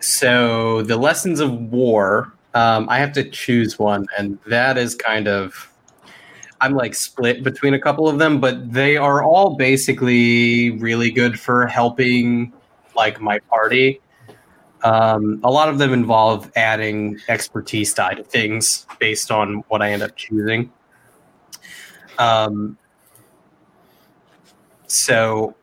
so 0.01 0.83
the 0.83 0.97
lessons 0.97 1.41
of 1.41 1.53
war, 1.53 2.33
um, 2.55 2.89
I 2.89 2.99
have 2.99 3.13
to 3.13 3.29
choose 3.29 3.79
one, 3.79 4.07
and 4.17 4.39
that 4.47 4.79
is 4.79 4.95
kind 4.95 5.29
of. 5.29 5.73
I'm 6.61 6.75
like 6.75 6.97
split 6.97 7.45
between 7.45 7.75
a 7.75 7.79
couple 7.79 8.09
of 8.09 8.19
them, 8.19 8.41
but 8.41 8.73
they 8.73 8.97
are 8.97 9.23
all 9.23 9.55
basically 9.55 10.73
really 10.73 11.09
good 11.09 11.39
for 11.39 11.69
helping 11.69 12.53
like 12.97 13.21
my 13.21 13.39
party. 13.39 14.01
Um, 14.85 15.41
a 15.43 15.51
lot 15.51 15.69
of 15.69 15.79
them 15.79 15.93
involve 15.93 16.51
adding 16.55 17.19
expertise 17.29 17.93
die 17.93 18.15
to 18.15 18.23
things 18.23 18.87
based 19.01 19.31
on 19.31 19.65
what 19.69 19.83
I 19.83 19.91
end 19.91 20.03
up 20.03 20.15
choosing. 20.17 20.73
Um, 22.19 22.79
so, 24.87 25.55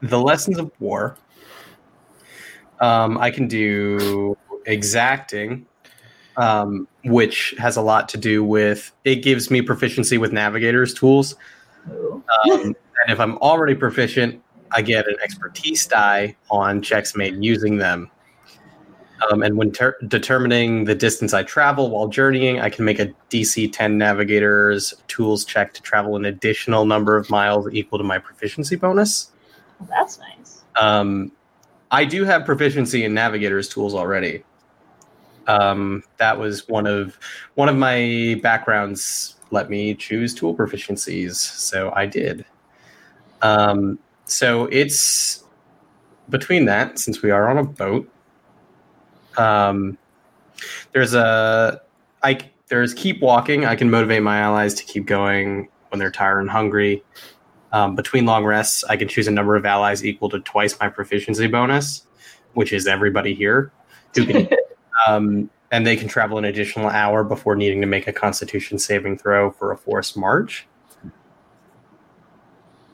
the 0.00 0.18
lessons 0.18 0.58
of 0.58 0.70
war, 0.78 1.16
um, 2.80 3.18
I 3.18 3.30
can 3.30 3.48
do 3.48 4.36
exacting, 4.66 5.66
um, 6.36 6.86
which 7.04 7.54
has 7.58 7.76
a 7.76 7.82
lot 7.82 8.08
to 8.10 8.16
do 8.16 8.44
with 8.44 8.92
it 9.04 9.16
gives 9.16 9.50
me 9.50 9.62
proficiency 9.62 10.18
with 10.18 10.32
navigators 10.32 10.94
tools. 10.94 11.34
Um, 11.90 12.22
and 12.52 12.76
if 13.08 13.18
I'm 13.18 13.38
already 13.38 13.74
proficient, 13.74 14.42
I 14.70 14.82
get 14.82 15.08
an 15.08 15.16
expertise 15.22 15.86
die 15.86 16.36
on 16.50 16.82
checks 16.82 17.16
made 17.16 17.42
using 17.42 17.78
them. 17.78 18.10
Um, 19.30 19.42
and 19.42 19.56
when 19.56 19.72
ter- 19.72 19.96
determining 20.06 20.84
the 20.84 20.94
distance 20.94 21.34
I 21.34 21.42
travel 21.42 21.90
while 21.90 22.08
journeying, 22.08 22.60
I 22.60 22.70
can 22.70 22.84
make 22.84 22.98
a 22.98 23.12
DC 23.30 23.72
10 23.72 23.98
navigators 23.98 24.94
tools 25.08 25.44
check 25.44 25.74
to 25.74 25.82
travel 25.82 26.16
an 26.16 26.24
additional 26.24 26.84
number 26.84 27.16
of 27.16 27.28
miles 27.28 27.68
equal 27.72 27.98
to 27.98 28.04
my 28.04 28.18
proficiency 28.18 28.76
bonus. 28.76 29.30
Well, 29.80 29.88
that's 29.90 30.18
nice. 30.18 30.62
Um, 30.80 31.32
I 31.90 32.04
do 32.04 32.24
have 32.24 32.44
proficiency 32.44 33.04
in 33.04 33.14
navigators 33.14 33.68
tools 33.68 33.94
already. 33.94 34.44
Um, 35.46 36.04
that 36.18 36.38
was 36.38 36.68
one 36.68 36.86
of 36.86 37.18
one 37.54 37.68
of 37.68 37.76
my 37.76 38.38
backgrounds. 38.42 39.36
Let 39.50 39.70
me 39.70 39.94
choose 39.94 40.34
tool 40.34 40.54
proficiencies, 40.54 41.36
so 41.36 41.90
I 41.96 42.04
did. 42.04 42.44
Um, 43.40 43.98
so 44.26 44.66
it's 44.66 45.44
between 46.28 46.66
that, 46.66 46.98
since 46.98 47.22
we 47.22 47.30
are 47.30 47.48
on 47.48 47.56
a 47.56 47.64
boat. 47.64 48.10
Um, 49.38 49.96
there's 50.92 51.14
a 51.14 51.80
I 52.22 52.38
there's 52.68 52.94
keep 52.94 53.20
walking. 53.20 53.64
I 53.64 53.76
can 53.76 53.90
motivate 53.90 54.22
my 54.22 54.38
allies 54.38 54.74
to 54.74 54.84
keep 54.84 55.06
going 55.06 55.68
when 55.88 55.98
they're 55.98 56.10
tired 56.10 56.40
and 56.40 56.50
hungry. 56.50 57.02
Um, 57.72 57.94
between 57.94 58.24
long 58.24 58.44
rests, 58.44 58.84
I 58.84 58.96
can 58.96 59.08
choose 59.08 59.28
a 59.28 59.30
number 59.30 59.54
of 59.56 59.66
allies 59.66 60.04
equal 60.04 60.28
to 60.30 60.40
twice 60.40 60.78
my 60.80 60.88
proficiency 60.88 61.46
bonus, 61.46 62.06
which 62.54 62.72
is 62.72 62.86
everybody 62.86 63.34
here 63.34 63.72
who 64.14 64.26
can 64.26 64.48
um, 65.08 65.50
and 65.70 65.86
they 65.86 65.96
can 65.96 66.08
travel 66.08 66.38
an 66.38 66.44
additional 66.44 66.88
hour 66.88 67.24
before 67.24 67.54
needing 67.54 67.80
to 67.80 67.86
make 67.86 68.06
a 68.06 68.12
Constitution 68.12 68.78
saving 68.78 69.18
throw 69.18 69.50
for 69.50 69.72
a 69.72 69.76
forced 69.76 70.16
march. 70.16 70.66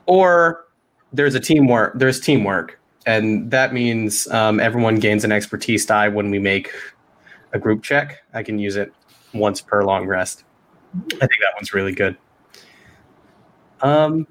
Or 0.07 0.65
there's 1.13 1.35
a 1.35 1.41
teamwork. 1.41 1.93
There's 1.97 2.21
teamwork, 2.21 2.81
and 3.07 3.51
that 3.51 3.73
means 3.73 4.27
um, 4.29 4.61
everyone 4.61 4.97
gains 4.97 5.25
an 5.25 5.33
expertise 5.33 5.85
die 5.85 6.09
when 6.09 6.31
we 6.31 6.39
make 6.39 6.71
a 7.53 7.59
group 7.59 7.83
check. 7.83 8.23
I 8.33 8.43
can 8.43 8.59
use 8.59 8.77
it 8.77 8.93
once 9.33 9.61
per 9.61 9.85
long 9.85 10.07
rest. 10.07 10.45
I 10.95 11.27
think 11.27 11.41
that 11.41 11.53
one's 11.57 11.75
really 11.75 11.93
good. 11.93 12.17
Um, 13.81 14.27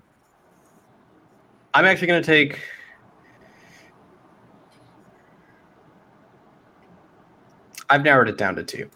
I'm 1.74 1.86
actually 1.86 2.08
going 2.08 2.22
to 2.22 2.26
take. 2.26 2.60
I've 7.90 8.04
narrowed 8.04 8.30
it 8.30 8.38
down 8.38 8.56
to 8.56 8.64
two. 8.64 8.90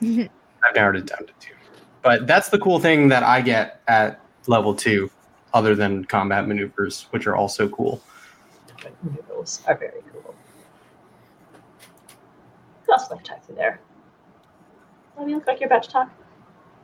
I've 0.64 0.74
narrowed 0.74 0.96
it 0.96 1.06
down 1.06 1.26
to 1.26 1.32
two. 1.38 1.54
But 2.02 2.26
that's 2.26 2.48
the 2.48 2.58
cool 2.58 2.80
thing 2.80 3.08
that 3.08 3.22
I 3.22 3.40
get 3.40 3.82
at 3.88 4.20
level 4.46 4.74
two, 4.74 5.10
other 5.54 5.74
than 5.74 6.04
combat 6.04 6.48
maneuvers, 6.48 7.06
which 7.10 7.26
are 7.26 7.36
also 7.36 7.68
cool. 7.68 8.02
Noodles 9.02 9.62
are 9.66 9.76
very 9.76 10.02
cool. 10.12 10.34
Who 12.86 12.92
else 12.92 13.08
would 13.08 13.16
like 13.16 13.24
to 13.24 13.30
talk 13.32 13.44
through 13.44 13.56
there? 13.56 13.80
Well, 15.16 15.28
you 15.28 15.36
look 15.36 15.46
like 15.46 15.60
you're 15.60 15.68
about 15.68 15.84
to 15.84 15.90
talk. 15.90 16.10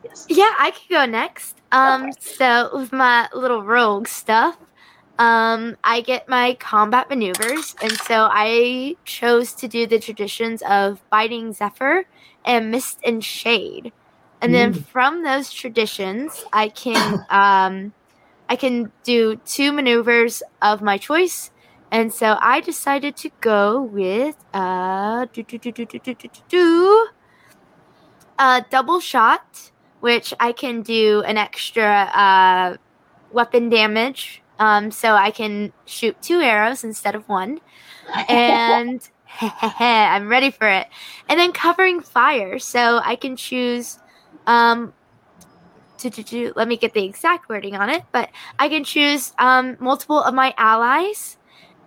Yes. 0.05 0.27
Yeah, 0.29 0.53
I 0.59 0.73
could 0.73 0.89
go 0.91 1.07
next. 1.07 1.61
Um, 1.73 2.11
Okay. 2.11 2.12
so 2.20 2.70
with 2.74 2.93
my 2.93 3.29
little 3.35 3.62
rogue 3.65 4.09
stuff, 4.09 4.57
um, 5.19 5.77
I 5.85 6.01
get 6.03 6.29
my 6.29 6.57
combat 6.61 7.09
maneuvers, 7.11 7.74
and 7.83 8.01
so 8.01 8.29
I 8.31 8.97
chose 9.05 9.55
to 9.57 9.69
do 9.69 9.87
the 9.87 10.01
traditions 10.01 10.62
of 10.62 11.01
biting 11.11 11.53
Zephyr 11.53 12.05
and 12.45 12.70
mist 12.70 13.01
and 13.05 13.24
shade, 13.24 13.93
and 14.41 14.55
then 14.55 14.73
from 14.73 15.23
those 15.23 15.53
traditions, 15.53 16.45
I 16.53 16.69
can 16.70 17.20
um, 17.31 17.95
I 18.49 18.57
can 18.57 18.93
do 19.05 19.37
two 19.47 19.73
maneuvers 19.73 20.43
of 20.62 20.83
my 20.83 20.99
choice, 20.99 21.52
and 21.93 22.12
so 22.12 22.36
I 22.40 22.60
decided 22.60 23.16
to 23.19 23.31
go 23.40 23.81
with 23.81 24.36
uh, 24.52 25.27
do, 25.32 25.44
do, 25.44 25.59
do, 25.59 25.70
do, 25.70 25.86
do, 25.86 25.98
do, 26.01 26.14
do, 26.14 26.28
do, 26.28 26.40
do, 26.48 27.09
uh, 28.39 28.62
double 28.70 28.98
shot 28.98 29.70
which 30.02 30.35
I 30.40 30.51
can 30.51 30.82
do 30.82 31.23
an 31.23 31.39
extra 31.39 31.86
uh, 31.86 32.77
weapon 33.31 33.69
damage. 33.69 34.43
Um, 34.59 34.90
so 34.90 35.14
I 35.14 35.31
can 35.31 35.73
shoot 35.86 36.20
two 36.20 36.40
arrows 36.40 36.82
instead 36.82 37.14
of 37.14 37.28
one. 37.28 37.60
And 38.28 39.09
I'm 39.40 40.28
ready 40.28 40.51
for 40.51 40.66
it. 40.66 40.89
And 41.28 41.39
then 41.39 41.52
covering 41.52 42.01
fire. 42.01 42.59
So 42.59 43.01
I 43.05 43.14
can 43.14 43.36
choose. 43.36 44.01
Um, 44.44 44.93
let 46.05 46.66
me 46.66 46.77
get 46.77 46.94
the 46.94 47.05
exact 47.05 47.48
wording 47.48 47.77
on 47.77 47.89
it, 47.89 48.02
but 48.10 48.28
I 48.59 48.69
can 48.69 48.82
choose 48.82 49.32
um, 49.39 49.77
multiple 49.78 50.20
of 50.20 50.35
my 50.35 50.52
allies, 50.59 51.36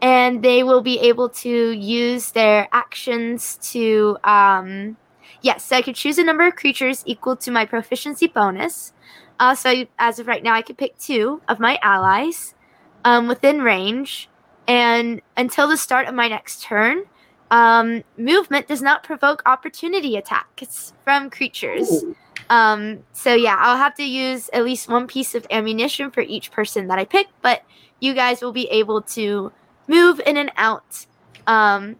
and 0.05 0.43
they 0.43 0.61
will 0.61 0.81
be 0.81 0.99
able 0.99 1.29
to 1.29 1.71
use 1.71 2.29
their 2.31 2.67
actions 2.71 3.57
to 3.71 4.17
um, 4.23 4.95
Yes, 5.41 5.65
so 5.65 5.75
I 5.75 5.83
could 5.83 5.93
choose 5.93 6.17
a 6.17 6.23
number 6.23 6.47
of 6.47 6.55
creatures 6.55 7.03
equal 7.05 7.35
to 7.37 7.51
my 7.51 7.65
proficiency 7.65 8.25
bonus. 8.25 8.93
Uh, 9.39 9.53
so 9.53 9.85
as 9.99 10.17
of 10.17 10.25
right 10.25 10.41
now, 10.41 10.55
I 10.55 10.63
could 10.63 10.75
pick 10.75 10.97
two 10.97 11.39
of 11.47 11.59
my 11.59 11.77
allies 11.83 12.55
um, 13.03 13.27
within 13.27 13.61
range, 13.61 14.27
and 14.67 15.21
until 15.37 15.67
the 15.67 15.77
start 15.77 16.07
of 16.07 16.15
my 16.15 16.27
next 16.27 16.63
turn, 16.63 17.03
um, 17.51 18.03
movement 18.17 18.67
does 18.67 18.81
not 18.81 19.03
provoke 19.03 19.43
opportunity 19.45 20.15
attacks 20.15 20.93
from 21.03 21.29
creatures. 21.29 22.03
Um, 22.49 23.03
so 23.13 23.35
yeah, 23.35 23.57
I'll 23.59 23.77
have 23.77 23.93
to 23.95 24.03
use 24.03 24.49
at 24.51 24.63
least 24.63 24.89
one 24.89 25.05
piece 25.05 25.35
of 25.35 25.45
ammunition 25.51 26.09
for 26.09 26.21
each 26.21 26.51
person 26.51 26.87
that 26.87 26.97
I 26.97 27.05
pick, 27.05 27.27
but 27.43 27.61
you 27.99 28.15
guys 28.15 28.41
will 28.41 28.51
be 28.51 28.67
able 28.69 29.03
to 29.13 29.51
move 29.87 30.21
in 30.25 30.37
and 30.37 30.51
out 30.57 31.05
um, 31.47 31.95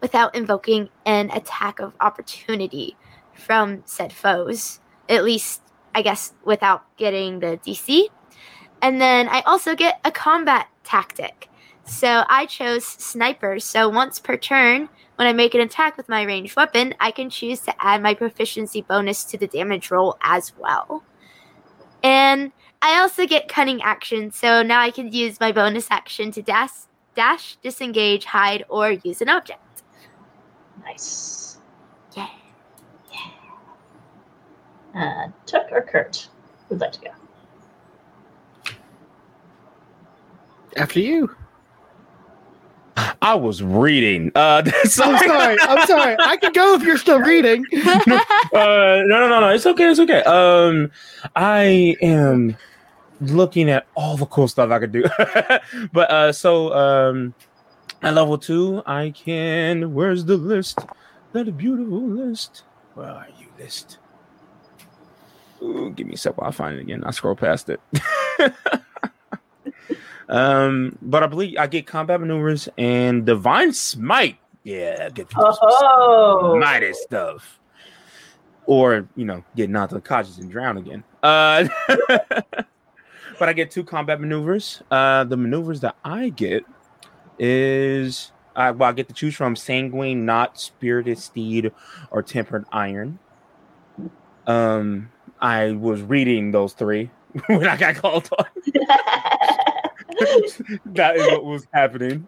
without 0.00 0.34
invoking 0.34 0.88
an 1.04 1.30
attack 1.30 1.80
of 1.80 1.94
opportunity 2.00 2.96
from 3.34 3.82
said 3.84 4.12
foes. 4.12 4.80
At 5.08 5.24
least, 5.24 5.62
I 5.94 6.02
guess, 6.02 6.34
without 6.44 6.84
getting 6.96 7.40
the 7.40 7.58
DC. 7.64 8.08
And 8.82 9.00
then 9.00 9.28
I 9.28 9.40
also 9.40 9.74
get 9.74 10.00
a 10.04 10.10
combat 10.10 10.68
tactic. 10.84 11.48
So 11.84 12.24
I 12.28 12.46
chose 12.46 12.84
sniper. 12.84 13.58
So 13.58 13.88
once 13.88 14.20
per 14.20 14.36
turn, 14.36 14.88
when 15.16 15.26
I 15.26 15.32
make 15.32 15.54
an 15.54 15.60
attack 15.60 15.96
with 15.96 16.08
my 16.08 16.22
ranged 16.22 16.54
weapon, 16.54 16.94
I 17.00 17.10
can 17.10 17.30
choose 17.30 17.60
to 17.60 17.74
add 17.84 18.02
my 18.02 18.14
proficiency 18.14 18.82
bonus 18.82 19.24
to 19.24 19.38
the 19.38 19.46
damage 19.46 19.90
roll 19.90 20.16
as 20.20 20.52
well. 20.56 21.02
And 22.02 22.52
I 22.80 23.00
also 23.00 23.26
get 23.26 23.48
cunning 23.48 23.82
action. 23.82 24.30
So 24.30 24.62
now 24.62 24.80
I 24.80 24.90
can 24.90 25.12
use 25.12 25.40
my 25.40 25.50
bonus 25.50 25.88
action 25.90 26.30
to 26.32 26.42
dash, 26.42 26.70
dash, 27.18 27.56
disengage, 27.64 28.24
hide, 28.24 28.64
or 28.68 28.92
use 28.92 29.20
an 29.20 29.28
object. 29.28 29.82
Nice. 30.84 31.58
Yeah. 32.16 32.28
Yeah. 33.12 33.26
Uh, 34.94 35.28
Took 35.44 35.66
or 35.72 35.82
Kurt? 35.82 36.28
Who'd 36.68 36.80
like 36.80 36.92
to 36.92 37.00
go? 37.00 37.10
After 40.76 41.00
you. 41.00 41.34
I 43.20 43.34
was 43.34 43.64
reading. 43.64 44.30
Uh, 44.36 44.62
I'm 44.84 44.88
sorry. 44.88 45.58
I'm 45.60 45.86
sorry. 45.88 46.16
I 46.20 46.36
can 46.36 46.52
go 46.52 46.74
if 46.76 46.82
you're 46.84 46.98
still 46.98 47.18
reading. 47.18 47.64
uh, 47.74 47.82
no, 48.52 49.02
no, 49.08 49.28
no, 49.28 49.40
no. 49.40 49.48
It's 49.48 49.66
okay. 49.66 49.90
It's 49.90 49.98
okay. 49.98 50.22
Um, 50.22 50.92
I 51.34 51.96
am 52.00 52.56
looking 53.20 53.70
at 53.70 53.86
all 53.94 54.16
the 54.16 54.26
cool 54.26 54.48
stuff 54.48 54.70
I 54.70 54.78
could 54.78 54.92
do. 54.92 55.04
but 55.92 56.10
uh, 56.10 56.32
so 56.32 56.72
um, 56.72 57.34
at 58.02 58.14
level 58.14 58.38
two, 58.38 58.82
I 58.86 59.10
can. 59.10 59.92
Where's 59.94 60.24
the 60.24 60.36
list? 60.36 60.78
That 61.32 61.48
a 61.48 61.52
beautiful 61.52 62.00
list. 62.00 62.64
Where 62.94 63.08
are 63.08 63.26
you, 63.38 63.46
list? 63.58 63.98
Ooh, 65.62 65.90
give 65.90 66.06
me 66.06 66.14
a 66.14 66.16
sec 66.16 66.36
while 66.38 66.48
I 66.48 66.52
find 66.52 66.76
it 66.76 66.80
again. 66.80 67.02
I 67.04 67.10
scroll 67.10 67.34
past 67.34 67.68
it. 67.68 67.80
um, 70.28 70.96
but 71.02 71.22
I 71.22 71.26
believe 71.26 71.56
I 71.58 71.66
get 71.66 71.86
combat 71.86 72.20
maneuvers 72.20 72.68
and 72.78 73.26
divine 73.26 73.72
smite. 73.72 74.38
Yeah, 74.62 75.06
I 75.06 75.10
get 75.10 75.28
Oh, 75.36 76.92
stuff. 76.92 77.58
Or, 78.66 79.08
you 79.16 79.24
know, 79.24 79.42
get 79.56 79.70
knocked 79.70 79.94
unconscious 79.94 80.38
and 80.38 80.50
drown 80.50 80.76
again. 80.76 81.02
Uh 81.22 81.66
but 83.38 83.48
I 83.48 83.52
get 83.52 83.70
two 83.70 83.84
combat 83.84 84.20
maneuvers. 84.20 84.82
Uh 84.90 85.24
the 85.24 85.36
maneuvers 85.36 85.80
that 85.80 85.96
I 86.04 86.30
get 86.30 86.64
is 87.38 88.32
I 88.56 88.70
well, 88.72 88.90
I 88.90 88.92
get 88.92 89.08
to 89.08 89.14
choose 89.14 89.34
from 89.34 89.56
sanguine, 89.56 90.24
knot 90.24 90.58
spirited 90.60 91.18
steed, 91.18 91.72
or 92.10 92.22
tempered 92.22 92.64
iron. 92.72 93.18
Um 94.46 95.10
I 95.40 95.72
was 95.72 96.02
reading 96.02 96.50
those 96.50 96.72
three 96.72 97.10
when 97.46 97.66
I 97.66 97.76
got 97.76 97.96
called 97.96 98.28
on. 98.38 98.46
that 100.86 101.16
is 101.16 101.26
what 101.26 101.44
was 101.44 101.66
happening. 101.72 102.26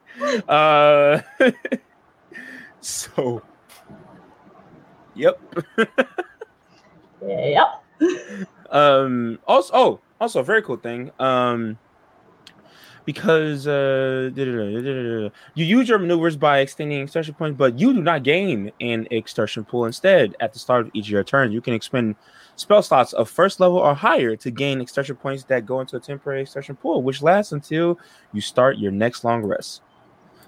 Uh, 0.49 1.21
so, 2.81 3.43
yep. 5.15 5.41
yep. 7.23 7.85
Um. 8.71 9.39
Also, 9.47 9.73
oh, 9.75 10.01
also 10.21 10.41
a 10.41 10.45
very 10.45 10.63
cool 10.63 10.77
thing. 10.77 11.11
Um, 11.19 11.79
because 13.05 13.67
uh, 13.67 14.31
you 14.35 15.31
use 15.55 15.89
your 15.89 15.99
maneuvers 15.99 16.37
by 16.37 16.59
extending 16.61 17.01
exertion 17.01 17.35
points, 17.35 17.57
but 17.57 17.79
you 17.79 17.93
do 17.93 18.03
not 18.03 18.23
gain 18.23 18.71
an 18.81 19.09
exertion 19.11 19.65
pool. 19.65 19.87
Instead, 19.87 20.37
at 20.41 20.53
the 20.53 20.59
start 20.59 20.87
of 20.87 20.91
each 20.95 21.07
of 21.07 21.11
your 21.11 21.25
turn, 21.25 21.51
you 21.51 21.61
can 21.61 21.75
expend 21.75 22.15
spell 22.57 22.83
slots 22.83 23.13
of 23.15 23.29
first 23.29 23.59
level 23.59 23.79
or 23.79 23.95
higher 23.95 24.37
to 24.37 24.51
gain 24.51 24.81
exertion 24.81 25.17
points 25.17 25.45
that 25.45 25.65
go 25.65 25.81
into 25.81 25.97
a 25.97 26.01
temporary 26.01 26.43
exertion 26.43 26.77
pool, 26.77 27.03
which 27.03 27.23
lasts 27.23 27.53
until 27.53 27.99
you 28.33 28.41
start 28.41 28.79
your 28.79 28.93
next 28.93 29.25
long 29.25 29.43
rest. 29.43 29.81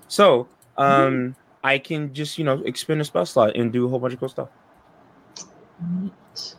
So, 0.09 0.47
um, 0.77 1.35
I 1.65 1.79
can 1.79 2.13
just 2.13 2.39
you 2.39 2.45
know 2.45 2.63
expend 2.65 3.01
a 3.01 3.05
spell 3.05 3.27
slot 3.27 3.57
and 3.57 3.73
do 3.73 3.87
a 3.87 3.89
whole 3.89 3.99
bunch 3.99 4.15
of 4.15 4.21
cool 4.21 4.29
stuff. 4.29 4.49
Neat. 5.81 6.55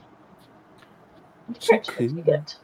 You 1.99 2.21
get? 2.21 2.57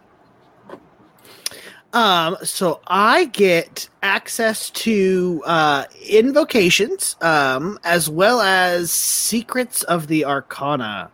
Um, 1.91 2.38
so 2.44 2.82
I 2.86 3.26
get 3.26 3.90
access 4.03 4.70
to 4.72 5.41
uh, 5.45 5.86
invocations, 6.07 7.16
um, 7.22 7.80
as 7.84 8.10
well 8.10 8.41
as 8.41 8.91
secrets 8.91 9.82
of 9.84 10.07
the 10.07 10.26
Arcana 10.26 11.10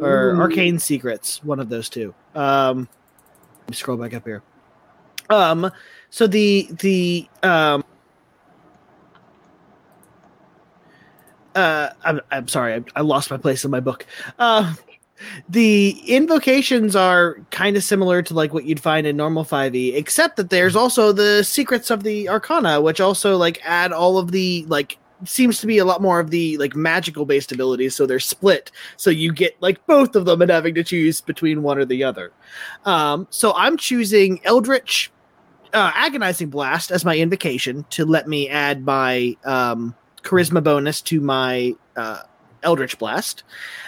or 0.00 0.30
Ooh. 0.30 0.40
arcane 0.40 0.78
secrets. 0.78 1.44
One 1.44 1.60
of 1.60 1.68
those 1.68 1.88
two. 1.88 2.14
Um, 2.34 2.88
scroll 3.72 3.98
back 3.98 4.14
up 4.14 4.24
here. 4.24 4.42
Um, 5.28 5.70
so 6.10 6.26
the 6.26 6.68
the 6.70 7.28
um. 7.42 7.84
Uh, 11.54 11.90
I'm, 12.04 12.20
I'm 12.30 12.48
sorry, 12.48 12.74
I, 12.74 12.84
I 12.96 13.00
lost 13.00 13.30
my 13.30 13.38
place 13.38 13.64
in 13.64 13.70
my 13.70 13.80
book. 13.80 14.04
Uh, 14.38 14.74
the 15.48 15.90
invocations 16.06 16.94
are 16.94 17.38
kind 17.50 17.76
of 17.76 17.84
similar 17.84 18.22
to 18.22 18.34
like 18.34 18.52
what 18.52 18.64
you'd 18.64 18.80
find 18.80 19.06
in 19.06 19.16
normal 19.16 19.44
5e 19.44 19.94
except 19.94 20.36
that 20.36 20.50
there's 20.50 20.76
also 20.76 21.12
the 21.12 21.42
secrets 21.42 21.90
of 21.90 22.02
the 22.02 22.28
arcana 22.28 22.80
which 22.80 23.00
also 23.00 23.36
like 23.36 23.60
add 23.64 23.92
all 23.92 24.18
of 24.18 24.32
the 24.32 24.64
like 24.68 24.98
seems 25.24 25.60
to 25.60 25.66
be 25.66 25.78
a 25.78 25.84
lot 25.84 26.02
more 26.02 26.20
of 26.20 26.30
the 26.30 26.58
like 26.58 26.76
magical 26.76 27.24
based 27.24 27.52
abilities 27.52 27.94
so 27.94 28.06
they're 28.06 28.20
split. 28.20 28.70
So 28.96 29.10
you 29.10 29.32
get 29.32 29.56
like 29.60 29.84
both 29.86 30.14
of 30.14 30.26
them 30.26 30.42
and 30.42 30.50
having 30.50 30.74
to 30.74 30.84
choose 30.84 31.20
between 31.20 31.62
one 31.62 31.78
or 31.78 31.84
the 31.84 32.04
other. 32.04 32.32
Um 32.84 33.26
so 33.30 33.52
i'm 33.56 33.76
choosing 33.76 34.40
eldritch 34.44 35.10
uh, 35.72 35.90
agonizing 35.94 36.48
blast 36.48 36.90
as 36.90 37.04
my 37.04 37.16
invocation 37.16 37.84
to 37.90 38.04
let 38.04 38.28
me 38.28 38.48
add 38.48 38.84
my 38.84 39.36
um 39.44 39.94
charisma 40.22 40.62
bonus 40.62 41.00
to 41.02 41.20
my 41.20 41.74
uh 41.96 42.22
eldritch 42.62 42.98
blast 42.98 43.44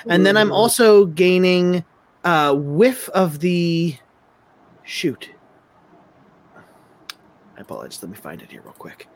and 0.08 0.24
then 0.24 0.36
I'm 0.36 0.52
also 0.52 1.06
gaining 1.06 1.84
uh 2.24 2.54
whiff 2.54 3.08
of 3.10 3.40
the 3.40 3.96
shoot. 4.84 5.30
I 7.56 7.60
apologize. 7.60 8.02
Let 8.02 8.10
me 8.10 8.16
find 8.16 8.40
it 8.40 8.50
here 8.50 8.62
real 8.62 8.72
quick. 8.72 9.08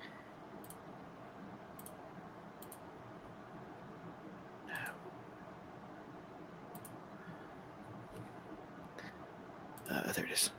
Uh, 9.92 10.12
there 10.12 10.24
it 10.24 10.32
is. 10.32 10.50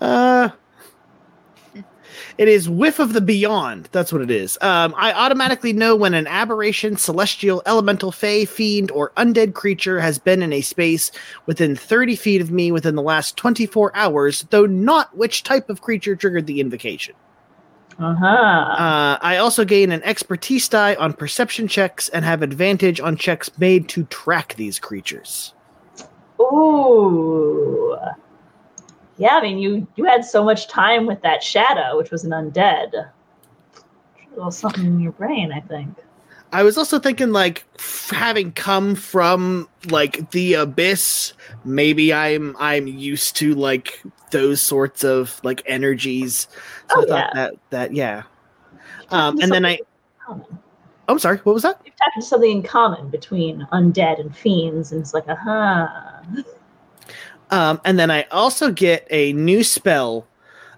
Uh, 0.00 0.50
it 2.38 2.48
is 2.48 2.68
Whiff 2.68 2.98
of 2.98 3.12
the 3.12 3.20
Beyond. 3.20 3.88
That's 3.92 4.12
what 4.12 4.22
it 4.22 4.30
is. 4.30 4.58
Um, 4.60 4.94
I 4.96 5.12
automatically 5.12 5.72
know 5.72 5.96
when 5.96 6.14
an 6.14 6.26
aberration, 6.26 6.96
celestial, 6.96 7.62
elemental, 7.66 8.12
fey, 8.12 8.44
fiend, 8.44 8.90
or 8.90 9.10
undead 9.16 9.54
creature 9.54 10.00
has 10.00 10.18
been 10.18 10.42
in 10.42 10.52
a 10.52 10.60
space 10.60 11.10
within 11.46 11.76
30 11.76 12.16
feet 12.16 12.40
of 12.40 12.50
me 12.50 12.72
within 12.72 12.94
the 12.94 13.02
last 13.02 13.36
24 13.36 13.94
hours, 13.96 14.46
though 14.50 14.66
not 14.66 15.16
which 15.16 15.42
type 15.42 15.70
of 15.70 15.82
creature 15.82 16.16
triggered 16.16 16.46
the 16.46 16.60
invocation. 16.60 17.14
Uh-huh. 17.98 18.26
Uh, 18.26 19.18
I 19.20 19.36
also 19.36 19.64
gain 19.64 19.92
an 19.92 20.02
expertise 20.04 20.68
die 20.68 20.94
on 20.94 21.12
perception 21.12 21.68
checks 21.68 22.08
and 22.08 22.24
have 22.24 22.42
advantage 22.42 22.98
on 22.98 23.16
checks 23.16 23.50
made 23.58 23.88
to 23.90 24.04
track 24.04 24.54
these 24.54 24.78
creatures. 24.78 25.52
Ooh. 26.40 27.98
Yeah, 29.20 29.36
I 29.36 29.42
mean, 29.42 29.58
you 29.58 29.86
you 29.96 30.04
had 30.04 30.24
so 30.24 30.42
much 30.42 30.66
time 30.66 31.04
with 31.04 31.20
that 31.20 31.42
shadow, 31.42 31.98
which 31.98 32.10
was 32.10 32.24
an 32.24 32.30
undead. 32.30 32.94
A 32.94 33.12
little 34.34 34.50
something 34.50 34.86
in 34.86 34.98
your 34.98 35.12
brain, 35.12 35.52
I 35.52 35.60
think. 35.60 35.94
I 36.52 36.62
was 36.62 36.78
also 36.78 36.98
thinking, 36.98 37.30
like, 37.30 37.64
f- 37.78 38.10
having 38.14 38.50
come 38.52 38.94
from 38.94 39.68
like 39.90 40.30
the 40.30 40.54
abyss, 40.54 41.34
maybe 41.66 42.14
I'm 42.14 42.56
I'm 42.58 42.86
used 42.86 43.36
to 43.36 43.54
like 43.54 44.02
those 44.30 44.62
sorts 44.62 45.04
of 45.04 45.38
like 45.44 45.62
energies. 45.66 46.48
So 46.88 46.96
Oh, 46.96 47.02
I 47.02 47.06
thought 47.06 47.08
yeah. 47.18 47.30
that 47.34 47.54
that 47.68 47.92
yeah. 47.94 48.22
Um, 49.10 49.38
and 49.40 49.52
then 49.52 49.66
I, 49.66 49.80
Common. 50.24 50.46
oh, 50.50 50.58
I'm 51.08 51.18
sorry, 51.18 51.36
what 51.38 51.52
was 51.52 51.64
that? 51.64 51.78
You've 51.84 51.94
tapped 51.96 52.16
into 52.16 52.26
something 52.26 52.50
in 52.50 52.62
common 52.62 53.10
between 53.10 53.66
undead 53.70 54.18
and 54.18 54.34
fiends, 54.34 54.92
and 54.92 55.02
it's 55.02 55.12
like, 55.12 55.28
aha. 55.28 56.22
Um, 57.50 57.80
and 57.84 57.98
then 57.98 58.10
I 58.10 58.22
also 58.30 58.70
get 58.70 59.06
a 59.10 59.32
new 59.32 59.64
spell, 59.64 60.26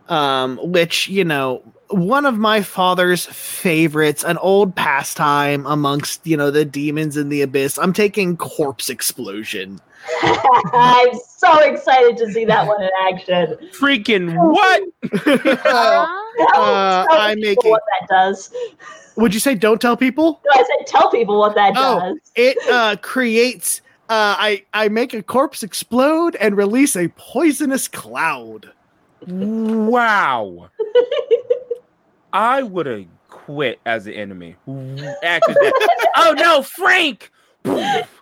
um, 0.09 0.59
which, 0.63 1.09
you 1.09 1.25
know, 1.25 1.63
one 1.91 2.25
of 2.25 2.39
my 2.39 2.63
father's 2.63 3.27
favorites, 3.27 4.25
an 4.25 4.39
old 4.39 4.75
pastime 4.75 5.67
amongst, 5.67 6.27
you 6.27 6.37
know, 6.37 6.51
the 6.51 6.65
demons 6.65 7.17
in 7.19 7.29
the 7.29 7.43
abyss. 7.43 7.79
I'm 7.79 7.93
taking 7.93 8.37
Corpse 8.39 8.89
Explosion. 8.89 9.79
I'm 10.23 11.11
so 11.37 11.59
excited 11.61 12.17
to 12.17 12.33
see 12.33 12.45
that 12.47 12.67
one 12.67 12.83
in 12.83 12.91
action. 13.11 13.57
Freaking 13.73 14.35
what? 14.37 14.83
Uh, 15.67 16.07
Uh, 16.55 17.05
I 17.11 17.35
people 17.35 17.43
make 17.51 17.59
it- 17.67 17.69
what 17.71 17.83
that 18.01 18.09
does. 18.09 18.51
would 19.17 19.35
you 19.35 19.41
say 19.41 19.55
don't 19.55 19.79
tell 19.81 19.99
people? 19.99 20.41
No, 20.47 20.51
I 20.55 20.65
said 20.65 20.87
tell 20.87 21.11
people 21.11 21.39
what 21.39 21.55
that 21.57 21.75
Oh. 21.77 22.01
does. 22.01 22.17
It 22.35 22.57
uh, 22.73 22.97
creates. 23.03 23.83
Uh, 24.13 24.37
I 24.39 24.63
I 24.75 24.89
make 24.89 25.15
a 25.15 25.23
corpse 25.23 25.63
explode 25.63 26.37
and 26.37 26.55
release 26.55 26.97
a 26.97 27.09
poisonous 27.17 27.89
cloud. 27.89 28.71
Wow. 29.27 30.69
I 32.35 32.63
would 32.63 32.85
have 32.85 33.07
quit 33.31 33.81
as 33.87 34.07
an 34.07 34.13
enemy. 34.13 34.57
After 35.23 35.55
that. 35.55 36.07
oh 36.19 36.35
no, 36.37 36.63
Frank! 36.63 37.31
no. 37.65 37.69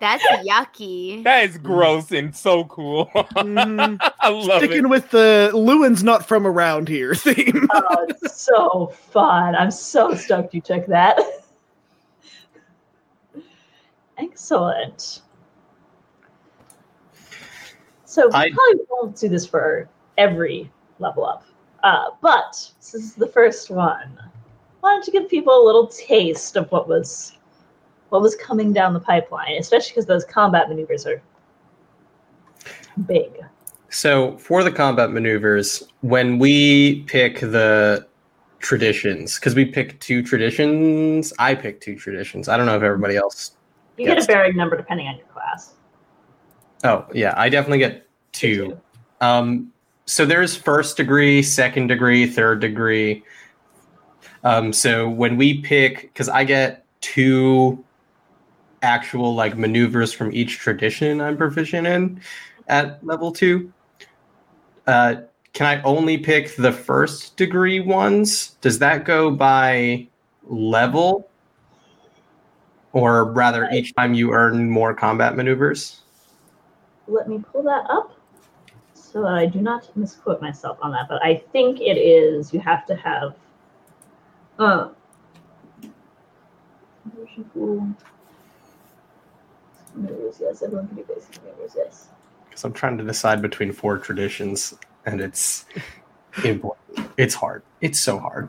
That's 0.00 0.24
yucky. 0.44 1.24
that 1.24 1.44
is 1.44 1.56
gross 1.56 2.12
and 2.12 2.36
so 2.36 2.64
cool. 2.64 3.06
Mhm. 3.06 3.98
I 4.20 4.28
love 4.28 4.58
Sticking 4.58 4.84
it. 4.84 4.88
with 4.90 5.08
the 5.12 5.50
Llewyn's 5.54 6.04
not 6.04 6.28
from 6.28 6.46
around 6.46 6.90
here 6.90 7.14
theme. 7.14 7.66
Oh, 7.72 8.06
it's 8.10 8.38
so 8.38 8.88
fun. 9.12 9.54
I'm 9.54 9.70
so 9.70 10.12
stoked 10.14 10.52
you 10.52 10.60
took 10.60 10.84
that. 10.88 11.18
Excellent. 14.20 15.22
So 18.04 18.26
we 18.28 18.34
I- 18.34 18.50
probably 18.50 18.84
won't 18.90 19.16
do 19.16 19.28
this 19.28 19.46
for 19.46 19.88
every 20.18 20.70
level 20.98 21.24
up. 21.24 21.44
Uh, 21.82 22.10
but 22.20 22.70
this 22.78 22.94
is 22.94 23.14
the 23.14 23.26
first 23.26 23.70
one. 23.70 24.18
Why 24.80 24.92
don't 24.92 25.06
you 25.06 25.12
give 25.12 25.28
people 25.28 25.62
a 25.62 25.64
little 25.64 25.86
taste 25.86 26.56
of 26.56 26.70
what 26.70 26.88
was 26.88 27.36
what 28.10 28.20
was 28.20 28.34
coming 28.36 28.72
down 28.72 28.92
the 28.92 29.00
pipeline, 29.00 29.56
especially 29.58 29.92
because 29.92 30.06
those 30.06 30.24
combat 30.24 30.68
maneuvers 30.68 31.06
are 31.06 31.22
big. 33.06 33.30
So 33.88 34.36
for 34.38 34.62
the 34.64 34.72
combat 34.72 35.12
maneuvers, 35.12 35.82
when 36.00 36.38
we 36.38 37.02
pick 37.04 37.40
the 37.40 38.06
traditions, 38.58 39.36
because 39.36 39.54
we 39.54 39.64
pick 39.64 40.00
two 40.00 40.22
traditions, 40.22 41.32
I 41.38 41.54
pick 41.54 41.80
two 41.80 41.96
traditions. 41.96 42.48
I 42.48 42.56
don't 42.56 42.66
know 42.66 42.76
if 42.76 42.82
everybody 42.82 43.16
else. 43.16 43.52
You 44.00 44.06
get 44.06 44.18
a 44.18 44.22
varying 44.22 44.56
number 44.56 44.76
depending 44.76 45.06
on 45.08 45.16
your 45.16 45.26
class. 45.26 45.74
Oh 46.84 47.06
yeah, 47.12 47.34
I 47.36 47.50
definitely 47.50 47.78
get 47.78 48.08
two. 48.32 48.80
Um, 49.20 49.72
so 50.06 50.24
there's 50.24 50.56
first 50.56 50.96
degree, 50.96 51.42
second 51.42 51.88
degree, 51.88 52.26
third 52.26 52.60
degree. 52.60 53.22
Um, 54.42 54.72
so 54.72 55.08
when 55.08 55.36
we 55.36 55.60
pick, 55.60 56.02
because 56.02 56.30
I 56.30 56.44
get 56.44 56.86
two 57.02 57.84
actual 58.82 59.34
like 59.34 59.58
maneuvers 59.58 60.14
from 60.14 60.32
each 60.32 60.56
tradition 60.56 61.20
I'm 61.20 61.36
proficient 61.36 61.86
in 61.86 62.22
at 62.68 63.04
level 63.04 63.30
two. 63.32 63.70
Uh, 64.86 65.16
can 65.52 65.66
I 65.66 65.82
only 65.82 66.16
pick 66.16 66.56
the 66.56 66.72
first 66.72 67.36
degree 67.36 67.80
ones? 67.80 68.56
Does 68.62 68.78
that 68.78 69.04
go 69.04 69.30
by 69.30 70.08
level? 70.44 71.29
Or 72.92 73.24
rather, 73.32 73.68
each 73.72 73.94
time 73.94 74.14
you 74.14 74.32
earn 74.32 74.68
more 74.68 74.94
combat 74.94 75.36
maneuvers? 75.36 76.00
Let 77.06 77.28
me 77.28 77.42
pull 77.52 77.62
that 77.62 77.86
up 77.88 78.16
so 78.94 79.22
that 79.22 79.32
I 79.32 79.46
do 79.46 79.60
not 79.60 79.94
misquote 79.96 80.40
myself 80.40 80.78
on 80.82 80.92
that. 80.92 81.08
But 81.08 81.24
I 81.24 81.36
think 81.52 81.80
it 81.80 81.98
is 81.98 82.52
you 82.52 82.60
have 82.60 82.86
to 82.86 82.96
have. 82.96 83.34
Uh. 84.58 84.88
Maneuvers, 89.94 90.38
yes. 90.40 90.62
Everyone 90.62 90.86
can 90.88 90.96
do 90.96 91.04
basic 91.04 91.42
maneuvers, 91.42 91.72
yes. 91.76 92.08
because 92.48 92.64
I'm 92.64 92.72
trying 92.72 92.98
to 92.98 93.04
decide 93.04 93.40
between 93.42 93.72
four 93.72 93.98
traditions, 93.98 94.74
and 95.06 95.20
it's 95.20 95.66
important. 96.44 97.10
It's 97.16 97.34
hard. 97.34 97.62
It's 97.80 97.98
so 97.98 98.18
hard. 98.18 98.48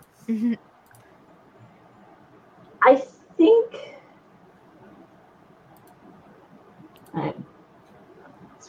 I 2.83 2.95
think. 3.37 3.75
I'm 7.13 7.45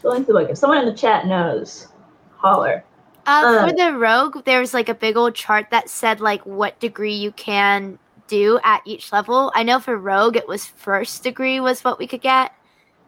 scrolling 0.03 0.25
through. 0.25 0.35
Like, 0.35 0.49
if 0.51 0.59
someone 0.59 0.79
in 0.81 0.87
the 0.87 0.95
chat 0.95 1.27
knows, 1.27 1.89
holler. 2.37 2.85
Uh, 3.27 3.45
Uh. 3.47 3.69
for 3.69 3.77
the 3.77 3.97
rogue, 3.97 4.45
there 4.45 4.61
was 4.61 4.75
like 4.75 4.89
a 4.89 4.95
big 4.95 5.17
old 5.17 5.35
chart 5.35 5.67
that 5.71 5.89
said 5.89 6.21
like 6.21 6.45
what 6.45 6.79
degree 6.81 7.15
you 7.15 7.31
can 7.33 7.99
do 8.27 8.59
at 8.65 8.83
each 8.85 9.13
level. 9.13 9.53
I 9.55 9.63
know 9.63 9.79
for 9.79 9.97
rogue, 9.97 10.37
it 10.37 10.49
was 10.49 10.67
first 10.67 11.23
degree 11.23 11.61
was 11.61 11.85
what 11.85 11.99
we 12.01 12.07
could 12.09 12.21
get. 12.21 12.51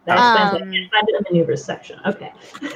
That 0.05 0.19
explains 0.19 0.53
it. 0.53 0.61
I 0.61 0.61
Um, 0.61 0.89
find 0.91 1.09
it 1.09 1.15
in 1.15 1.23
the 1.23 1.31
maneuvers 1.31 1.65
section. 1.65 1.99
Okay. 2.05 2.31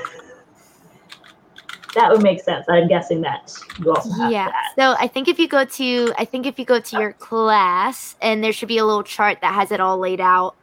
that 1.96 2.12
would 2.12 2.22
make 2.22 2.42
sense. 2.42 2.66
I'm 2.68 2.88
guessing 2.88 3.22
that 3.22 3.54
you 3.80 3.90
also 3.94 4.12
have 4.12 4.32
Yeah. 4.32 4.46
that. 4.48 4.74
So 4.78 4.96
I 5.00 5.08
think 5.08 5.28
if 5.30 5.40
you 5.40 5.48
go 5.48 5.64
to 5.64 6.14
I 6.18 6.26
think 6.26 6.46
if 6.46 6.60
you 6.60 6.66
go 6.66 6.80
to 6.82 6.98
your 6.98 7.14
class 7.14 8.16
and 8.22 8.44
there 8.44 8.52
should 8.52 8.68
be 8.68 8.80
a 8.80 8.86
little 8.86 9.04
chart 9.04 9.40
that 9.42 9.54
has 9.54 9.72
it 9.72 9.80
all 9.80 9.98
laid 9.98 10.20
out, 10.20 10.56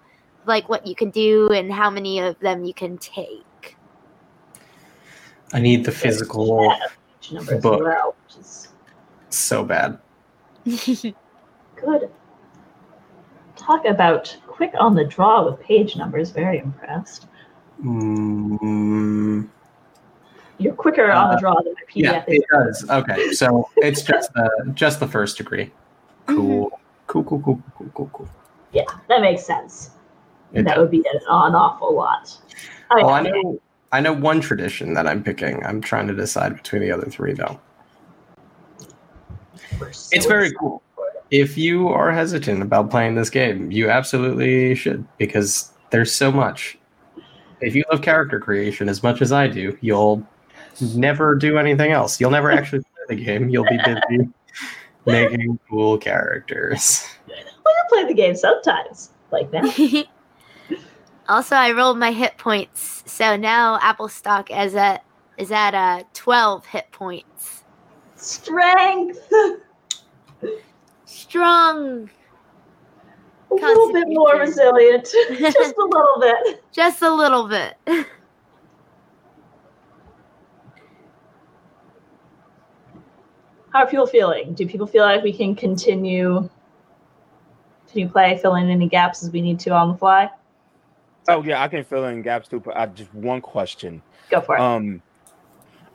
like 0.45 0.69
what 0.69 0.87
you 0.87 0.95
can 0.95 1.11
do 1.11 1.49
and 1.53 1.73
how 1.73 1.89
many 1.89 2.19
of 2.21 2.39
them 2.41 2.65
you 2.65 2.75
can 2.75 2.99
take. 2.99 3.46
I 5.53 5.61
need 5.61 5.85
the 5.85 5.93
physical 5.93 6.65
Yeah, 6.65 6.79
page 7.21 7.33
number 7.33 7.55
as 7.55 7.63
book. 7.63 7.81
well, 7.83 8.15
is 8.39 8.69
so 9.31 9.65
bad. 9.65 9.99
good. 10.65 12.11
Talk 13.57 13.85
about 13.85 14.37
quick 14.47 14.73
on 14.79 14.95
the 14.95 15.05
draw 15.05 15.45
with 15.49 15.61
page 15.61 15.97
numbers. 15.97 16.31
Very 16.31 16.59
impressed. 16.59 17.27
Mm, 17.83 19.49
You're 20.59 20.75
quicker 20.75 21.11
on 21.11 21.31
the 21.31 21.37
Uh, 21.37 21.41
draw 21.41 21.55
than 21.63 21.75
my 21.75 21.81
PDF 21.89 22.25
is. 22.29 22.39
it 22.39 22.45
does. 22.51 22.91
Okay, 22.91 23.33
so 23.33 23.69
it's 23.77 24.03
just 24.03 24.33
the 24.35 24.73
just 24.75 25.01
the 25.01 25.09
first 25.09 25.37
degree. 25.39 25.73
Cool. 26.27 26.73
Cool. 27.07 27.23
Cool. 27.23 27.41
Cool. 27.41 27.63
Cool. 27.79 27.91
Cool. 27.95 28.11
Cool. 28.13 28.29
Yeah, 28.73 28.83
that 29.09 29.21
makes 29.21 29.45
sense. 29.47 29.91
It 30.53 30.65
that 30.65 30.75
does. 30.75 30.79
would 30.83 30.91
be 30.91 30.99
an, 30.99 31.21
an 31.29 31.55
awful 31.55 31.95
lot. 31.95 32.37
Oh, 32.91 32.97
Well, 32.97 33.11
I 33.11 33.23
know. 33.23 33.61
I 33.97 34.01
know 34.01 34.13
one 34.13 34.43
tradition 34.43 34.93
that 34.93 35.07
I'm 35.07 35.23
picking. 35.23 35.65
I'm 35.65 35.81
trying 35.81 36.07
to 36.09 36.15
decide 36.15 36.55
between 36.55 36.83
the 36.83 36.93
other 36.93 37.07
three, 37.07 37.33
though. 37.33 37.59
so 39.91 40.11
It's 40.13 40.27
very 40.27 40.49
excited 40.49 40.59
cool. 40.59 40.83
If 41.31 41.57
you 41.57 41.89
are 41.89 42.13
hesitant 42.13 42.61
about 42.61 42.91
playing 42.91 43.15
this 43.15 43.31
game, 43.31 43.73
you 43.73 43.89
absolutely 43.89 44.75
should 44.75 45.07
because 45.17 45.73
there's 45.93 46.13
so 46.13 46.31
much. 46.31 46.77
If 47.63 47.75
you 47.75 47.85
love 47.91 48.03
character 48.03 48.39
creation 48.39 48.91
as 48.91 49.03
much 49.03 49.23
as 49.23 49.33
I 49.33 49.47
do, 49.47 49.79
you'll 49.81 50.23
never 50.95 51.35
do 51.35 51.57
anything 51.57 51.93
else. 51.93 52.21
You'll 52.21 52.31
never 52.31 52.51
actually 52.51 52.81
play 52.81 53.17
the 53.17 53.25
game. 53.25 53.49
You'll 53.49 53.65
be 53.65 53.79
busy 53.83 54.29
making 55.07 55.59
cool 55.71 55.97
characters. 55.97 57.09
Well, 57.27 57.39
you 57.39 57.83
play 57.89 58.05
the 58.05 58.15
game 58.15 58.37
sometimes, 58.37 59.09
like 59.31 59.51
that. 59.53 60.07
also, 61.29 61.57
I 61.57 61.73
rolled 61.73 61.99
my 61.99 62.13
hit 62.13 62.39
points, 62.39 63.03
so 63.07 63.37
now 63.37 63.79
Applestock 63.79 64.51
is 64.51 64.75
at 64.75 65.05
is 65.39 65.51
at 65.51 65.75
uh, 65.75 66.05
twelve 66.15 66.67
hit 66.67 66.91
points. 66.93 67.65
Strength, 68.17 69.33
Strong, 71.05 72.11
a 73.51 73.55
little 73.55 73.93
bit 73.93 74.07
more 74.09 74.39
resilient, 74.39 75.05
just 75.29 75.57
a 75.77 75.85
little 75.85 76.21
bit. 76.21 76.65
just 76.73 77.03
a 77.03 77.13
little 77.13 77.49
bit. 77.49 77.77
How 83.73 83.81
are 83.83 83.87
people 83.87 84.07
feeling? 84.07 84.55
Do 84.55 84.67
people 84.67 84.87
feel 84.87 85.05
like 85.05 85.23
we 85.23 85.33
can 85.33 85.55
continue? 85.55 86.49
Can 87.91 88.01
you 88.01 88.09
play, 88.09 88.39
fill 88.39 88.55
in 88.55 88.71
any 88.71 88.89
gaps 88.89 89.23
as 89.23 89.31
we 89.31 89.43
need 89.43 89.61
to 89.61 89.71
on 89.71 89.93
the 89.93 89.99
fly? 89.99 90.31
Oh 91.29 91.43
yeah, 91.43 91.63
I 91.63 91.69
can 91.69 91.85
fill 91.85 92.07
in 92.07 92.23
gaps 92.23 92.49
too. 92.49 92.61
But 92.61 92.77
I 92.77 92.87
just 92.87 93.13
one 93.15 93.41
question. 93.41 94.03
Go 94.31 94.41
for 94.41 94.57
it. 94.57 94.61
Um, 94.61 95.03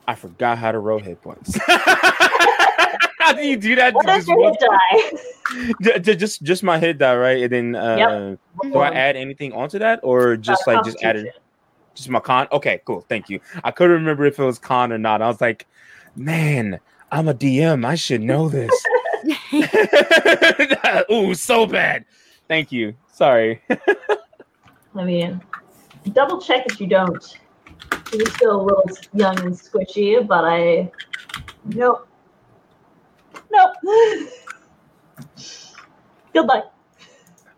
I 0.06 0.14
forgot 0.14 0.58
how 0.58 0.72
to 0.72 0.78
roll 0.78 0.98
hit 0.98 1.22
points. 1.22 1.56
how 1.66 3.32
do 3.34 3.42
you 3.42 3.56
do 3.56 3.76
that? 3.76 3.94
what 3.94 4.06
does 4.06 4.26
Just 4.26 4.28
your 4.28 4.50
hit 4.50 4.60
die? 4.60 5.18
Ju- 5.82 5.98
ju- 5.98 6.14
just 6.14 6.42
just 6.42 6.62
my 6.62 6.78
hit 6.78 6.98
die, 6.98 7.16
right? 7.16 7.42
And 7.42 7.52
then 7.52 7.76
uh, 7.76 8.36
do 8.62 8.78
I 8.78 8.88
add 8.90 9.16
anything 9.16 9.52
onto 9.52 9.78
that, 9.78 10.00
or 10.02 10.36
just 10.36 10.66
Uh, 10.66 10.72
like 10.74 10.84
just 10.84 11.02
add 11.02 11.16
it, 11.16 11.34
just 11.94 12.08
my 12.08 12.20
con? 12.20 12.48
Okay, 12.52 12.80
cool. 12.86 13.04
Thank 13.08 13.28
you. 13.28 13.40
I 13.62 13.70
couldn't 13.70 13.96
remember 13.96 14.24
if 14.24 14.38
it 14.38 14.44
was 14.44 14.58
con 14.58 14.92
or 14.92 14.98
not. 14.98 15.20
I 15.20 15.28
was 15.28 15.40
like, 15.40 15.66
man, 16.16 16.80
I'm 17.10 17.28
a 17.28 17.34
DM. 17.34 17.84
I 17.84 17.94
should 17.96 18.22
know 18.22 18.48
this. 18.48 18.70
Ooh, 21.12 21.34
so 21.34 21.66
bad. 21.66 22.04
Thank 22.48 22.72
you. 22.72 22.94
Sorry. 23.12 23.62
Let 24.94 25.06
me 25.06 25.36
double 26.12 26.40
check 26.40 26.66
if 26.66 26.80
you 26.80 26.86
don't. 26.86 27.38
You're 28.12 28.26
still 28.26 28.60
a 28.60 28.62
little 28.62 28.84
young 29.14 29.38
and 29.40 29.54
squishy, 29.54 30.26
but 30.26 30.44
I. 30.44 30.90
Nope. 31.64 32.06
Nope. 33.50 33.72
Goodbye. 36.34 36.62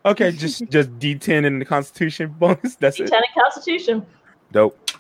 Okay, 0.07 0.33
just 0.33 0.63
just 0.71 0.91
D10 0.99 1.45
in 1.45 1.59
the 1.59 1.65
Constitution 1.65 2.35
bonus. 2.39 2.77
That's 2.77 2.99
it. 3.01 3.05
Lieutenant 3.05 3.31
Constitution. 3.35 4.07
Dope. 4.53 4.91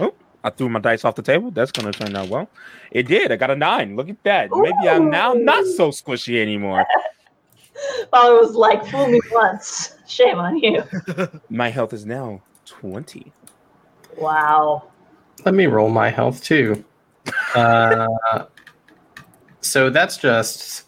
Oh, 0.00 0.14
I 0.42 0.50
threw 0.50 0.68
my 0.68 0.80
dice 0.80 1.04
off 1.04 1.14
the 1.14 1.22
table. 1.22 1.50
That's 1.50 1.72
gonna 1.72 1.92
turn 1.92 2.14
out 2.16 2.28
well. 2.28 2.50
It 2.90 3.06
did. 3.06 3.32
I 3.32 3.36
got 3.36 3.50
a 3.50 3.56
nine. 3.56 3.96
Look 3.96 4.08
at 4.08 4.22
that. 4.24 4.50
Maybe 4.52 4.88
I'm 4.88 5.08
now 5.08 5.32
not 5.32 5.64
so 5.64 5.90
squishy 5.90 6.40
anymore. 6.40 6.84
Father 8.10 8.34
was 8.34 8.54
like, 8.54 8.86
fool 8.86 9.08
me 9.08 9.20
once. 9.32 9.93
Shame 10.06 10.38
on 10.38 10.58
you. 10.58 10.82
My 11.48 11.70
health 11.70 11.92
is 11.92 12.04
now 12.04 12.42
20. 12.66 13.32
Wow. 14.18 14.88
Let 15.44 15.54
me 15.54 15.66
roll 15.66 15.88
my 15.88 16.08
health 16.08 16.42
too. 16.42 16.84
Uh, 17.54 18.06
so 19.60 19.90
that's 19.90 20.16
just 20.16 20.84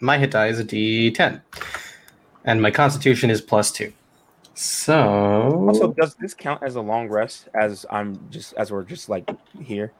my 0.00 0.18
hit 0.18 0.30
die 0.30 0.46
is 0.46 0.58
a 0.58 0.64
D10, 0.64 1.40
and 2.44 2.62
my 2.62 2.70
Constitution 2.70 3.30
is 3.30 3.40
plus 3.40 3.70
two. 3.70 3.92
So 4.54 5.66
Also, 5.68 5.92
does 5.92 6.14
this 6.14 6.34
count 6.34 6.62
as 6.62 6.76
a 6.76 6.80
long 6.80 7.08
rest 7.08 7.48
as 7.54 7.86
I'm 7.90 8.18
just 8.30 8.54
as 8.54 8.70
we're 8.70 8.84
just 8.84 9.08
like 9.08 9.30
here? 9.60 9.92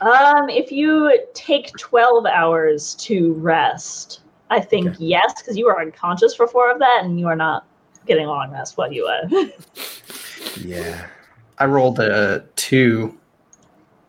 Um, 0.00 0.48
if 0.48 0.72
you 0.72 1.26
take 1.34 1.72
12 1.78 2.24
hours 2.26 2.94
to 2.96 3.34
rest, 3.34 4.20
I 4.50 4.60
think 4.60 4.96
yes, 4.98 5.40
because 5.40 5.56
you 5.56 5.66
were 5.66 5.80
unconscious 5.80 6.34
for 6.34 6.46
four 6.46 6.70
of 6.70 6.78
that 6.80 7.00
and 7.04 7.18
you 7.18 7.26
are 7.28 7.36
not 7.36 7.66
getting 8.06 8.26
long 8.26 8.50
rest 8.50 8.76
while 8.76 8.92
you 8.92 9.06
uh 9.06 9.28
Yeah. 10.60 11.06
I 11.58 11.66
rolled 11.66 12.00
a 12.00 12.44
two 12.56 13.18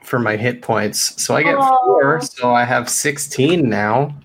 for 0.04 0.18
my 0.20 0.36
hit 0.36 0.62
points, 0.62 1.22
so 1.22 1.36
I 1.36 1.44
get 1.44 1.56
Aw. 1.56 1.86
four. 1.86 2.22
So 2.22 2.54
I 2.54 2.64
have 2.64 2.90
sixteen 2.90 3.70
now. 3.70 4.16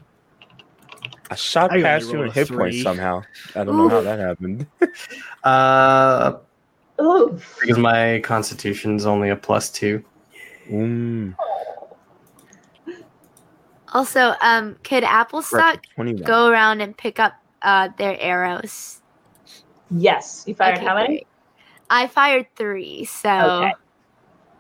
I 1.31 1.35
shot 1.35 1.73
I 1.73 1.83
past 1.83 2.13
you 2.13 2.23
in 2.23 2.29
a 2.29 2.33
hit 2.33 2.49
points 2.49 2.83
somehow. 2.83 3.23
I 3.55 3.65
don't 3.65 3.77
know 3.77 3.89
how 3.89 4.01
that 4.03 4.19
happened. 4.19 4.67
Uh, 5.45 6.39
Ooh. 7.01 7.41
because 7.61 7.79
my 7.79 8.19
constitution's 8.25 9.07
only 9.07 9.29
a 9.29 9.37
plus 9.37 9.71
two. 9.71 10.05
Mm, 10.69 11.37
Also, 13.97 14.35
um, 14.43 14.77
could 14.85 15.05
Applestock 15.05 15.81
21. 15.95 16.23
go 16.27 16.49
around 16.49 16.83
and 16.83 16.95
pick 16.95 17.19
up 17.19 17.33
uh 17.63 17.89
their 17.97 18.21
arrows? 18.21 19.01
Yes. 19.91 20.45
You 20.47 20.55
fired 20.55 20.77
Okay, 20.77 20.85
how 20.87 20.95
many? 20.95 21.07
great. 21.09 21.27
I 21.89 22.07
fired 22.07 22.47
three, 22.57 23.05
so 23.07 23.31
Okay. 23.31 23.73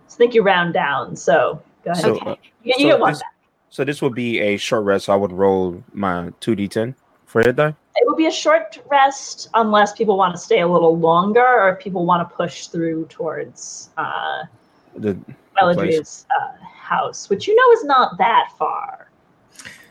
So 0.09 0.15
I 0.15 0.17
think 0.17 0.33
you 0.35 0.43
round 0.43 0.73
down. 0.73 1.17
So 1.17 1.61
go 1.85 1.91
ahead. 1.91 2.03
So, 2.03 2.15
Okay. 2.17 2.31
uh, 2.31 2.35
you, 2.65 2.75
you 2.79 2.85
so 2.85 2.89
get 2.89 3.01
one 3.01 3.13
this- 3.13 3.21
back. 3.21 3.35
so 3.69 3.85
this 3.85 4.01
would 4.01 4.15
be 4.15 4.41
a 4.41 4.57
short 4.57 4.85
rest. 4.85 5.05
So 5.05 5.13
I 5.13 5.17
would 5.17 5.33
roll 5.33 5.85
my 5.93 6.31
2d10 6.41 6.95
for 7.27 7.43
hit 7.43 7.57
die. 7.57 7.75
It 7.97 8.07
would 8.07 8.17
be 8.17 8.27
a 8.29 8.33
short 8.33 8.81
rest 8.91 9.51
unless 9.53 9.93
people 9.93 10.17
want 10.17 10.33
to 10.35 10.41
stay 10.41 10.61
a 10.61 10.67
little 10.67 10.97
longer 10.97 11.45
or 11.47 11.69
if 11.75 11.79
people 11.79 12.07
want 12.07 12.27
to 12.27 12.35
push 12.35 12.69
through 12.69 13.05
towards 13.11 13.91
uh, 13.99 14.45
The, 14.97 15.19
Meladry's 15.61 16.25
uh, 16.41 16.53
house, 16.65 17.29
which 17.29 17.47
you 17.49 17.55
know 17.55 17.73
is 17.79 17.85
not 17.85 18.17
that 18.19 18.49
far. 18.59 19.06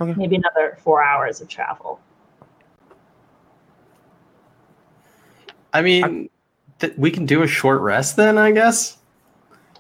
Okay. 0.02 0.14
Maybe 0.18 0.36
another 0.36 0.78
four 0.84 1.04
hours 1.04 1.42
of 1.42 1.48
travel. 1.48 2.00
I 5.74 5.82
mean, 5.82 6.30
th- 6.80 6.94
we 6.98 7.12
can 7.12 7.26
do 7.26 7.44
a 7.44 7.48
short 7.48 7.82
rest 7.82 8.16
then, 8.16 8.38
I 8.38 8.52
guess, 8.52 8.98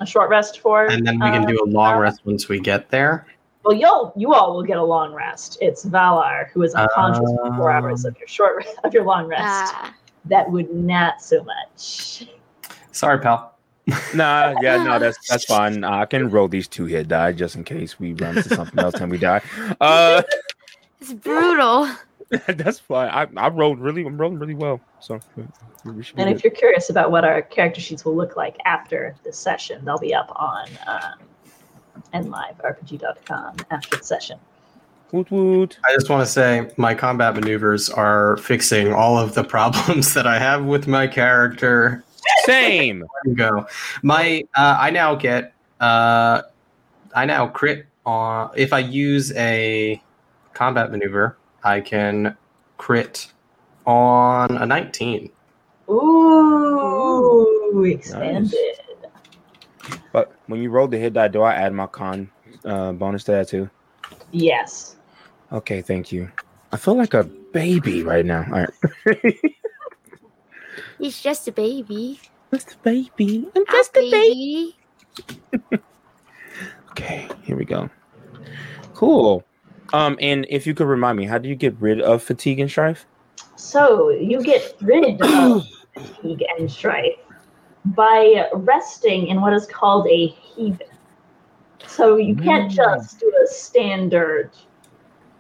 A 0.02 0.06
short 0.06 0.30
rest 0.30 0.60
for. 0.60 0.86
and 0.88 1.06
then 1.06 1.16
we 1.20 1.30
can 1.30 1.44
uh, 1.44 1.48
do 1.48 1.64
a 1.64 1.68
long 1.70 1.96
uh, 1.96 2.00
rest 2.00 2.22
once 2.26 2.50
we 2.50 2.60
get 2.60 2.90
there. 2.90 3.26
Well, 3.64 3.76
you'll 3.76 4.14
you 4.16 4.34
all 4.34 4.56
will 4.56 4.64
get 4.64 4.78
a 4.78 4.84
long 4.84 5.14
rest. 5.14 5.58
It's 5.62 5.86
Valar 5.86 6.50
who 6.52 6.62
is 6.64 6.76
unconscious 6.76 7.24
for 7.42 7.56
four 7.56 7.72
hours 7.72 8.06
of 8.06 8.18
your 8.20 8.28
short 8.28 8.66
of 8.84 8.94
your 8.94 9.06
long 9.06 9.26
rest. 9.28 9.42
ah, 9.44 9.94
That 10.26 10.52
would 10.52 10.72
not 10.74 11.22
so 11.22 11.44
much. 11.44 12.28
Sorry, 12.92 13.20
pal. 13.20 13.55
Nah, 14.14 14.56
yeah, 14.62 14.84
no, 14.84 15.00
that's 15.00 15.28
that's 15.28 15.46
fine. 15.56 15.84
I 15.84 16.06
can 16.06 16.30
roll 16.30 16.48
these 16.48 16.68
two 16.68 16.86
hit 16.86 17.08
die 17.08 17.34
just 17.34 17.56
in 17.56 17.64
case 17.64 18.00
we 18.00 18.14
run 18.14 18.38
into 18.38 18.56
something 18.56 18.80
else 18.80 18.96
and 18.96 19.12
we 19.12 19.18
die. 19.18 19.42
Uh, 19.80 20.24
it's 21.02 21.14
brutal. 21.14 21.90
that's 22.48 22.80
fine. 22.80 23.10
I, 23.10 23.28
I 23.38 23.50
rolled 23.50 23.80
really, 23.80 24.06
I'm 24.06 24.18
rolling 24.18 24.40
really 24.40 24.56
well. 24.56 24.82
So 25.00 25.20
we 25.86 26.04
And 26.18 26.30
if 26.30 26.44
you're 26.44 26.54
curious 26.54 26.90
about 26.90 27.12
what 27.12 27.24
our 27.24 27.42
character 27.42 27.82
sheets 27.82 28.04
will 28.04 28.16
look 28.16 28.36
like 28.36 28.58
after 28.66 29.16
this 29.24 29.38
session, 29.38 29.86
they'll 29.86 30.00
be 30.00 30.14
up 30.14 30.32
on 30.36 30.68
um, 30.88 31.20
enliverpg.com 32.14 33.58
after 33.70 33.98
the 33.98 34.04
session. 34.04 34.40
woot 35.12 35.30
woot. 35.30 35.78
I 35.88 35.94
just 35.94 36.10
want 36.10 36.26
to 36.26 36.32
say 36.32 36.72
my 36.78 36.96
combat 36.96 37.36
maneuvers 37.36 37.90
are 37.90 38.38
fixing 38.38 38.92
all 38.92 39.20
of 39.20 39.36
the 39.36 39.44
problems 39.44 40.14
that 40.16 40.26
I 40.26 40.40
have 40.40 40.66
with 40.66 40.88
my 40.88 41.06
character. 41.06 42.04
Same. 42.44 43.04
There 43.24 43.32
you 43.32 43.36
go. 43.36 43.68
My 44.04 44.44
uh, 44.56 44.78
I 44.80 44.92
now 44.92 45.16
get 45.16 45.54
uh, 45.80 46.44
I 47.16 47.26
now 47.26 47.48
crit 47.48 47.88
on 48.06 48.52
if 48.56 48.72
I 48.74 48.80
use 48.80 49.32
a 49.34 50.02
combat 50.54 50.92
maneuver, 50.92 51.38
I 51.64 51.82
can 51.82 52.38
crit 52.78 53.32
on 53.86 54.58
a 54.58 54.66
19. 54.66 55.32
Ooh, 55.90 57.84
expanded. 57.86 58.54
But 60.12 60.34
when 60.48 60.62
you 60.62 60.70
roll 60.70 60.88
the 60.88 60.98
hit 60.98 61.14
die, 61.14 61.28
do 61.28 61.42
I 61.42 61.54
add 61.54 61.74
my 61.74 61.88
con 61.88 62.32
uh, 62.64 62.92
bonus 62.94 63.24
to 63.26 63.32
that 63.32 63.48
too? 63.48 63.70
Yes. 64.32 64.96
Okay, 65.52 65.82
thank 65.82 66.12
you. 66.12 66.30
I 66.72 66.78
feel 66.78 66.96
like 66.96 67.14
a 67.14 67.24
baby 67.24 68.04
right 68.04 68.26
now. 68.26 68.46
All 68.52 68.66
right. 69.06 69.36
He's 71.00 71.20
just 71.22 71.48
a 71.48 71.52
baby. 71.52 72.20
Just 72.54 72.74
a 72.74 72.78
baby. 72.84 73.48
I'm 73.56 73.66
Just 73.66 73.96
a 73.98 74.12
baby. 74.12 74.76
Okay, 76.92 77.28
here 77.44 77.58
we 77.58 77.66
go. 77.66 77.90
Cool. 78.94 79.44
Um, 79.92 80.18
and 80.22 80.46
if 80.50 80.66
you 80.66 80.74
could 80.74 80.88
remind 80.88 81.18
me, 81.18 81.26
how 81.26 81.38
do 81.38 81.50
you 81.50 81.56
get 81.56 81.76
rid 81.82 82.00
of 82.00 82.24
fatigue 82.24 82.62
and 82.62 82.70
strife? 82.70 83.06
So 83.58 84.10
you 84.12 84.42
get 84.42 84.76
rid 84.82 85.22
of 85.22 85.64
fatigue 85.94 86.44
and 86.58 86.72
strife 86.72 87.18
by 87.88 88.48
resting 88.54 89.28
in 89.28 89.42
what 89.42 89.52
is 89.54 89.68
called 89.68 90.08
a 90.08 90.28
haven. 90.28 90.88
So 91.86 92.16
you 92.16 92.34
can't 92.34 92.72
Mm. 92.72 92.76
just 92.76 93.20
do 93.20 93.32
a 93.44 93.48
standard 93.48 94.52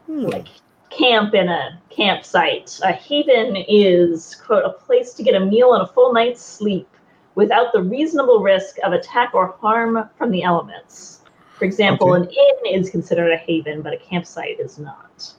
like 0.09 0.47
camp 0.97 1.33
in 1.33 1.49
a 1.49 1.79
campsite. 1.89 2.79
A 2.83 2.91
haven 2.91 3.55
is 3.67 4.35
quote 4.35 4.65
a 4.65 4.69
place 4.69 5.13
to 5.13 5.23
get 5.23 5.35
a 5.35 5.39
meal 5.45 5.73
and 5.73 5.83
a 5.83 5.87
full 5.87 6.13
night's 6.13 6.41
sleep 6.41 6.87
without 7.35 7.73
the 7.73 7.81
reasonable 7.81 8.39
risk 8.39 8.77
of 8.83 8.93
attack 8.93 9.33
or 9.33 9.47
harm 9.59 10.09
from 10.17 10.31
the 10.31 10.43
elements. 10.43 11.21
For 11.57 11.65
example, 11.65 12.13
Okay. 12.13 12.23
an 12.23 12.29
inn 12.73 12.81
is 12.81 12.89
considered 12.89 13.31
a 13.31 13.37
haven, 13.37 13.81
but 13.81 13.93
a 13.93 13.97
campsite 13.97 14.59
is 14.59 14.77
not. 14.79 15.33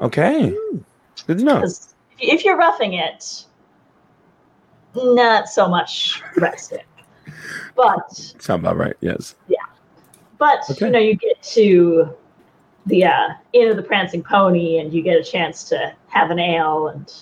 Okay. 0.00 0.50
Hmm. 0.56 0.78
Good 1.26 1.38
to 1.38 1.44
know. 1.44 1.54
Because 1.56 1.94
if 2.18 2.44
you're 2.44 2.56
roughing 2.56 2.94
it, 2.94 3.44
not 4.94 5.48
so 5.48 5.68
much 5.68 6.22
resting. 6.36 6.80
But 7.76 8.12
Sound 8.38 8.64
about 8.64 8.76
right. 8.76 8.96
Yes. 9.00 9.36
Yeah. 9.48 9.58
But 10.38 10.60
Okay. 10.70 10.86
you 10.86 10.92
know, 10.92 10.98
you 10.98 11.14
get 11.14 11.40
to 11.42 12.14
the 12.86 13.04
uh, 13.04 13.28
inn 13.52 13.70
of 13.70 13.76
the 13.76 13.82
prancing 13.82 14.22
pony, 14.22 14.78
and 14.78 14.92
you 14.92 15.02
get 15.02 15.18
a 15.18 15.24
chance 15.24 15.64
to 15.64 15.94
have 16.08 16.30
an 16.30 16.38
ale 16.38 16.88
and 16.88 17.12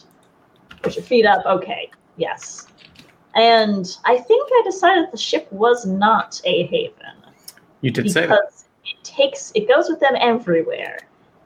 put 0.83 0.97
your 0.97 1.05
feet 1.05 1.27
up. 1.27 1.45
Okay, 1.47 1.91
yes. 2.17 2.67
And 3.35 3.87
I 4.05 4.19
think 4.19 4.49
I 4.53 4.63
decided 4.65 5.07
the 5.13 5.19
ship 5.19 5.51
was 5.53 5.87
not 5.87 6.41
a 6.45 6.67
haven 6.67 7.33
You 7.83 7.91
did 7.91 8.11
say 8.11 8.27
that. 8.27 8.41
it 8.85 9.05
takes 9.05 9.53
it 9.55 9.69
goes 9.69 9.89
with 9.89 10.01
them 10.01 10.15
everywhere, 10.19 10.99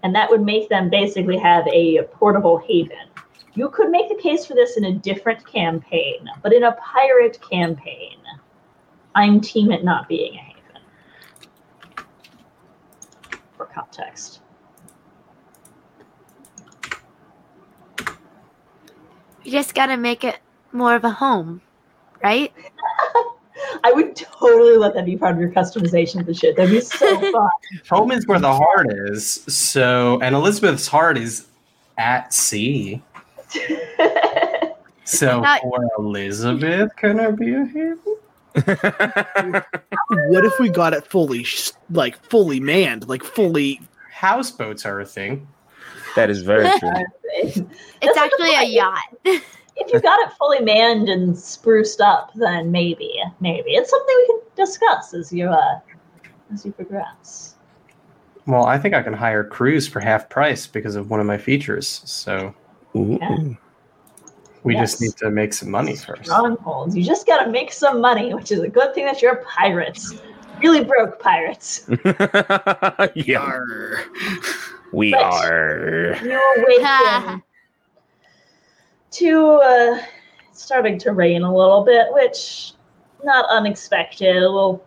and 0.02 0.14
that 0.14 0.30
would 0.30 0.42
make 0.42 0.68
them 0.68 0.88
basically 0.90 1.38
have 1.38 1.66
a 1.68 2.02
portable 2.12 2.58
haven. 2.58 3.08
You 3.54 3.68
could 3.68 3.90
make 3.90 4.08
the 4.08 4.22
case 4.22 4.46
for 4.46 4.54
this 4.54 4.78
in 4.78 4.84
a 4.84 4.92
different 4.92 5.46
campaign, 5.46 6.28
but 6.42 6.54
in 6.54 6.62
a 6.62 6.72
pirate 6.72 7.38
campaign, 7.42 8.16
I'm 9.14 9.40
team 9.40 9.72
at 9.72 9.84
not 9.84 10.08
being 10.08 10.34
a 10.34 10.38
haven. 10.38 10.51
For 13.62 13.72
context. 13.72 14.40
You 19.44 19.52
just 19.52 19.74
gotta 19.76 19.96
make 19.96 20.24
it 20.24 20.40
more 20.72 20.96
of 20.96 21.04
a 21.04 21.10
home, 21.10 21.60
right? 22.24 22.52
I 23.84 23.92
would 23.92 24.16
totally 24.16 24.76
let 24.76 24.94
that 24.94 25.04
be 25.04 25.16
part 25.16 25.34
of 25.34 25.40
your 25.40 25.50
customization 25.50 26.18
of 26.18 26.26
the 26.26 26.34
shit. 26.34 26.56
That'd 26.56 26.72
be 26.72 26.80
so 26.80 27.20
fun. 27.32 27.48
Home 27.90 28.10
is 28.10 28.26
where 28.26 28.40
the 28.40 28.52
heart 28.52 28.88
is. 28.92 29.44
So, 29.46 30.18
and 30.22 30.34
Elizabeth's 30.34 30.88
heart 30.88 31.16
is 31.18 31.46
at 31.98 32.34
sea. 32.34 33.02
So 35.04 35.40
Now- 35.40 35.58
for 35.60 35.80
Elizabeth, 35.98 36.94
can 36.96 37.20
I 37.20 37.32
be 37.32 37.52
a 37.54 37.64
haven? 37.66 38.11
What 40.28 40.44
if 40.44 40.58
we 40.58 40.68
got 40.68 40.92
it 40.92 41.06
fully, 41.06 41.46
like 41.90 42.22
fully 42.28 42.60
manned, 42.60 43.08
like 43.08 43.22
fully? 43.22 43.80
Houseboats 44.10 44.84
are 44.84 45.00
a 45.00 45.06
thing. 45.06 45.48
that 46.16 46.30
is 46.30 46.42
very 46.42 46.70
true. 46.78 46.90
It's 48.02 48.18
actually 48.18 48.54
a 48.54 48.64
yacht. 48.64 49.02
if 49.24 49.92
you 49.92 50.00
got 50.00 50.20
it 50.20 50.32
fully 50.34 50.60
manned 50.60 51.08
and 51.08 51.36
spruced 51.36 52.00
up, 52.02 52.30
then 52.34 52.70
maybe, 52.70 53.10
maybe 53.40 53.70
it's 53.70 53.88
something 53.88 54.14
we 54.18 54.26
can 54.26 54.40
discuss 54.54 55.14
as 55.14 55.32
you 55.32 55.48
uh, 55.48 55.80
as 56.52 56.66
you 56.66 56.72
progress. 56.72 57.54
Well, 58.46 58.66
I 58.66 58.76
think 58.76 58.94
I 58.94 59.02
can 59.02 59.14
hire 59.14 59.44
crews 59.44 59.88
for 59.88 60.00
half 60.00 60.28
price 60.28 60.66
because 60.66 60.94
of 60.94 61.08
one 61.08 61.20
of 61.20 61.26
my 61.26 61.38
features. 61.38 62.02
So 62.04 62.54
Yeah. 62.92 63.54
We 64.64 64.74
Yes. 64.74 64.90
just 64.92 65.00
need 65.02 65.16
to 65.16 65.30
make 65.30 65.52
some 65.52 65.70
money 65.70 65.96
first. 65.96 66.24
Strongholds. 66.24 66.96
You 66.96 67.02
just 67.04 67.26
gotta 67.26 67.50
make 67.50 67.72
some 67.72 68.00
money, 68.00 68.32
which 68.34 68.52
is 68.52 68.60
a 68.60 68.68
good 68.68 68.94
thing 68.94 69.04
that 69.06 69.20
you're 69.22 69.36
pirates, 69.36 70.14
really 70.62 70.84
broke 70.84 71.18
pirates. 71.18 71.88
yeah, 73.14 73.38
Arr. 73.40 74.00
we 74.92 75.10
But- 75.10 75.22
are. 75.22 76.16
You 76.22 76.40
awaken 76.58 77.42
to 79.12 79.46
uh, 79.56 79.98
it's 80.50 80.62
starting 80.62 80.98
to 81.00 81.12
rain 81.12 81.42
a 81.42 81.54
little 81.54 81.82
bit, 81.84 82.06
which 82.12 82.72
not 83.24 83.46
unexpected. 83.50 84.36
A 84.36 84.48
little. 84.48 84.84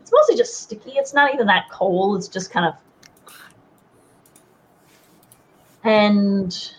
It's 0.00 0.12
mostly 0.12 0.36
just 0.36 0.60
sticky. 0.62 0.92
It's 0.92 1.12
not 1.14 1.34
even 1.34 1.46
that 1.46 1.68
cold. 1.70 2.18
It's 2.18 2.28
just 2.28 2.50
kind 2.50 2.66
of. 2.66 2.74
And 5.84 6.72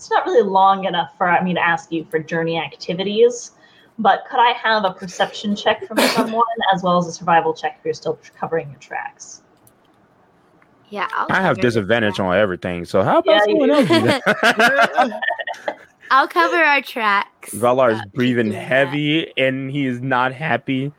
it's 0.00 0.08
not 0.08 0.24
really 0.24 0.40
long 0.42 0.86
enough 0.86 1.12
for 1.18 1.38
me 1.42 1.52
to 1.52 1.60
ask 1.60 1.92
you 1.92 2.06
for 2.06 2.18
journey 2.18 2.58
activities. 2.58 3.50
But 3.98 4.24
could 4.30 4.40
I 4.40 4.52
have 4.52 4.84
a 4.86 4.94
perception 4.94 5.54
check 5.54 5.86
from 5.86 5.98
someone 6.14 6.42
as 6.74 6.82
well 6.82 6.96
as 6.96 7.06
a 7.06 7.12
survival 7.12 7.52
check 7.52 7.76
if 7.78 7.84
you're 7.84 7.92
still 7.92 8.18
covering 8.34 8.70
your 8.70 8.78
tracks? 8.78 9.42
Yeah, 10.88 11.06
I'll 11.12 11.26
I 11.28 11.42
have 11.42 11.60
disadvantage 11.60 12.18
on 12.18 12.34
everything. 12.34 12.86
So 12.86 13.02
how 13.02 13.18
about 13.18 13.26
Yeah, 13.30 13.40
you 13.46 13.60
someone 13.60 13.70
else? 13.72 13.88
do 13.88 14.00
that? 14.06 15.22
I'll 16.10 16.28
cover 16.28 16.56
our 16.56 16.80
tracks. 16.80 17.50
Valar 17.52 17.92
is 17.92 17.98
Uh, 18.00 18.04
breathing 18.14 18.46
doing 18.46 18.56
that. 18.58 18.68
heavy 18.68 19.36
and 19.36 19.70
he 19.70 19.84
is 19.84 20.00
not 20.00 20.32
happy. 20.32 20.90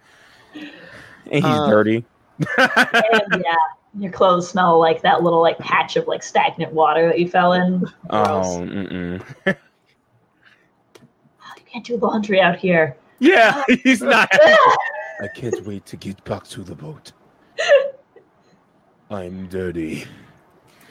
And 1.26 1.44
he's 1.44 1.44
Uh, 1.44 1.70
dirty. 1.72 2.06
and 2.60 3.42
yeah, 3.44 3.56
your 3.98 4.12
clothes 4.12 4.50
smell 4.50 4.80
like 4.80 5.02
that 5.02 5.22
little 5.24 5.42
like 5.42 5.58
patch 5.60 5.96
of 5.98 6.08
like 6.08 6.24
stagnant 6.24 6.72
water 6.74 7.08
that 7.08 7.20
you 7.20 7.28
fell 7.28 7.54
in. 7.54 7.86
Oh, 8.10 8.62
mm-mm. 8.64 9.22
Oh, 9.48 9.54
you 11.58 11.64
can't 11.72 11.86
do 11.86 11.98
laundry 11.98 12.40
out 12.42 12.58
here. 12.58 12.96
yeah, 13.20 13.64
he's 13.84 14.02
not. 14.02 14.30
I 15.22 15.28
can't 15.36 15.66
wait 15.66 15.86
to 15.88 15.98
get 15.98 16.24
back 16.24 16.46
to 16.50 16.64
the 16.64 16.76
boat. 16.76 17.12
I'm 19.12 19.48
dirty. 19.48 20.06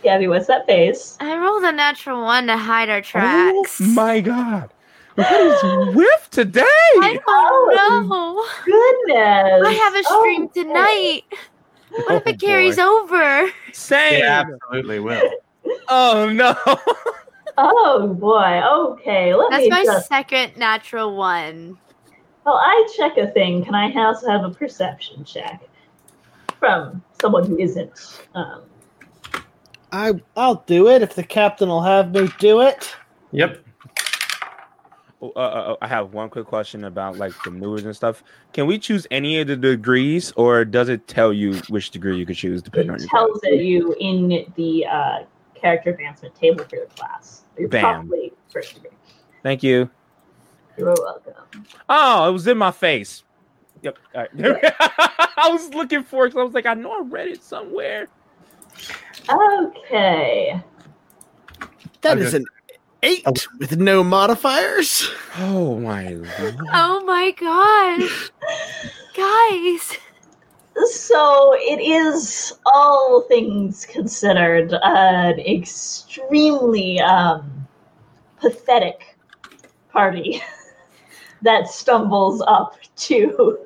Gabby, 0.03 0.29
what's 0.29 0.47
that 0.47 0.67
face? 0.67 1.17
I 1.21 1.37
rolled 1.37 1.63
a 1.65 1.73
natural 1.73 2.23
one 2.23 2.47
to 2.47 2.57
hide 2.57 2.89
our 2.89 3.03
tracks. 3.03 3.81
Oh 3.81 3.87
my 3.87 4.21
god. 4.21 4.73
What 5.15 5.31
is 5.33 5.63
with 5.95 6.29
today? 6.31 6.63
I 6.65 7.15
don't 7.15 7.23
Oh. 7.27 8.07
know. 8.09 8.45
Goodness. 8.65 9.67
I 9.67 9.73
have 9.73 9.95
a 9.95 10.05
stream 10.05 10.43
oh, 10.43 10.45
Okay. 10.45 10.63
tonight. 10.63 11.23
What 11.91 12.17
if 12.17 12.23
Oh, 12.27 12.31
it 12.31 12.41
carries 12.41 12.77
boy. 12.77 12.83
over? 12.83 13.51
Same. 13.73 14.15
It 14.15 14.25
absolutely 14.25 15.01
will. 15.01 15.23
Oh 15.89 16.29
no. 16.33 16.55
Oh 17.59 18.15
boy. 18.15 18.63
Okay. 18.65 19.35
Let 19.35 19.51
That's 19.51 19.63
me 19.65 19.69
my 19.71 19.85
just. 19.85 20.09
second 20.09 20.57
natural 20.57 21.17
one. 21.17 21.77
While 22.45 22.55
I 22.57 22.89
check 22.97 23.19
a 23.19 23.27
thing, 23.29 23.65
can 23.65 23.75
I 23.75 23.93
also 23.95 24.29
have 24.29 24.45
a 24.45 24.51
perception 24.51 25.25
check 25.25 25.63
from 26.59 27.03
someone 27.21 27.45
who 27.47 27.59
isn't? 27.59 28.21
Um, 28.35 28.63
I 29.93 30.15
I'll 30.37 30.65
do 30.67 30.89
it 30.89 31.03
if 31.03 31.15
the 31.15 31.25
captain 31.25 31.69
will 31.69 31.83
have 31.83 32.13
me 32.15 32.29
do 32.39 32.61
it. 32.63 32.95
Yep. 33.33 33.65
Oh, 35.23 35.33
uh, 35.37 35.39
uh, 35.39 35.77
I 35.83 35.87
have 35.87 36.15
one 36.15 36.31
quick 36.31 36.47
question 36.47 36.85
about 36.85 37.19
like 37.19 37.33
the 37.45 37.51
moves 37.51 37.85
and 37.85 37.95
stuff. 37.95 38.23
Can 38.55 38.67
we 38.67 38.79
choose 38.79 39.07
any 39.11 39.39
of 39.41 39.49
the 39.49 39.57
degrees, 39.57 40.33
or 40.37 40.65
does 40.65 40.89
it 40.89 41.07
tell 41.09 41.31
you 41.33 41.57
which 41.69 41.91
degree 41.91 42.17
you 42.17 42.25
could 42.25 42.37
choose 42.37 42.63
depending 42.63 42.91
on 42.91 42.97
it 42.97 43.01
your 43.03 43.09
tells 43.11 43.41
class? 43.41 43.53
you 43.53 43.95
in 44.01 44.51
the 44.57 44.87
uh, 44.87 45.19
character 45.55 45.91
advancement 45.91 46.35
table 46.35 46.65
for 46.65 46.77
your 46.77 46.87
class. 46.87 47.43
You're 47.59 47.69
Bam. 47.69 48.09
probably 48.09 48.33
first 48.49 48.75
degree. 48.75 48.91
Thank 49.43 49.63
you. 49.63 49.91
You're 50.79 50.95
welcome. 50.95 51.35
Oh, 51.91 52.29
it 52.29 52.33
was 52.33 52.47
in 52.47 52.57
my 52.57 52.71
face. 52.71 53.23
Yep. 53.83 53.99
All 54.15 54.21
right. 54.21 54.31
I 54.81 55.49
was 55.51 55.69
looking 55.75 56.03
for 56.03 56.27
it. 56.27 56.31
'cause 56.31 56.41
I 56.41 56.45
was 56.45 56.55
like, 56.55 56.65
I 56.67 56.73
know 56.75 56.93
I 56.93 57.03
read 57.03 57.29
it 57.29 57.43
somewhere. 57.43 58.09
Okay. 59.31 60.63
That 62.01 62.17
Okay. 62.17 62.27
is 62.27 62.35
an 62.35 62.47
eight 63.03 63.47
with 63.59 63.79
no 63.79 64.03
modifiers. 64.05 65.11
Oh 65.39 65.79
my 65.79 66.09
lord. 66.11 66.57
Oh 66.73 67.03
my 67.05 67.31
gosh. 67.33 68.31
Guys. 69.15 69.99
So 70.87 71.55
it 71.57 71.81
is, 71.81 72.55
all 72.73 73.23
things 73.23 73.85
considered, 73.87 74.73
an 74.83 75.39
extremely 75.41 77.01
um, 77.01 77.67
pathetic 78.41 79.17
party 79.93 80.43
that 81.43 81.69
stumbles 81.69 82.43
up 82.47 82.77
to 82.97 83.59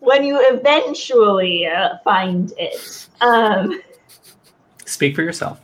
when 0.00 0.24
you 0.24 0.38
eventually 0.52 1.66
uh, 1.66 1.98
find 2.04 2.52
it. 2.58 3.08
Um, 3.20 3.80
Speak 4.84 5.14
for 5.16 5.22
yourself. 5.22 5.60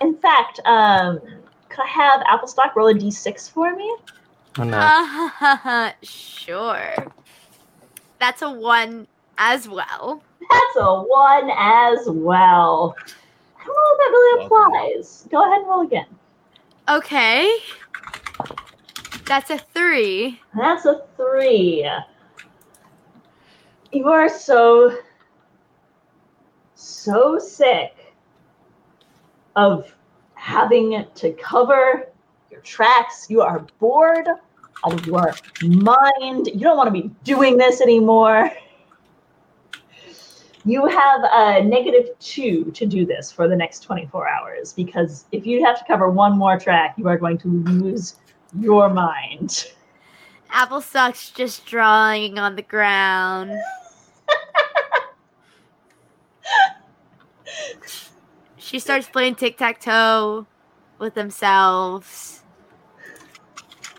In 0.00 0.16
fact, 0.16 0.60
um, 0.64 1.20
could 1.68 1.82
I 1.82 1.86
have 1.86 2.22
Applestock 2.28 2.74
roll 2.76 2.88
a 2.88 2.94
d6 2.94 3.50
for 3.50 3.74
me? 3.74 3.96
Oh 4.58 4.64
no. 4.64 5.92
Sure. 6.02 6.94
That's 8.18 8.42
a 8.42 8.50
one 8.50 9.06
as 9.36 9.68
well. 9.68 10.22
That's 10.50 10.76
a 10.76 11.02
one 11.02 11.50
as 11.50 12.08
well. 12.08 12.96
I 13.60 13.64
don't 13.64 13.74
know 13.74 13.92
if 13.92 13.98
that 13.98 14.10
really 14.10 14.46
applies. 14.46 15.28
Go 15.30 15.46
ahead 15.46 15.60
and 15.60 15.68
roll 15.68 15.82
again. 15.82 16.06
Okay. 16.88 17.58
That's 19.26 19.50
a 19.50 19.58
three. 19.58 20.40
That's 20.56 20.86
a 20.86 21.02
three. 21.16 21.88
You 23.92 24.08
are 24.08 24.28
so, 24.28 24.96
so 26.74 27.38
sick 27.38 27.97
of 29.56 29.94
having 30.34 31.04
to 31.14 31.32
cover 31.32 32.08
your 32.50 32.60
tracks. 32.60 33.26
You 33.28 33.42
are 33.42 33.66
bored 33.78 34.28
out 34.84 34.92
of 34.92 35.06
your 35.06 35.34
mind. 35.62 36.46
You 36.46 36.60
don't 36.60 36.76
want 36.76 36.88
to 36.88 37.02
be 37.02 37.10
doing 37.24 37.56
this 37.56 37.80
anymore. 37.80 38.50
You 40.64 40.86
have 40.86 41.20
a 41.32 41.64
negative 41.64 42.18
two 42.18 42.70
to 42.72 42.84
do 42.84 43.06
this 43.06 43.32
for 43.32 43.48
the 43.48 43.56
next 43.56 43.80
24 43.80 44.28
hours 44.28 44.72
because 44.72 45.24
if 45.32 45.46
you 45.46 45.64
have 45.64 45.78
to 45.78 45.84
cover 45.86 46.10
one 46.10 46.36
more 46.36 46.58
track, 46.58 46.94
you 46.98 47.08
are 47.08 47.16
going 47.16 47.38
to 47.38 47.48
lose 47.48 48.16
your 48.58 48.90
mind. 48.90 49.72
Applestock's 50.50 51.30
just 51.30 51.64
drawing 51.66 52.38
on 52.38 52.56
the 52.56 52.62
ground. 52.62 53.52
She 58.68 58.78
starts 58.78 59.08
playing 59.08 59.34
tic 59.34 59.56
tac 59.56 59.80
toe 59.80 60.46
with 60.98 61.14
themselves. 61.14 62.42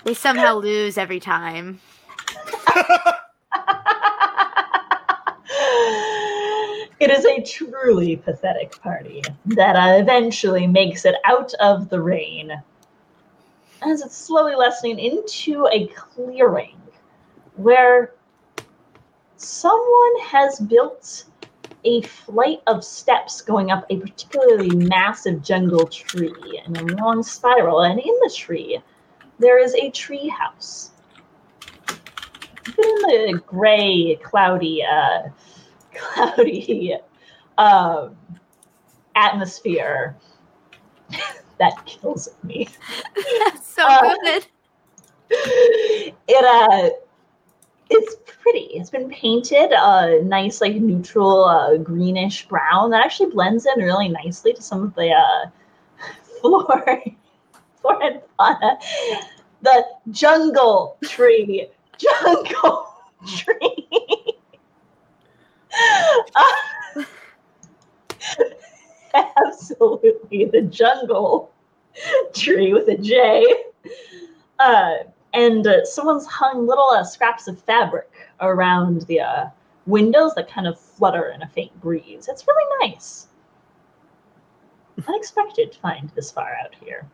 They 0.03 0.13
somehow 0.13 0.59
lose 0.59 0.95
every 0.95 1.19
time. 1.19 1.79
it 6.99 7.09
is 7.09 7.25
a 7.25 7.41
truly 7.41 8.17
pathetic 8.17 8.79
party 8.79 9.23
that 9.47 9.75
uh, 9.75 9.97
eventually 9.99 10.67
makes 10.67 11.03
it 11.03 11.15
out 11.25 11.51
of 11.55 11.89
the 11.89 11.99
rain 11.99 12.51
as 13.81 14.01
it's 14.03 14.15
slowly 14.15 14.53
lessening 14.53 14.99
into 14.99 15.67
a 15.71 15.87
clearing 15.87 16.77
where 17.55 18.13
someone 19.37 20.19
has 20.21 20.59
built 20.59 21.25
a 21.83 22.01
flight 22.01 22.59
of 22.67 22.83
steps 22.83 23.41
going 23.41 23.71
up 23.71 23.85
a 23.89 23.97
particularly 23.97 24.69
massive 24.75 25.41
jungle 25.41 25.87
tree 25.87 26.61
in 26.65 26.75
a 26.75 26.83
long 27.01 27.23
spiral. 27.23 27.81
And 27.81 27.99
in 27.99 28.13
the 28.21 28.33
tree 28.35 28.81
there 29.39 29.57
is 29.57 29.73
a 29.75 29.89
tree 29.91 30.27
house 30.27 30.91
even 32.79 33.09
in 33.09 33.31
the 33.31 33.41
gray 33.45 34.19
cloudy 34.23 34.83
uh, 34.83 35.29
cloudy 35.93 36.95
um, 37.57 38.15
atmosphere 39.15 40.15
that 41.59 41.85
kills 41.85 42.29
me. 42.43 42.67
So 43.61 43.85
Uh, 43.87 44.15
good. 44.23 44.47
it 45.29 46.43
uh 46.43 46.89
it's 47.89 48.15
pretty. 48.41 48.67
It's 48.73 48.89
been 48.89 49.09
painted 49.09 49.71
a 49.71 50.21
nice 50.23 50.61
like 50.61 50.75
neutral 50.75 51.45
uh, 51.45 51.77
greenish 51.77 52.47
brown 52.47 52.91
that 52.91 53.03
actually 53.03 53.31
blends 53.31 53.65
in 53.65 53.83
really 53.83 54.09
nicely 54.09 54.53
to 54.53 54.61
some 54.61 54.83
of 54.83 54.93
the 54.95 55.11
uh 55.11 55.49
flora 56.41 56.99
flora 57.81 58.05
and 58.05 58.21
fauna. 58.37 58.77
The 59.61 59.85
jungle 60.11 60.97
tree. 61.03 61.67
Jungle 61.97 62.87
tree. 63.27 63.87
Uh, 66.35 67.03
absolutely. 69.45 70.45
The 70.45 70.61
jungle 70.61 71.51
tree 72.33 72.73
with 72.73 72.87
a 72.87 72.97
J. 72.97 73.45
Uh, 74.59 74.93
and 75.33 75.65
uh, 75.67 75.85
someone's 75.85 76.25
hung 76.25 76.65
little 76.67 76.89
uh, 76.89 77.03
scraps 77.03 77.47
of 77.47 77.61
fabric 77.61 78.09
around 78.41 79.01
the 79.03 79.19
uh, 79.19 79.45
windows 79.85 80.33
that 80.35 80.49
kind 80.49 80.67
of 80.67 80.79
flutter 80.79 81.29
in 81.29 81.41
a 81.41 81.47
faint 81.47 81.79
breeze. 81.81 82.27
It's 82.27 82.45
really 82.47 82.89
nice. 82.89 83.27
Unexpected 85.07 85.71
to 85.71 85.79
find 85.79 86.09
this 86.15 86.31
far 86.31 86.55
out 86.63 86.75
here. 86.83 87.07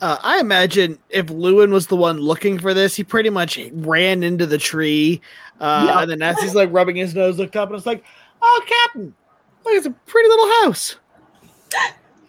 Uh, 0.00 0.16
I 0.22 0.40
imagine 0.40 0.98
if 1.10 1.26
Llewyn 1.26 1.70
was 1.72 1.88
the 1.88 1.96
one 1.96 2.18
looking 2.18 2.58
for 2.58 2.72
this, 2.72 2.96
he 2.96 3.04
pretty 3.04 3.28
much 3.28 3.58
ran 3.72 4.22
into 4.22 4.46
the 4.46 4.56
tree. 4.56 5.20
Uh, 5.60 5.84
Yeah. 5.86 6.00
And 6.00 6.10
then 6.10 6.22
as 6.22 6.40
he's 6.40 6.54
like 6.54 6.72
rubbing 6.72 6.96
his 6.96 7.14
nose, 7.14 7.38
looked 7.38 7.56
up 7.56 7.68
and 7.68 7.76
it's 7.76 7.84
like, 7.84 8.02
"Oh, 8.40 8.62
Captain, 8.66 9.14
look, 9.64 9.74
it's 9.74 9.84
a 9.84 9.90
pretty 9.90 10.28
little 10.30 10.50
house." 10.62 10.96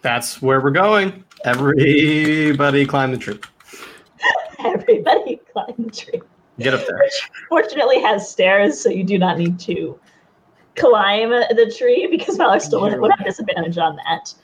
That's 0.02 0.42
where 0.42 0.60
we're 0.60 0.70
going. 0.70 1.24
Everybody 1.46 2.84
climb 2.84 3.10
the 3.12 3.16
tree. 3.16 3.40
Everybody 4.64 5.36
climb 5.52 5.74
the 5.78 5.90
tree. 5.90 6.22
Get 6.58 6.74
up 6.74 6.86
there. 6.86 6.98
Which 6.98 7.30
fortunately 7.48 8.00
has 8.02 8.28
stairs, 8.28 8.78
so 8.80 8.90
you 8.90 9.04
do 9.04 9.18
not 9.18 9.38
need 9.38 9.58
to 9.60 9.98
climb 10.76 11.30
the 11.30 11.74
tree 11.76 12.06
because 12.10 12.36
Valar 12.36 12.60
still 12.60 12.80
would 12.82 13.10
have 13.10 13.24
disadvantage 13.24 13.78
on 13.78 13.96
that. 13.96 14.34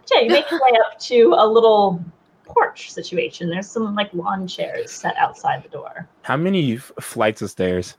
But 0.00 0.10
Yeah, 0.12 0.20
you 0.22 0.30
make 0.30 0.50
your 0.50 0.60
way 0.60 0.78
up 0.86 0.98
to 1.00 1.34
a 1.36 1.46
little 1.46 2.02
porch 2.44 2.92
situation. 2.92 3.50
There's 3.50 3.70
some 3.70 3.94
like 3.94 4.12
lawn 4.14 4.48
chairs 4.48 4.90
set 4.90 5.16
outside 5.16 5.62
the 5.62 5.68
door. 5.68 6.08
How 6.22 6.36
many 6.36 6.76
f- 6.76 6.92
flights 7.00 7.42
of 7.42 7.50
stairs? 7.50 7.96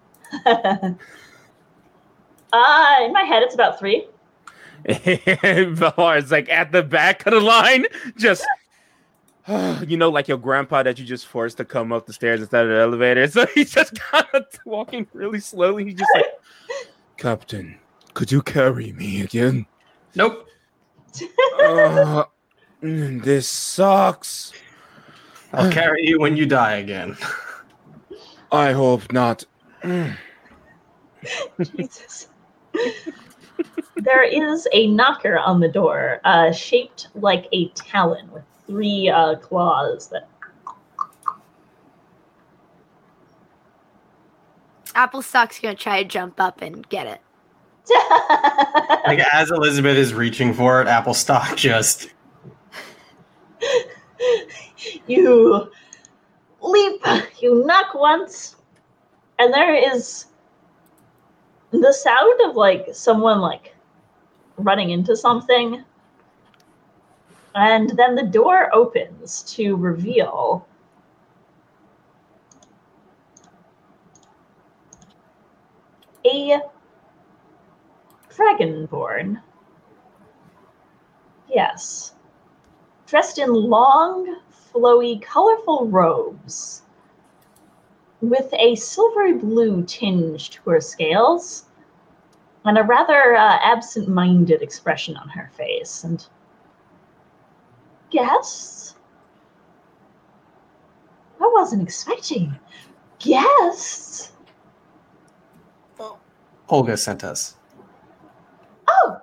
uh, 0.46 0.94
in 2.52 3.12
my 3.12 3.22
head, 3.22 3.42
it's 3.42 3.54
about 3.54 3.78
three. 3.78 4.06
Valar 4.86 6.18
is 6.18 6.30
like 6.30 6.48
at 6.48 6.70
the 6.70 6.82
back 6.82 7.26
of 7.26 7.32
the 7.32 7.40
line, 7.40 7.86
just 8.16 8.46
you 9.86 9.96
know, 9.96 10.10
like 10.10 10.28
your 10.28 10.36
grandpa 10.36 10.82
that 10.82 10.98
you 10.98 11.04
just 11.04 11.26
forced 11.26 11.56
to 11.56 11.64
come 11.64 11.92
up 11.92 12.06
the 12.06 12.12
stairs 12.12 12.40
instead 12.40 12.66
of 12.66 12.70
the 12.70 12.80
elevator. 12.80 13.26
So 13.38 13.46
he's 13.54 13.72
just 13.72 13.98
kind 13.98 14.26
of 14.34 14.46
walking 14.64 15.06
really 15.12 15.40
slowly. 15.40 15.84
He's 15.84 15.94
just 15.94 16.10
like, 16.14 16.26
Captain, 17.16 17.78
could 18.14 18.30
you 18.32 18.42
carry 18.42 18.92
me 18.92 19.22
again? 19.22 19.66
Nope. 20.14 20.46
Uh, 21.62 22.24
mm, 22.82 23.22
this 23.22 23.48
sucks. 23.48 24.52
I'll 25.52 25.72
carry 25.72 26.06
you 26.06 26.20
when 26.20 26.36
you 26.36 26.46
die 26.46 26.76
again. 26.76 27.16
I 28.52 28.72
hope 28.72 29.12
not. 29.12 29.44
Jesus. 31.60 32.28
there 33.96 34.22
is 34.22 34.68
a 34.72 34.88
knocker 34.88 35.38
on 35.38 35.60
the 35.60 35.68
door, 35.68 36.20
uh, 36.24 36.52
shaped 36.52 37.08
like 37.14 37.46
a 37.52 37.68
talon 37.70 38.30
with 38.30 38.44
three 38.68 39.08
uh, 39.08 39.34
claws 39.36 40.08
that 40.10 40.28
Apple 44.94 45.20
Applestock's 45.20 45.58
gonna 45.58 45.74
try 45.74 46.02
to 46.02 46.08
jump 46.08 46.40
up 46.40 46.62
and 46.62 46.88
get 46.88 47.06
it. 47.06 47.20
Like 49.06 49.20
as 49.32 49.50
Elizabeth 49.50 49.96
is 49.96 50.12
reaching 50.12 50.52
for 50.52 50.82
it, 50.82 50.88
Applestock 50.88 51.56
just 51.56 52.10
you 55.06 55.70
leap, 56.60 57.02
you 57.40 57.64
knock 57.64 57.94
once, 57.94 58.56
and 59.38 59.54
there 59.54 59.74
is 59.94 60.26
the 61.70 61.92
sound 61.92 62.40
of 62.44 62.56
like 62.56 62.88
someone 62.92 63.40
like 63.40 63.74
running 64.58 64.90
into 64.90 65.16
something. 65.16 65.84
And 67.58 67.90
then 67.90 68.14
the 68.14 68.22
door 68.22 68.72
opens 68.72 69.42
to 69.54 69.74
reveal 69.74 70.64
a 76.24 76.60
dragonborn. 78.30 79.42
Yes 81.48 82.14
dressed 83.08 83.38
in 83.38 83.52
long, 83.52 84.36
flowy, 84.52 85.20
colorful 85.22 85.88
robes 85.88 86.82
with 88.20 88.52
a 88.52 88.74
silvery 88.74 89.32
blue 89.32 89.82
tinge 89.84 90.50
to 90.50 90.70
her 90.70 90.80
scales 90.80 91.64
and 92.66 92.76
a 92.76 92.82
rather 92.82 93.34
uh, 93.34 93.58
absent 93.62 94.08
minded 94.08 94.60
expression 94.60 95.16
on 95.16 95.28
her 95.30 95.50
face. 95.54 96.04
And 96.04 96.26
guests? 98.10 98.94
I 101.40 101.50
wasn't 101.54 101.82
expecting 101.82 102.58
guests. 103.18 104.32
Olga 106.68 106.96
sent 106.96 107.24
us. 107.24 107.56
Oh, 108.88 109.20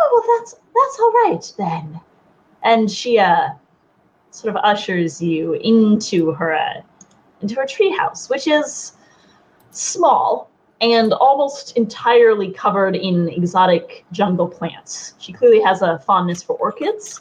oh 0.00 0.24
well, 0.26 0.38
that's 0.38 0.52
that's 0.52 1.00
all 1.00 1.12
right 1.12 1.52
then 1.56 2.00
and 2.66 2.90
she 2.90 3.18
uh, 3.18 3.50
sort 4.30 4.54
of 4.54 4.60
ushers 4.64 5.22
you 5.22 5.54
into 5.54 6.32
her 6.32 6.52
uh, 6.54 6.82
into 7.40 7.54
her 7.54 7.64
treehouse, 7.64 8.28
which 8.28 8.46
is 8.46 8.92
small 9.70 10.50
and 10.80 11.12
almost 11.14 11.76
entirely 11.76 12.52
covered 12.52 12.96
in 12.96 13.28
exotic 13.30 14.04
jungle 14.12 14.46
plants. 14.46 15.14
She 15.18 15.32
clearly 15.32 15.60
has 15.62 15.82
a 15.82 15.98
fondness 16.00 16.42
for 16.42 16.56
orchids, 16.56 17.20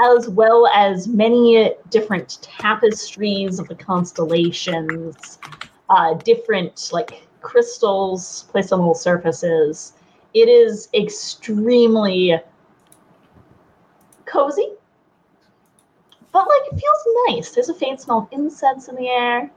as 0.00 0.28
well 0.28 0.66
as 0.68 1.06
many 1.06 1.72
different 1.90 2.38
tapestries 2.42 3.58
of 3.58 3.68
the 3.68 3.74
constellations, 3.74 5.38
uh, 5.90 6.14
different 6.14 6.90
like 6.92 7.26
crystals 7.40 8.46
placed 8.48 8.72
on 8.72 8.78
little 8.78 8.94
surfaces. 8.94 9.92
It 10.32 10.48
is 10.48 10.88
extremely 10.94 12.38
cozy 14.24 14.72
but 16.34 16.48
like 16.48 16.72
it 16.72 16.80
feels 16.80 17.16
nice. 17.28 17.50
There's 17.52 17.68
a 17.68 17.74
faint 17.74 18.00
smell 18.00 18.18
of 18.18 18.28
incense 18.32 18.88
in 18.88 18.96
the 18.96 19.08
air. 19.08 19.50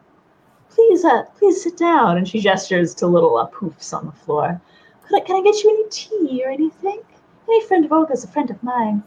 Please, 0.77 1.03
uh, 1.03 1.23
please 1.39 1.63
sit 1.63 1.75
down. 1.75 2.17
And 2.17 2.29
she 2.29 2.39
gestures 2.39 2.93
to 2.95 3.07
little 3.07 3.37
uh, 3.37 3.49
poofs 3.49 3.93
on 3.93 4.05
the 4.05 4.11
floor. 4.11 4.61
Could 5.07 5.23
I, 5.23 5.25
can 5.25 5.37
I 5.37 5.41
get 5.41 5.63
you 5.63 5.71
any 5.71 5.89
tea 5.89 6.43
or 6.45 6.51
anything? 6.51 7.01
Any 7.47 7.65
friend 7.65 7.83
of 7.83 7.91
Olga's 7.91 8.23
a 8.23 8.27
friend 8.27 8.51
of 8.51 8.61
mine. 8.61 9.01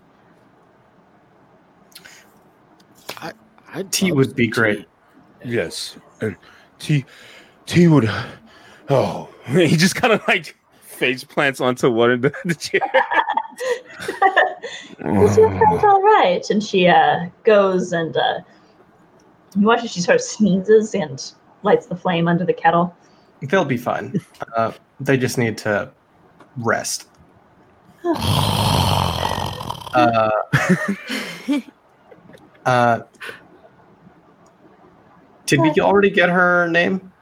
I, 3.18 3.32
I 3.72 3.84
Tea 3.84 4.10
would 4.10 4.34
be 4.34 4.48
great. 4.48 4.88
Yes, 5.44 5.96
and 6.20 6.34
tea, 6.80 7.04
tea 7.66 7.86
would. 7.86 8.10
Oh, 8.88 9.28
he 9.46 9.76
just 9.76 9.94
kind 9.94 10.12
of 10.12 10.20
like 10.26 10.56
face 10.80 11.22
plants 11.22 11.60
onto 11.60 11.88
one 11.88 12.10
of 12.10 12.22
the, 12.22 12.32
the 12.44 12.56
chair. 12.56 12.80
Is 15.22 15.36
your 15.36 15.48
friend 15.48 15.84
all 15.84 16.02
right? 16.02 16.44
And 16.50 16.62
she 16.62 16.88
uh, 16.88 17.26
goes 17.44 17.92
and 17.92 18.16
uh, 18.16 18.40
you 19.56 19.66
watch 19.66 19.84
as 19.84 19.92
she 19.92 20.00
sort 20.00 20.16
of 20.16 20.22
sneezes 20.22 20.94
and 20.94 21.32
lights 21.62 21.86
the 21.86 21.96
flame 21.96 22.28
under 22.28 22.44
the 22.44 22.52
kettle. 22.52 22.94
They'll 23.42 23.64
be 23.64 23.76
fine. 23.76 24.20
Uh, 24.56 24.72
they 24.98 25.16
just 25.16 25.38
need 25.38 25.56
to 25.58 25.90
rest. 26.56 27.08
uh, 28.04 28.14
uh, 32.66 33.00
did 35.46 35.60
we 35.60 35.72
already 35.80 36.10
get 36.10 36.28
her 36.28 36.68
name? 36.68 37.12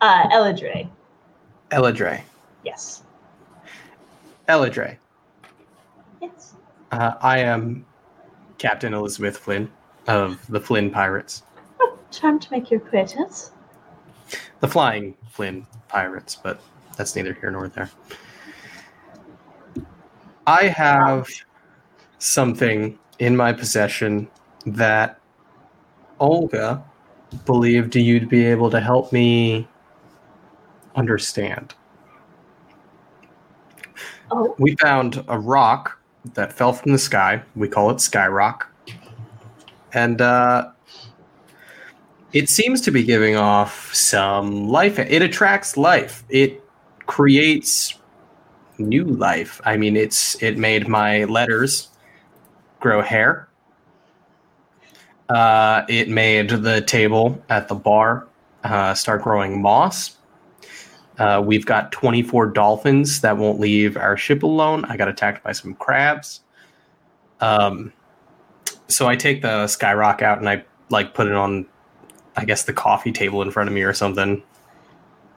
Uh, 0.00 0.28
Eladre, 0.28 0.88
Eladre. 1.70 2.22
yes. 2.64 3.02
Eladre. 4.48 4.98
Yes. 6.20 6.54
Uh, 6.92 7.14
I 7.20 7.38
am 7.38 7.86
Captain 8.58 8.92
Elizabeth 8.92 9.38
Flynn 9.38 9.70
of 10.06 10.46
the 10.48 10.60
Flynn 10.60 10.90
Pirates. 10.90 11.42
Oh, 11.80 11.98
charmed 12.10 12.42
to 12.42 12.52
make 12.52 12.70
your 12.70 12.80
acquaintance. 12.80 13.52
The 14.60 14.68
Flying 14.68 15.14
Flynn 15.30 15.66
Pirates, 15.88 16.36
but 16.36 16.60
that's 16.96 17.14
neither 17.16 17.34
here 17.34 17.50
nor 17.50 17.68
there. 17.68 17.90
I 20.46 20.66
have 20.68 21.28
something 22.18 22.98
in 23.18 23.36
my 23.36 23.52
possession 23.52 24.28
that 24.66 25.18
Olga 26.18 26.84
believed 27.44 27.96
you'd 27.96 28.28
be 28.28 28.44
able 28.44 28.70
to 28.70 28.80
help 28.80 29.12
me 29.12 29.66
understand. 30.94 31.74
Oh, 34.30 34.54
We 34.58 34.76
found 34.76 35.24
a 35.28 35.38
rock 35.38 35.98
that 36.34 36.52
fell 36.52 36.72
from 36.72 36.92
the 36.92 36.98
sky. 36.98 37.42
We 37.54 37.68
call 37.68 37.90
it 37.90 38.00
Sky 38.00 38.26
Rock. 38.26 38.70
And 39.92 40.20
uh, 40.20 40.70
it 42.34 42.48
seems 42.48 42.80
to 42.82 42.90
be 42.90 43.04
giving 43.04 43.36
off 43.36 43.94
some 43.94 44.68
life. 44.68 44.98
It 44.98 45.22
attracts 45.22 45.76
life. 45.76 46.24
It 46.28 46.62
creates 47.06 47.94
new 48.76 49.04
life. 49.04 49.60
I 49.64 49.76
mean, 49.76 49.96
it's 49.96 50.42
it 50.42 50.58
made 50.58 50.88
my 50.88 51.24
letters 51.24 51.88
grow 52.80 53.00
hair. 53.00 53.48
Uh, 55.28 55.84
it 55.88 56.08
made 56.08 56.50
the 56.50 56.82
table 56.82 57.42
at 57.48 57.68
the 57.68 57.74
bar 57.74 58.26
uh, 58.64 58.94
start 58.94 59.22
growing 59.22 59.62
moss. 59.62 60.16
Uh, 61.18 61.40
we've 61.44 61.64
got 61.64 61.92
24 61.92 62.48
dolphins 62.48 63.20
that 63.20 63.38
won't 63.38 63.60
leave 63.60 63.96
our 63.96 64.16
ship 64.16 64.42
alone. 64.42 64.84
I 64.86 64.96
got 64.96 65.06
attacked 65.06 65.44
by 65.44 65.52
some 65.52 65.74
crabs. 65.74 66.40
Um, 67.40 67.92
so 68.88 69.06
I 69.06 69.14
take 69.14 69.40
the 69.40 69.66
skyrock 69.66 70.20
out 70.20 70.38
and 70.38 70.48
I 70.48 70.64
like 70.90 71.14
put 71.14 71.28
it 71.28 71.34
on, 71.34 71.66
I 72.36 72.44
guess, 72.44 72.64
the 72.64 72.72
coffee 72.72 73.12
table 73.12 73.42
in 73.42 73.50
front 73.50 73.68
of 73.68 73.74
me 73.74 73.82
or 73.82 73.92
something. 73.92 74.42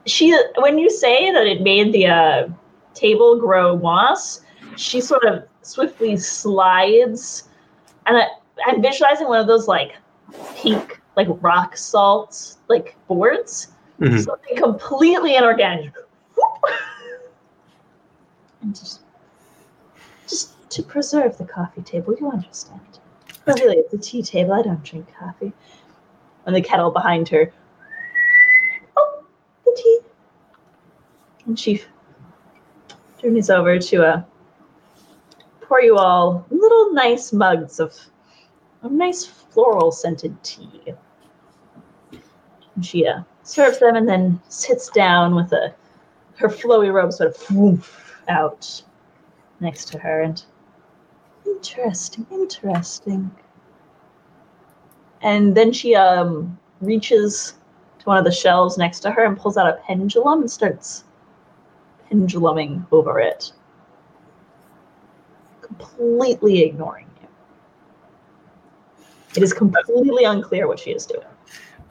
she 0.05 0.37
when 0.57 0.77
you 0.77 0.89
say 0.89 1.31
that 1.31 1.45
it 1.45 1.61
made 1.61 1.93
the 1.93 2.07
uh, 2.07 2.47
table 2.93 3.39
grow 3.39 3.77
moss, 3.77 4.41
she 4.77 5.01
sort 5.01 5.25
of 5.25 5.43
swiftly 5.61 6.17
slides, 6.17 7.49
and 8.05 8.17
I, 8.17 8.27
I'm 8.65 8.81
visualizing 8.81 9.27
one 9.27 9.39
of 9.39 9.47
those 9.47 9.67
like 9.67 9.95
pink 10.55 10.99
like 11.15 11.27
rock 11.41 11.77
salt 11.77 12.55
like 12.67 12.95
boards, 13.07 13.69
Mhm. 13.99 14.23
something 14.23 14.57
completely 14.57 15.35
inorganic, 15.35 15.93
and 18.61 18.75
just 18.75 19.01
just 20.27 20.69
to 20.71 20.83
preserve 20.83 21.37
the 21.37 21.45
coffee 21.45 21.81
table. 21.81 22.15
You 22.19 22.29
understand? 22.31 22.81
But 23.45 23.59
really, 23.59 23.77
it's 23.77 23.93
a 23.93 23.97
tea 23.97 24.21
table. 24.23 24.53
I 24.53 24.61
don't 24.61 24.83
drink 24.83 25.07
coffee. 25.17 25.53
And 26.47 26.55
the 26.55 26.61
kettle 26.61 26.89
behind 26.89 27.29
her. 27.29 27.51
Oh, 28.95 29.23
the 29.65 29.77
tea. 29.77 29.99
And 31.45 31.59
she 31.59 31.83
journeys 33.21 33.49
over 33.49 33.77
to 33.77 34.03
uh, 34.03 34.23
pour 35.61 35.81
you 35.81 35.97
all 35.97 36.45
little 36.49 36.93
nice 36.93 37.33
mugs 37.33 37.79
of 37.79 37.95
a 38.81 38.89
nice 38.89 39.25
floral 39.25 39.91
scented 39.91 40.41
tea. 40.43 40.93
And 42.75 42.85
she 42.85 43.05
uh, 43.05 43.21
serves 43.43 43.79
them 43.79 43.95
and 43.95 44.07
then 44.07 44.41
sits 44.49 44.89
down 44.89 45.35
with 45.35 45.51
a 45.51 45.73
her 46.35 46.47
flowy 46.47 46.93
robe 46.93 47.11
sort 47.11 47.35
of 47.35 48.13
out 48.29 48.83
next 49.59 49.85
to 49.89 49.97
her 49.97 50.21
and 50.21 50.43
interesting, 51.45 52.27
interesting. 52.31 53.31
And 55.27 55.55
then 55.55 55.73
she 55.73 55.93
um 55.93 56.57
reaches 56.79 57.55
to 57.99 58.05
one 58.05 58.17
of 58.17 58.23
the 58.23 58.31
shelves 58.31 58.77
next 58.77 59.01
to 59.01 59.11
her 59.11 59.25
and 59.25 59.37
pulls 59.37 59.57
out 59.57 59.67
a 59.67 59.73
pendulum 59.85 60.39
and 60.39 60.49
starts 60.49 61.03
penduluming 62.07 62.85
over 62.93 63.19
it. 63.19 63.51
Completely 65.61 66.63
ignoring 66.63 67.07
you. 67.21 67.27
It 69.35 69.43
is 69.43 69.51
completely 69.51 70.23
unclear 70.23 70.65
what 70.65 70.79
she 70.79 70.91
is 70.91 71.05
doing. 71.05 71.27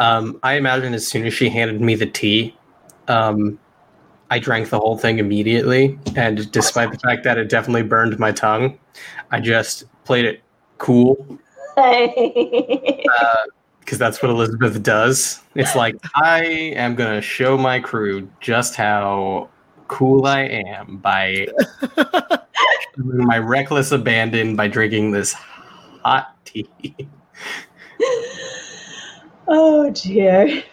Um, 0.01 0.41
I 0.43 0.55
imagine 0.55 0.95
as 0.95 1.07
soon 1.07 1.27
as 1.27 1.35
she 1.35 1.51
handed 1.51 1.83
me 1.83 1.95
the 1.95 2.07
tea, 2.07 2.57
um, 3.09 3.59
I 4.31 4.39
drank 4.39 4.71
the 4.71 4.79
whole 4.79 4.97
thing 4.97 5.19
immediately. 5.19 5.99
And 6.17 6.51
despite 6.53 6.91
the 6.91 6.99
fact 7.01 7.23
that 7.25 7.37
it 7.37 7.51
definitely 7.51 7.83
burned 7.83 8.19
my 8.19 8.33
tongue, 8.33 8.79
I 9.31 9.41
just 9.41 9.85
played 10.05 10.25
it 10.25 10.43
cool 10.79 11.39
because 13.87 13.99
that's 13.99 14.23
what 14.23 14.31
Elizabeth 14.31 14.83
does. 14.83 15.43
It's 15.55 15.77
like, 15.77 15.97
I 16.15 16.45
am 16.75 16.95
going 16.95 17.15
to 17.15 17.21
show 17.21 17.57
my 17.59 17.81
crew 17.81 18.29
just 18.41 18.75
how 18.75 19.51
cool 19.89 20.27
I 20.27 20.41
am 20.43 20.97
by 20.97 21.47
my 22.97 23.39
reckless 23.39 23.93
abandon 23.93 24.57
by 24.57 24.69
drinking 24.69 25.13
this 25.13 25.35
hot 26.03 26.35
tea. 26.45 26.69
oh 29.49 29.91
dear. 29.91 30.65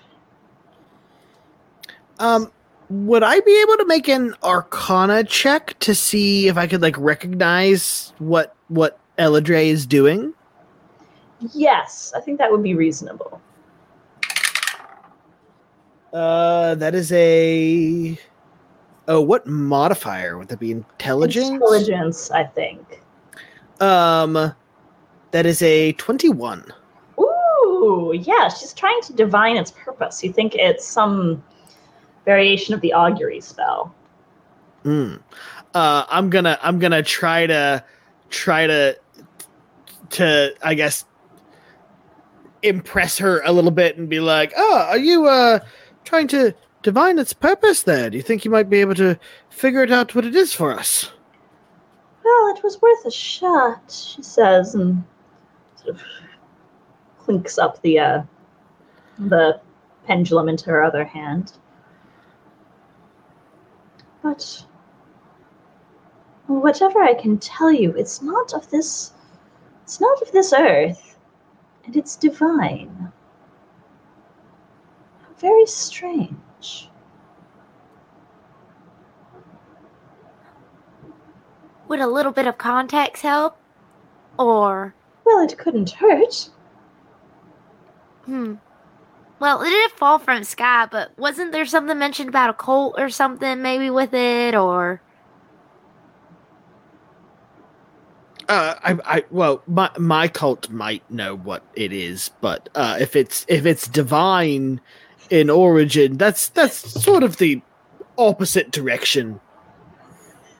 Um, 2.19 2.51
would 2.89 3.23
I 3.23 3.39
be 3.39 3.61
able 3.61 3.77
to 3.77 3.85
make 3.85 4.07
an 4.07 4.35
Arcana 4.43 5.23
check 5.23 5.77
to 5.79 5.93
see 5.93 6.47
if 6.47 6.57
I 6.57 6.67
could 6.67 6.81
like 6.81 6.97
recognize 6.97 8.13
what 8.19 8.55
what 8.69 8.99
Eladre 9.17 9.65
is 9.65 9.85
doing? 9.85 10.33
Yes, 11.53 12.13
I 12.15 12.21
think 12.21 12.37
that 12.37 12.51
would 12.51 12.63
be 12.63 12.75
reasonable. 12.75 13.41
Uh, 16.13 16.75
that 16.75 16.93
is 16.95 17.11
a. 17.11 18.17
Oh, 19.07 19.19
what 19.19 19.45
modifier 19.47 20.37
would 20.37 20.47
that 20.49 20.59
be? 20.59 20.71
Intelligence. 20.71 21.49
Intelligence, 21.49 22.31
I 22.31 22.43
think. 22.43 23.01
Um, 23.81 24.53
that 25.31 25.45
is 25.45 25.61
a 25.61 25.93
twenty-one. 25.93 26.71
Ooh, 27.19 28.13
yeah, 28.15 28.47
she's 28.47 28.73
trying 28.73 29.01
to 29.01 29.13
divine 29.13 29.57
its 29.57 29.71
purpose. 29.71 30.23
You 30.23 30.31
think 30.31 30.55
it's 30.55 30.87
some 30.87 31.43
variation 32.23 32.73
of 32.73 32.81
the 32.81 32.93
augury 32.93 33.41
spell. 33.41 33.93
Hmm. 34.83 35.15
Uh, 35.73 36.05
I'm 36.07 36.29
gonna 36.29 36.59
I'm 36.61 36.79
gonna 36.79 37.03
try 37.03 37.47
to 37.47 37.83
try 38.29 38.67
to 38.67 38.97
to 40.11 40.55
I 40.61 40.75
guess 40.75 41.05
impress 42.63 43.17
her 43.17 43.41
a 43.43 43.51
little 43.51 43.71
bit 43.71 43.97
and 43.97 44.09
be 44.09 44.19
like, 44.19 44.53
"Oh, 44.57 44.85
are 44.89 44.97
you 44.97 45.27
uh 45.27 45.59
trying 46.03 46.27
to 46.29 46.53
divine 46.81 47.19
its 47.19 47.33
purpose 47.33 47.83
there? 47.83 48.09
Do 48.09 48.17
you 48.17 48.23
think 48.23 48.43
you 48.45 48.51
might 48.51 48.69
be 48.69 48.81
able 48.81 48.95
to 48.95 49.19
figure 49.49 49.83
it 49.83 49.91
out 49.91 50.15
what 50.15 50.25
it 50.25 50.35
is 50.35 50.53
for 50.53 50.73
us?" 50.73 51.11
Well, 52.23 52.55
it 52.55 52.63
was 52.63 52.81
worth 52.81 53.05
a 53.05 53.11
shot, 53.11 53.91
she 53.91 54.23
says, 54.23 54.75
and 54.75 55.03
sort 55.75 55.95
of 55.95 56.01
clinks 57.19 57.57
up 57.57 57.81
the 57.81 57.99
uh, 57.99 58.23
the 59.19 59.59
pendulum 60.05 60.49
into 60.49 60.69
her 60.69 60.83
other 60.83 61.03
hand. 61.03 61.53
But 64.21 64.65
whatever 66.47 67.01
I 67.01 67.13
can 67.13 67.37
tell 67.37 67.71
you, 67.71 67.91
it's 67.91 68.21
not 68.21 68.53
of 68.53 68.69
this. 68.69 69.11
It's 69.83 69.99
not 69.99 70.21
of 70.21 70.31
this 70.31 70.53
earth, 70.53 71.12
and 71.85 71.95
it's 71.95 72.15
divine. 72.15 73.11
Very 75.39 75.65
strange. 75.65 76.89
Would 81.87 81.99
a 81.99 82.07
little 82.07 82.31
bit 82.31 82.47
of 82.47 82.57
context 82.57 83.23
help? 83.23 83.57
Or, 84.39 84.95
Well, 85.25 85.43
it 85.43 85.57
couldn't 85.57 85.91
hurt. 85.91 86.49
hmm. 88.25 88.55
Well, 89.39 89.61
it 89.61 89.69
did 89.69 89.91
fall 89.91 90.19
from 90.19 90.43
sky, 90.45 90.87
but 90.89 91.11
wasn't 91.19 91.51
there 91.51 91.65
something 91.65 91.99
mentioned 91.99 92.29
about 92.29 92.49
a 92.49 92.53
cult 92.53 92.95
or 92.97 93.09
something 93.09 93.61
maybe 93.61 93.89
with 93.91 94.13
it? 94.13 94.55
Or, 94.55 95.02
Uh, 98.49 98.75
I, 98.83 98.97
I, 99.05 99.23
well, 99.31 99.61
my 99.67 99.89
my 99.97 100.27
cult 100.27 100.69
might 100.69 101.09
know 101.09 101.35
what 101.35 101.63
it 101.75 101.93
is, 101.93 102.29
but 102.41 102.69
uh, 102.75 102.97
if 102.99 103.15
it's 103.15 103.45
if 103.47 103.65
it's 103.65 103.87
divine 103.87 104.81
in 105.29 105.49
origin, 105.49 106.17
that's 106.17 106.49
that's 106.49 106.75
sort 107.01 107.23
of 107.23 107.37
the 107.37 107.61
opposite 108.17 108.71
direction. 108.71 109.39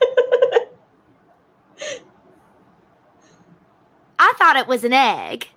I 4.18 4.32
thought 4.38 4.56
it 4.56 4.66
was 4.66 4.84
an 4.84 4.92
egg. 4.92 5.48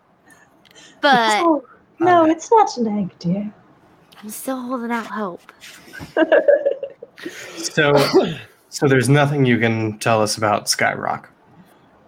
But 1.02 1.42
oh, 1.44 1.64
no, 2.00 2.24
Okay. 2.24 2.32
it's 2.32 2.52
not 2.52 2.76
an 2.78 2.88
egg, 3.00 3.20
dear. 3.20 3.54
I'm 4.22 4.30
still 4.30 4.60
holding 4.62 4.92
out 4.92 5.08
hope. 5.08 5.52
So, 7.58 7.96
so 8.70 8.88
there's 8.88 9.10
nothing 9.10 9.44
you 9.44 9.58
can 9.58 9.98
tell 9.98 10.22
us 10.22 10.38
about 10.38 10.66
Skyrock. 10.68 11.26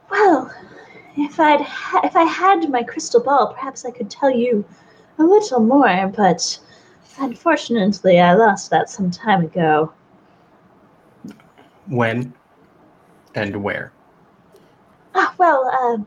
Well, 0.10 0.52
if 1.18 1.40
I'd 1.40 1.62
ha- 1.62 2.02
if 2.04 2.16
I 2.16 2.24
had 2.24 2.70
my 2.70 2.84
crystal 2.84 3.22
ball, 3.22 3.54
perhaps 3.54 3.86
I 3.86 3.92
could 3.92 4.10
tell 4.10 4.30
you 4.32 4.66
a 5.18 5.24
little 5.24 5.60
more. 5.60 6.12
But 6.16 6.60
unfortunately, 7.20 8.20
I 8.20 8.34
lost 8.34 8.70
that 8.72 8.90
some 8.90 9.12
time 9.12 9.44
ago. 9.44 9.92
When 11.88 12.34
and 13.36 13.64
where? 13.64 13.92
Ah, 15.16 15.34
well, 15.38 15.70
uh, 15.74 15.98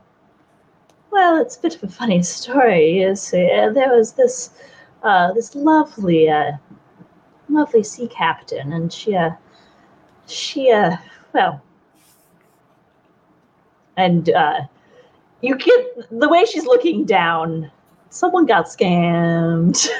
well, 1.11 1.41
it's 1.41 1.57
a 1.57 1.61
bit 1.61 1.75
of 1.75 1.83
a 1.83 1.87
funny 1.87 2.23
story. 2.23 3.01
You 3.01 3.15
see, 3.15 3.51
Uh, 3.51 3.71
there 3.71 3.95
was 3.95 4.13
this 4.13 4.51
uh, 5.03 5.33
this 5.33 5.55
lovely 5.55 6.29
uh, 6.29 6.53
lovely 7.49 7.83
sea 7.83 8.07
captain, 8.07 8.73
and 8.73 8.91
she 8.91 9.15
uh, 9.15 9.31
she 10.25 10.71
uh, 10.71 10.97
well, 11.33 11.61
and 13.97 14.29
uh, 14.29 14.61
you 15.41 15.55
get 15.55 16.09
the 16.09 16.29
way 16.29 16.45
she's 16.45 16.65
looking 16.65 17.05
down. 17.05 17.69
Someone 18.09 18.45
got 18.45 18.65
scammed. 18.65 19.87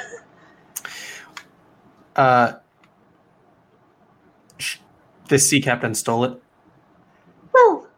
Uh, 2.16 2.52
sh- 4.58 4.78
this 5.28 5.48
sea 5.48 5.60
captain 5.60 5.96
stole 5.96 6.22
it. 6.22 6.40
Well, 7.52 7.88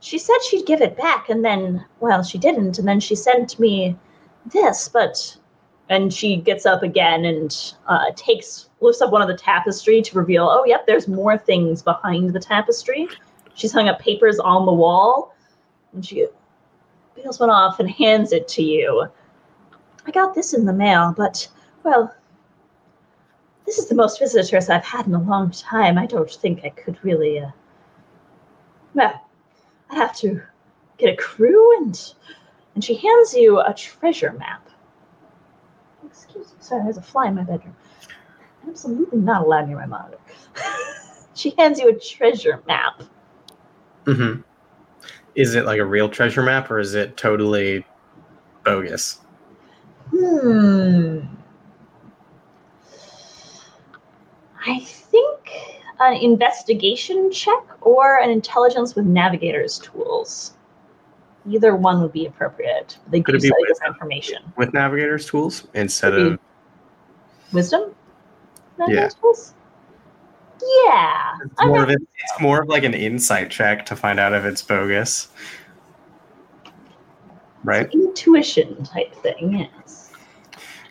she 0.00 0.18
said 0.18 0.36
she'd 0.48 0.66
give 0.66 0.80
it 0.80 0.96
back, 0.96 1.28
and 1.28 1.44
then, 1.44 1.84
well, 2.00 2.24
she 2.24 2.36
didn't, 2.36 2.80
and 2.80 2.88
then 2.88 2.98
she 2.98 3.14
sent 3.14 3.58
me 3.58 3.96
this, 4.46 4.88
but. 4.88 5.36
And 5.90 6.12
she 6.12 6.36
gets 6.36 6.66
up 6.66 6.82
again 6.82 7.24
and 7.24 7.74
uh, 7.86 8.10
takes, 8.14 8.68
lifts 8.80 9.00
up 9.00 9.10
one 9.10 9.22
of 9.22 9.28
the 9.28 9.36
tapestry 9.36 10.02
to 10.02 10.18
reveal, 10.18 10.46
oh, 10.50 10.64
yep, 10.66 10.86
there's 10.86 11.08
more 11.08 11.38
things 11.38 11.80
behind 11.80 12.34
the 12.34 12.40
tapestry. 12.40 13.08
She's 13.58 13.72
hung 13.72 13.88
up 13.88 13.98
papers 13.98 14.38
on 14.38 14.66
the 14.66 14.72
wall, 14.72 15.34
and 15.92 16.06
she 16.06 16.28
peels 17.16 17.40
one 17.40 17.50
off 17.50 17.80
and 17.80 17.90
hands 17.90 18.32
it 18.32 18.46
to 18.48 18.62
you. 18.62 19.08
I 20.06 20.10
got 20.12 20.32
this 20.32 20.54
in 20.54 20.64
the 20.64 20.72
mail, 20.72 21.12
but, 21.16 21.48
well, 21.82 22.14
this 23.66 23.78
is 23.78 23.88
the 23.88 23.96
most 23.96 24.20
visitors 24.20 24.70
I've 24.70 24.84
had 24.84 25.08
in 25.08 25.14
a 25.14 25.20
long 25.20 25.50
time. 25.50 25.98
I 25.98 26.06
don't 26.06 26.30
think 26.30 26.64
I 26.64 26.68
could 26.68 27.04
really, 27.04 27.40
uh, 27.40 27.50
well, 28.94 29.20
I'd 29.90 29.98
have 29.98 30.14
to 30.18 30.40
get 30.96 31.12
a 31.12 31.16
crew 31.16 31.78
and 31.78 32.14
and 32.76 32.84
she 32.84 32.94
hands 32.94 33.34
you 33.34 33.58
a 33.58 33.74
treasure 33.74 34.32
map. 34.38 34.68
Excuse 36.06 36.46
me, 36.46 36.58
sorry, 36.60 36.84
there's 36.84 36.96
a 36.96 37.02
fly 37.02 37.26
in 37.26 37.34
my 37.34 37.42
bedroom. 37.42 37.74
Absolutely 38.68 39.18
not 39.18 39.42
allowed 39.42 39.66
near 39.66 39.78
my 39.78 39.86
monitor. 39.86 40.18
she 41.34 41.54
hands 41.58 41.80
you 41.80 41.88
a 41.88 41.98
treasure 41.98 42.62
map. 42.68 43.02
Mm-hmm. 44.08 44.40
is 45.34 45.54
it 45.54 45.66
like 45.66 45.78
a 45.78 45.84
real 45.84 46.08
treasure 46.08 46.42
map 46.42 46.70
or 46.70 46.78
is 46.78 46.94
it 46.94 47.16
totally 47.16 47.84
bogus? 48.64 49.20
Hmm. 50.10 51.20
I 54.66 54.80
think 54.80 55.50
an 56.00 56.14
investigation 56.14 57.30
check 57.30 57.62
or 57.82 58.18
an 58.18 58.30
intelligence 58.30 58.94
with 58.94 59.04
navigator's 59.04 59.78
tools. 59.78 60.54
Either 61.48 61.76
one 61.76 62.00
would 62.00 62.12
be 62.12 62.26
appropriate. 62.26 62.98
They 63.08 63.20
Could 63.20 63.40
give 63.40 63.42
be 63.42 63.48
different 63.66 63.94
information. 63.94 64.42
With 64.56 64.72
navigator's 64.72 65.26
tools 65.26 65.66
instead 65.74 66.14
of 66.14 66.38
Wisdom? 67.52 67.94
Navigator's 68.78 69.14
tools? 69.14 69.54
Yeah. 70.60 71.32
it's 71.44 71.54
I 71.58 71.66
more 71.66 71.82
of 71.82 71.88
reckon 71.88 72.02
it, 72.02 72.08
it's 72.18 72.40
more 72.40 72.62
of 72.62 72.68
like 72.68 72.84
an 72.84 72.94
insight 72.94 73.50
check 73.50 73.86
to 73.86 73.96
find 73.96 74.18
out 74.18 74.32
if 74.34 74.44
it's 74.44 74.62
bogus. 74.62 75.28
Right? 77.64 77.92
intuition 77.92 78.84
type 78.84 79.14
thing, 79.16 79.58
yes. 79.58 80.12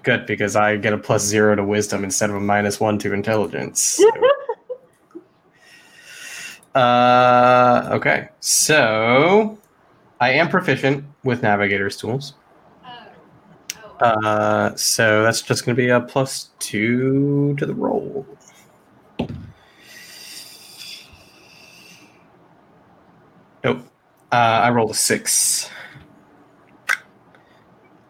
Good, 0.03 0.25
because 0.25 0.55
I 0.55 0.77
get 0.77 0.93
a 0.93 0.97
plus 0.97 1.23
zero 1.23 1.55
to 1.55 1.63
wisdom 1.63 2.03
instead 2.03 2.29
of 2.29 2.35
a 2.35 2.39
minus 2.39 2.79
one 2.79 2.97
to 2.99 3.13
intelligence. 3.13 3.81
So- 3.81 4.11
uh, 6.79 7.89
okay, 7.93 8.29
so 8.39 9.57
I 10.19 10.31
am 10.31 10.49
proficient 10.49 11.05
with 11.23 11.41
navigator's 11.41 11.97
tools. 11.97 12.33
Uh, 13.99 14.75
so 14.75 15.23
that's 15.23 15.41
just 15.41 15.65
going 15.65 15.75
to 15.75 15.81
be 15.81 15.89
a 15.89 15.99
plus 15.99 16.51
two 16.59 17.55
to 17.57 17.65
the 17.65 17.73
roll. 17.73 18.25
Nope. 23.63 23.79
Uh, 24.31 24.35
I 24.35 24.69
rolled 24.71 24.91
a 24.91 24.93
six. 24.93 25.69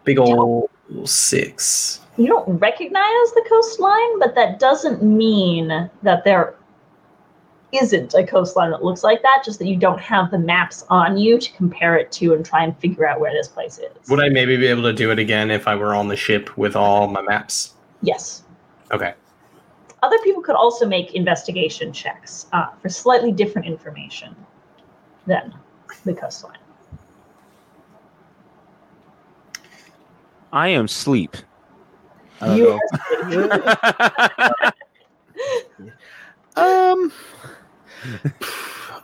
Big 0.03 0.19
ol' 0.19 0.69
six. 1.03 1.99
you 2.17 2.27
don't 2.27 2.47
recognize 2.59 3.31
the 3.33 3.45
coastline, 3.49 4.19
but 4.19 4.33
that 4.35 4.59
doesn't 4.59 5.03
mean 5.03 5.89
that 6.01 6.23
there 6.23 6.55
isn't 7.73 8.13
a 8.13 8.25
coastline 8.25 8.71
that 8.71 8.83
looks 8.83 9.03
like 9.03 9.21
that, 9.21 9.41
just 9.43 9.59
that 9.59 9.67
you 9.67 9.75
don't 9.75 9.99
have 9.99 10.31
the 10.31 10.39
maps 10.39 10.85
on 10.89 11.17
you 11.17 11.37
to 11.37 11.51
compare 11.53 11.97
it 11.97 12.11
to 12.13 12.33
and 12.33 12.45
try 12.45 12.63
and 12.63 12.77
figure 12.79 13.05
out 13.05 13.19
where 13.19 13.33
this 13.33 13.49
place 13.49 13.77
is. 13.77 14.09
Would 14.09 14.23
I 14.23 14.29
maybe 14.29 14.55
be 14.55 14.67
able 14.67 14.83
to 14.83 14.93
do 14.93 15.11
it 15.11 15.19
again 15.19 15.51
if 15.51 15.67
I 15.67 15.75
were 15.75 15.93
on 15.93 16.07
the 16.07 16.15
ship 16.15 16.57
with 16.57 16.77
all 16.77 17.07
my 17.07 17.21
maps? 17.21 17.73
Yes. 18.01 18.43
Okay. 18.91 19.13
Other 20.01 20.17
people 20.23 20.41
could 20.41 20.55
also 20.55 20.87
make 20.87 21.13
investigation 21.13 21.91
checks 21.91 22.45
uh, 22.53 22.67
for 22.81 22.87
slightly 22.87 23.33
different 23.33 23.67
information 23.67 24.33
than 25.27 25.53
the 26.05 26.13
coastline. 26.13 26.57
I 30.51 30.69
am 30.69 30.87
sleep. 30.87 31.37
I 32.41 32.47
don't 32.47 32.81
You 33.29 33.47
know. 33.47 34.71
Um, 36.57 37.13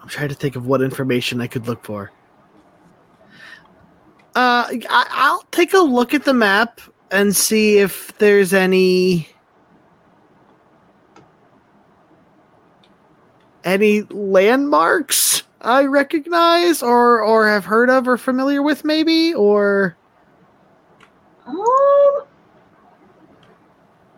I'm 0.02 0.08
trying 0.08 0.30
to 0.30 0.35
think 0.35 0.56
of 0.56 0.66
what 0.66 0.82
information 0.82 1.40
I 1.40 1.45
could 1.45 1.68
look 1.68 1.84
for. 1.84 2.11
Uh, 4.35 4.66
I, 4.90 5.08
I'll 5.11 5.43
take 5.52 5.76
a 5.76 5.80
look 5.80 6.16
at 6.16 6.26
the 6.26 6.34
map 6.34 6.82
and 7.11 7.35
see 7.35 7.77
if 7.77 8.18
there's 8.18 8.53
any 8.53 9.30
any 13.64 14.02
landmarks 14.02 15.43
I 15.64 15.85
recognize 15.85 16.83
or 16.83 17.22
or 17.22 17.48
have 17.48 17.66
heard 17.66 17.90
of 17.90 18.08
or 18.08 18.17
familiar 18.17 18.61
with 18.61 18.83
maybe 18.83 19.33
or 19.33 19.95
um 21.45 22.24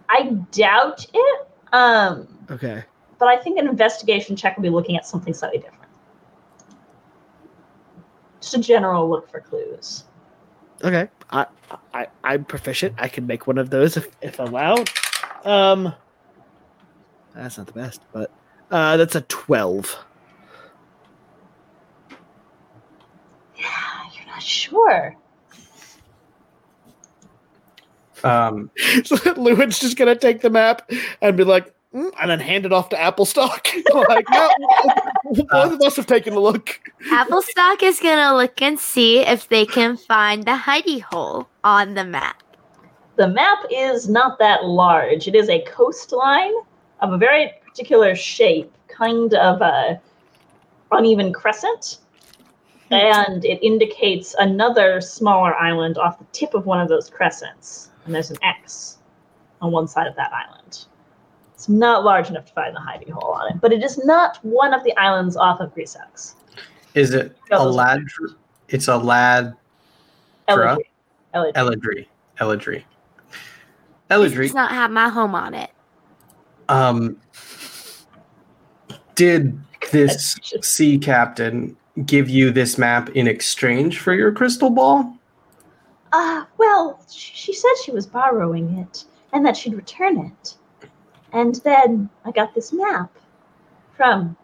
I 0.10 0.24
doubt 0.52 1.06
it. 1.14 1.48
Um 1.72 2.28
Okay. 2.50 2.84
But 3.20 3.28
I 3.28 3.38
think 3.38 3.60
an 3.60 3.68
investigation 3.68 4.36
check 4.36 4.58
will 4.58 4.64
be 4.64 4.70
looking 4.70 4.98
at 4.98 5.06
something 5.06 5.34
slightly 5.34 5.60
different. 5.60 5.84
Just 8.42 8.56
a 8.56 8.60
general 8.60 9.10
look 9.10 9.30
for 9.30 9.40
clues. 9.40 10.06
Okay. 10.84 11.08
I 11.32 11.46
I 11.94 12.08
I'm 12.24 12.46
proficient. 12.46 12.96
I 12.98 13.08
can 13.08 13.26
make 13.28 13.48
one 13.48 13.58
of 13.58 13.70
those 13.70 13.98
if 13.98 14.08
if 14.22 14.40
allowed. 14.40 14.90
Um 15.44 15.94
that's 17.34 17.58
not 17.58 17.68
the 17.68 17.74
best, 17.74 18.02
but 18.14 18.32
uh 18.72 18.98
that's 18.98 19.16
a 19.16 19.22
12. 19.22 20.05
Sure. 24.40 25.16
Um, 28.24 28.72
So 29.06 29.16
Llewyn's 29.34 29.80
just 29.80 29.98
gonna 29.98 30.16
take 30.16 30.42
the 30.42 30.50
map 30.50 30.90
and 31.22 31.38
be 31.38 31.44
like, 31.44 31.74
"Mm," 31.94 32.12
and 32.20 32.32
then 32.32 32.40
hand 32.40 32.66
it 32.66 32.74
off 32.74 32.90
to 32.90 32.96
Applestock. 32.98 33.68
like, 33.94 34.26
no, 34.32 34.50
both 35.50 35.74
of 35.74 35.82
us 35.82 35.96
have 35.98 36.08
taken 36.08 36.34
a 36.34 36.40
look. 36.40 36.80
Applestock 37.12 37.84
is 37.84 38.00
gonna 38.00 38.36
look 38.36 38.62
and 38.62 38.80
see 38.80 39.20
if 39.20 39.48
they 39.50 39.66
can 39.66 39.98
find 39.98 40.46
the 40.46 40.52
hidey 40.52 41.02
hole 41.02 41.48
on 41.64 41.94
the 41.94 42.04
map. 42.04 42.42
The 43.18 43.28
map 43.28 43.60
is 43.72 44.10
not 44.10 44.40
that 44.40 44.66
large. 44.66 45.28
It 45.28 45.36
is 45.36 45.50
a 45.50 45.62
coastline 45.62 46.54
of 47.00 47.14
a 47.14 47.18
very 47.18 47.54
particular 47.66 48.16
shape, 48.16 48.72
kind 48.88 49.34
of 49.34 49.62
a 49.62 50.02
uneven 50.92 51.32
crescent, 51.32 52.00
and 52.92 53.44
it 53.46 53.64
indicates 53.66 54.36
another 54.40 55.02
smaller 55.02 55.56
island 55.56 55.98
off 55.98 56.20
the 56.20 56.26
tip 56.32 56.54
of 56.54 56.66
one 56.66 56.80
of 56.80 56.88
those 56.88 57.10
crescents. 57.10 57.90
And 58.06 58.14
there's 58.14 58.30
an 58.32 58.38
X 58.44 58.98
on 59.62 59.72
one 59.72 59.88
side 59.88 60.08
of 60.08 60.16
that 60.16 60.32
island. 60.32 60.86
It's 61.54 61.70
not 61.70 62.04
large 62.04 62.30
enough 62.30 62.46
to 62.46 62.54
find 62.54 62.76
the 62.76 62.80
hiding 62.80 63.12
hole 63.12 63.32
on 63.32 63.52
it, 63.52 63.62
but 63.62 63.72
it 63.74 63.82
is 63.84 63.98
not 64.06 64.38
one 64.44 64.74
of 64.74 64.84
the 64.84 64.96
islands 64.98 65.36
off 65.38 65.60
of 65.62 65.74
Grisex. 65.74 66.34
is 66.94 67.14
it 67.14 67.36
a 67.50 67.52
No, 67.52 67.66
those 67.66 67.76
are- 67.76 67.78
lad? 67.78 68.02
It's 68.70 68.88
a 68.88 68.98
lad 68.98 69.56
Dra? 70.48 70.78
Eladri. 71.34 71.54
Eladri. 71.58 71.66
Eladri. 71.66 72.08
Eladri. 72.40 72.84
This 74.10 74.34
Eladri. 74.34 74.42
does 74.44 74.54
not 74.54 74.72
have 74.72 74.92
my 74.92 75.10
home 75.10 75.34
on 75.36 75.54
it. 75.56 75.72
Um, 76.70 77.18
did 79.16 79.60
this 79.92 80.38
sea 80.62 80.98
captain 80.98 81.76
give 82.06 82.30
you 82.30 82.52
this 82.52 82.78
map 82.78 83.10
in 83.10 83.28
exchange 83.28 84.00
for 84.00 84.14
your 84.14 84.32
crystal 84.32 84.70
ball? 84.70 85.18
Ah, 86.12 86.48
well, 86.58 87.00
she 87.12 87.54
said 87.54 87.72
she 87.84 87.92
was 87.92 88.06
borrowing 88.06 88.78
it 88.78 89.06
and 89.34 89.46
that 89.46 89.56
she'd 89.56 89.74
return 89.74 90.18
it. 90.18 90.56
And 91.34 91.56
then 91.64 92.10
I 92.24 92.32
got 92.32 92.54
this 92.54 92.72
map 92.72 93.12
from, 93.96 94.36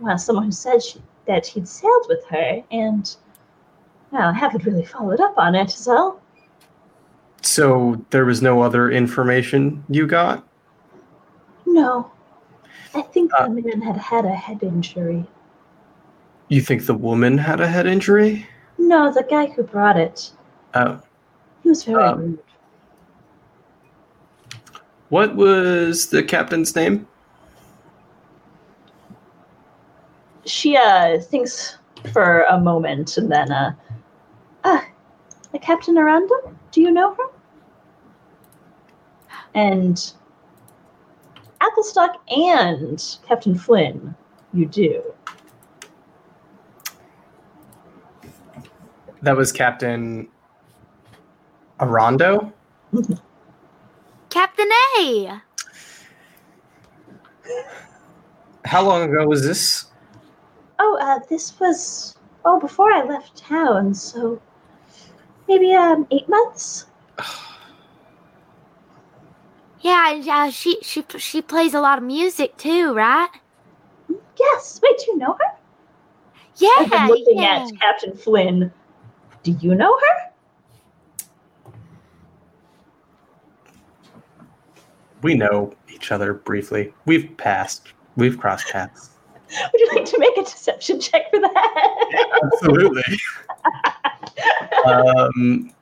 well, 0.00 0.18
someone 0.18 0.46
who 0.46 0.52
said 0.52 0.82
she, 0.82 1.00
that 1.26 1.46
he'd 1.46 1.68
sailed 1.68 2.06
with 2.08 2.24
her, 2.26 2.62
and, 2.70 3.14
well, 4.10 4.28
I 4.28 4.32
haven't 4.32 4.64
really 4.64 4.84
followed 4.84 5.20
up 5.20 5.38
on 5.38 5.54
it, 5.54 5.70
so. 5.70 6.20
So 7.42 8.02
there 8.10 8.24
was 8.24 8.40
no 8.40 8.62
other 8.62 8.90
information 8.90 9.84
you 9.88 10.06
got? 10.06 10.46
No. 11.66 12.10
I 12.94 13.02
think 13.02 13.32
Uh, 13.34 13.48
the 13.48 13.62
man 13.62 13.82
had 13.82 13.96
had 13.96 14.24
a 14.24 14.34
head 14.34 14.62
injury. 14.62 15.26
You 16.48 16.60
think 16.60 16.86
the 16.86 16.94
woman 16.94 17.38
had 17.38 17.60
a 17.60 17.66
head 17.66 17.86
injury? 17.86 18.46
No, 18.78 19.12
the 19.12 19.22
guy 19.28 19.46
who 19.46 19.62
brought 19.62 19.96
it. 19.96 20.30
Oh. 20.74 21.00
He 21.62 21.68
was 21.68 21.84
very 21.84 22.02
Um, 22.02 22.18
rude. 22.20 22.38
What 25.08 25.36
was 25.36 26.08
the 26.08 26.22
captain's 26.22 26.74
name? 26.74 27.06
She 30.44 30.76
uh 30.76 31.18
thinks 31.20 31.78
for 32.12 32.42
a 32.50 32.60
moment 32.60 33.16
and 33.16 33.30
then 33.32 33.50
uh 33.50 33.72
ah 34.64 34.84
the 35.52 35.58
Captain 35.58 35.96
Aranda? 35.96 36.34
Do 36.72 36.80
you 36.82 36.90
know 36.90 37.14
her? 37.14 37.24
And 39.54 40.12
Applestock 41.60 42.16
and 42.28 43.02
Captain 43.26 43.56
Flynn, 43.56 44.14
you 44.52 44.66
do. 44.66 45.02
That 49.24 49.38
was 49.38 49.52
Captain 49.52 50.28
Arondo? 51.80 52.52
Captain 54.28 54.68
A! 54.98 55.40
How 58.66 58.82
long 58.82 59.08
ago 59.08 59.26
was 59.26 59.42
this? 59.42 59.86
Oh, 60.78 60.98
uh 61.00 61.20
this 61.30 61.58
was 61.58 62.16
oh 62.44 62.60
before 62.60 62.92
I 62.92 63.02
left 63.02 63.38
town, 63.38 63.94
so 63.94 64.42
maybe 65.48 65.72
um 65.72 66.06
eight 66.10 66.28
months? 66.28 66.86
Yeah, 69.80 70.14
yeah, 70.14 70.48
she 70.48 70.78
she 70.80 71.04
she 71.18 71.42
plays 71.42 71.74
a 71.74 71.80
lot 71.80 71.98
of 71.98 72.04
music 72.04 72.56
too, 72.56 72.94
right? 72.94 73.28
Yes. 74.38 74.80
Wait, 74.82 74.98
do 74.98 75.12
you 75.12 75.18
know 75.18 75.36
her? 75.38 75.58
Yeah, 76.56 76.70
I've 76.78 76.90
been 76.90 77.06
looking 77.08 77.38
yeah. 77.38 77.66
at 77.68 77.80
Captain 77.80 78.16
Flynn. 78.16 78.72
Do 79.44 79.52
you 79.60 79.74
know 79.74 79.94
her? 79.96 81.74
We 85.20 85.34
know 85.34 85.74
each 85.92 86.10
other 86.10 86.32
briefly. 86.32 86.94
We've 87.04 87.36
passed. 87.36 87.92
We've 88.16 88.38
crossed 88.38 88.68
paths. 88.68 89.10
Would 89.72 89.80
you 89.80 89.90
like 89.94 90.06
to 90.06 90.18
make 90.18 90.36
a 90.38 90.42
deception 90.42 90.98
check 90.98 91.30
for 91.30 91.40
that? 91.40 92.40
Absolutely. 92.42 93.18
um, 94.86 95.72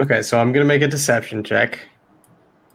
okay, 0.00 0.22
so 0.22 0.38
I'm 0.38 0.52
gonna 0.52 0.64
make 0.64 0.82
a 0.82 0.88
deception 0.88 1.42
check. 1.42 1.80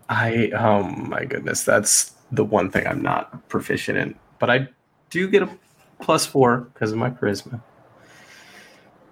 I 0.10 0.52
oh 0.58 0.84
my 0.84 1.24
goodness, 1.24 1.64
that's 1.64 2.12
the 2.34 2.44
one 2.44 2.70
thing 2.70 2.86
I'm 2.86 3.02
not 3.02 3.48
proficient 3.48 3.98
in, 3.98 4.16
but 4.38 4.50
I 4.50 4.68
do 5.10 5.30
get 5.30 5.44
a 5.44 5.50
plus 6.02 6.26
four 6.26 6.70
because 6.74 6.92
of 6.92 6.98
my 6.98 7.10
charisma. 7.10 7.62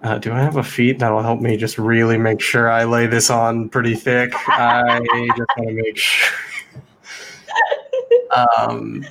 Uh, 0.02 0.18
do 0.18 0.32
I 0.32 0.40
have 0.40 0.56
a 0.56 0.62
feat 0.62 0.98
that'll 0.98 1.22
help 1.22 1.40
me 1.40 1.56
just 1.56 1.78
really 1.78 2.16
make 2.16 2.40
sure 2.40 2.70
I 2.70 2.84
lay 2.84 3.06
this 3.06 3.28
on 3.28 3.68
pretty 3.68 3.94
thick? 3.94 4.32
I 4.48 5.00
just 5.36 5.50
want 5.56 5.68
to 5.68 5.74
make 5.74 5.96
sure. 5.96 6.38
Um, 8.58 9.04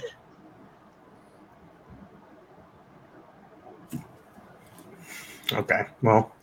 okay, 5.53 5.85
well, 6.01 6.34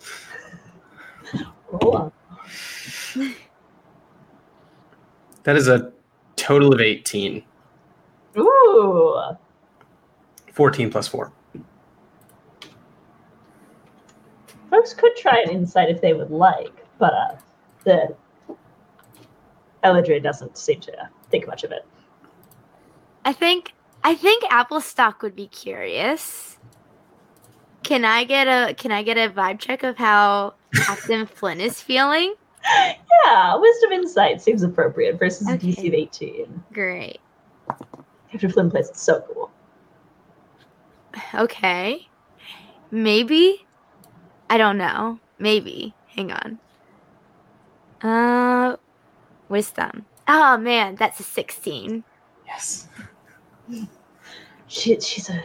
Roll 1.72 2.12
that 5.46 5.54
is 5.56 5.68
a 5.68 5.92
total 6.34 6.74
of 6.74 6.80
18. 6.80 7.42
Ooh. 8.36 9.36
14 10.52 10.90
plus 10.90 11.06
4. 11.06 11.32
Folks 14.76 14.92
could 14.92 15.16
try 15.16 15.40
an 15.40 15.50
insight 15.50 15.88
if 15.88 16.02
they 16.02 16.12
would 16.12 16.30
like, 16.30 16.84
but 16.98 17.14
uh, 17.14 17.36
the 17.84 18.14
Eladrin 19.82 20.22
doesn't 20.22 20.58
seem 20.58 20.80
to 20.80 21.08
think 21.30 21.46
much 21.46 21.64
of 21.64 21.72
it. 21.72 21.86
I 23.24 23.32
think 23.32 23.72
I 24.04 24.14
think 24.14 24.44
Applestock 24.50 25.22
would 25.22 25.34
be 25.34 25.46
curious. 25.46 26.58
Can 27.84 28.04
I 28.04 28.24
get 28.24 28.46
a 28.48 28.74
Can 28.74 28.92
I 28.92 29.02
get 29.02 29.16
a 29.16 29.32
vibe 29.32 29.60
check 29.60 29.82
of 29.82 29.96
how 29.96 30.52
Captain 30.74 31.24
Flynn 31.34 31.62
is 31.62 31.80
feeling? 31.80 32.34
Yeah, 33.24 33.56
wisdom 33.56 33.92
insight 33.92 34.42
seems 34.42 34.62
appropriate 34.62 35.18
versus 35.18 35.48
a 35.48 35.56
DC 35.56 35.88
of 35.88 35.94
18. 35.94 36.64
Great. 36.74 37.18
Captain 38.30 38.50
Flynn 38.50 38.70
plays 38.70 38.90
it 38.90 38.98
so 38.98 39.24
cool. 39.32 39.50
Okay. 41.34 42.06
Maybe. 42.90 43.65
I 44.48 44.58
don't 44.58 44.78
know. 44.78 45.18
Maybe. 45.38 45.94
Hang 46.14 46.32
on. 46.32 46.58
Uh, 48.02 48.76
wisdom. 49.48 50.06
Oh 50.28 50.56
man, 50.56 50.96
that's 50.96 51.20
a 51.20 51.22
sixteen. 51.22 52.04
Yes. 52.46 52.88
She, 54.68 54.98
she's 55.00 55.28
a 55.30 55.42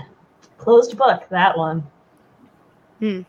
closed 0.58 0.98
book, 0.98 1.24
that 1.30 1.58
one. 1.58 1.84
Hmm. 3.00 3.22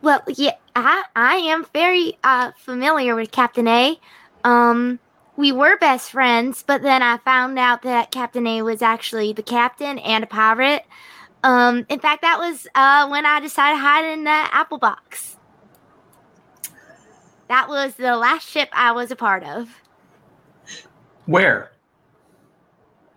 Well, 0.00 0.22
yeah, 0.28 0.56
I 0.74 1.04
I 1.14 1.36
am 1.36 1.66
very 1.72 2.18
uh 2.24 2.52
familiar 2.58 3.14
with 3.14 3.30
Captain 3.30 3.68
A. 3.68 3.98
Um, 4.44 4.98
we 5.36 5.52
were 5.52 5.78
best 5.78 6.10
friends, 6.10 6.62
but 6.66 6.82
then 6.82 7.02
I 7.02 7.18
found 7.18 7.58
out 7.58 7.82
that 7.82 8.10
Captain 8.10 8.46
A 8.46 8.62
was 8.62 8.82
actually 8.82 9.32
the 9.32 9.42
captain 9.42 9.98
and 9.98 10.24
a 10.24 10.26
pirate. 10.26 10.84
Um, 11.44 11.84
in 11.88 11.98
fact, 11.98 12.22
that 12.22 12.38
was 12.38 12.66
uh 12.74 13.08
when 13.08 13.26
I 13.26 13.40
decided 13.40 13.76
to 13.76 13.82
hide 13.82 14.04
in 14.04 14.24
the 14.24 14.30
apple 14.30 14.78
box. 14.78 15.36
That 17.48 17.68
was 17.68 17.94
the 17.94 18.16
last 18.16 18.48
ship 18.48 18.68
I 18.72 18.92
was 18.92 19.10
a 19.10 19.16
part 19.16 19.44
of. 19.44 19.68
Where? 21.26 21.72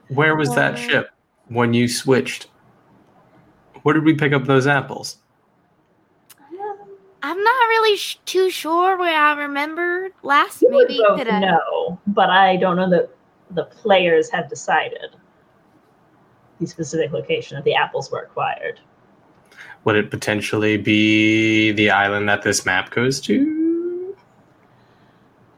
Where 0.10 0.36
was 0.36 0.54
that 0.56 0.78
ship 0.78 1.10
when 1.48 1.74
you 1.74 1.88
switched? 1.88 2.48
Where 3.84 3.94
did 3.94 4.04
we 4.04 4.14
pick 4.14 4.34
up 4.34 4.45
those 4.45 4.68
apples? 4.68 5.18
I'm 7.24 7.42
not 7.44 7.68
really 7.70 7.98
sh- 7.98 8.20
too 8.26 8.50
sure 8.52 8.98
where 8.98 9.20
I 9.20 9.34
remembered 9.34 10.12
last. 10.22 10.62
You 10.62 10.70
would 10.74 10.90
Maybe 10.90 11.02
both 11.08 11.18
could 11.18 11.28
I? 11.28 11.40
know, 11.40 12.00
but 12.08 12.30
I 12.30 12.56
don't 12.58 12.76
know 12.76 12.90
that 12.90 13.10
the 13.52 13.66
players 13.66 14.30
have 14.30 14.48
decided 14.50 15.16
the 16.59 16.67
specific 16.67 17.11
location 17.11 17.56
that 17.56 17.64
the 17.64 17.75
apples 17.75 18.11
were 18.11 18.19
acquired. 18.19 18.80
Would 19.84 19.95
it 19.95 20.09
potentially 20.09 20.77
be 20.77 21.72
the 21.72 21.92
island 21.92 22.27
that 22.30 22.42
this 22.42 22.66
map 22.66 22.92
goes 22.92 23.22
to? 23.22 24.16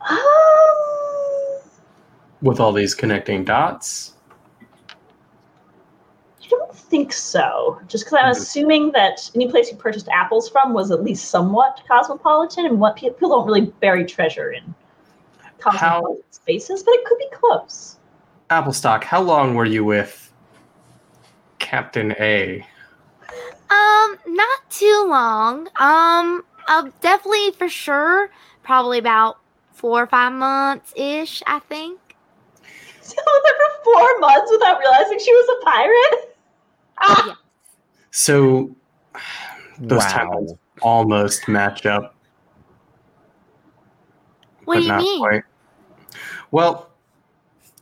Um, 0.10 0.18
With 2.42 2.60
all 2.60 2.72
these 2.72 2.94
connecting 2.94 3.44
dots? 3.44 4.14
I 6.44 6.50
don't 6.50 6.76
think 6.76 7.12
so. 7.12 7.82
Just 7.88 8.06
because 8.06 8.20
I'm 8.22 8.30
Mhm. 8.30 8.38
assuming 8.38 8.92
that 8.92 9.30
any 9.36 9.50
place 9.50 9.72
you 9.72 9.78
purchased 9.78 10.08
apples 10.10 10.50
from 10.50 10.74
was 10.74 10.92
at 10.92 11.04
least 11.04 11.30
somewhat 11.30 11.82
cosmopolitan, 11.88 12.66
and 12.66 12.80
what 12.80 12.96
people 12.96 13.30
don't 13.30 13.46
really 13.46 13.74
bury 13.82 14.06
treasure 14.06 14.52
in 14.52 14.74
cosmopolitan 15.60 16.24
spaces, 16.32 16.84
but 16.84 16.94
it 16.94 17.06
could 17.06 17.18
be 17.18 17.30
close. 17.32 17.98
Applestock, 18.50 19.04
how 19.04 19.22
long 19.22 19.56
were 19.56 19.66
you 19.66 19.84
with 19.84 20.27
Captain 21.68 22.16
A? 22.18 22.66
Um, 23.70 24.18
not 24.26 24.70
too 24.70 25.06
long. 25.10 25.68
Um, 25.76 26.46
uh, 26.70 26.90
definitely 27.02 27.52
for 27.52 27.68
sure, 27.68 28.30
probably 28.64 29.00
about 29.00 29.40
four 29.74 30.04
or 30.04 30.08
five 30.08 30.32
months 30.32 30.94
ish. 30.96 31.44
I 31.46 31.60
think. 31.60 32.00
So 33.02 33.16
there 33.44 33.54
for 33.54 33.84
four 33.84 34.20
months 34.20 34.50
without 34.50 34.80
realizing 34.80 35.20
she 35.20 35.34
was 35.34 35.58
a 35.60 35.66
pirate. 35.66 37.28
Yeah. 37.28 37.34
So 38.12 38.74
those 39.78 40.00
wow. 40.00 40.32
timelines 40.32 40.58
almost 40.82 41.50
match 41.50 41.86
up. 41.86 42.16
What 44.64 44.76
do 44.76 44.84
you 44.84 44.94
mean? 44.96 45.20
quite. 45.20 45.44
Well, 46.52 46.90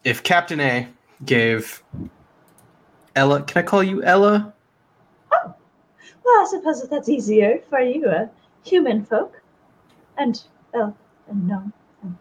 if 0.03 0.23
Captain 0.23 0.59
A 0.59 0.87
gave 1.23 1.83
Ella, 3.15 3.41
can 3.43 3.63
I 3.63 3.65
call 3.65 3.83
you 3.83 4.03
Ella? 4.03 4.53
Oh, 5.31 5.53
Well, 6.23 6.41
I 6.41 6.47
suppose 6.49 6.81
that 6.81 6.89
that's 6.89 7.09
easier 7.09 7.61
for 7.69 7.79
you, 7.79 8.05
uh, 8.07 8.27
human 8.63 9.05
folk, 9.05 9.41
and 10.17 10.41
oh, 10.73 10.93
and 11.29 11.47
no, 11.47 11.71
and 12.03 12.17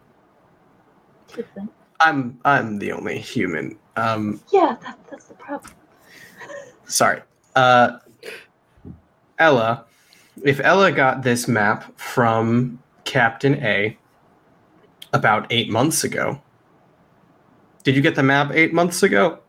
tiefling. 1.27 1.69
I'm 1.99 2.39
I'm 2.45 2.79
the 2.79 2.91
only 2.93 3.17
human. 3.19 3.77
Um, 3.97 4.41
Yeah, 4.51 4.77
that, 4.81 4.99
that's 5.09 5.25
the 5.25 5.33
problem. 5.35 5.73
sorry. 6.85 7.21
Uh, 7.55 7.99
Ella, 9.39 9.85
if 10.43 10.59
Ella 10.61 10.91
got 10.91 11.23
this 11.23 11.47
map 11.47 11.97
from 11.97 12.81
Captain 13.05 13.55
A 13.63 13.97
about 15.13 15.47
eight 15.49 15.69
months 15.69 16.03
ago, 16.03 16.41
did 17.83 17.95
you 17.95 18.01
get 18.01 18.15
the 18.15 18.23
map 18.23 18.51
eight 18.53 18.73
months 18.73 19.03
ago? 19.03 19.39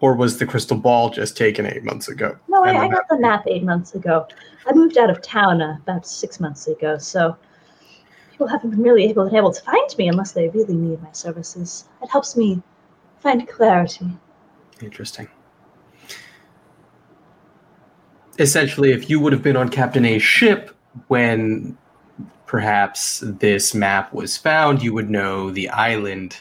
Or 0.00 0.14
was 0.14 0.38
the 0.38 0.46
crystal 0.46 0.78
ball 0.78 1.10
just 1.10 1.36
taken 1.36 1.66
eight 1.66 1.84
months 1.84 2.08
ago? 2.08 2.36
No, 2.48 2.64
I, 2.64 2.70
I 2.84 2.88
got 2.88 3.06
the 3.10 3.18
map 3.18 3.44
eight 3.46 3.62
months 3.62 3.94
ago. 3.94 4.26
I 4.66 4.72
moved 4.72 4.96
out 4.96 5.10
of 5.10 5.20
town 5.20 5.60
uh, 5.60 5.76
about 5.82 6.06
six 6.06 6.40
months 6.40 6.66
ago, 6.68 6.96
so 6.96 7.36
people 8.30 8.46
haven't 8.46 8.70
been 8.70 8.82
really 8.82 9.04
able, 9.04 9.34
able 9.36 9.52
to 9.52 9.62
find 9.62 9.98
me 9.98 10.08
unless 10.08 10.32
they 10.32 10.48
really 10.48 10.74
need 10.74 11.02
my 11.02 11.12
services. 11.12 11.84
It 12.02 12.10
helps 12.10 12.34
me 12.36 12.62
find 13.18 13.46
clarity. 13.46 14.06
Interesting. 14.80 15.28
Essentially, 18.38 18.92
if 18.92 19.10
you 19.10 19.20
would 19.20 19.34
have 19.34 19.42
been 19.42 19.56
on 19.56 19.68
Captain 19.68 20.06
A's 20.06 20.22
ship 20.22 20.74
when 21.08 21.76
perhaps 22.46 23.22
this 23.22 23.74
map 23.74 24.14
was 24.14 24.38
found, 24.38 24.82
you 24.82 24.94
would 24.94 25.10
know 25.10 25.50
the 25.50 25.68
island, 25.68 26.40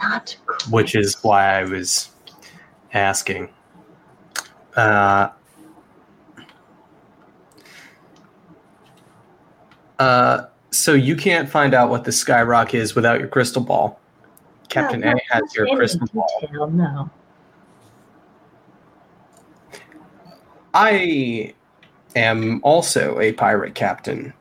Not 0.00 0.36
quite. 0.46 0.70
which 0.70 0.94
is 0.94 1.16
why 1.24 1.58
I 1.58 1.64
was 1.64 2.10
asking. 2.96 3.48
Uh, 4.74 5.28
uh, 9.98 10.46
so 10.70 10.92
you 10.94 11.14
can't 11.16 11.48
find 11.48 11.74
out 11.74 11.90
what 11.90 12.04
the 12.04 12.10
Skyrock 12.10 12.74
is 12.74 12.94
without 12.94 13.18
your 13.20 13.28
crystal 13.28 13.62
ball. 13.62 14.00
Captain 14.68 15.00
No, 15.00 15.12
A 15.12 15.14
has 15.30 15.54
your 15.54 15.66
crystal 15.76 16.06
ball. 16.12 16.68
no. 16.70 17.10
I 20.74 21.54
am 22.16 22.60
also 22.62 23.18
a 23.20 23.32
pirate 23.32 23.74
captain, 23.74 24.32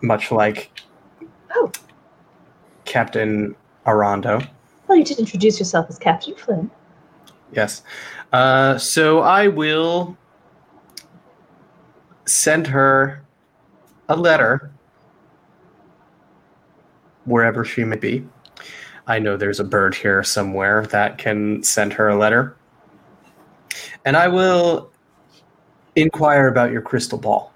much 0.00 0.32
like 0.32 0.70
Oh. 1.54 1.70
Captain 2.86 3.54
Arando. 3.86 4.40
Well, 4.88 4.98
you 4.98 5.04
did 5.04 5.18
introduce 5.18 5.58
yourself 5.60 5.86
as 5.88 5.98
Captain 5.98 6.34
Flynn. 6.34 6.70
Yes. 7.56 7.82
Uh, 8.32 8.76
so 8.76 9.20
I 9.20 9.48
will 9.48 10.16
send 12.26 12.66
her 12.66 13.24
a 14.10 14.14
letter 14.16 14.70
wherever 17.24 17.64
she 17.64 17.82
may 17.82 17.96
be. 17.96 18.26
I 19.06 19.18
know 19.18 19.36
there's 19.36 19.58
a 19.60 19.64
bird 19.64 19.94
here 19.94 20.22
somewhere 20.22 20.84
that 20.86 21.16
can 21.18 21.62
send 21.62 21.92
her 21.94 22.08
a 22.08 22.16
letter. 22.16 22.56
And 24.04 24.16
I 24.16 24.28
will 24.28 24.90
inquire 25.96 26.48
about 26.48 26.70
your 26.72 26.82
crystal 26.82 27.18
ball, 27.18 27.52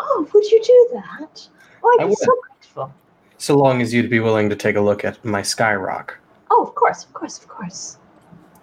Oh, 0.00 0.26
would 0.32 0.44
you 0.50 0.60
do 0.64 0.88
that? 0.94 1.48
Oh, 1.84 1.96
I'd 2.00 2.02
I 2.02 2.06
be 2.06 2.10
would. 2.10 2.18
so 2.18 2.34
grateful. 2.48 2.94
so 3.38 3.56
long 3.56 3.80
as 3.82 3.92
you'd 3.94 4.10
be 4.10 4.18
willing 4.20 4.48
to 4.50 4.56
take 4.56 4.74
a 4.76 4.80
look 4.80 5.04
at 5.04 5.22
my 5.24 5.42
sky 5.42 5.74
rock. 5.74 6.18
Oh, 6.50 6.64
of 6.64 6.74
course, 6.74 7.04
of 7.04 7.12
course, 7.12 7.38
of 7.38 7.46
course. 7.48 7.98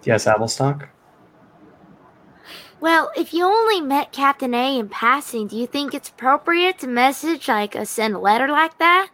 Yes, 0.04 0.26
Applestock? 0.26 0.88
Well, 2.80 3.10
if 3.14 3.34
you 3.34 3.44
only 3.44 3.80
met 3.80 4.12
Captain 4.12 4.54
A 4.54 4.78
in 4.78 4.88
passing, 4.88 5.46
do 5.46 5.56
you 5.56 5.66
think 5.66 5.92
it's 5.92 6.08
appropriate 6.08 6.78
to 6.78 6.86
message 6.86 7.46
like 7.46 7.74
a 7.74 7.84
send 7.84 8.14
a 8.14 8.18
letter 8.18 8.48
like 8.48 8.78
that? 8.78 9.10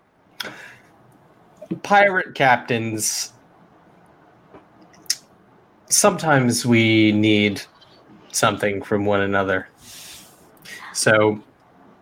pirate 1.83 2.35
captains 2.35 3.33
sometimes 5.89 6.65
we 6.65 7.13
need 7.13 7.63
something 8.33 8.83
from 8.83 9.05
one 9.05 9.21
another 9.21 9.69
so 10.93 11.43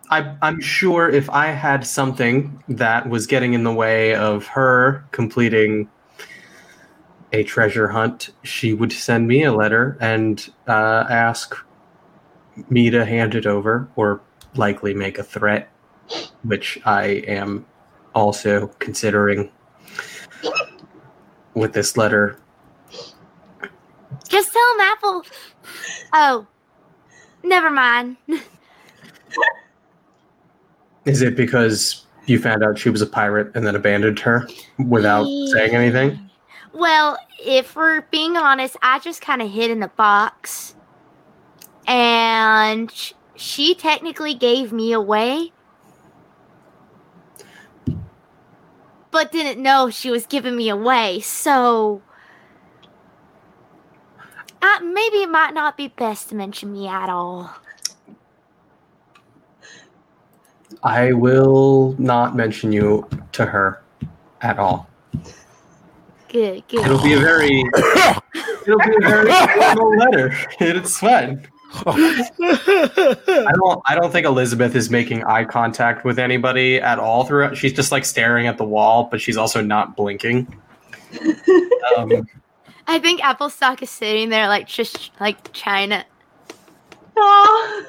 I, 0.09 0.35
i'm 0.41 0.61
sure 0.61 1.09
if 1.09 1.29
i 1.29 1.47
had 1.47 1.85
something 1.85 2.63
that 2.69 3.09
was 3.09 3.25
getting 3.25 3.53
in 3.53 3.63
the 3.63 3.73
way 3.73 4.15
of 4.15 4.45
her 4.47 5.03
completing 5.11 5.89
a 7.35 7.43
treasure 7.43 7.89
hunt 7.89 8.29
she 8.43 8.73
would 8.73 8.91
send 8.91 9.27
me 9.27 9.43
a 9.43 9.53
letter 9.53 9.97
and 10.01 10.51
uh, 10.67 11.05
ask 11.09 11.55
me 12.69 12.89
to 12.89 13.05
hand 13.05 13.35
it 13.35 13.45
over 13.45 13.87
or 13.95 14.21
likely 14.55 14.93
make 14.93 15.17
a 15.17 15.23
threat 15.23 15.69
which 16.43 16.79
i 16.85 17.05
am 17.27 17.65
also 18.13 18.67
considering 18.79 19.51
with 21.55 21.73
this 21.73 21.97
letter. 21.97 22.39
Just 24.27 24.53
tell 24.53 24.73
him 24.73 24.81
Apple. 24.81 25.25
Oh, 26.13 26.47
never 27.43 27.69
mind. 27.69 28.17
Is 31.05 31.21
it 31.21 31.35
because 31.35 32.05
you 32.25 32.39
found 32.39 32.63
out 32.63 32.79
she 32.79 32.89
was 32.89 33.01
a 33.01 33.07
pirate 33.07 33.51
and 33.55 33.65
then 33.65 33.75
abandoned 33.75 34.19
her 34.19 34.47
without 34.79 35.25
saying 35.51 35.75
anything? 35.75 36.24
Well, 36.75 37.17
if 37.39 37.73
we're 37.73 38.01
being 38.01 38.35
honest, 38.35 38.75
I 38.81 38.99
just 38.99 39.21
kind 39.21 39.41
of 39.41 39.49
hid 39.49 39.71
in 39.71 39.79
the 39.79 39.87
box. 39.87 40.75
And 41.87 42.91
she 43.37 43.75
technically 43.75 44.33
gave 44.33 44.73
me 44.73 44.91
away. 44.91 45.53
But 49.09 49.31
didn't 49.31 49.63
know 49.63 49.89
she 49.89 50.11
was 50.11 50.25
giving 50.25 50.57
me 50.57 50.67
away, 50.67 51.21
so. 51.21 52.01
Uh, 54.61 54.79
maybe 54.81 55.17
it 55.19 55.29
might 55.29 55.53
not 55.53 55.77
be 55.77 55.87
best 55.87 56.27
to 56.29 56.35
mention 56.35 56.73
me 56.73 56.89
at 56.89 57.07
all. 57.07 57.55
I 60.83 61.13
will 61.13 61.95
not 61.97 62.35
mention 62.35 62.73
you 62.73 63.07
to 63.31 63.45
her 63.45 63.81
at 64.41 64.59
all. 64.59 64.89
Good, 66.29 66.67
good. 66.67 66.85
It'll 66.85 67.01
be 67.01 67.13
a 67.13 67.19
very 67.19 67.63
it'll 68.65 68.79
be 68.79 68.95
a 68.95 69.07
very 69.07 69.31
formal 69.31 69.97
letter. 69.97 70.35
It's 70.59 70.99
fine. 70.99 71.47
I 71.85 73.51
don't 73.55 73.81
I 73.85 73.95
don't 73.95 74.11
think 74.11 74.25
Elizabeth 74.25 74.75
is 74.75 74.89
making 74.89 75.23
eye 75.25 75.43
contact 75.43 76.05
with 76.05 76.19
anybody 76.19 76.79
at 76.79 76.99
all 76.99 77.25
throughout. 77.25 77.57
She's 77.57 77.73
just 77.73 77.91
like 77.91 78.05
staring 78.05 78.47
at 78.47 78.57
the 78.57 78.63
wall, 78.63 79.09
but 79.11 79.19
she's 79.19 79.37
also 79.37 79.61
not 79.61 79.95
blinking. 79.95 80.47
Um, 81.97 82.27
I 82.87 82.99
think 82.99 83.21
Applestock 83.21 83.81
is 83.81 83.89
sitting 83.89 84.29
there 84.29 84.47
like 84.47 84.67
just 84.67 85.11
like 85.19 85.51
China. 85.53 86.05
Oh, 87.17 87.85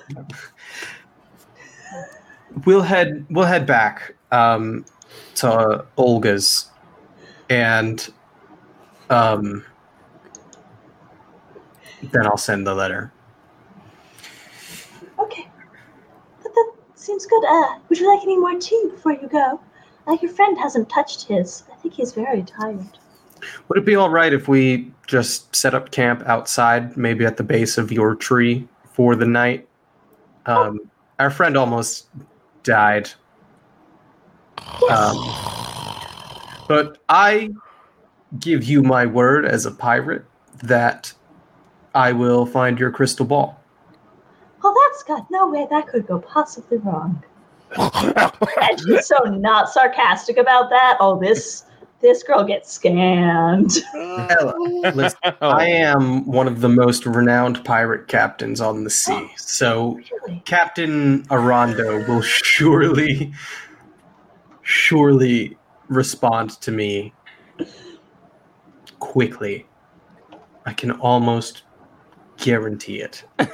we'll 2.65 2.83
head 2.83 3.27
we'll 3.29 3.45
head 3.45 3.67
back 3.67 4.15
um, 4.31 4.85
to 5.37 5.85
Olga's, 5.97 6.71
and 7.51 8.09
um, 9.11 9.65
then 12.13 12.27
I'll 12.27 12.37
send 12.37 12.67
the 12.67 12.75
letter. 12.75 13.13
okay. 15.19 15.49
That, 16.43 16.53
that 16.55 16.73
seems 16.95 17.27
good. 17.27 17.45
Uh, 17.45 17.79
would 17.89 17.99
you 17.99 18.13
like 18.13 18.23
any 18.23 18.37
more 18.37 18.59
tea 18.59 18.89
before 18.91 19.13
you 19.13 19.29
go? 19.29 19.61
Uh, 20.07 20.17
your 20.23 20.33
friend 20.33 20.57
hasn't 20.59 20.89
touched 20.89 21.27
his. 21.27 21.65
I 21.73 21.77
think 21.77 21.95
he's 21.95 22.13
very 22.13 22.43
tired. 22.43 22.99
Would 23.69 23.79
it 23.79 23.85
be 23.85 23.97
all 23.97 24.11
right 24.11 24.33
if 24.33 24.49
we 24.49 24.93
just 25.07 25.55
set 25.55 25.75
up 25.75 25.91
camp 25.91 26.23
outside, 26.27 26.97
maybe 26.97 27.25
at 27.25 27.37
the 27.37 27.43
base 27.43 27.79
of 27.79 27.93
your 27.93 28.15
tree 28.15 28.67
for 28.93 29.15
the 29.15 29.27
night? 29.27 29.69
Um, 30.47 30.91
our 31.19 31.31
friend 31.31 31.57
almost 31.57 32.07
died. 32.63 33.11
Um, 34.91 35.17
but 36.69 36.99
I 37.09 37.51
give 38.41 38.65
you 38.65 38.83
my 38.83 39.07
word 39.07 39.47
as 39.47 39.67
a 39.67 39.71
pirate 39.71 40.25
that 40.63 41.13
I 41.95 42.13
will 42.13 42.47
find 42.47 42.79
your 42.79 42.91
crystal 42.91 43.27
ball. 43.27 43.61
Oh, 44.63 44.89
that's 44.91 45.03
got 45.03 45.31
no 45.31 45.49
way 45.49 45.67
that 45.71 45.89
could 45.89 46.07
go 46.07 46.19
possibly 46.19 46.79
wrong. 46.79 47.23
And 47.77 48.81
she's 48.81 49.07
so 49.07 49.17
not 49.25 49.69
sarcastic 49.69 50.37
about 50.37 50.71
that. 50.71 50.97
Oh, 51.01 51.19
this 51.19 51.65
this 52.01 52.23
girl 52.23 52.45
gets 52.45 52.79
scammed. 52.79 53.83
Listen, 54.95 55.19
I 55.41 55.67
am 55.67 56.27
one 56.27 56.47
of 56.47 56.61
the 56.61 56.69
most 56.69 57.07
renowned 57.07 57.65
pirate 57.65 58.07
captains 58.07 58.61
on 58.61 58.85
the 58.85 58.91
sea, 58.91 59.31
so 59.37 59.99
Really? 60.27 60.43
Captain 60.45 61.23
Arondo 61.25 62.07
will 62.07 62.23
surely, 62.23 63.33
surely 64.63 65.57
respond 65.89 66.51
to 66.61 66.71
me 66.71 67.13
quickly. 68.99 69.67
I 70.65 70.73
can 70.73 70.91
almost 70.93 71.63
guarantee 72.39 73.01
it. 73.01 73.25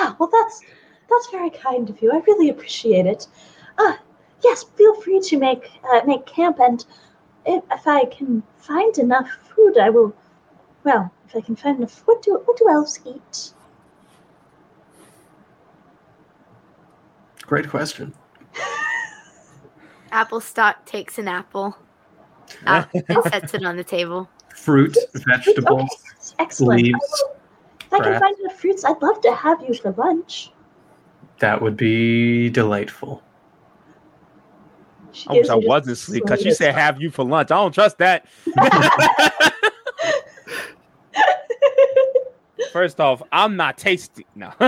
Wow. 0.00 0.16
Well, 0.18 0.30
that's 0.32 0.62
that's 1.08 1.30
very 1.30 1.50
kind 1.50 1.90
of 1.90 2.00
you. 2.00 2.12
I 2.12 2.18
really 2.26 2.48
appreciate 2.48 3.06
it. 3.06 3.26
Uh, 3.78 3.96
yes. 4.42 4.64
Feel 4.76 4.94
free 5.00 5.20
to 5.20 5.36
make 5.38 5.70
uh, 5.92 6.00
make 6.06 6.26
camp, 6.26 6.58
and 6.60 6.84
if, 7.44 7.62
if 7.70 7.86
I 7.86 8.04
can 8.06 8.42
find 8.56 8.96
enough 8.98 9.28
food, 9.54 9.78
I 9.78 9.90
will. 9.90 10.14
Well, 10.84 11.12
if 11.28 11.36
I 11.36 11.40
can 11.40 11.56
find 11.56 11.78
enough, 11.78 12.02
what 12.06 12.22
do 12.22 12.40
what 12.44 12.56
do 12.56 12.68
elves 12.68 13.00
eat? 13.04 13.52
Great 17.42 17.68
question. 17.68 18.14
Applestock 20.12 20.86
takes 20.86 21.18
an 21.18 21.28
apple 21.28 21.76
uh, 22.66 22.84
and 23.08 23.24
sets 23.24 23.54
it 23.54 23.64
on 23.64 23.76
the 23.76 23.84
table. 23.84 24.28
Fruit, 24.54 24.96
vegetables, 25.14 25.88
Okay, 25.90 26.34
excellent. 26.38 26.80
I 26.80 26.82
leaves. 26.82 26.98
will- 27.00 27.36
if 27.92 28.00
I 28.00 28.04
can 28.04 28.20
find 28.20 28.38
enough 28.38 28.60
fruits, 28.60 28.84
I'd 28.84 29.02
love 29.02 29.20
to 29.22 29.34
have 29.34 29.60
you 29.62 29.74
for 29.74 29.90
lunch. 29.92 30.52
That 31.40 31.60
would 31.60 31.76
be 31.76 32.48
delightful. 32.50 33.20
She 35.12 35.28
I 35.28 35.32
wish 35.32 35.48
I 35.48 35.56
wasn't 35.56 35.94
asleep 35.94 36.22
because 36.22 36.40
she 36.40 36.52
said 36.52 36.72
have 36.74 37.00
you 37.02 37.10
for 37.10 37.24
lunch. 37.24 37.50
I 37.50 37.56
don't 37.56 37.72
trust 37.72 37.98
that. 37.98 38.26
First 42.72 43.00
off, 43.00 43.22
I'm 43.32 43.56
not 43.56 43.76
tasty. 43.76 44.24
No. 44.36 44.52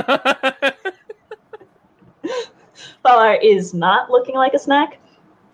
Bar 3.03 3.35
is 3.37 3.73
not 3.75 4.11
looking 4.11 4.35
like 4.35 4.55
a 4.55 4.59
snack. 4.59 4.99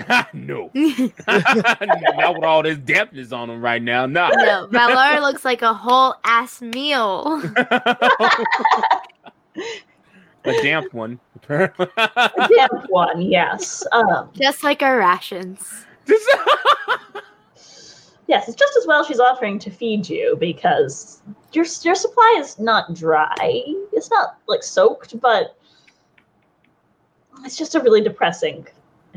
no. 0.33 0.71
not 0.75 2.35
with 2.35 2.45
all 2.45 2.63
this 2.63 2.79
dampness 2.79 3.33
on 3.33 3.49
them 3.49 3.61
right 3.61 3.83
now. 3.83 4.07
No. 4.07 4.29
No, 4.31 4.69
Valar 4.71 5.21
looks 5.21 5.45
like 5.45 5.63
a 5.63 5.75
whole 5.75 6.15
ass 6.25 6.63
meal. 6.63 7.43
a 7.57 7.73
damp 10.63 10.93
one. 10.93 11.19
A 11.49 12.49
damp 12.57 12.85
one, 12.89 13.23
yes. 13.23 13.85
Um, 13.93 14.31
Just 14.35 14.63
like 14.63 14.83
our 14.83 14.99
rations. 14.99 15.85
yes, 18.27 18.49
it's 18.49 18.57
just 18.57 18.77
as 18.79 18.87
well 18.87 19.05
she's 19.05 19.21
offering 19.21 19.59
to 19.59 19.71
feed 19.71 20.09
you 20.09 20.37
because 20.41 21.21
your 21.53 21.67
your 21.83 21.95
supply 21.95 22.37
is 22.39 22.59
not 22.59 22.95
dry. 22.95 23.35
It's 23.93 24.11
not 24.11 24.39
like 24.47 24.63
soaked, 24.63 25.21
but 25.21 25.55
it's 27.45 27.57
just 27.57 27.75
a 27.75 27.81
really 27.81 28.01
depressing 28.01 28.67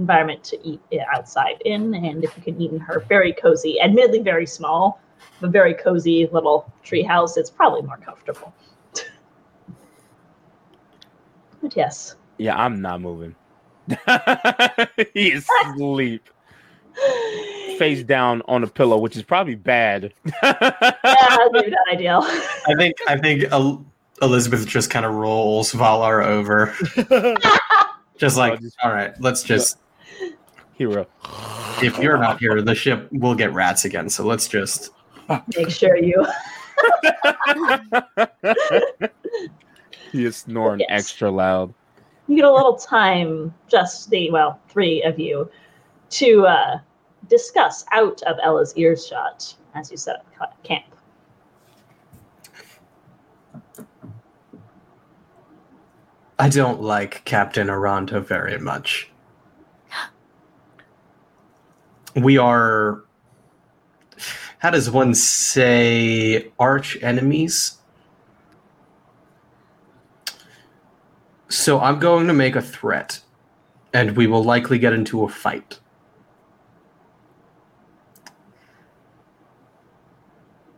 environment 0.02 0.44
to 0.46 0.68
eat 0.68 0.82
outside 1.14 1.62
in. 1.66 1.94
And 1.94 2.24
if 2.24 2.36
you 2.36 2.44
can 2.44 2.60
eat 2.62 2.72
in 2.72 2.80
her 2.80 3.00
very 3.08 3.34
cozy, 3.34 3.80
admittedly 3.80 4.20
very 4.20 4.46
small, 4.46 5.00
but 5.40 5.52
very 5.52 5.74
cozy 5.74 6.28
little 6.32 6.72
tree 6.84 7.04
house, 7.04 7.38
it's 7.38 7.50
probably 7.50 7.82
more 7.84 7.98
comfortable. 7.98 8.54
but 11.62 11.76
yes. 11.76 12.16
Yeah, 12.38 12.56
I'm 12.58 12.82
not 12.82 13.02
moving. 13.02 13.36
He's 15.14 15.48
asleep, 15.66 16.28
face 17.78 18.04
down 18.04 18.42
on 18.48 18.64
a 18.64 18.68
pillow, 18.68 18.98
which 18.98 19.16
is 19.16 19.24
probably 19.24 19.56
bad. 19.56 20.14
Yeah, 20.44 21.48
maybe 21.52 21.72
not 21.72 21.94
ideal. 21.94 22.22
I 22.24 22.74
think 22.78 22.96
I 23.08 23.18
think 23.18 23.44
El- 23.52 23.86
Elizabeth 24.22 24.66
just 24.68 24.90
kind 24.90 25.06
of 25.06 25.14
rolls 25.16 25.72
Valar 25.74 26.24
over, 26.26 26.74
just 28.18 28.38
like, 28.38 28.54
Oh, 28.54 28.58
just- 28.58 28.78
all 28.84 28.92
right, 28.92 29.14
let's 29.20 29.44
just. 29.44 29.78
Hero. 30.82 31.06
If 31.84 32.00
you're 32.00 32.18
not 32.18 32.40
here, 32.40 32.60
the 32.64 32.74
ship 32.74 33.08
will 33.12 33.36
get 33.36 33.54
rats 33.54 33.86
again. 33.86 34.10
So 34.10 34.26
let's 34.26 34.48
just. 34.48 34.90
Make 35.56 35.70
sure 35.70 35.96
you 35.96 36.26
He 40.12 40.26
is 40.26 40.38
snoring 40.38 40.80
Yes. 40.80 40.88
extra 40.90 41.30
loud. 41.30 41.72
you 42.28 42.38
get 42.38 42.46
a 42.46 42.52
little 42.52 42.76
time, 42.78 43.54
just 43.68 44.10
the 44.10 44.32
well, 44.32 44.60
three 44.70 45.04
of 45.04 45.20
you, 45.20 45.52
to 46.10 46.48
uh, 46.48 46.80
discuss 47.30 47.86
out 47.92 48.20
of 48.24 48.38
Ella's 48.42 48.76
earshot 48.76 49.54
as 49.76 49.92
you 49.92 49.98
set 49.98 50.16
up 50.42 50.64
camp. 50.64 50.86
I 56.40 56.50
don't 56.50 56.82
like 56.82 57.24
Captain 57.26 57.70
Aranda 57.70 58.20
very 58.20 58.58
much. 58.58 59.11
We 62.16 62.38
are. 62.38 63.04
How 64.60 64.70
does 64.70 64.92
one 64.92 65.16
say 65.16 66.52
arch 66.60 66.98
enemies? 67.02 67.78
So 71.50 71.80
I'm 71.80 72.00
going 72.00 72.28
to 72.28 72.34
make 72.34 72.56
a 72.56 72.62
threat, 72.62 73.20
and 73.94 74.16
we 74.16 74.28
will 74.28 74.44
likely 74.44 74.80
get 74.80 74.94
into 74.94 75.24
a 75.24 75.30
fight. 75.30 75.80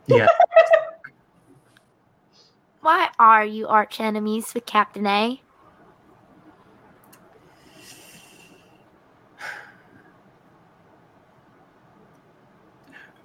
Yeah. 0.08 0.28
Why 2.82 3.10
are 3.20 3.46
you 3.46 3.68
arch 3.68 4.00
enemies 4.00 4.54
with 4.54 4.66
Captain 4.66 5.06
A? 5.08 5.43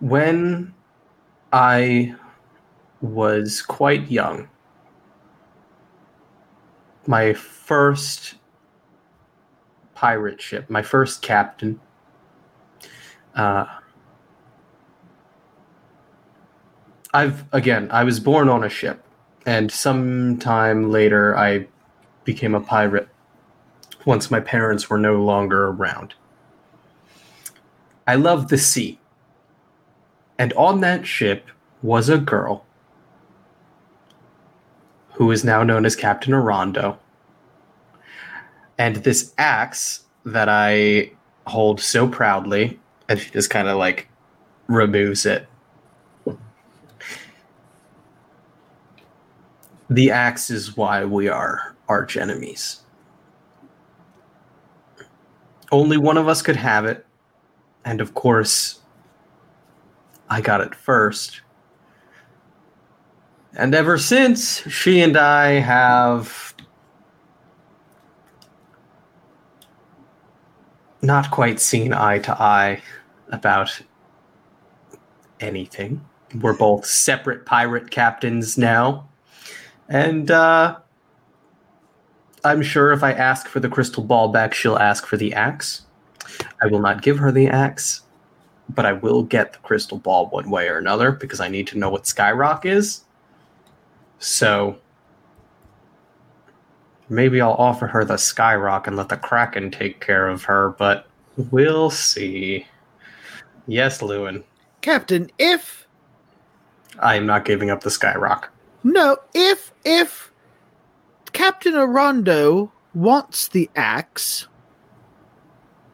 When 0.01 0.75
I 1.53 2.15
was 3.01 3.63
quite 3.63 4.11
young, 4.11 4.49
my 7.07 7.33
first 7.33 8.35
pirate 9.95 10.41
ship, 10.41 10.71
my 10.71 10.83
first 10.83 11.23
captain, 11.23 11.81
uh, 13.35 13.67
I've 17.13 17.45
again, 17.53 17.89
I 17.91 18.05
was 18.05 18.21
born 18.21 18.49
on 18.49 18.63
a 18.63 18.69
ship, 18.69 19.03
and 19.47 19.73
sometime 19.73 20.91
later 20.91 21.37
I 21.37 21.67
became 22.25 22.55
a 22.55 22.61
pirate 22.61 23.09
once 24.05 24.31
my 24.31 24.41
parents 24.41 24.89
were 24.89 24.99
no 24.99 25.23
longer 25.25 25.69
around. 25.69 26.15
I 28.07 28.15
love 28.15 28.49
the 28.49 28.59
sea. 28.59 29.01
And 30.39 30.53
on 30.53 30.81
that 30.81 31.07
ship 31.07 31.49
was 31.83 32.09
a 32.09 32.19
girl 32.19 32.65
who 35.15 35.31
is 35.33 35.45
now 35.45 35.63
known 35.65 35.85
as 35.85 35.97
Captain 35.97 36.33
Arondo. 36.33 36.97
And 38.79 38.97
this 38.97 39.35
axe 39.37 40.05
that 40.25 40.49
I 40.49 41.11
hold 41.47 41.81
so 41.81 42.07
proudly, 42.07 42.79
and 43.09 43.19
she 43.19 43.31
just 43.31 43.51
kind 43.51 43.67
of 43.67 43.79
like 43.79 44.09
removes 44.69 45.27
it. 45.27 45.49
The 49.91 50.11
axe 50.11 50.51
is 50.51 50.77
why 50.77 51.05
we 51.05 51.29
are 51.29 51.75
arch 51.89 52.17
enemies. 52.17 52.83
Only 55.73 55.97
one 55.97 56.19
of 56.19 56.29
us 56.29 56.43
could 56.43 56.57
have 56.57 56.85
it. 56.85 57.07
And 57.85 58.01
of 58.01 58.15
course, 58.15 58.78
I 60.31 60.41
got 60.41 60.61
it 60.61 60.75
first. 60.75 61.41
And 63.57 63.75
ever 63.75 63.99
since, 63.99 64.61
she 64.69 65.01
and 65.01 65.17
I 65.17 65.53
have 65.61 66.55
not 71.03 71.31
quite 71.31 71.61
seen 71.61 71.93
eye 71.93 72.19
to 72.19 72.41
eye 72.41 72.83
about 73.31 73.81
anything. 75.41 76.05
We're 76.41 76.57
both 76.57 76.85
separate 76.85 77.47
pirate 77.47 77.91
captains 77.91 78.59
now. 78.59 79.09
And 79.89 80.31
uh, 80.31 80.79
I'm 82.45 82.63
sure 82.63 82.93
if 82.93 83.03
I 83.03 83.13
ask 83.13 83.49
for 83.49 83.61
the 83.61 83.69
crystal 83.69 84.05
ball 84.05 84.29
back, 84.29 84.53
she'll 84.53 84.79
ask 84.79 85.07
for 85.07 85.17
the 85.17 85.33
axe. 85.33 85.83
I 86.63 86.67
will 86.67 86.81
not 86.81 87.01
give 87.01 87.19
her 87.19 87.33
the 87.33 87.49
axe 87.49 88.03
but 88.69 88.85
I 88.85 88.93
will 88.93 89.23
get 89.23 89.53
the 89.53 89.59
crystal 89.61 89.99
ball 89.99 90.27
one 90.29 90.51
way 90.51 90.69
or 90.69 90.79
another 90.79 91.13
because 91.13 91.41
I 91.41 91.49
need 91.49 91.67
to 91.69 91.79
know 91.79 91.91
what 91.91 92.05
Skyrock 92.05 92.65
is. 92.65 93.03
So 94.19 94.79
maybe 97.09 97.41
I'll 97.41 97.53
offer 97.53 97.87
her 97.87 98.05
the 98.05 98.15
Skyrock 98.15 98.87
and 98.87 98.97
let 98.97 99.09
the 99.09 99.17
Kraken 99.17 99.71
take 99.71 100.01
care 100.01 100.29
of 100.29 100.45
her, 100.45 100.71
but 100.79 101.07
we'll 101.51 101.91
see. 101.91 102.67
Yes, 103.67 104.01
Llewyn, 104.01 104.45
Captain, 104.81 105.31
if 105.39 105.87
I 106.99 107.17
am 107.17 107.27
not 107.27 107.45
giving 107.45 107.71
up 107.71 107.83
the 107.83 107.91
Skyrock. 107.91 108.45
no, 108.83 109.17
if 109.35 109.73
if 109.85 110.33
Captain 111.33 111.75
Arondo 111.75 112.71
wants 112.95 113.49
the 113.49 113.71
axe, 113.77 114.49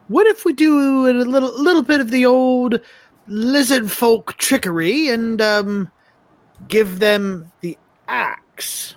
what 0.07 0.27
if 0.27 0.45
we 0.45 0.53
do 0.53 1.07
a 1.07 1.13
little 1.13 1.61
little 1.61 1.83
bit 1.83 2.01
of 2.01 2.11
the 2.11 2.25
old 2.25 2.79
lizard 3.27 3.91
folk 3.91 4.37
trickery 4.37 5.09
and 5.09 5.41
um 5.41 5.91
give 6.67 6.99
them 6.99 7.51
the 7.61 7.77
axe? 8.07 8.95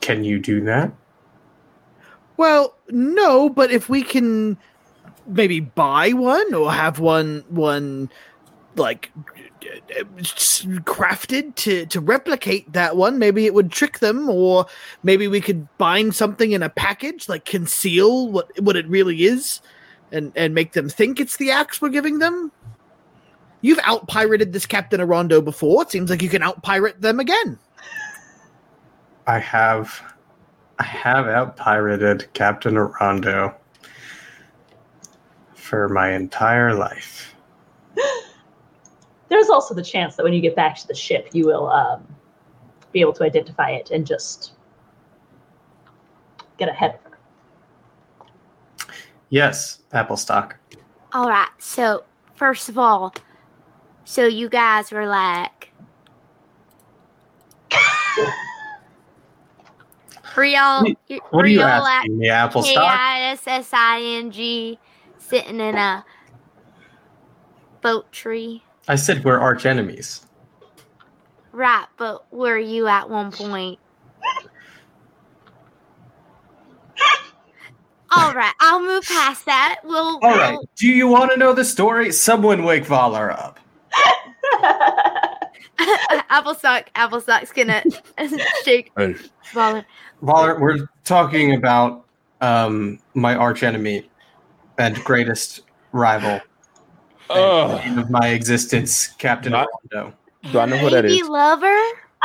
Can 0.00 0.24
you 0.24 0.38
do 0.38 0.60
that? 0.64 0.92
Well, 2.36 2.74
no, 2.90 3.48
but 3.48 3.70
if 3.70 3.88
we 3.88 4.02
can 4.02 4.58
maybe 5.26 5.60
buy 5.60 6.12
one 6.12 6.52
or 6.52 6.70
have 6.72 6.98
one 6.98 7.44
one 7.48 8.10
like 8.76 9.10
crafted 10.84 11.54
to 11.54 11.86
to 11.86 12.00
replicate 12.00 12.72
that 12.72 12.96
one, 12.96 13.18
maybe 13.18 13.46
it 13.46 13.54
would 13.54 13.72
trick 13.72 14.00
them 14.00 14.28
or 14.28 14.66
maybe 15.02 15.26
we 15.28 15.40
could 15.40 15.66
bind 15.78 16.14
something 16.14 16.52
in 16.52 16.62
a 16.62 16.68
package 16.68 17.28
like 17.28 17.44
conceal 17.44 18.28
what 18.28 18.50
what 18.60 18.76
it 18.76 18.86
really 18.88 19.24
is 19.24 19.60
and 20.14 20.32
and 20.36 20.54
make 20.54 20.72
them 20.72 20.88
think 20.88 21.20
it's 21.20 21.36
the 21.36 21.50
axe 21.50 21.82
we're 21.82 21.90
giving 21.90 22.18
them. 22.18 22.50
You've 23.60 23.80
out 23.82 24.06
pirated 24.08 24.52
this 24.52 24.66
Captain 24.66 25.00
Arondo 25.00 25.42
before. 25.44 25.82
It 25.82 25.90
seems 25.90 26.10
like 26.10 26.22
you 26.22 26.28
can 26.28 26.42
out 26.42 26.62
pirate 26.62 27.00
them 27.00 27.20
again. 27.20 27.58
I 29.26 29.38
have 29.38 30.02
I 30.78 30.84
have 30.84 31.26
out 31.26 31.56
pirated 31.56 32.32
Captain 32.34 32.74
Arondo 32.74 33.54
for 35.54 35.88
my 35.88 36.12
entire 36.12 36.74
life. 36.74 37.34
There's 39.28 39.48
also 39.48 39.74
the 39.74 39.82
chance 39.82 40.16
that 40.16 40.24
when 40.24 40.34
you 40.34 40.40
get 40.40 40.54
back 40.54 40.76
to 40.76 40.86
the 40.86 40.94
ship, 40.94 41.28
you 41.32 41.46
will 41.46 41.68
um, 41.68 42.06
be 42.92 43.00
able 43.00 43.14
to 43.14 43.24
identify 43.24 43.70
it 43.70 43.90
and 43.90 44.06
just 44.06 44.52
get 46.58 46.68
ahead 46.68 46.94
of 46.94 47.00
her. 47.02 47.03
Yes, 49.30 49.80
Applestock. 49.92 50.56
All 51.12 51.28
right. 51.28 51.48
So 51.58 52.04
first 52.34 52.68
of 52.68 52.78
all, 52.78 53.14
so 54.04 54.26
you 54.26 54.48
guys 54.48 54.92
were 54.92 55.06
like, 55.06 55.72
were 60.36 60.44
y'all? 60.44 60.84
What 61.30 61.44
are 61.44 61.48
you 61.48 61.62
asking 61.62 62.18
me, 62.18 62.28
Applestock? 62.28 62.76
I 62.76 63.20
S 63.30 63.46
S 63.46 63.70
I 63.72 64.00
N 64.00 64.30
G, 64.30 64.78
sitting 65.18 65.60
in 65.60 65.76
a 65.76 66.04
boat 67.80 68.10
tree? 68.12 68.62
I 68.88 68.96
said 68.96 69.24
we're 69.24 69.38
arch 69.38 69.66
enemies. 69.66 70.26
Right, 71.52 71.86
but 71.96 72.30
were 72.32 72.58
you 72.58 72.88
at 72.88 73.08
one 73.08 73.30
point? 73.30 73.78
All 78.16 78.32
right, 78.34 78.52
I'll 78.60 78.80
move 78.82 79.04
past 79.04 79.44
that. 79.46 79.80
We'll. 79.84 80.18
All 80.22 80.36
right. 80.36 80.58
Do 80.76 80.88
you 80.88 81.08
want 81.08 81.30
to 81.32 81.36
know 81.36 81.52
the 81.52 81.64
story? 81.64 82.12
Someone 82.12 82.64
wake 82.64 82.84
Valar 82.84 83.32
up. 83.32 83.58
Applestock, 86.30 86.90
Applestock's 86.94 87.52
gonna 87.52 87.82
shake 88.64 88.92
Hey. 88.96 89.14
Valar. 89.52 89.84
Valar, 90.22 90.60
we're 90.60 90.88
talking 91.04 91.54
about 91.54 92.04
um, 92.40 92.98
my 93.14 93.34
archenemy 93.36 94.08
and 94.78 94.96
greatest 95.04 95.62
rival 95.92 96.40
Ugh. 97.30 97.80
and 97.84 97.98
of 98.00 98.10
my 98.10 98.28
existence, 98.28 99.08
Captain 99.08 99.52
Not- 99.52 99.68
Rondo. 99.92 100.14
do 100.52 100.58
I 100.58 100.66
know 100.66 100.76
who 100.76 100.90
that 100.90 101.04
is? 101.04 101.12
Baby 101.12 101.22
is? 101.22 101.28
lover. 101.28 101.66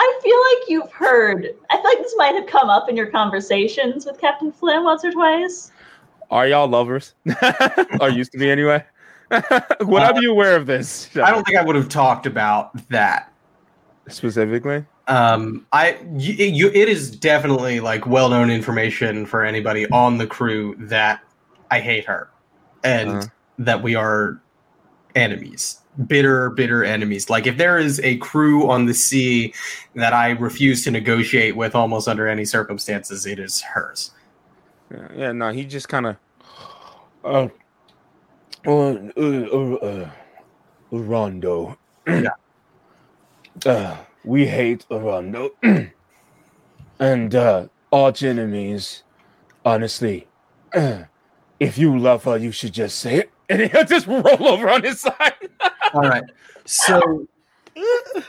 I 0.01 0.19
feel 0.23 0.37
like 0.37 0.69
you've 0.69 0.91
heard. 0.93 1.47
I 1.71 1.75
feel 1.75 1.83
like 1.83 1.97
this 1.97 2.13
might 2.17 2.33
have 2.35 2.47
come 2.47 2.69
up 2.69 2.87
in 2.89 2.95
your 2.95 3.07
conversations 3.07 4.05
with 4.05 4.19
Captain 4.21 4.51
Flynn 4.51 4.83
once 4.83 5.03
or 5.03 5.11
twice. 5.11 5.71
Are 6.29 6.47
y'all 6.47 6.67
lovers? 6.67 7.13
or 7.99 8.09
used 8.09 8.31
to 8.33 8.37
be 8.37 8.49
anyway? 8.49 8.83
Would 9.31 10.01
I 10.03 10.11
be 10.19 10.25
aware 10.25 10.55
of 10.55 10.65
this? 10.65 11.09
I 11.17 11.31
don't 11.31 11.45
think 11.45 11.57
I 11.57 11.63
would 11.63 11.75
have 11.75 11.89
talked 11.89 12.25
about 12.25 12.71
that. 12.89 13.31
specifically. 14.07 14.85
Um, 15.07 15.65
I 15.71 15.97
you, 16.15 16.33
you, 16.33 16.67
it 16.67 16.87
is 16.89 17.09
definitely 17.09 17.79
like 17.79 18.05
well 18.05 18.29
known 18.29 18.49
information 18.51 19.25
for 19.25 19.43
anybody 19.43 19.89
on 19.89 20.17
the 20.17 20.27
crew 20.27 20.75
that 20.79 21.21
I 21.71 21.79
hate 21.79 22.05
her, 22.05 22.29
and 22.83 23.09
Uh-huh. 23.09 23.27
that 23.59 23.81
we 23.83 23.95
are 23.95 24.39
enemies, 25.15 25.79
bitter, 26.07 26.51
bitter 26.51 26.83
enemies. 26.83 27.29
Like 27.29 27.47
if 27.47 27.57
there 27.57 27.77
is 27.79 27.99
a 28.01 28.17
crew 28.17 28.69
on 28.69 28.85
the 28.85 28.93
sea 28.93 29.53
that 29.95 30.13
I 30.13 30.29
refuse 30.31 30.83
to 30.85 30.91
negotiate 30.91 31.55
with 31.55 31.73
almost 31.75 32.07
under 32.07 32.27
any 32.27 32.45
circumstances, 32.45 33.25
it 33.25 33.39
is 33.39 33.61
hers. 33.61 34.11
Yeah, 34.91 35.07
yeah 35.15 35.31
no, 35.31 35.51
he 35.51 35.65
just 35.65 35.89
kind 35.89 36.07
of. 36.07 36.15
Uh, 37.23 37.47
uh, 38.65 38.95
uh, 39.17 39.21
uh, 39.21 39.73
uh, 39.75 40.09
Rondo. 40.91 41.77
Yeah. 42.07 42.29
Uh, 43.65 43.97
we 44.23 44.47
hate 44.47 44.85
Rondo. 44.89 45.49
and 46.99 47.35
uh, 47.35 47.67
arch 47.91 48.23
enemies. 48.23 49.03
Honestly, 49.65 50.29
if 51.59 51.77
you 51.77 51.97
love 51.99 52.23
her, 52.23 52.37
you 52.37 52.53
should 52.53 52.71
just 52.73 52.99
say 52.99 53.15
it. 53.15 53.31
And 53.49 53.63
he'll 53.63 53.83
just 53.83 54.07
roll 54.07 54.47
over 54.47 54.69
on 54.69 54.83
his 54.83 55.01
side. 55.01 55.49
All 55.93 56.01
right. 56.01 56.23
So 56.65 57.27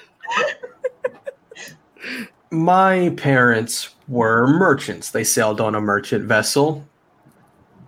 my 2.51 3.15
parents 3.17 3.95
were 4.09 4.47
merchants. 4.47 5.11
They 5.11 5.25
sailed 5.25 5.61
on 5.61 5.75
a 5.75 5.81
merchant 5.81 6.25
vessel. 6.25 6.87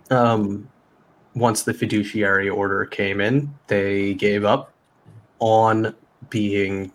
Um 0.09 0.69
once 1.35 1.63
the 1.63 1.73
fiduciary 1.73 2.49
order 2.49 2.85
came 2.85 3.19
in, 3.19 3.53
they 3.67 4.13
gave 4.13 4.45
up 4.45 4.71
on 5.39 5.95
being 6.29 6.91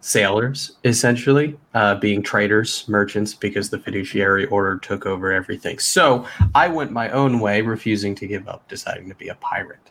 sailors, 0.00 0.76
essentially, 0.84 1.58
uh, 1.74 1.96
being 1.96 2.22
traders, 2.22 2.84
merchants, 2.88 3.34
because 3.34 3.70
the 3.70 3.78
fiduciary 3.78 4.46
order 4.46 4.78
took 4.78 5.04
over 5.04 5.32
everything. 5.32 5.80
So 5.80 6.24
I 6.54 6.68
went 6.68 6.92
my 6.92 7.10
own 7.10 7.40
way, 7.40 7.60
refusing 7.60 8.14
to 8.16 8.26
give 8.26 8.46
up, 8.46 8.68
deciding 8.68 9.08
to 9.08 9.16
be 9.16 9.28
a 9.28 9.34
pirate. 9.34 9.90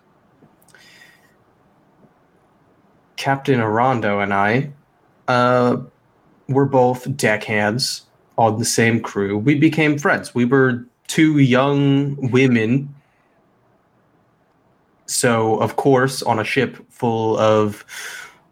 Captain 3.17 3.59
Arondo 3.59 4.23
and 4.23 4.33
I 4.33 4.71
uh, 5.27 5.77
were 6.47 6.65
both 6.65 7.15
deckhands 7.15 8.03
on 8.37 8.59
the 8.59 8.65
same 8.65 8.99
crew. 8.99 9.37
We 9.37 9.55
became 9.55 9.97
friends. 9.97 10.35
We 10.35 10.45
were 10.45 10.85
two 11.07 11.39
young 11.39 12.31
women. 12.31 12.93
So, 15.05 15.57
of 15.59 15.75
course, 15.75 16.21
on 16.21 16.39
a 16.39 16.43
ship 16.43 16.77
full 16.89 17.37
of 17.37 17.85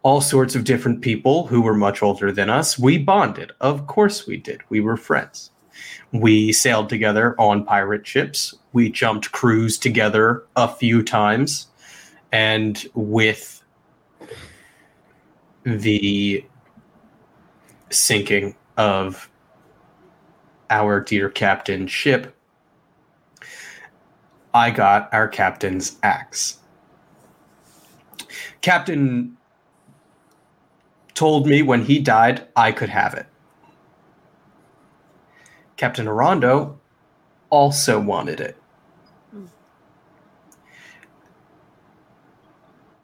all 0.04 0.22
sorts 0.22 0.56
of 0.56 0.66
different 0.66 1.02
people 1.02 1.48
who 1.48 1.62
were 1.62 1.74
much 1.74 2.04
older 2.04 2.32
than 2.32 2.50
us, 2.50 2.78
we 2.78 2.98
bonded. 2.98 3.52
Of 3.62 3.88
course, 3.88 4.28
we 4.28 4.38
did. 4.38 4.62
We 4.70 4.82
were 4.82 4.98
friends. 4.98 5.50
We 6.12 6.52
sailed 6.52 6.90
together 6.90 7.36
on 7.40 7.66
pirate 7.66 8.06
ships. 8.06 8.54
We 8.74 8.90
jumped 8.90 9.32
crews 9.32 9.78
together 9.78 10.44
a 10.56 10.68
few 10.68 11.04
times. 11.04 11.68
And 12.32 12.86
with 12.94 13.64
the 15.64 16.46
sinking 17.94 18.56
of 18.78 19.30
our 20.70 21.00
dear 21.00 21.30
captain's 21.30 21.92
ship, 21.92 22.36
I 24.54 24.72
got 24.72 25.14
our 25.14 25.28
captain's 25.28 25.98
axe. 26.04 26.60
Captain 28.62 29.38
told 31.14 31.48
me 31.48 31.62
when 31.62 31.86
he 31.86 32.00
died 32.00 32.48
I 32.56 32.72
could 32.72 32.90
have 32.90 33.14
it. 33.14 33.28
Captain 35.78 36.06
Arondo 36.06 36.78
also 37.50 38.00
wanted 38.00 38.40
it. 38.40 38.58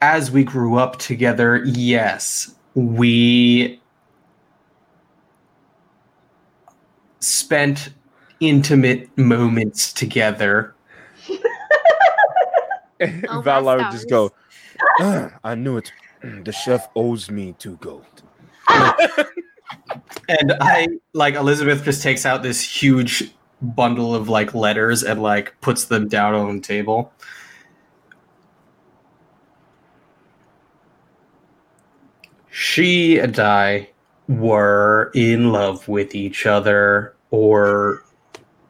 As 0.01 0.31
we 0.31 0.43
grew 0.43 0.77
up 0.77 0.97
together, 0.97 1.57
yes, 1.65 2.55
we 2.73 3.78
spent 7.19 7.89
intimate 8.39 9.15
moments 9.17 9.93
together. 9.93 10.75
Oh, 13.01 13.41
Valar 13.41 13.77
would 13.77 13.91
just 13.91 14.09
go, 14.09 14.29
stars. 14.97 15.31
Ah, 15.31 15.39
I 15.41 15.55
knew 15.55 15.77
it. 15.77 15.89
The 16.43 16.51
chef 16.51 16.89
owes 16.97 17.31
me 17.31 17.55
two 17.57 17.77
gold. 17.77 18.03
And 20.27 20.53
I 20.61 20.87
like 21.13 21.35
Elizabeth 21.35 21.83
just 21.83 22.03
takes 22.03 22.25
out 22.25 22.43
this 22.43 22.61
huge 22.61 23.31
bundle 23.61 24.13
of 24.13 24.29
like 24.29 24.53
letters 24.53 25.03
and 25.03 25.21
like 25.21 25.59
puts 25.61 25.85
them 25.85 26.07
down 26.07 26.35
on 26.35 26.57
the 26.57 26.61
table. 26.61 27.11
She 32.51 33.17
and 33.17 33.39
I 33.39 33.89
were 34.29 35.11
in 35.15 35.51
love 35.51 35.87
with 35.87 36.13
each 36.15 36.45
other 36.45 37.15
or 37.31 38.03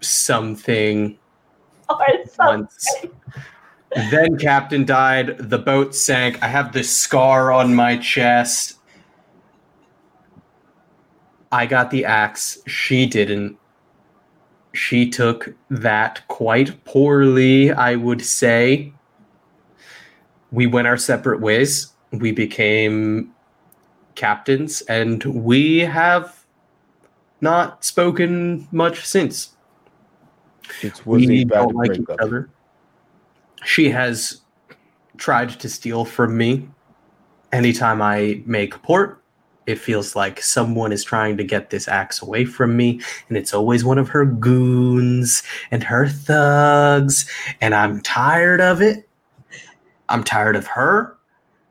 something 0.01 1.17
Or 1.89 2.07
once. 2.37 2.95
then 4.11 4.37
Captain 4.37 4.85
died. 4.85 5.37
The 5.37 5.57
boat 5.57 5.93
sank. 5.93 6.41
I 6.41 6.47
have 6.47 6.71
this 6.71 6.95
scar 6.95 7.51
on 7.51 7.75
my 7.75 7.97
chest. 7.97 8.75
I 11.51 11.65
got 11.65 11.89
the 11.91 12.05
axe. 12.05 12.59
She 12.67 13.05
didn't. 13.07 13.57
She 14.73 15.09
took 15.09 15.53
that 15.71 16.25
quite 16.27 16.83
poorly, 16.85 17.71
I 17.71 17.95
would 17.95 18.23
say. 18.23 18.93
We 20.51 20.67
went 20.67 20.87
our 20.87 20.97
separate 20.97 21.41
ways. 21.41 21.91
We 22.11 22.31
became 22.31 23.33
captains, 24.15 24.81
and 24.81 25.23
we 25.23 25.79
have 25.79 26.45
not 27.41 27.83
spoken 27.85 28.67
much 28.71 29.05
since 29.05 29.55
It 30.81 31.05
was 31.05 31.23
a 31.23 31.27
we 31.27 31.43
don't 31.45 31.75
like 31.75 31.91
each 31.91 32.05
breakup. 32.05 32.23
other. 32.25 32.49
She 33.63 33.89
has 33.89 34.41
tried 35.17 35.49
to 35.59 35.69
steal 35.69 36.05
from 36.05 36.37
me. 36.37 36.69
Anytime 37.51 38.01
I 38.01 38.43
make 38.45 38.81
port, 38.83 39.23
it 39.65 39.77
feels 39.79 40.15
like 40.15 40.41
someone 40.41 40.91
is 40.91 41.03
trying 41.03 41.37
to 41.37 41.43
get 41.43 41.69
this 41.69 41.87
axe 41.87 42.21
away 42.21 42.45
from 42.45 42.75
me, 42.75 43.01
and 43.27 43.37
it's 43.37 43.53
always 43.53 43.83
one 43.83 43.97
of 43.97 44.09
her 44.09 44.25
goons 44.25 45.43
and 45.71 45.83
her 45.83 46.07
thugs, 46.07 47.29
and 47.61 47.75
I'm 47.75 48.01
tired 48.01 48.61
of 48.61 48.81
it. 48.81 49.07
I'm 50.09 50.23
tired 50.23 50.55
of 50.55 50.67
her 50.67 51.17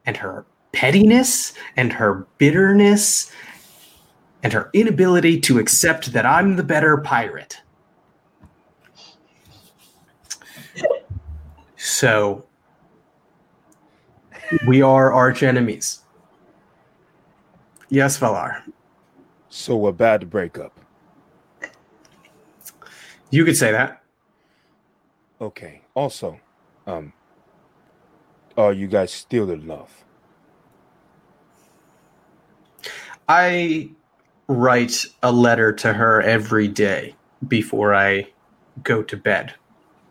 and 0.07 0.17
her 0.17 0.45
pettiness 0.73 1.55
and 1.77 1.93
her 1.93 2.27
bitterness 2.39 3.33
and 4.43 4.53
her 4.53 4.71
inability 4.73 5.41
to 5.41 5.59
accept 5.59 6.13
that 6.13 6.25
I'm 6.25 6.57
the 6.57 6.63
better 6.63 6.97
pirate. 6.99 7.59
So 11.77 12.45
we 14.67 14.83
are 14.83 15.13
arch 15.13 15.43
enemies. 15.43 16.03
Yes, 17.89 18.19
Valar. 18.19 18.63
So 19.49 19.87
a 19.87 19.93
bad 19.93 20.31
breakup. 20.31 20.79
You 23.31 23.45
could 23.45 23.57
say 23.57 23.73
that. 23.73 24.03
Okay. 25.41 25.83
Also, 25.95 26.41
um, 26.87 27.13
are 28.57 28.73
you 28.73 28.87
guys 28.87 29.13
still 29.13 29.51
in 29.51 29.67
love? 29.67 29.98
I 33.29 33.91
write 34.47 35.05
a 35.23 35.31
letter 35.31 35.73
to 35.73 35.93
her 35.93 36.23
every 36.23 36.69
day 36.69 37.15
before 37.47 37.95
I 37.95 38.29
go 38.83 39.03
to 39.03 39.17
bed. 39.17 39.55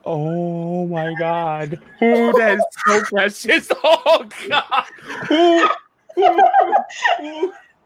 Oh 0.06 0.88
my 0.88 1.14
god. 1.16 1.80
Who 2.00 2.32
that's 2.34 2.64
so 2.86 3.02
precious. 3.02 3.70
Oh 3.84 4.28
god. 4.48 4.86
Ooh, 5.32 5.70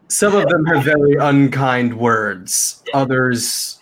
Some 0.07 0.35
of 0.35 0.47
them 0.49 0.65
have 0.65 0.83
very 0.83 1.15
unkind 1.15 1.97
words, 1.97 2.83
others 2.93 3.79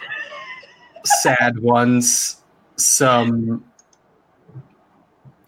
sad 1.03 1.59
ones, 1.59 2.41
some 2.75 3.63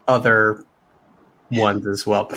other 0.08 0.66
ones 1.52 1.88
as 1.88 2.06
well. 2.06 2.32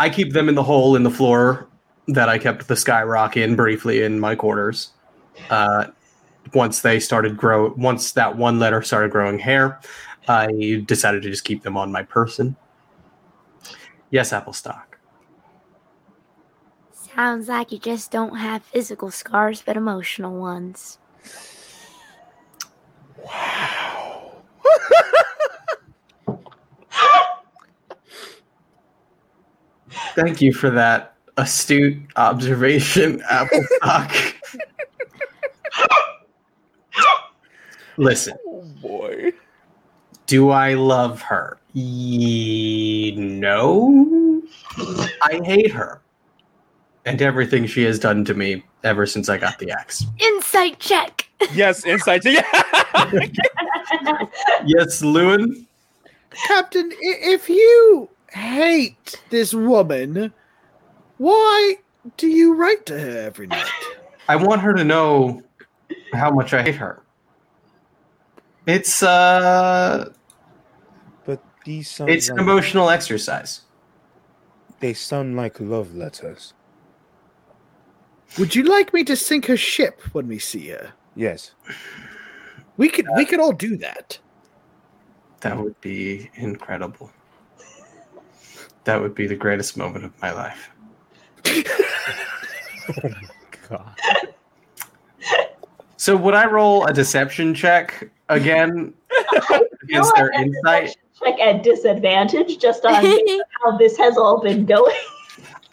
I 0.00 0.10
keep 0.10 0.32
them 0.32 0.48
in 0.48 0.54
the 0.54 0.62
hole 0.62 0.96
in 0.96 1.02
the 1.02 1.10
floor 1.10 1.68
that 2.08 2.28
I 2.28 2.38
kept 2.38 2.68
the 2.68 2.74
skyrock 2.74 3.36
in 3.36 3.56
briefly 3.56 4.02
in 4.02 4.18
my 4.18 4.34
quarters. 4.34 4.90
Uh, 5.50 5.86
once 6.54 6.80
they 6.82 6.98
started 7.00 7.36
grow, 7.36 7.72
once 7.74 8.12
that 8.12 8.36
one 8.36 8.58
letter 8.58 8.82
started 8.82 9.10
growing 9.10 9.38
hair, 9.38 9.80
I 10.28 10.82
decided 10.86 11.22
to 11.22 11.30
just 11.30 11.44
keep 11.44 11.62
them 11.62 11.76
on 11.76 11.92
my 11.92 12.02
person. 12.02 12.56
Yes, 14.10 14.32
Applestock. 14.32 14.98
Sounds 16.92 17.48
like 17.48 17.72
you 17.72 17.78
just 17.78 18.10
don't 18.10 18.36
have 18.36 18.62
physical 18.64 19.10
scars, 19.10 19.62
but 19.64 19.76
emotional 19.76 20.38
ones. 20.38 20.98
Wow. 23.24 24.42
Thank 30.14 30.40
you 30.40 30.52
for 30.52 30.70
that 30.70 31.12
astute 31.36 31.98
observation, 32.16 33.22
Apple 33.30 33.64
Applestock. 33.82 34.34
Listen, 37.98 38.36
Oh 38.46 38.62
boy. 38.80 39.32
do 40.26 40.50
I 40.50 40.74
love 40.74 41.20
her? 41.22 41.58
Ye- 41.74 43.14
no. 43.16 44.42
I 45.22 45.40
hate 45.44 45.70
her 45.72 46.00
and 47.04 47.20
everything 47.20 47.66
she 47.66 47.82
has 47.84 47.98
done 47.98 48.24
to 48.24 48.34
me 48.34 48.64
ever 48.84 49.04
since 49.06 49.28
I 49.28 49.36
got 49.36 49.58
the 49.58 49.70
axe. 49.70 50.04
Insight 50.18 50.78
check. 50.78 51.28
Yes, 51.52 51.84
insight. 51.84 52.24
Yeah. 52.24 52.42
Yes, 54.64 55.02
Llewyn. 55.02 55.66
Captain, 56.46 56.90
if 57.00 57.48
you 57.48 58.08
hate 58.32 59.20
this 59.30 59.52
woman, 59.52 60.32
why 61.18 61.76
do 62.16 62.26
you 62.26 62.54
write 62.54 62.86
to 62.86 62.98
her 62.98 63.18
every 63.18 63.46
night? 63.46 63.70
I 64.28 64.36
want 64.36 64.60
her 64.62 64.72
to 64.74 64.84
know 64.84 65.42
how 66.14 66.30
much 66.30 66.52
I 66.54 66.62
hate 66.62 66.76
her. 66.76 67.02
It's 68.66 69.02
uh 69.02 70.12
but 71.24 71.42
these 71.64 71.90
sound 71.90 72.10
it's 72.10 72.28
an 72.28 72.36
like, 72.36 72.42
emotional 72.42 72.90
exercise. 72.90 73.62
they 74.80 74.94
sound 74.94 75.36
like 75.36 75.60
love 75.60 75.94
letters. 75.94 76.54
Would 78.38 78.54
you 78.54 78.64
like 78.64 78.92
me 78.94 79.04
to 79.04 79.14
sink 79.14 79.46
her 79.46 79.56
ship 79.56 80.00
when 80.12 80.26
we 80.26 80.38
see 80.38 80.68
her? 80.68 80.92
Yes. 81.14 81.52
We 82.76 82.88
could 82.88 83.06
we 83.16 83.26
could 83.26 83.40
all 83.40 83.52
do 83.52 83.76
that. 83.78 84.18
That 85.40 85.58
would 85.58 85.80
be 85.80 86.30
incredible. 86.34 87.10
That 88.84 89.00
would 89.00 89.14
be 89.14 89.26
the 89.26 89.36
greatest 89.36 89.76
moment 89.76 90.04
of 90.04 90.20
my 90.22 90.32
life. 90.32 90.71
God. 93.68 93.96
So 95.96 96.16
would 96.16 96.34
I 96.34 96.46
roll 96.46 96.84
a 96.86 96.92
deception 96.92 97.54
check 97.54 98.10
again 98.28 98.92
against 99.84 100.12
their 100.16 100.30
a 100.30 100.40
insight? 100.40 100.96
Check 101.22 101.38
at 101.38 101.62
disadvantage 101.62 102.58
just 102.58 102.84
on 102.84 102.94
how 103.62 103.76
this 103.78 103.96
has 103.98 104.18
all 104.18 104.40
been 104.40 104.66
going. 104.66 104.96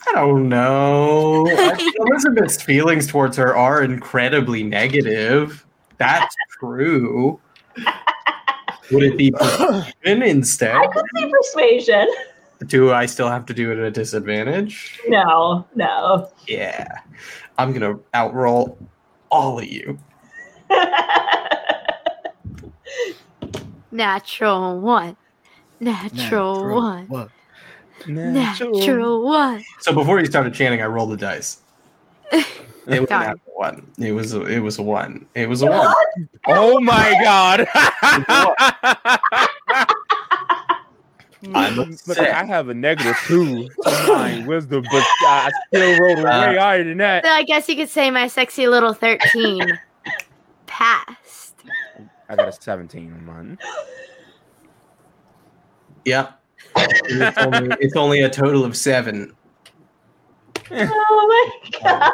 I 0.07 0.11
don't 0.13 0.47
know. 0.47 1.47
Elizabeth's 1.99 2.61
feelings 2.61 3.07
towards 3.07 3.37
her 3.37 3.55
are 3.55 3.81
incredibly 3.81 4.61
negative. 4.61 5.65
That's 5.97 6.35
true. 6.59 7.39
Would 8.91 9.03
it 9.03 9.17
be 9.17 9.31
persuasion 9.31 10.23
instead? 10.23 10.75
I 10.75 10.87
could 10.87 11.05
see 11.15 11.31
persuasion. 11.31 12.07
Do 12.67 12.91
I 12.91 13.05
still 13.05 13.29
have 13.29 13.45
to 13.47 13.53
do 13.53 13.71
it 13.71 13.77
at 13.77 13.85
a 13.85 13.91
disadvantage? 13.91 14.99
No, 15.07 15.65
no. 15.75 16.29
Yeah. 16.47 16.99
I'm 17.57 17.71
gonna 17.73 17.95
outroll 18.13 18.77
all 19.29 19.59
of 19.59 19.65
you. 19.65 19.97
Natural 23.91 24.79
one. 24.79 25.15
Natural, 25.79 26.69
one. 26.75 27.07
What? 27.07 27.29
Natural 28.07 29.23
one. 29.23 29.63
So 29.79 29.93
before 29.93 30.19
you 30.19 30.25
started 30.25 30.53
chanting, 30.53 30.81
I 30.81 30.85
rolled 30.85 31.11
the 31.11 31.17
dice. 31.17 31.61
It 32.87 33.01
was 33.01 33.11
a 33.11 33.35
one. 33.53 33.91
It 33.99 34.13
was 34.13 34.33
a, 34.33 34.41
it 34.45 34.59
was 34.59 34.79
a 34.79 34.81
one. 34.81 35.27
It 35.35 35.47
was 35.47 35.61
a 35.61 35.67
one. 35.67 35.93
Oh 36.47 36.79
my 36.79 37.19
god. 37.21 37.67
I'm 41.55 41.75
Look. 41.75 42.19
I 42.19 42.43
have 42.45 42.69
a 42.69 42.73
negative 42.73 43.15
two 43.25 43.69
to 43.69 44.05
my 44.07 44.43
wisdom, 44.47 44.83
but 44.91 45.03
I 45.21 45.49
still 45.67 45.99
rolled 45.99 46.17
way 46.19 46.29
Uh, 46.29 46.59
higher 46.59 46.83
than 46.83 46.97
that. 46.97 47.23
So 47.23 47.31
I 47.31 47.43
guess 47.43 47.69
you 47.69 47.75
could 47.75 47.89
say 47.89 48.11
my 48.11 48.27
sexy 48.27 48.67
little 48.67 48.93
13 48.93 49.79
passed. 50.65 51.55
I 52.27 52.35
got 52.35 52.49
a 52.49 52.51
17 52.51 53.13
on 53.13 53.25
mine. 53.25 53.57
Yep. 56.05 56.41
It's 56.75 57.37
only, 57.37 57.75
it's 57.79 57.95
only 57.95 58.21
a 58.21 58.29
total 58.29 58.65
of 58.65 58.75
seven. 58.75 59.33
Oh 60.71 61.51
my 61.71 61.79
god. 61.81 62.11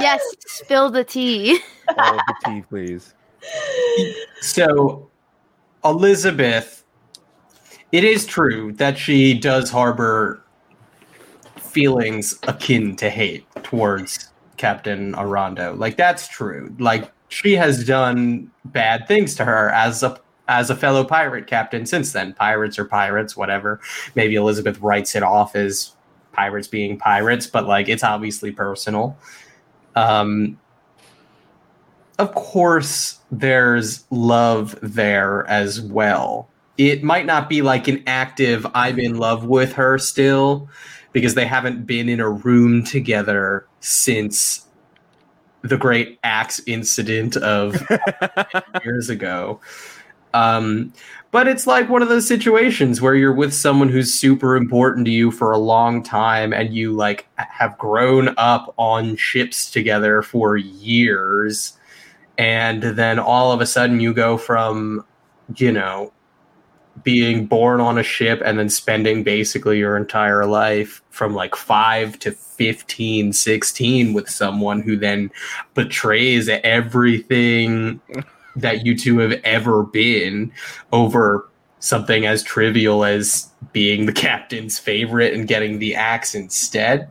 Yes, 0.00 0.22
spill 0.46 0.90
the 0.90 1.04
tea. 1.04 1.60
Oh, 1.88 2.18
the 2.26 2.34
tea, 2.44 2.62
please. 2.62 3.14
So, 4.40 5.10
Elizabeth, 5.84 6.84
it 7.90 8.04
is 8.04 8.24
true 8.26 8.72
that 8.74 8.96
she 8.96 9.34
does 9.34 9.70
harbor 9.70 10.42
feelings 11.58 12.38
akin 12.44 12.94
to 12.96 13.10
hate 13.10 13.46
towards 13.62 14.28
Captain 14.56 15.14
Arando. 15.14 15.74
Like 15.74 15.96
that's 15.96 16.28
true. 16.28 16.74
Like 16.78 17.10
she 17.28 17.54
has 17.54 17.84
done 17.84 18.50
bad 18.66 19.08
things 19.08 19.34
to 19.36 19.44
her 19.44 19.70
as 19.70 20.02
a 20.02 20.20
as 20.48 20.70
a 20.70 20.76
fellow 20.76 21.04
pirate 21.04 21.46
captain 21.46 21.86
since 21.86 22.12
then. 22.12 22.34
Pirates 22.34 22.78
are 22.78 22.84
pirates, 22.84 23.36
whatever. 23.36 23.80
Maybe 24.14 24.34
Elizabeth 24.34 24.78
writes 24.80 25.14
it 25.14 25.22
off 25.22 25.56
as 25.56 25.92
pirates 26.32 26.68
being 26.68 26.98
pirates, 26.98 27.46
but 27.46 27.66
like 27.66 27.88
it's 27.88 28.04
obviously 28.04 28.52
personal. 28.52 29.16
Um 29.96 30.58
of 32.18 32.34
course 32.34 33.18
there's 33.30 34.04
love 34.10 34.78
there 34.82 35.46
as 35.48 35.80
well. 35.80 36.48
It 36.78 37.02
might 37.02 37.26
not 37.26 37.48
be 37.48 37.62
like 37.62 37.88
an 37.88 38.02
active 38.06 38.66
I'm 38.74 38.98
in 38.98 39.18
love 39.18 39.46
with 39.46 39.72
her 39.74 39.98
still 39.98 40.68
because 41.12 41.34
they 41.34 41.46
haven't 41.46 41.86
been 41.86 42.08
in 42.08 42.20
a 42.20 42.30
room 42.30 42.84
together 42.84 43.66
since 43.80 44.66
the 45.62 45.76
great 45.76 46.18
axe 46.24 46.60
incident 46.66 47.36
of 47.36 47.80
years 48.84 49.08
ago. 49.08 49.60
Um, 50.34 50.92
but 51.30 51.46
it's 51.46 51.66
like 51.66 51.88
one 51.88 52.02
of 52.02 52.08
those 52.08 52.26
situations 52.26 53.00
where 53.00 53.14
you're 53.14 53.32
with 53.32 53.54
someone 53.54 53.88
who's 53.88 54.12
super 54.12 54.56
important 54.56 55.06
to 55.06 55.12
you 55.12 55.30
for 55.30 55.52
a 55.52 55.58
long 55.58 56.02
time 56.02 56.52
and 56.52 56.74
you 56.74 56.92
like 56.92 57.26
have 57.36 57.76
grown 57.78 58.34
up 58.36 58.74
on 58.76 59.16
ships 59.16 59.70
together 59.70 60.22
for 60.22 60.56
years 60.56 61.78
and 62.38 62.82
then 62.82 63.18
all 63.18 63.52
of 63.52 63.60
a 63.60 63.66
sudden 63.66 64.00
you 64.00 64.12
go 64.12 64.36
from 64.36 65.04
you 65.56 65.72
know 65.72 66.12
being 67.02 67.46
born 67.46 67.80
on 67.80 67.98
a 67.98 68.02
ship 68.02 68.42
and 68.44 68.58
then 68.58 68.68
spending 68.68 69.22
basically 69.22 69.78
your 69.78 69.96
entire 69.96 70.44
life 70.44 71.02
from 71.10 71.34
like 71.34 71.56
5 71.56 72.18
to 72.18 72.32
15 72.32 73.32
16 73.32 74.12
with 74.12 74.28
someone 74.28 74.82
who 74.82 74.96
then 74.96 75.30
betrays 75.74 76.48
everything 76.48 78.00
that 78.56 78.84
you 78.84 78.96
two 78.96 79.18
have 79.18 79.32
ever 79.44 79.82
been 79.82 80.52
over 80.92 81.48
something 81.78 82.26
as 82.26 82.42
trivial 82.42 83.04
as 83.04 83.50
being 83.72 84.06
the 84.06 84.12
captain's 84.28 84.78
favorite 84.78 85.34
and 85.34 85.48
getting 85.48 85.78
the 85.78 85.94
axe 85.94 86.34
instead. 86.34 87.10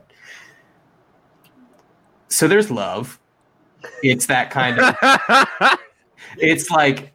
So 2.28 2.48
there's 2.48 2.70
love 2.70 3.18
it's 4.02 4.26
that 4.26 4.50
kind 4.50 4.78
of 4.78 5.78
it's 6.38 6.70
like 6.70 7.12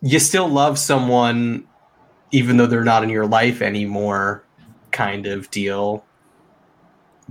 you 0.00 0.18
still 0.18 0.48
love 0.48 0.78
someone 0.78 1.66
even 2.32 2.56
though 2.56 2.66
they're 2.66 2.84
not 2.84 3.02
in 3.02 3.10
your 3.10 3.26
life 3.26 3.62
anymore 3.62 4.44
kind 4.90 5.26
of 5.26 5.50
deal. 5.50 6.04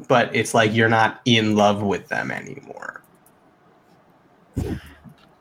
But 0.07 0.35
it's 0.35 0.53
like 0.53 0.73
you're 0.73 0.89
not 0.89 1.21
in 1.25 1.55
love 1.55 1.81
with 1.81 2.07
them 2.07 2.31
anymore. 2.31 3.03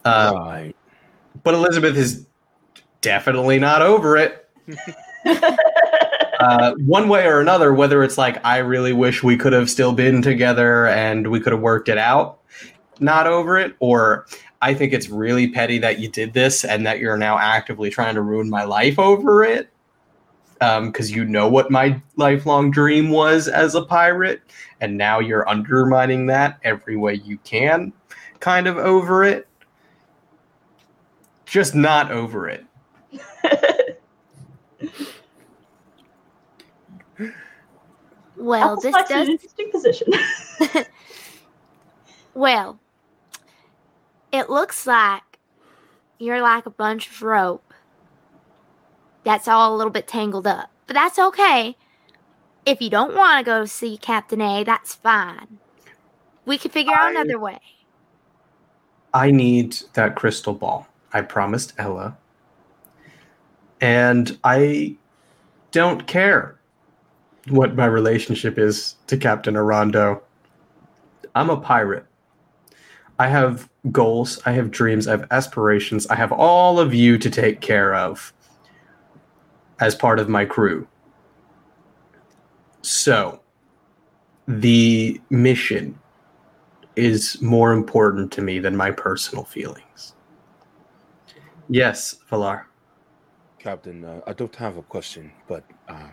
Uh, 0.04 0.32
right. 0.34 0.76
but 1.42 1.52
elizabeth 1.52 1.96
is 1.96 2.26
definitely 3.02 3.58
not 3.58 3.82
over 3.82 4.16
it 4.16 4.48
uh, 6.40 6.74
one 6.78 7.08
way 7.08 7.26
or 7.26 7.40
another, 7.40 7.72
whether 7.74 8.02
it's 8.02 8.16
like 8.16 8.44
I 8.44 8.58
really 8.58 8.94
wish 8.94 9.22
we 9.22 9.36
could 9.36 9.52
have 9.52 9.68
still 9.68 9.92
been 9.92 10.22
together 10.22 10.86
and 10.86 11.30
we 11.30 11.38
could 11.38 11.52
have 11.52 11.60
worked 11.60 11.90
it 11.90 11.98
out, 11.98 12.40
not 12.98 13.26
over 13.26 13.58
it, 13.58 13.76
or 13.78 14.26
I 14.62 14.72
think 14.72 14.94
it's 14.94 15.10
really 15.10 15.50
petty 15.50 15.78
that 15.78 15.98
you 15.98 16.08
did 16.08 16.32
this 16.32 16.64
and 16.64 16.86
that 16.86 16.98
you're 16.98 17.18
now 17.18 17.38
actively 17.38 17.90
trying 17.90 18.14
to 18.14 18.22
ruin 18.22 18.48
my 18.48 18.64
life 18.64 18.98
over 18.98 19.44
it. 19.44 19.70
Because 20.58 21.10
you 21.10 21.24
know 21.24 21.48
what 21.48 21.70
my 21.70 22.00
lifelong 22.16 22.70
dream 22.70 23.08
was 23.10 23.48
as 23.48 23.74
a 23.74 23.82
pirate, 23.82 24.42
and 24.80 24.96
now 24.96 25.18
you're 25.18 25.48
undermining 25.48 26.26
that 26.26 26.58
every 26.64 26.96
way 26.96 27.14
you 27.14 27.38
can, 27.44 27.94
kind 28.40 28.66
of 28.66 28.76
over 28.76 29.24
it. 29.24 29.48
Just 31.46 31.74
not 31.74 32.12
over 32.12 32.48
it. 32.48 32.66
Well, 38.40 38.72
Apple's 38.72 38.82
this 38.82 38.96
is 38.96 39.08
does. 39.08 39.28
an 39.28 39.32
interesting 39.32 39.70
position. 39.70 40.12
Well, 42.34 42.78
it 44.32 44.48
looks 44.48 44.86
like 44.86 45.22
you're 46.18 46.40
like 46.40 46.66
a 46.66 46.70
bunch 46.70 47.08
of 47.08 47.22
rope 47.22 47.74
that's 49.24 49.48
all 49.48 49.74
a 49.74 49.76
little 49.76 49.90
bit 49.90 50.06
tangled 50.06 50.46
up. 50.46 50.70
But 50.86 50.94
that's 50.94 51.18
okay. 51.18 51.76
If 52.64 52.80
you 52.80 52.90
don't 52.90 53.16
want 53.16 53.38
to 53.38 53.44
go 53.44 53.64
see 53.64 53.96
Captain 53.96 54.40
A, 54.40 54.64
that's 54.64 54.94
fine. 54.94 55.58
We 56.46 56.56
can 56.56 56.70
figure 56.70 56.94
out 56.94 57.10
another 57.10 57.38
way. 57.38 57.58
I 59.12 59.30
need 59.30 59.76
that 59.94 60.14
crystal 60.14 60.54
ball. 60.54 60.86
I 61.12 61.22
promised 61.22 61.72
Ella. 61.78 62.16
And 63.80 64.38
I 64.44 64.96
don't 65.72 66.06
care 66.06 66.59
what 67.50 67.74
my 67.74 67.86
relationship 67.86 68.58
is 68.58 68.96
to 69.06 69.16
Captain 69.16 69.54
Arondo. 69.54 70.20
I'm 71.34 71.50
a 71.50 71.56
pirate. 71.56 72.06
I 73.18 73.28
have 73.28 73.68
goals, 73.92 74.40
I 74.46 74.52
have 74.52 74.70
dreams, 74.70 75.06
I 75.06 75.12
have 75.12 75.26
aspirations, 75.30 76.06
I 76.06 76.14
have 76.14 76.32
all 76.32 76.80
of 76.80 76.94
you 76.94 77.18
to 77.18 77.28
take 77.28 77.60
care 77.60 77.94
of 77.94 78.32
as 79.78 79.94
part 79.94 80.18
of 80.18 80.28
my 80.28 80.44
crew. 80.44 80.86
So, 82.82 83.40
the 84.48 85.20
mission 85.28 85.98
is 86.96 87.40
more 87.40 87.72
important 87.72 88.32
to 88.32 88.42
me 88.42 88.58
than 88.58 88.76
my 88.76 88.90
personal 88.90 89.44
feelings. 89.44 90.14
Yes, 91.68 92.16
Valar. 92.30 92.64
Captain, 93.58 94.04
uh, 94.04 94.20
I 94.26 94.32
don't 94.32 94.56
have 94.56 94.76
a 94.76 94.82
question, 94.82 95.30
but 95.46 95.64
uh, 95.88 96.08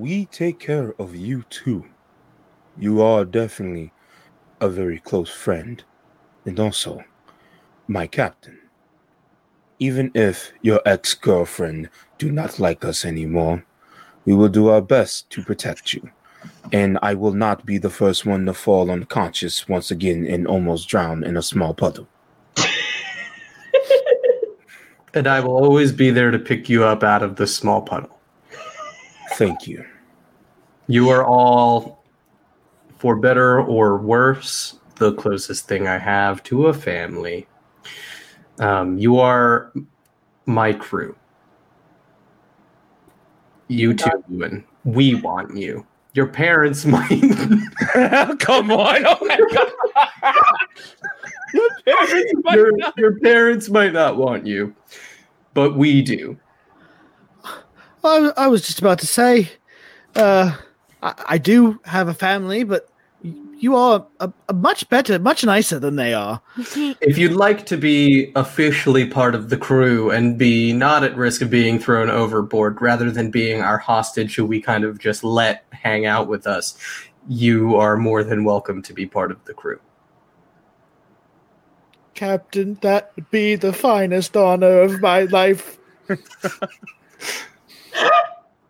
we 0.00 0.24
take 0.24 0.58
care 0.58 0.94
of 0.98 1.14
you 1.14 1.42
too. 1.50 1.84
You 2.78 3.02
are 3.02 3.26
definitely 3.26 3.92
a 4.58 4.68
very 4.70 4.98
close 4.98 5.28
friend, 5.28 5.84
and 6.46 6.58
also 6.58 7.04
my 7.86 8.06
captain. 8.06 8.58
Even 9.78 10.10
if 10.14 10.52
your 10.62 10.80
ex-girlfriend 10.86 11.90
do 12.16 12.32
not 12.32 12.58
like 12.58 12.82
us 12.82 13.04
anymore, 13.04 13.62
we 14.24 14.34
will 14.34 14.48
do 14.48 14.68
our 14.68 14.80
best 14.80 15.28
to 15.30 15.44
protect 15.44 15.92
you. 15.92 16.10
And 16.72 16.98
I 17.02 17.12
will 17.12 17.34
not 17.34 17.66
be 17.66 17.76
the 17.76 17.90
first 17.90 18.24
one 18.24 18.46
to 18.46 18.54
fall 18.54 18.90
unconscious 18.90 19.68
once 19.68 19.90
again 19.90 20.26
and 20.26 20.46
almost 20.46 20.88
drown 20.88 21.24
in 21.24 21.36
a 21.36 21.42
small 21.42 21.74
puddle. 21.74 22.08
And 25.12 25.26
I 25.26 25.40
will 25.40 25.56
always 25.56 25.90
be 25.90 26.12
there 26.12 26.30
to 26.30 26.38
pick 26.38 26.68
you 26.68 26.84
up 26.84 27.02
out 27.02 27.24
of 27.24 27.34
the 27.34 27.48
small 27.48 27.82
puddle. 27.82 28.19
Thank 29.40 29.66
you. 29.66 29.86
You 30.86 31.08
are 31.08 31.24
all, 31.24 32.04
for 32.98 33.16
better 33.16 33.58
or 33.62 33.96
worse, 33.96 34.78
the 34.96 35.14
closest 35.14 35.66
thing 35.66 35.88
I 35.88 35.96
have 35.96 36.42
to 36.42 36.66
a 36.66 36.74
family. 36.74 37.48
Um, 38.58 38.98
you 38.98 39.18
are 39.18 39.72
my 40.44 40.74
crew. 40.74 41.16
You 43.68 43.94
too, 43.94 44.10
Llewyn. 44.30 44.62
We 44.84 45.14
want 45.14 45.56
you. 45.56 45.86
Your 46.12 46.26
parents 46.26 46.84
might. 46.84 47.08
Come 48.40 48.70
on! 48.70 49.06
Oh 49.06 49.24
my 49.24 49.40
god! 49.54 50.34
Your 51.54 51.70
parents 51.86 52.32
might 52.44 52.54
your, 52.56 52.76
not- 52.76 52.98
your 52.98 53.18
parents 53.20 53.70
might 53.70 53.94
not 53.94 54.18
want 54.18 54.46
you, 54.46 54.74
but 55.54 55.78
we 55.78 56.02
do. 56.02 56.38
I, 58.04 58.32
I 58.36 58.46
was 58.48 58.62
just 58.62 58.78
about 58.78 58.98
to 59.00 59.06
say, 59.06 59.50
uh, 60.16 60.56
I, 61.02 61.14
I 61.28 61.38
do 61.38 61.80
have 61.84 62.08
a 62.08 62.14
family, 62.14 62.64
but 62.64 62.88
you 63.22 63.76
are 63.76 64.06
a, 64.20 64.32
a 64.48 64.54
much 64.54 64.88
better, 64.88 65.18
much 65.18 65.44
nicer 65.44 65.78
than 65.78 65.96
they 65.96 66.14
are. 66.14 66.40
If 67.02 67.18
you'd 67.18 67.32
like 67.32 67.66
to 67.66 67.76
be 67.76 68.32
officially 68.34 69.06
part 69.06 69.34
of 69.34 69.50
the 69.50 69.56
crew 69.56 70.10
and 70.10 70.38
be 70.38 70.72
not 70.72 71.04
at 71.04 71.16
risk 71.16 71.42
of 71.42 71.50
being 71.50 71.78
thrown 71.78 72.08
overboard 72.08 72.80
rather 72.80 73.10
than 73.10 73.30
being 73.30 73.60
our 73.60 73.78
hostage 73.78 74.34
who 74.34 74.46
we 74.46 74.60
kind 74.60 74.84
of 74.84 74.98
just 74.98 75.22
let 75.24 75.64
hang 75.72 76.06
out 76.06 76.28
with 76.28 76.46
us, 76.46 76.76
you 77.28 77.76
are 77.76 77.96
more 77.96 78.24
than 78.24 78.44
welcome 78.44 78.82
to 78.82 78.92
be 78.92 79.06
part 79.06 79.30
of 79.30 79.44
the 79.44 79.54
crew. 79.54 79.80
Captain, 82.14 82.78
that 82.82 83.12
would 83.16 83.30
be 83.30 83.56
the 83.56 83.72
finest 83.72 84.36
honor 84.36 84.80
of 84.80 85.00
my 85.00 85.22
life. 85.24 85.78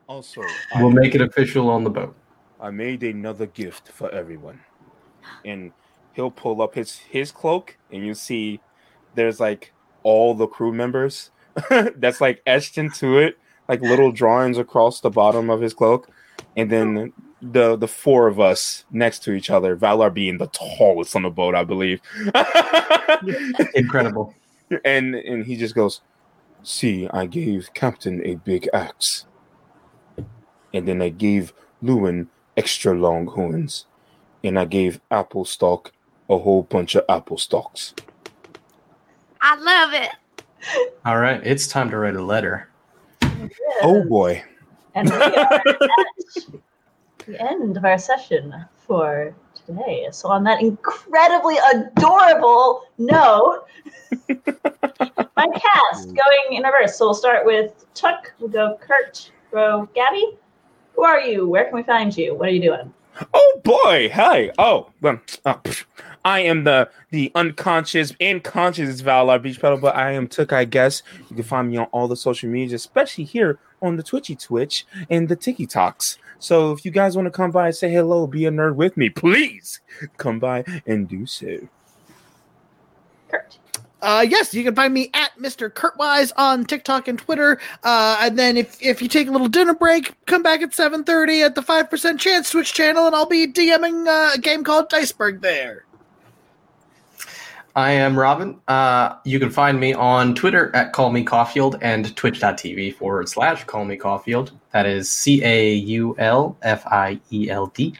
Also, 0.07 0.42
We'll 0.76 0.91
I, 0.91 0.92
make 0.92 1.15
it 1.15 1.20
official 1.20 1.70
on 1.70 1.84
the 1.84 1.91
boat. 1.91 2.17
I 2.60 2.70
made 2.70 3.02
another 3.05 3.47
gift 3.47 3.89
for 3.89 4.10
everyone, 4.10 4.60
and 5.44 5.73
he'll 6.15 6.31
pull 6.33 6.60
up 6.62 6.75
his 6.75 6.99
his 6.99 7.31
cloak, 7.31 7.76
and 7.92 8.05
you 8.05 8.15
see 8.15 8.60
there's 9.15 9.39
like 9.41 9.73
all 10.02 10.34
the 10.34 10.47
crew 10.47 10.73
members 10.73 11.31
that's 11.97 12.20
like 12.20 12.42
etched 12.47 12.76
into 12.76 13.18
it, 13.18 13.39
like 13.68 13.81
little 13.83 14.10
drawings 14.12 14.59
across 14.59 15.00
the 15.00 15.10
bottom 15.10 15.49
of 15.49 15.60
his 15.60 15.75
cloak, 15.75 16.09
and 16.57 16.70
then 16.70 17.12
the 17.42 17.76
the 17.76 17.89
four 17.89 18.26
of 18.26 18.39
us 18.41 18.84
next 18.91 19.23
to 19.25 19.33
each 19.33 19.49
other, 19.50 19.76
Valar 19.76 20.12
being 20.12 20.39
the 20.39 20.49
tallest 20.49 21.17
on 21.17 21.23
the 21.23 21.31
boat, 21.31 21.55
I 21.55 21.65
believe. 21.65 22.00
Incredible. 23.75 24.34
and 24.84 25.15
and 25.15 25.44
he 25.47 25.57
just 25.57 25.75
goes, 25.75 26.00
"See, 26.62 27.08
I 27.08 27.26
gave 27.26 27.72
Captain 27.74 28.24
a 28.24 28.36
big 28.36 28.68
axe, 28.72 29.26
and 30.72 30.86
then 30.86 31.00
I 31.02 31.08
gave 31.08 31.52
Llewyn 31.82 32.28
extra 32.56 32.94
long 32.94 33.26
horns, 33.26 33.86
and 34.44 34.58
I 34.58 34.64
gave 34.64 35.00
Applestock 35.10 35.92
a 36.28 36.39
whole 36.39 36.62
bunch 36.62 36.94
of 36.94 37.05
apple 37.08 37.39
stalks." 37.39 37.94
I 39.40 39.56
love 39.56 39.94
it. 39.94 40.10
All 41.05 41.18
right, 41.18 41.40
it's 41.44 41.66
time 41.66 41.90
to 41.90 41.97
write 41.97 42.16
a 42.16 42.22
letter. 42.22 42.68
Oh 43.82 44.05
boy! 44.05 44.44
And 44.94 45.08
we 45.08 45.16
are 45.16 45.24
at 45.34 45.62
the 47.26 47.40
end 47.40 47.76
of 47.76 47.84
our 47.84 47.98
session 47.98 48.55
for 48.86 49.34
today. 49.70 50.08
So, 50.12 50.28
on 50.28 50.44
that 50.44 50.60
incredibly 50.60 51.57
adorable 51.73 52.84
note, 52.99 53.66
my 54.28 55.47
cast 55.47 56.08
going 56.08 56.52
in 56.52 56.62
reverse. 56.62 56.97
So, 56.97 57.07
we'll 57.07 57.15
start 57.15 57.47
with 57.47 57.86
Chuck, 57.94 58.32
we'll 58.39 58.50
go 58.50 58.78
Kurt, 58.81 59.31
go 59.52 59.89
Gabby. 59.94 60.36
Who 60.94 61.05
are 61.05 61.20
you? 61.20 61.49
Where 61.49 61.65
can 61.65 61.74
we 61.74 61.82
find 61.82 62.16
you? 62.16 62.34
What 62.34 62.49
are 62.49 62.52
you 62.52 62.62
doing? 62.62 62.92
Oh 63.34 63.60
boy! 63.65 64.10
Hi! 64.15 64.50
Oh, 64.58 64.90
well, 65.00 65.20
oh. 65.44 65.60
I 66.24 66.40
am 66.40 66.65
the 66.65 66.90
the 67.10 67.32
unconscious 67.34 68.12
and 68.20 68.42
conscious 68.42 69.00
Valar 69.00 69.42
Beechpetal, 69.42 69.81
but 69.81 69.97
I 69.97 70.12
am 70.12 70.28
Took, 70.28 70.52
I 70.52 70.65
guess. 70.65 71.02
You 71.28 71.36
can 71.36 71.44
find 71.44 71.70
me 71.70 71.78
on 71.78 71.86
all 71.86 72.08
the 72.08 72.16
social 72.16 72.49
medias, 72.50 72.73
especially 72.73 73.24
here 73.24 73.58
on 73.81 73.97
the 73.97 74.02
Twitchy 74.02 74.36
Twitch 74.36 74.86
and 75.08 75.28
the 75.28 75.36
Tiki 75.36 75.66
Talks. 75.66 76.18
So 76.41 76.73
if 76.73 76.85
you 76.85 76.91
guys 76.91 77.17
want 77.17 77.27
to 77.27 77.31
come 77.31 77.51
by 77.51 77.67
and 77.67 77.77
say 77.77 77.93
hello, 77.93 78.27
be 78.27 78.47
a 78.47 78.51
nerd 78.51 78.75
with 78.75 78.97
me, 78.97 79.10
please 79.10 79.81
come 80.17 80.39
by 80.39 80.65
and 80.86 81.07
do 81.07 81.27
so. 81.27 81.69
Kurt. 83.31 83.59
Uh, 84.02 84.25
yes, 84.27 84.55
you 84.55 84.65
can 84.65 84.75
find 84.75 84.94
me 84.94 85.10
at 85.12 85.36
Mr. 85.39 85.70
Kurtwise 85.70 86.33
on 86.36 86.65
TikTok 86.65 87.07
and 87.09 87.19
Twitter. 87.19 87.60
Uh, 87.85 88.17
and 88.20 88.39
then 88.39 88.57
if, 88.57 88.81
if 88.83 89.02
you 89.02 89.09
take 89.09 89.28
a 89.28 89.31
little 89.31 89.49
dinner 89.49 89.75
break, 89.75 90.15
come 90.25 90.43
back 90.43 90.62
at 90.62 90.70
7.30 90.70 91.44
at 91.44 91.55
the 91.55 91.60
5% 91.60 92.19
Chance 92.19 92.51
Twitch 92.51 92.73
channel, 92.73 93.07
and 93.07 93.15
I'll 93.15 93.27
be 93.27 93.47
DMing 93.47 94.07
uh, 94.07 94.33
a 94.35 94.39
game 94.39 94.65
called 94.65 94.89
Diceberg 94.89 95.43
there. 95.43 95.85
I 97.81 97.92
am 97.92 98.18
Robin. 98.18 98.60
Uh, 98.68 99.15
you 99.25 99.41
can 99.41 99.49
find 99.49 99.81
me 99.81 99.94
on 99.94 100.34
Twitter 100.34 100.70
at 100.76 100.92
Call 100.92 101.10
Me 101.10 101.25
Caulfield 101.25 101.78
and 101.81 102.15
twitch.tv 102.15 102.94
forward 102.97 103.26
slash 103.31 103.65
Call 103.65 103.86
Me 103.86 103.97
Caulfield. 103.97 104.52
That 104.73 104.84
is 104.84 105.10
C 105.10 105.42
A 105.42 105.73
U 105.73 106.15
L 106.18 106.59
F 106.60 106.86
I 106.89 107.18
E 107.33 107.49
L 107.49 107.68
D. 107.68 107.94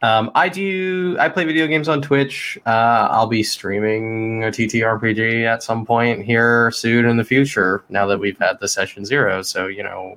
Um, 0.00 0.30
I 0.34 0.48
do. 0.48 1.14
I 1.20 1.28
play 1.28 1.44
video 1.44 1.66
games 1.66 1.90
on 1.90 2.00
Twitch. 2.00 2.58
Uh, 2.64 3.08
I'll 3.10 3.26
be 3.26 3.42
streaming 3.42 4.44
a 4.44 4.46
TTRPG 4.46 5.44
at 5.44 5.62
some 5.62 5.84
point 5.84 6.24
here 6.24 6.70
soon 6.70 7.04
in 7.04 7.18
the 7.18 7.24
future. 7.24 7.84
Now 7.90 8.06
that 8.06 8.18
we've 8.18 8.38
had 8.38 8.58
the 8.60 8.66
session 8.66 9.04
zero, 9.04 9.42
so 9.42 9.66
you 9.66 9.82
know, 9.82 10.16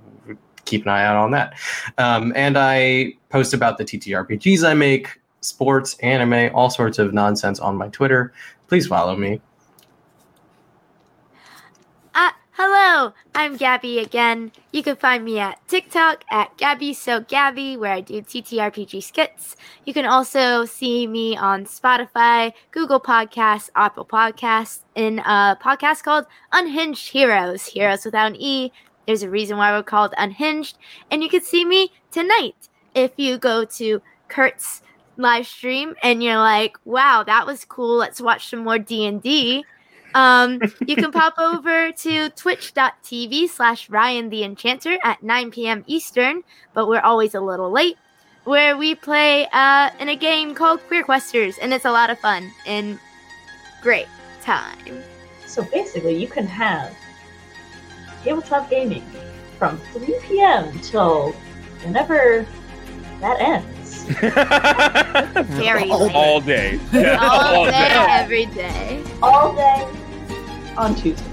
keep 0.64 0.83
an 0.83 0.88
eye 0.88 1.03
out 1.03 1.17
on 1.17 1.31
that. 1.31 1.59
Um, 1.98 2.31
and 2.33 2.57
I 2.57 3.15
post 3.27 3.53
about 3.53 3.77
the 3.77 3.83
TTRPGs 3.83 4.65
I 4.65 4.73
make, 4.73 5.19
sports, 5.41 5.98
anime, 5.98 6.56
all 6.56 6.69
sorts 6.69 6.98
of 6.98 7.14
nonsense 7.14 7.59
on 7.59 7.75
my 7.75 7.90
Twitter. 7.90 8.31
Please 8.72 8.88
follow 8.88 9.17
me. 9.17 9.41
Uh, 12.16 12.32
hello, 12.51 13.11
I'm 13.35 13.58
Gabby 13.58 14.00
again. 14.00 14.53
You 14.72 14.82
can 14.82 14.95
find 14.95 15.25
me 15.25 15.40
at 15.40 15.59
TikTok 15.67 16.24
at 16.32 16.56
Gabby 16.56 16.93
So 16.93 17.19
Gabby, 17.19 17.75
where 17.75 17.91
I 17.91 18.00
do 18.00 18.22
TTRPG 18.22 19.03
skits. 19.03 19.58
You 19.83 19.93
can 19.93 20.06
also 20.06 20.64
see 20.64 21.06
me 21.06 21.35
on 21.35 21.66
Spotify, 21.66 22.53
Google 22.72 23.01
Podcasts, 23.01 23.69
Apple 23.75 24.06
Podcasts, 24.06 24.83
in 24.95 25.19
a 25.19 25.58
podcast 25.61 26.03
called 26.03 26.25
Unhinged 26.53 27.11
Heroes, 27.11 27.66
Heroes 27.66 28.06
without 28.06 28.27
an 28.27 28.38
E. 28.40 28.72
There's 29.06 29.24
a 29.24 29.30
reason 29.30 29.58
why 29.58 29.74
we're 29.74 29.83
called 29.83 30.14
Unhinged. 30.17 30.77
And 31.11 31.22
you 31.22 31.27
can 31.27 31.41
see 31.41 31.66
me 31.66 31.91
tonight 32.09 32.69
if 32.95 33.11
you 33.17 33.38
go 33.38 33.66
to 33.66 34.01
Kurt's 34.30 34.82
live 35.17 35.48
stream 35.48 35.95
and 36.01 36.23
you're 36.23 36.38
like, 36.38 36.77
wow, 36.85 37.23
that 37.23 37.45
was 37.45 37.65
cool. 37.65 37.98
Let's 37.98 38.22
watch 38.22 38.49
some 38.49 38.64
more 38.64 38.80
D&D 38.80 39.64
um, 40.14 40.59
you 40.85 40.95
can 40.95 41.11
pop 41.11 41.35
over 41.38 41.91
to 41.91 42.30
twitch.tv 42.31 43.49
slash 43.49 43.90
Ryan 43.90 44.30
the 44.30 44.43
Enchanter 44.43 44.98
at 45.03 45.23
9 45.23 45.51
p.m. 45.51 45.83
Eastern, 45.88 46.43
but 46.73 46.88
we're 46.88 47.01
always 47.01 47.35
a 47.35 47.41
little 47.41 47.72
late, 47.72 47.98
where 48.43 48.77
we 48.77 48.95
play 48.95 49.48
uh, 49.53 49.90
in 49.99 50.09
a 50.09 50.15
game 50.15 50.56
called 50.56 50.81
Queer 50.88 51.03
Questers, 51.03 51.57
and 51.61 51.73
it's 51.73 51.85
a 51.85 51.91
lot 51.91 52.09
of 52.09 52.19
fun 52.19 52.51
and 52.65 52.99
great 53.81 54.07
time. 54.41 55.03
So 55.45 55.64
basically, 55.64 56.15
you 56.15 56.27
can 56.27 56.48
have 56.48 56.95
tabletop 58.23 58.69
gaming 58.69 59.06
from 59.57 59.77
3 59.93 60.19
p.m. 60.23 60.80
till 60.80 61.31
whenever 61.83 62.45
that 63.19 63.40
ends. 63.40 63.81
Very 65.55 65.89
All- 65.89 66.05
late. 66.05 66.15
all 66.15 66.41
day. 66.41 66.80
Yeah, 66.91 67.17
All 67.21 67.65
day, 67.65 68.05
every 68.09 68.45
day. 68.47 69.03
All 69.21 69.55
day 69.55 69.88
on 70.77 70.95
Tuesday. 70.95 71.25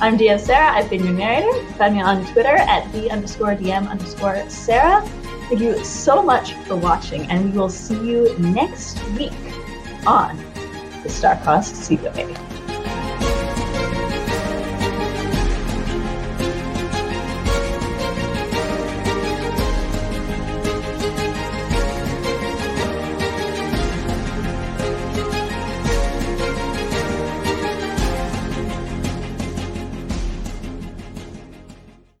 I'm 0.00 0.18
DM 0.18 0.40
Sarah. 0.40 0.72
I've 0.72 0.90
been 0.90 1.04
your 1.04 1.12
narrator. 1.12 1.52
Find 1.74 1.94
me 1.94 2.02
on 2.02 2.24
Twitter 2.32 2.56
at 2.56 2.90
the 2.92 3.10
underscore 3.10 3.54
DM 3.54 3.88
underscore 3.88 4.48
Sarah. 4.50 5.02
Thank 5.48 5.60
you 5.60 5.84
so 5.84 6.22
much 6.22 6.54
for 6.66 6.76
watching, 6.76 7.22
and 7.30 7.52
we 7.52 7.58
will 7.58 7.68
see 7.68 7.94
you 7.94 8.36
next 8.38 9.02
week 9.10 9.32
on 10.06 10.36
the 11.02 11.08
Starcrossed 11.08 11.74
Seaway 11.76 12.10
Maybe. 12.14 12.34